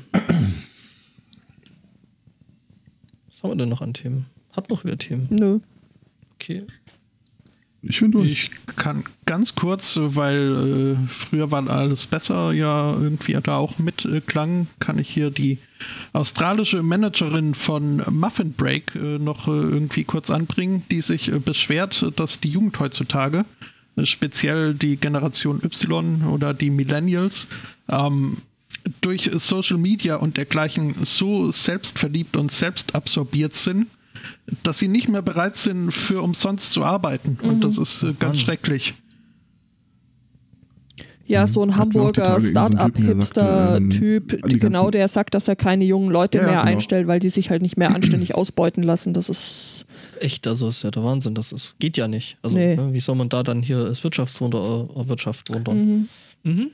haben 3.43 3.51
wir 3.51 3.57
denn 3.57 3.69
noch 3.69 3.81
an 3.81 3.93
Themen? 3.93 4.25
Hat 4.53 4.69
noch 4.69 4.85
wer 4.85 4.97
Themen? 4.97 5.27
Nö. 5.29 5.59
Okay. 6.35 6.65
Ich 7.85 7.99
bin 7.99 8.11
durch. 8.11 8.31
Ich 8.31 8.51
kann 8.77 9.03
ganz 9.25 9.55
kurz, 9.55 9.99
weil 10.01 10.95
äh, 10.95 11.07
früher 11.09 11.51
war 11.51 11.67
alles 11.69 12.07
besser, 12.07 12.53
ja 12.53 12.93
irgendwie 12.93 13.37
da 13.43 13.57
auch 13.57 13.77
mitklang, 13.77 14.67
kann 14.79 14.97
ich 14.97 15.09
hier 15.09 15.31
die 15.31 15.57
australische 16.13 16.81
Managerin 16.81 17.53
von 17.53 18.01
Muffin 18.09 18.53
Break 18.53 18.95
äh, 18.95 19.19
noch 19.19 19.49
äh, 19.49 19.51
irgendwie 19.51 20.05
kurz 20.05 20.29
anbringen, 20.29 20.83
die 20.91 21.01
sich 21.01 21.29
äh, 21.29 21.39
beschwert, 21.39 22.09
dass 22.15 22.39
die 22.39 22.49
Jugend 22.49 22.79
heutzutage, 22.79 23.43
äh, 23.97 24.05
speziell 24.05 24.73
die 24.73 24.95
Generation 24.95 25.61
Y 25.61 26.23
oder 26.23 26.53
die 26.53 26.69
Millennials, 26.69 27.47
ähm, 27.89 28.37
durch 29.01 29.29
Social 29.33 29.77
Media 29.77 30.15
und 30.17 30.37
dergleichen 30.37 30.93
so 31.03 31.51
selbstverliebt 31.51 32.35
und 32.35 32.51
selbstabsorbiert 32.51 33.53
sind, 33.53 33.87
dass 34.63 34.79
sie 34.79 34.87
nicht 34.87 35.09
mehr 35.09 35.21
bereit 35.21 35.55
sind, 35.57 35.91
für 35.91 36.21
umsonst 36.21 36.71
zu 36.71 36.83
arbeiten. 36.83 37.37
Und 37.41 37.63
das 37.63 37.77
ist 37.77 38.03
äh, 38.03 38.07
ganz 38.07 38.21
Mann. 38.21 38.35
schrecklich. 38.37 38.93
Ja, 41.25 41.47
so 41.47 41.63
ein 41.63 41.77
Hamburger 41.77 42.37
Startup-Hipster-Typ, 42.41 44.33
ähm, 44.33 44.59
genau, 44.59 44.91
der 44.91 45.07
sagt, 45.07 45.33
dass 45.33 45.47
er 45.47 45.55
keine 45.55 45.85
jungen 45.85 46.09
Leute 46.11 46.37
Ja, 46.39 46.43
mehr 46.43 46.51
genau. 46.59 46.65
einstellt, 46.65 47.07
weil 47.07 47.19
die 47.19 47.29
sich 47.29 47.49
halt 47.49 47.61
nicht 47.61 47.77
mehr 47.77 47.95
anständig 47.95 48.35
ausbeuten 48.35 48.83
lassen. 48.83 49.13
Das 49.13 49.29
ist. 49.29 49.85
Echt, 50.19 50.45
also 50.47 50.67
ist 50.67 50.83
ja 50.83 50.91
der 50.91 51.03
Wahnsinn. 51.05 51.33
Das 51.33 51.53
ist, 51.53 51.75
geht 51.79 51.95
ja 51.95 52.09
nicht. 52.09 52.37
Also, 52.41 52.57
Nee. 52.57 52.75
ne, 52.75 52.91
wie 52.93 52.99
soll 52.99 53.15
man 53.15 53.29
da 53.29 53.41
dann 53.41 53.61
hier 53.61 53.85
das 53.85 54.03
Wirtschaftswunder 54.03 54.89
äh, 54.93 54.99
erwirtschaften? 54.99 55.63
Mhm. 56.43 56.51
Mhm. 56.51 56.71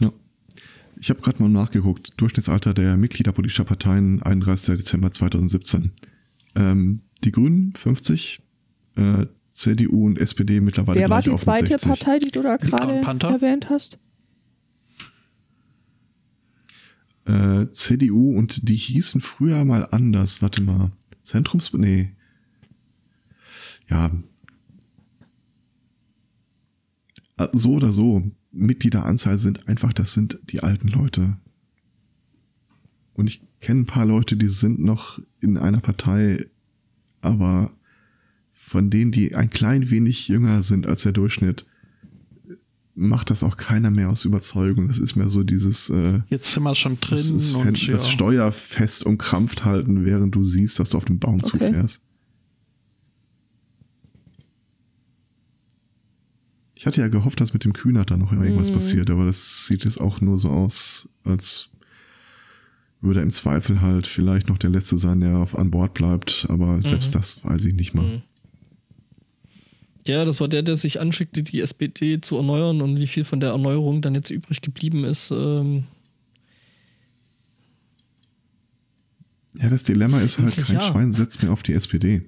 Ja. 0.00 0.10
Ich 0.98 1.10
habe 1.10 1.20
gerade 1.20 1.42
mal 1.42 1.48
nachgeguckt. 1.48 2.14
Durchschnittsalter 2.16 2.74
der 2.74 2.96
Mitglieder 2.96 3.32
politischer 3.32 3.64
Parteien 3.64 4.22
31. 4.22 4.76
Dezember 4.76 5.12
2017. 5.12 5.92
Ähm, 6.54 7.02
die 7.24 7.32
Grünen 7.32 7.72
50, 7.74 8.42
äh, 8.96 9.26
CDU 9.48 10.06
und 10.06 10.18
SPD 10.18 10.60
mittlerweile 10.60 11.00
Wer 11.00 11.10
war 11.10 11.22
die 11.22 11.34
zweite 11.36 11.78
60. 11.78 11.88
Partei, 11.88 12.18
die 12.18 12.30
du 12.30 12.42
da 12.42 12.56
gerade 12.56 12.94
erwähnt 12.94 13.68
hast? 13.70 13.98
Äh, 17.26 17.70
CDU 17.70 18.36
und 18.36 18.68
die 18.68 18.76
hießen 18.76 19.20
früher 19.20 19.64
mal 19.64 19.88
anders. 19.90 20.42
Warte 20.42 20.62
mal. 20.62 20.90
Zentrums... 21.22 21.72
Nee. 21.72 22.12
Ja. 23.88 24.10
Äh, 27.38 27.48
So 27.52 27.72
oder 27.72 27.90
so. 27.90 28.22
Mitgliederanzahl 28.56 29.38
sind 29.38 29.68
einfach, 29.68 29.92
das 29.92 30.12
sind 30.14 30.38
die 30.50 30.62
alten 30.62 30.88
Leute. 30.88 31.36
Und 33.14 33.28
ich 33.28 33.42
kenne 33.60 33.80
ein 33.80 33.86
paar 33.86 34.06
Leute, 34.06 34.36
die 34.36 34.48
sind 34.48 34.80
noch 34.80 35.18
in 35.40 35.56
einer 35.56 35.80
Partei, 35.80 36.46
aber 37.20 37.70
von 38.52 38.90
denen, 38.90 39.12
die 39.12 39.34
ein 39.34 39.50
klein 39.50 39.90
wenig 39.90 40.28
jünger 40.28 40.62
sind 40.62 40.86
als 40.86 41.02
der 41.02 41.12
Durchschnitt, 41.12 41.66
macht 42.94 43.30
das 43.30 43.42
auch 43.42 43.56
keiner 43.56 43.90
mehr 43.90 44.08
aus 44.08 44.24
Überzeugung. 44.24 44.88
Das 44.88 44.98
ist 44.98 45.16
mehr 45.16 45.28
so 45.28 45.44
dieses, 45.44 45.90
äh, 45.90 46.20
Jetzt 46.28 46.52
sind 46.52 46.62
wir 46.62 46.74
schon 46.74 46.98
drin 47.00 47.10
das, 47.10 47.28
ist 47.28 47.52
und 47.52 47.88
das 47.88 48.04
ja. 48.04 48.10
Steuer 48.10 48.52
fest 48.52 49.04
umkrampft 49.04 49.64
halten, 49.64 50.04
während 50.04 50.34
du 50.34 50.42
siehst, 50.42 50.78
dass 50.80 50.88
du 50.88 50.96
auf 50.96 51.04
den 51.04 51.18
Baum 51.18 51.36
Okay. 51.36 51.58
zufährst. 51.58 52.02
Ich 56.78 56.86
hatte 56.86 57.00
ja 57.00 57.08
gehofft, 57.08 57.40
dass 57.40 57.52
mit 57.54 57.64
dem 57.64 57.72
Kühnert 57.72 58.10
da 58.10 58.16
noch 58.18 58.32
irgendwas 58.32 58.70
Mhm. 58.70 58.74
passiert, 58.74 59.10
aber 59.10 59.24
das 59.24 59.66
sieht 59.66 59.84
jetzt 59.84 59.98
auch 60.00 60.20
nur 60.20 60.38
so 60.38 60.50
aus, 60.50 61.08
als 61.24 61.70
würde 63.00 63.20
er 63.20 63.22
im 63.24 63.30
Zweifel 63.30 63.80
halt 63.80 64.06
vielleicht 64.06 64.48
noch 64.48 64.58
der 64.58 64.70
Letzte 64.70 64.98
sein, 64.98 65.20
der 65.20 65.38
auf 65.38 65.58
an 65.58 65.70
Bord 65.70 65.94
bleibt, 65.94 66.46
aber 66.50 66.80
selbst 66.82 67.14
das 67.14 67.42
weiß 67.44 67.64
ich 67.64 67.74
nicht 67.74 67.94
mal. 67.94 68.04
Mhm. 68.04 68.22
Ja, 70.06 70.24
das 70.24 70.38
war 70.40 70.48
der, 70.48 70.62
der 70.62 70.76
sich 70.76 71.00
anschickte, 71.00 71.42
die 71.42 71.60
SPD 71.60 72.20
zu 72.20 72.36
erneuern 72.36 72.80
und 72.80 72.96
wie 72.96 73.06
viel 73.08 73.24
von 73.24 73.40
der 73.40 73.50
Erneuerung 73.50 74.02
dann 74.02 74.14
jetzt 74.14 74.30
übrig 74.30 74.60
geblieben 74.60 75.04
ist. 75.04 75.30
Ähm, 75.32 75.84
Ja, 79.58 79.70
das 79.70 79.84
Dilemma 79.84 80.20
ist 80.20 80.38
halt, 80.38 80.54
kein 80.54 80.74
ja. 80.76 80.82
Schwein 80.82 81.10
setzt 81.10 81.42
mehr 81.42 81.50
auf 81.50 81.62
die 81.62 81.72
SPD. 81.72 82.22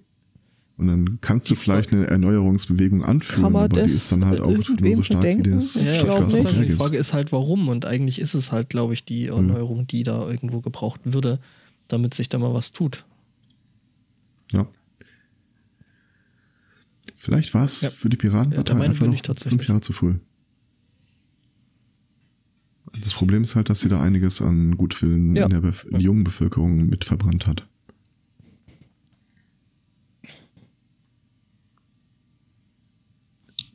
Und 0.78 0.86
dann 0.86 1.18
kannst 1.20 1.50
du 1.50 1.56
vielleicht 1.56 1.92
eine 1.92 2.06
Erneuerungsbewegung 2.06 3.04
anführen, 3.04 3.44
aber 3.44 3.68
die 3.68 3.80
das 3.80 3.92
ist 3.92 4.12
dann 4.12 4.24
halt 4.26 4.40
auch 4.40 4.46
nur 4.48 4.62
so 4.62 4.62
stark, 4.62 4.80
wie 4.84 5.02
verdenken? 5.02 5.54
das 5.56 5.74
Ich 5.74 5.84
ja, 5.86 5.94
Stadtgas 5.96 6.34
nicht. 6.34 6.46
dann 6.46 6.62
die. 6.62 6.70
Frage 6.70 6.96
ist 6.96 7.12
halt, 7.12 7.32
warum? 7.32 7.68
Und 7.68 7.84
eigentlich 7.84 8.20
ist 8.20 8.34
es 8.34 8.52
halt, 8.52 8.70
glaube 8.70 8.94
ich, 8.94 9.04
die 9.04 9.26
Erneuerung, 9.26 9.88
die 9.88 10.04
da 10.04 10.28
irgendwo 10.28 10.60
gebraucht 10.60 11.00
würde, 11.04 11.40
damit 11.88 12.14
sich 12.14 12.28
da 12.28 12.38
mal 12.38 12.54
was 12.54 12.70
tut. 12.72 13.04
Ja. 14.52 14.68
Vielleicht 17.16 17.52
war 17.54 17.64
es 17.64 17.80
Ja. 17.80 17.90
für 17.90 18.08
die 18.08 18.16
Piratenpartei 18.16 18.74
Ja, 18.74 18.80
einfach 18.80 19.06
noch 19.06 19.14
ich 19.14 19.22
fünf 19.42 19.66
Jahre 19.66 19.80
zu 19.80 19.92
früh. 19.92 20.14
Das 23.02 23.14
Problem 23.14 23.42
ist 23.42 23.56
halt, 23.56 23.68
dass 23.68 23.80
sie 23.80 23.88
da 23.88 24.00
einiges 24.00 24.40
an 24.40 24.76
Gutwillen 24.76 25.34
Ja. 25.34 25.44
in 25.44 25.50
der 25.50 25.60
Bef 25.60 25.86
jungen 25.90 26.22
Bevölkerung 26.24 26.86
mit 26.86 27.04
verbrannt 27.04 27.46
hat. 27.48 27.66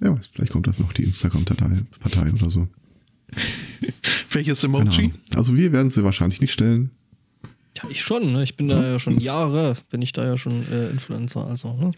Ja, 0.04 0.16
weiß, 0.16 0.28
vielleicht 0.28 0.52
kommt 0.52 0.68
das 0.68 0.80
noch 0.80 0.92
die 0.94 1.04
Instagram-Partei 1.04 2.32
oder 2.32 2.50
so. 2.50 2.68
Welches 4.32 4.64
Emoji? 4.64 5.14
Also 5.36 5.56
wir 5.56 5.72
werden 5.72 5.90
sie 5.90 6.04
wahrscheinlich 6.04 6.42
nicht 6.42 6.52
stellen. 6.52 6.92
Ja, 7.78 7.90
ich 7.90 8.02
schon, 8.02 8.34
ne? 8.34 8.44
Ich 8.44 8.56
bin 8.56 8.68
da 8.68 8.84
ja 8.86 9.00
schon 9.00 9.20
Jahre, 9.20 9.76
bin 9.90 10.02
ich 10.02 10.12
da 10.12 10.26
ja 10.26 10.38
schon 10.38 10.70
äh, 10.72 10.90
Influencer, 10.90 11.48
also, 11.48 11.74
ne? 11.74 11.92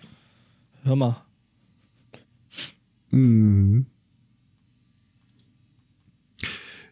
Hör 0.84 0.95
mal. 0.95 1.26
Mhm. 3.11 3.88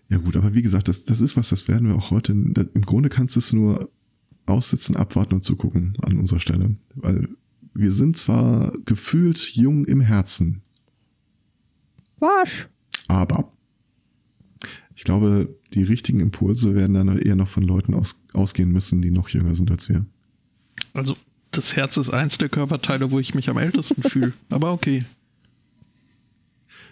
Ja 0.09 0.17
gut, 0.17 0.35
aber 0.35 0.53
wie 0.53 0.61
gesagt, 0.61 0.87
das, 0.87 1.05
das 1.05 1.21
ist 1.21 1.37
was, 1.37 1.49
das 1.49 1.67
werden 1.67 1.87
wir 1.87 1.95
auch 1.95 2.11
heute. 2.11 2.35
Das, 2.35 2.67
Im 2.73 2.81
Grunde 2.81 3.09
kannst 3.09 3.35
du 3.35 3.39
es 3.39 3.53
nur 3.53 3.89
aussitzen, 4.45 4.95
abwarten 4.95 5.35
und 5.35 5.41
zugucken 5.41 5.97
an 6.01 6.19
unserer 6.19 6.39
Stelle. 6.39 6.75
Weil 6.95 7.29
wir 7.73 7.91
sind 7.91 8.17
zwar 8.17 8.73
gefühlt 8.85 9.39
jung 9.55 9.85
im 9.85 10.01
Herzen, 10.01 10.61
Was? 12.23 12.67
aber 13.07 13.51
ich 14.95 15.03
glaube, 15.03 15.53
die 15.73 15.83
richtigen 15.83 16.21
Impulse 16.21 16.75
werden 16.75 16.93
dann 16.93 17.17
eher 17.17 17.35
noch 17.35 17.49
von 17.49 17.63
Leuten 17.63 17.93
aus, 17.93 18.23
ausgehen 18.31 18.71
müssen, 18.71 19.01
die 19.01 19.11
noch 19.11 19.27
jünger 19.27 19.55
sind 19.55 19.69
als 19.71 19.89
wir. 19.89 20.05
Also, 20.93 21.17
das 21.51 21.75
Herz 21.75 21.97
ist 21.97 22.11
eins 22.11 22.37
der 22.37 22.47
Körperteile, 22.47 23.11
wo 23.11 23.19
ich 23.19 23.35
mich 23.35 23.49
am 23.49 23.57
ältesten 23.57 24.03
fühle. 24.09 24.33
Aber 24.49 24.71
okay. 24.71 25.03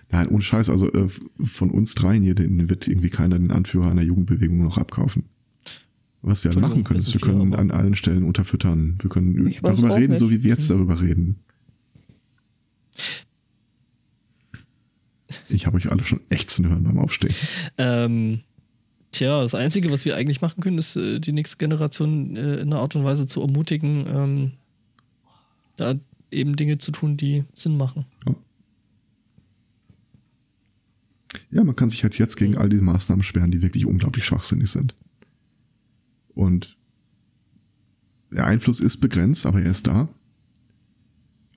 Nein, 0.09 0.27
ohne 0.27 0.41
Scheiß, 0.41 0.69
also 0.69 0.91
äh, 0.91 1.07
von 1.41 1.71
uns 1.71 1.95
dreien 1.95 2.23
hier, 2.23 2.35
den 2.35 2.69
wird 2.69 2.87
irgendwie 2.87 3.09
keiner 3.09 3.39
den 3.39 3.51
Anführer 3.51 3.89
einer 3.89 4.01
Jugendbewegung 4.01 4.61
noch 4.61 4.77
abkaufen. 4.77 5.23
Was 6.21 6.43
wir 6.43 6.55
machen 6.59 6.83
können, 6.83 6.99
ist, 6.99 7.13
wir 7.13 7.21
können 7.21 7.55
an 7.55 7.71
allen 7.71 7.95
Stellen 7.95 8.23
unterfüttern. 8.23 8.97
Wir 9.01 9.09
können 9.09 9.51
darüber 9.61 9.95
reden, 9.95 10.17
so 10.17 10.25
nicht. 10.25 10.39
wie 10.39 10.43
wir 10.43 10.49
jetzt 10.51 10.69
darüber 10.69 10.99
reden. 11.01 11.39
Ich 15.49 15.65
habe 15.65 15.77
euch 15.77 15.91
alle 15.91 16.03
schon 16.03 16.21
ächzen 16.29 16.67
hören 16.67 16.83
beim 16.83 16.99
Aufstehen. 16.99 17.35
Ähm, 17.77 18.41
tja, 19.11 19.41
das 19.41 19.55
Einzige, 19.55 19.91
was 19.91 20.05
wir 20.05 20.15
eigentlich 20.15 20.41
machen 20.41 20.61
können, 20.61 20.77
ist, 20.77 20.95
äh, 20.95 21.19
die 21.19 21.31
nächste 21.31 21.57
Generation 21.57 22.35
äh, 22.35 22.55
in 22.55 22.73
einer 22.73 22.79
Art 22.79 22.95
und 22.95 23.03
Weise 23.03 23.27
zu 23.27 23.41
ermutigen, 23.41 24.05
ähm, 24.07 24.51
da 25.77 25.95
eben 26.31 26.55
Dinge 26.55 26.77
zu 26.77 26.91
tun, 26.91 27.17
die 27.17 27.43
Sinn 27.53 27.77
machen. 27.77 28.05
Ja. 28.25 28.35
ja, 31.51 31.63
man 31.63 31.75
kann 31.75 31.89
sich 31.89 32.03
halt 32.03 32.17
jetzt 32.17 32.35
gegen 32.37 32.57
all 32.57 32.69
diese 32.69 32.83
Maßnahmen 32.83 33.23
sperren, 33.23 33.51
die 33.51 33.61
wirklich 33.61 33.85
unglaublich 33.85 34.25
schwachsinnig 34.25 34.69
sind. 34.69 34.95
Und 36.33 36.77
der 38.31 38.45
Einfluss 38.45 38.79
ist 38.79 38.97
begrenzt, 38.97 39.45
aber 39.45 39.61
er 39.61 39.71
ist 39.71 39.87
da. 39.87 40.07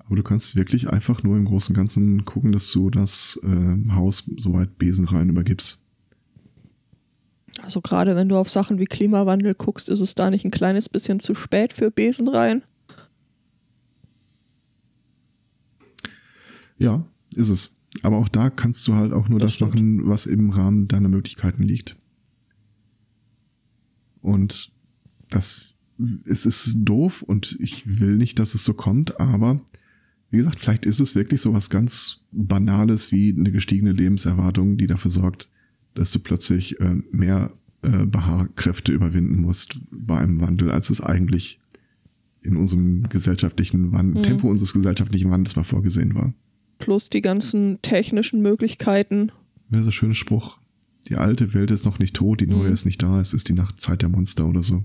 Aber 0.07 0.17
du 0.17 0.23
kannst 0.23 0.55
wirklich 0.55 0.91
einfach 0.91 1.23
nur 1.23 1.37
im 1.37 1.47
Großen 1.47 1.75
und 1.75 1.77
Ganzen 1.77 2.25
gucken, 2.25 2.53
dass 2.53 2.71
du 2.73 2.91
das 2.91 3.41
äh, 3.43 3.91
Haus 3.93 4.31
soweit 4.37 4.77
besenrein 4.79 5.31
übergibst. 5.31 5.85
Also 7.63 7.81
gerade 7.81 8.15
wenn 8.17 8.29
du 8.29 8.37
auf 8.37 8.51
Sachen 8.51 8.79
wie 8.79 8.85
Klimawandel 8.85 9.55
guckst, 9.55 9.89
ist 9.89 10.01
es 10.01 10.15
da 10.15 10.31
nicht 10.31 10.45
ein 10.45 10.51
kleines 10.51 10.89
bisschen 10.89 11.21
zu 11.21 11.35
spät 11.35 11.73
für 11.73 11.91
Besenreihen? 11.91 12.63
Ja, 16.77 17.07
ist 17.35 17.49
es. 17.49 17.77
Aber 18.03 18.19
auch 18.19 18.29
da 18.29 18.51
kannst 18.51 18.87
du 18.89 18.95
halt 18.95 19.13
auch 19.13 19.29
nur 19.29 19.39
das, 19.39 19.57
Das 19.57 19.69
machen, 19.69 20.07
was 20.09 20.27
im 20.27 20.51
Rahmen 20.51 20.89
deiner 20.89 21.09
Möglichkeiten 21.09 21.63
liegt. 21.63 21.97
Und 24.21 24.73
das 25.31 25.75
es 26.25 26.45
ist 26.45 26.79
doof 26.81 27.23
und 27.23 27.57
ich 27.61 28.01
will 28.01 28.17
nicht, 28.17 28.39
dass 28.41 28.55
es 28.55 28.65
so 28.65 28.75
kommt, 28.75 29.21
aber 29.21 29.61
wie 30.35 30.39
gesagt, 30.39 30.61
vielleicht 30.61 30.85
ist 30.85 31.01
es 31.01 31.15
wirklich 31.15 31.40
so 31.40 31.52
was 31.55 31.70
ganz 31.70 32.20
Banales 32.32 33.12
wie 33.12 33.32
eine 33.32 33.52
gestiegene 33.52 33.93
Lebenserwartung, 33.93 34.77
die 34.77 34.86
dafür 34.89 35.11
sorgt, 35.11 35.48
dass 35.94 36.11
du 36.11 36.19
plötzlich 36.19 36.81
äh, 36.81 36.97
mehr 37.12 37.52
äh, 37.82 38.05
Behaarkräfte 38.05 38.93
überwinden 38.93 39.40
musst 39.40 39.78
bei 39.93 40.19
einem 40.19 40.40
Wandel, 40.40 40.70
als 40.73 40.90
es 40.90 41.01
eigentlich 41.01 41.61
in 42.43 42.56
unserem 42.56 43.09
gesellschaftlichen 43.09 43.93
Wandel, 43.93 44.19
Mhm. 44.19 44.23
Tempo 44.24 44.48
unseres 44.51 44.73
gesellschaftlichen 44.73 45.31
Wandels 45.31 45.55
mal 45.56 45.62
vorgesehen 45.65 46.15
war. 46.15 46.35
Plus 46.78 47.09
die 47.11 47.20
ganzen 47.23 47.78
technischen 47.81 48.43
Möglichkeiten. 48.43 49.31
Dieser 49.70 49.93
schöne 49.93 50.15
Spruch. 50.15 50.59
Die 51.09 51.16
alte 51.16 51.55
Welt 51.55 51.70
ist 51.70 51.85
noch 51.85 51.98
nicht 52.01 52.16
tot, 52.16 52.40
die 52.40 52.47
neue 52.47 52.69
Mhm. 52.69 52.74
ist 52.74 52.86
nicht 52.86 53.02
da, 53.02 53.20
es 53.20 53.32
ist 53.35 53.48
die 53.48 53.52
Nachtzeit 53.55 54.02
der 54.02 54.09
Monster 54.09 54.47
oder 54.47 54.62
so. 54.62 54.82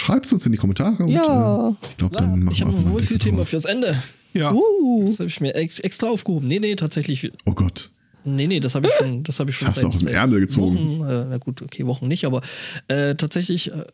Schreibt 0.00 0.32
uns 0.32 0.46
in 0.46 0.52
die 0.52 0.56
Kommentare. 0.58 1.06
Ja. 1.10 1.66
Und, 1.66 1.74
äh, 1.74 1.86
ich 1.90 1.96
glaube, 1.98 2.16
dann 2.16 2.44
machen 2.44 2.52
ich 2.52 2.60
habe 2.62 2.70
wir 2.70 2.72
noch 2.72 2.78
einfach 2.78 2.84
mal 2.84 2.92
wohl 2.92 3.00
einen 3.00 3.06
viel 3.06 3.18
Deckel 3.18 3.30
Thema 3.30 3.36
drauf. 3.38 3.48
fürs 3.48 3.64
Ende. 3.66 4.02
Ja. 4.32 4.50
Uh, 4.50 5.08
Das 5.10 5.18
habe 5.18 5.28
ich 5.28 5.40
mir 5.42 5.54
ex 5.54 5.78
extra 5.78 6.08
aufgehoben. 6.08 6.48
Nee, 6.48 6.58
nee, 6.58 6.74
tatsächlich. 6.74 7.30
Oh 7.44 7.52
Gott. 7.52 7.90
Nee, 8.24 8.46
nee, 8.46 8.60
das 8.60 8.74
habe 8.74 8.86
ich 8.86 8.94
schon, 8.94 9.22
das 9.24 9.40
habe 9.40 9.50
ich 9.50 9.56
schon 9.56 9.66
Das 9.66 9.76
hast 9.76 9.82
du 9.82 9.88
aus 9.88 9.98
dem 9.98 10.08
Ärmel 10.08 10.40
gezogen. 10.40 11.00
Wochen, 11.00 11.10
äh, 11.10 11.24
na 11.30 11.36
gut, 11.38 11.60
okay, 11.60 11.86
Wochen 11.86 12.08
nicht, 12.08 12.24
aber 12.24 12.40
äh, 12.88 13.14
tatsächlich 13.14 13.72
äh, 13.72 13.84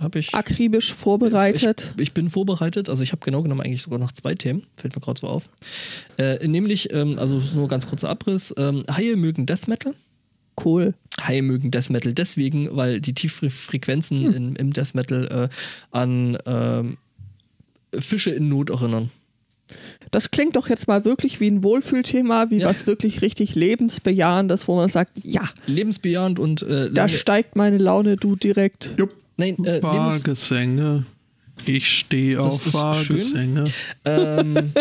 habe 0.00 0.18
ich, 0.18 0.34
akribisch 0.34 0.92
vorbereitet. 0.94 1.94
ich. 1.96 2.02
Ich 2.02 2.14
bin 2.14 2.30
vorbereitet, 2.30 2.88
also 2.88 3.02
ich 3.04 3.12
habe 3.12 3.24
genau 3.24 3.42
genommen 3.42 3.60
eigentlich 3.60 3.82
sogar 3.82 3.98
noch 3.98 4.12
zwei 4.12 4.34
Themen, 4.34 4.64
fällt 4.76 4.94
mir 4.94 5.00
gerade 5.00 5.20
so 5.20 5.26
auf. 5.28 5.48
Äh, 6.18 6.46
nämlich, 6.46 6.92
ähm, 6.92 7.18
also 7.18 7.40
nur 7.54 7.68
ganz 7.68 7.86
kurzer 7.88 8.08
Abriss, 8.08 8.54
ähm, 8.58 8.82
Haie 8.90 9.16
mögen 9.16 9.46
Death 9.46 9.66
Metal. 9.68 9.94
Cool. 10.64 10.94
Haie 11.20 11.42
mögen 11.42 11.70
Death 11.70 11.90
Metal 11.90 12.12
deswegen, 12.12 12.68
weil 12.76 13.00
die 13.00 13.14
Tieffrequenzen 13.14 14.26
Hm. 14.26 14.34
in, 14.34 14.56
im 14.56 14.72
Death 14.72 14.94
Metal 14.94 15.48
äh, 15.50 15.96
an 15.96 16.38
ähm, 16.46 16.98
Fische 17.98 18.30
in 18.30 18.48
Not 18.48 18.70
erinnern. 18.70 19.10
Das 20.10 20.30
klingt 20.30 20.56
doch 20.56 20.68
jetzt 20.70 20.88
mal 20.88 21.04
wirklich 21.04 21.40
wie 21.40 21.48
ein 21.50 21.62
Wohlfühlthema, 21.62 22.48
wie 22.50 22.58
Ja. 22.60 22.68
was 22.68 22.86
wirklich 22.86 23.20
richtig 23.20 23.54
lebensbejahendes, 23.54 24.66
wo 24.68 24.76
man 24.76 24.88
sagt, 24.88 25.12
ja, 25.22 25.42
Lebensbejahend 25.66 26.38
und 26.38 26.62
äh, 26.62 26.90
da 26.90 27.08
steigt 27.08 27.56
meine 27.56 27.76
Laune, 27.78 28.16
du 28.16 28.34
direkt. 28.36 28.94
Jupp. 28.96 29.14
Nein, 29.36 29.56
äh, 29.64 29.74
Lebens, 29.74 29.82
Wahrgesänge. 29.84 31.04
Ich 31.68 31.88
stehe 31.98 32.36
Das 32.36 32.46
auf 32.46 32.66
ist 32.66 32.74
Wahrgesänge. 32.74 33.64
Ähm, 34.04 34.72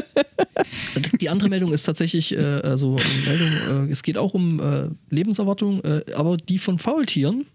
die 1.22 1.30
andere 1.30 1.50
Meldung 1.50 1.74
ist 1.74 1.84
tatsächlich, 1.84 2.34
äh, 2.36 2.40
also 2.40 2.98
eine 2.98 3.38
Meldung, 3.38 3.88
äh, 3.90 3.92
es 3.92 4.04
geht 4.04 4.18
auch 4.18 4.34
um 4.34 4.60
äh, 4.60 4.90
Lebenserwartung, 5.10 5.84
äh, 5.84 6.02
aber 6.16 6.38
die 6.38 6.58
von 6.58 6.80
Faultieren. 6.80 7.46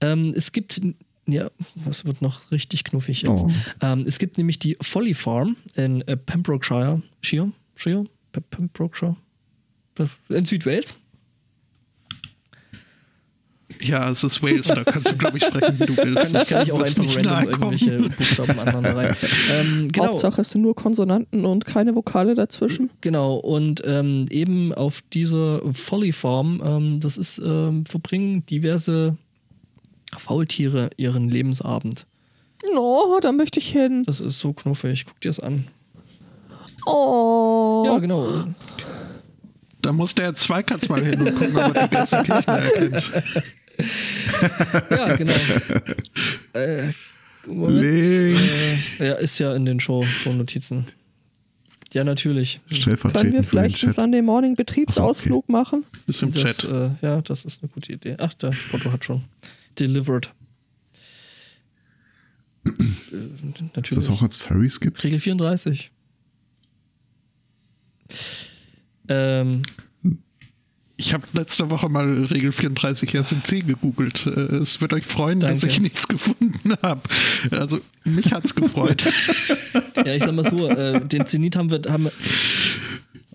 Ähm, 0.00 0.32
es 0.36 0.52
gibt, 0.52 0.80
ja, 1.26 1.50
was 1.74 2.04
wird 2.04 2.22
noch 2.22 2.50
richtig 2.50 2.84
knuffig 2.84 3.22
jetzt? 3.22 3.42
Oh. 3.42 3.50
Ähm, 3.82 4.04
es 4.06 4.18
gibt 4.18 4.38
nämlich 4.38 4.58
die 4.58 4.76
Folly 4.80 5.14
Farm 5.14 5.56
in 5.74 6.00
äh, 6.02 6.16
Pembrokeshire, 6.16 7.02
Shire, 7.20 7.52
Shire, 7.74 8.04
Pe- 8.32 8.40
Pembrokeshire, 8.40 9.16
in 10.30 10.44
Südwales. 10.44 10.94
Ja, 13.80 14.10
es 14.10 14.22
ist 14.24 14.42
Wales, 14.42 14.68
da 14.68 14.84
kannst 14.84 15.10
du, 15.10 15.16
glaube 15.16 15.38
ich, 15.38 15.44
sprechen, 15.44 15.78
wie 15.78 15.86
du 15.86 15.96
willst. 16.04 16.32
Kann, 16.34 16.46
kann 16.46 16.62
ich 16.66 16.72
auch 16.72 16.82
einfach 16.82 17.02
nicht 17.02 17.16
random 17.16 17.48
irgendwelche 17.48 17.98
Buchstaben 18.10 18.58
aneinander 18.58 18.96
rein. 18.96 19.16
Ähm, 19.50 19.88
genau. 19.90 20.08
Hauptsache 20.08 20.40
es 20.42 20.50
sind 20.50 20.62
nur 20.62 20.74
Konsonanten 20.74 21.44
und 21.44 21.64
keine 21.64 21.94
Vokale 21.94 22.34
dazwischen. 22.34 22.90
Genau, 23.00 23.36
und 23.36 23.82
ähm, 23.84 24.26
eben 24.30 24.72
auf 24.72 25.02
dieser 25.12 25.60
Folly 25.72 26.12
Farm, 26.12 26.62
ähm, 26.64 27.00
das 27.00 27.16
ist, 27.16 27.38
ähm, 27.38 27.84
verbringen 27.86 28.44
diverse 28.46 29.16
Faultiere 30.16 30.90
ihren 30.96 31.28
Lebensabend. 31.28 32.06
Oh, 32.76 33.18
da 33.20 33.32
möchte 33.32 33.58
ich 33.58 33.70
hin. 33.70 34.04
Das 34.04 34.20
ist 34.20 34.38
so 34.38 34.52
knuffig, 34.52 35.04
guck 35.06 35.20
dir 35.20 35.30
das 35.30 35.40
an. 35.40 35.66
Oh. 36.86 37.84
Ja, 37.86 37.98
genau. 37.98 38.44
Da 39.82 39.92
muss 39.92 40.14
der 40.14 40.34
Zweikatz 40.34 40.88
mal 40.88 41.02
hin 41.02 41.20
und 41.20 41.34
gucken, 41.36 41.56
ob 41.56 41.74
er 41.74 41.88
die 41.88 41.96
Gelsenkirchen 41.96 42.54
erkennt. 42.54 43.12
Ja, 44.90 45.16
genau. 45.16 45.32
äh, 46.54 46.92
Moment. 47.46 47.80
Link. 47.82 48.38
Äh, 49.00 49.08
ja, 49.08 49.14
ist 49.14 49.38
ja 49.38 49.54
in 49.54 49.64
den 49.64 49.80
Show, 49.80 50.04
Show-Notizen. 50.04 50.86
Ja, 51.92 52.04
natürlich. 52.04 52.60
Können 53.12 53.32
wir 53.32 53.42
vielleicht 53.42 53.82
einen. 53.82 53.92
Sunday 53.92 54.22
Morning 54.22 54.54
Betriebsausflug 54.54 55.48
machen? 55.48 55.84
Ist 56.06 56.22
im 56.22 56.30
Das, 56.32 56.58
Chat. 56.58 56.64
äh, 56.70 56.90
ja, 57.02 57.20
das 57.22 57.44
ist 57.44 57.62
eine 57.62 57.70
gute 57.72 57.92
Idee. 57.92 58.16
Ach, 58.18 58.32
der 58.34 58.52
Spotto 58.52 58.92
hat 58.92 59.04
schon 59.04 59.24
delivered. 59.78 60.32
äh, 62.66 62.70
Dass 62.70 63.62
natürlich. 63.74 64.04
es 64.04 64.10
auch 64.10 64.22
als 64.22 64.36
Furries 64.36 64.78
gibt? 64.78 65.02
Regel 65.02 65.18
34. 65.18 65.90
Ähm, 69.08 69.62
Ich 71.00 71.14
habe 71.14 71.24
letzte 71.32 71.70
Woche 71.70 71.88
mal 71.88 72.12
Regel 72.26 72.52
34 72.52 73.14
SMC 73.14 73.66
gegoogelt. 73.66 74.26
Äh, 74.26 74.56
Es 74.56 74.82
wird 74.82 74.92
euch 74.92 75.06
freuen, 75.06 75.40
dass 75.40 75.60
Danke. 75.60 75.72
ich 75.74 75.80
nichts 75.80 76.06
gefunden 76.06 76.74
habe. 76.82 77.00
Also, 77.50 77.80
mich 78.04 78.30
hat's 78.34 78.54
gefreut. 78.54 79.02
ja, 79.96 80.14
ich 80.14 80.22
sag 80.22 80.32
mal 80.34 80.44
so, 80.44 80.68
äh, 80.68 81.00
den 81.00 81.26
Zenit 81.26 81.56
haben 81.56 81.70
wir. 81.70 81.80
Haben, 81.88 82.04
wir- 82.04 82.12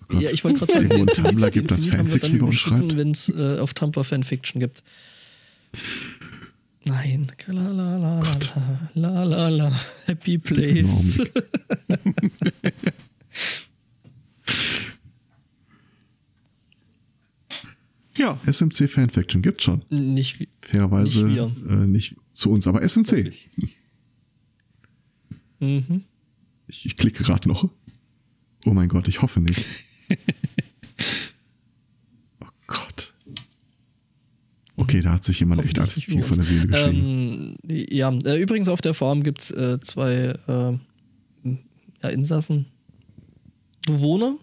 Gott. 0.09 0.21
ja, 0.21 0.29
ich 0.29 0.43
wollte 0.43 0.59
gerade 0.59 0.73
sagen, 0.73 0.89
den 0.89 1.07
Zenit, 1.07 1.41
den 1.41 1.49
gibt, 1.51 1.71
das 1.71 1.81
Zenit 1.81 1.97
haben 1.97 2.11
wir 2.11 2.19
dann 2.19 2.97
wenn 2.97 3.11
es 3.11 3.29
äh, 3.29 3.57
auf 3.57 3.73
Tumblr 3.73 4.03
Fanfiction 4.03 4.59
gibt. 4.59 4.83
Nein. 6.85 7.31
La 7.47 7.61
la 7.71 7.97
la 7.97 8.21
la 8.93 9.23
la 9.23 9.23
la 9.23 9.49
la 9.49 9.79
Happy 10.05 10.37
Place. 10.37 11.19
Ja, 18.17 18.39
SMC 18.45 18.89
Fanfiction 18.89 19.41
gibt 19.41 19.61
schon. 19.61 19.81
Nicht. 19.89 20.47
Fairerweise 20.61 21.25
Nicht 21.25 21.65
äh, 21.69 21.87
nicht 21.87 22.15
zu 22.33 22.51
uns, 22.51 22.67
aber 22.67 22.81
SMC. 22.81 23.33
Mhm. 25.59 26.03
Ich, 26.67 26.85
ich 26.85 26.97
klicke 26.97 27.23
gerade 27.23 27.47
noch. 27.47 27.69
Oh 28.65 28.73
mein 28.73 28.89
Gott, 28.89 29.07
ich 29.07 29.21
hoffe 29.21 29.41
nicht. 29.41 29.65
oh 32.41 32.47
Gott. 32.67 33.13
Okay, 34.75 35.01
da 35.01 35.13
hat 35.13 35.23
sich 35.23 35.39
jemand 35.39 35.63
echt 35.63 35.79
alles 35.79 35.95
Hoffentlich 35.95 36.15
viel 36.15 36.23
von 36.23 36.37
der 36.37 36.45
Seele 36.45 36.67
geschrieben. 36.67 37.57
Ähm, 37.63 37.87
ja, 37.89 38.11
äh, 38.25 38.41
übrigens 38.41 38.67
auf 38.67 38.81
der 38.81 38.93
Farm 38.93 39.23
gibt 39.23 39.41
es 39.41 39.51
äh, 39.51 39.79
zwei 39.79 40.33
äh, 40.47 40.77
ja, 42.03 42.09
Insassen, 42.09 42.65
Bewohner. 43.85 44.37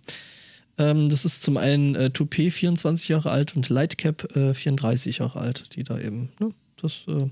Ähm, 0.83 1.09
das 1.09 1.25
ist 1.25 1.43
zum 1.43 1.57
einen 1.57 1.95
äh, 1.95 2.11
Toupet 2.11 2.53
24 2.53 3.09
Jahre 3.09 3.31
alt 3.31 3.55
und 3.55 3.69
Lightcap 3.69 4.35
äh, 4.37 4.53
34 4.53 5.19
Jahre 5.19 5.39
alt, 5.39 5.77
die 5.77 5.85
da 5.85 5.99
eben, 5.99 6.31
ne, 6.41 6.53
das, 6.77 7.05
äh, 7.07 7.29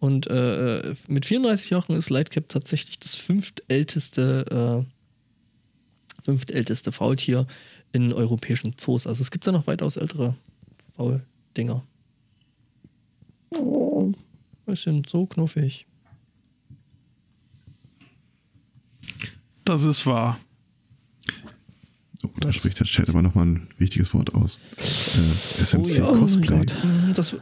und 0.00 0.26
äh, 0.26 0.78
äh, 0.80 0.94
mit 1.06 1.24
34 1.24 1.70
Jahren 1.70 1.96
ist 1.96 2.10
Lightcap 2.10 2.48
tatsächlich 2.48 2.98
das 2.98 3.14
fünftälteste, 3.14 4.84
äh, 4.86 6.22
fünftälteste 6.22 6.92
Faultier 6.92 7.46
in 7.92 8.12
europäischen 8.12 8.74
Zoos. 8.76 9.06
Also 9.06 9.22
es 9.22 9.30
gibt 9.30 9.46
da 9.46 9.52
noch 9.52 9.66
weitaus 9.66 9.96
ältere 9.96 10.34
Fauldinger. 10.96 11.82
Oh. 13.50 14.12
Sind 14.74 15.08
so 15.08 15.24
knuffig. 15.24 15.86
das 19.64 19.84
ist 19.84 20.06
wahr. 20.06 20.38
Oh, 22.38 22.40
da 22.40 22.52
spricht 22.52 22.78
der 22.80 22.86
Chat 22.86 23.08
aber 23.10 23.22
nochmal 23.22 23.46
ein 23.46 23.66
wichtiges 23.78 24.14
Wort 24.14 24.32
aus. 24.34 24.58
Äh, 24.76 25.62
SMC 25.62 25.84
Oh 25.84 25.88
ja. 25.98 26.08
Oh 26.08 26.16
Cosplay. 26.18 26.56
Mhm, 26.82 27.14
Das, 27.14 27.34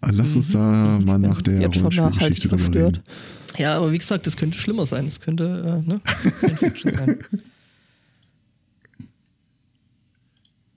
Ah, 0.00 0.10
Lass 0.12 0.36
uns 0.36 0.52
da 0.52 1.00
mal 1.04 1.18
nach 1.18 1.42
der 1.42 1.60
Jetzt 1.60 1.74
schon 1.76 1.84
nachhaltig 1.88 2.20
Rollenspielgeschichte 2.44 2.48
drüber 2.48 2.58
verstört. 2.62 2.96
reden. 2.98 3.60
ja, 3.62 3.74
aber 3.76 3.90
wie 3.92 3.98
gesagt, 3.98 4.26
das 4.28 4.36
könnte 4.36 4.56
schlimmer 4.58 4.86
sein. 4.86 5.06
Das 5.06 5.20
könnte 5.20 5.82
äh, 5.84 5.88
ne? 5.88 6.00
Infection 6.42 6.92
sein. 6.92 7.18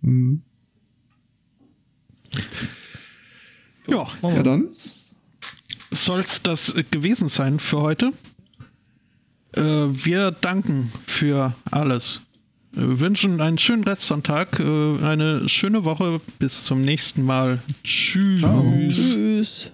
Mhm. 0.02 0.42
Ja, 3.88 4.08
Ja, 4.22 4.42
dann. 4.44 4.70
soll's 5.92 6.42
das 6.44 6.74
äh, 6.76 6.84
gewesen 6.84 7.28
sein 7.30 7.60
für 7.60 7.82
heute. 7.82 8.14
Äh, 9.56 9.62
wir 9.62 10.32
danken 10.32 10.92
für 11.08 11.54
alles. 11.70 12.22
Äh, 12.74 13.00
wünschen 13.00 13.42
einen 13.42 13.58
schönen 13.58 13.84
Restsonntag, 13.84 14.60
äh, 14.60 15.04
eine 15.04 15.48
schöne 15.50 15.84
Woche. 15.84 16.22
Bis 16.40 16.64
zum 16.64 16.82
nächsten 16.82 17.24
Mal. 17.24 17.62
Tschüss. 17.84 18.40
Ciao. 18.40 18.74
Tschüss. 18.88 19.72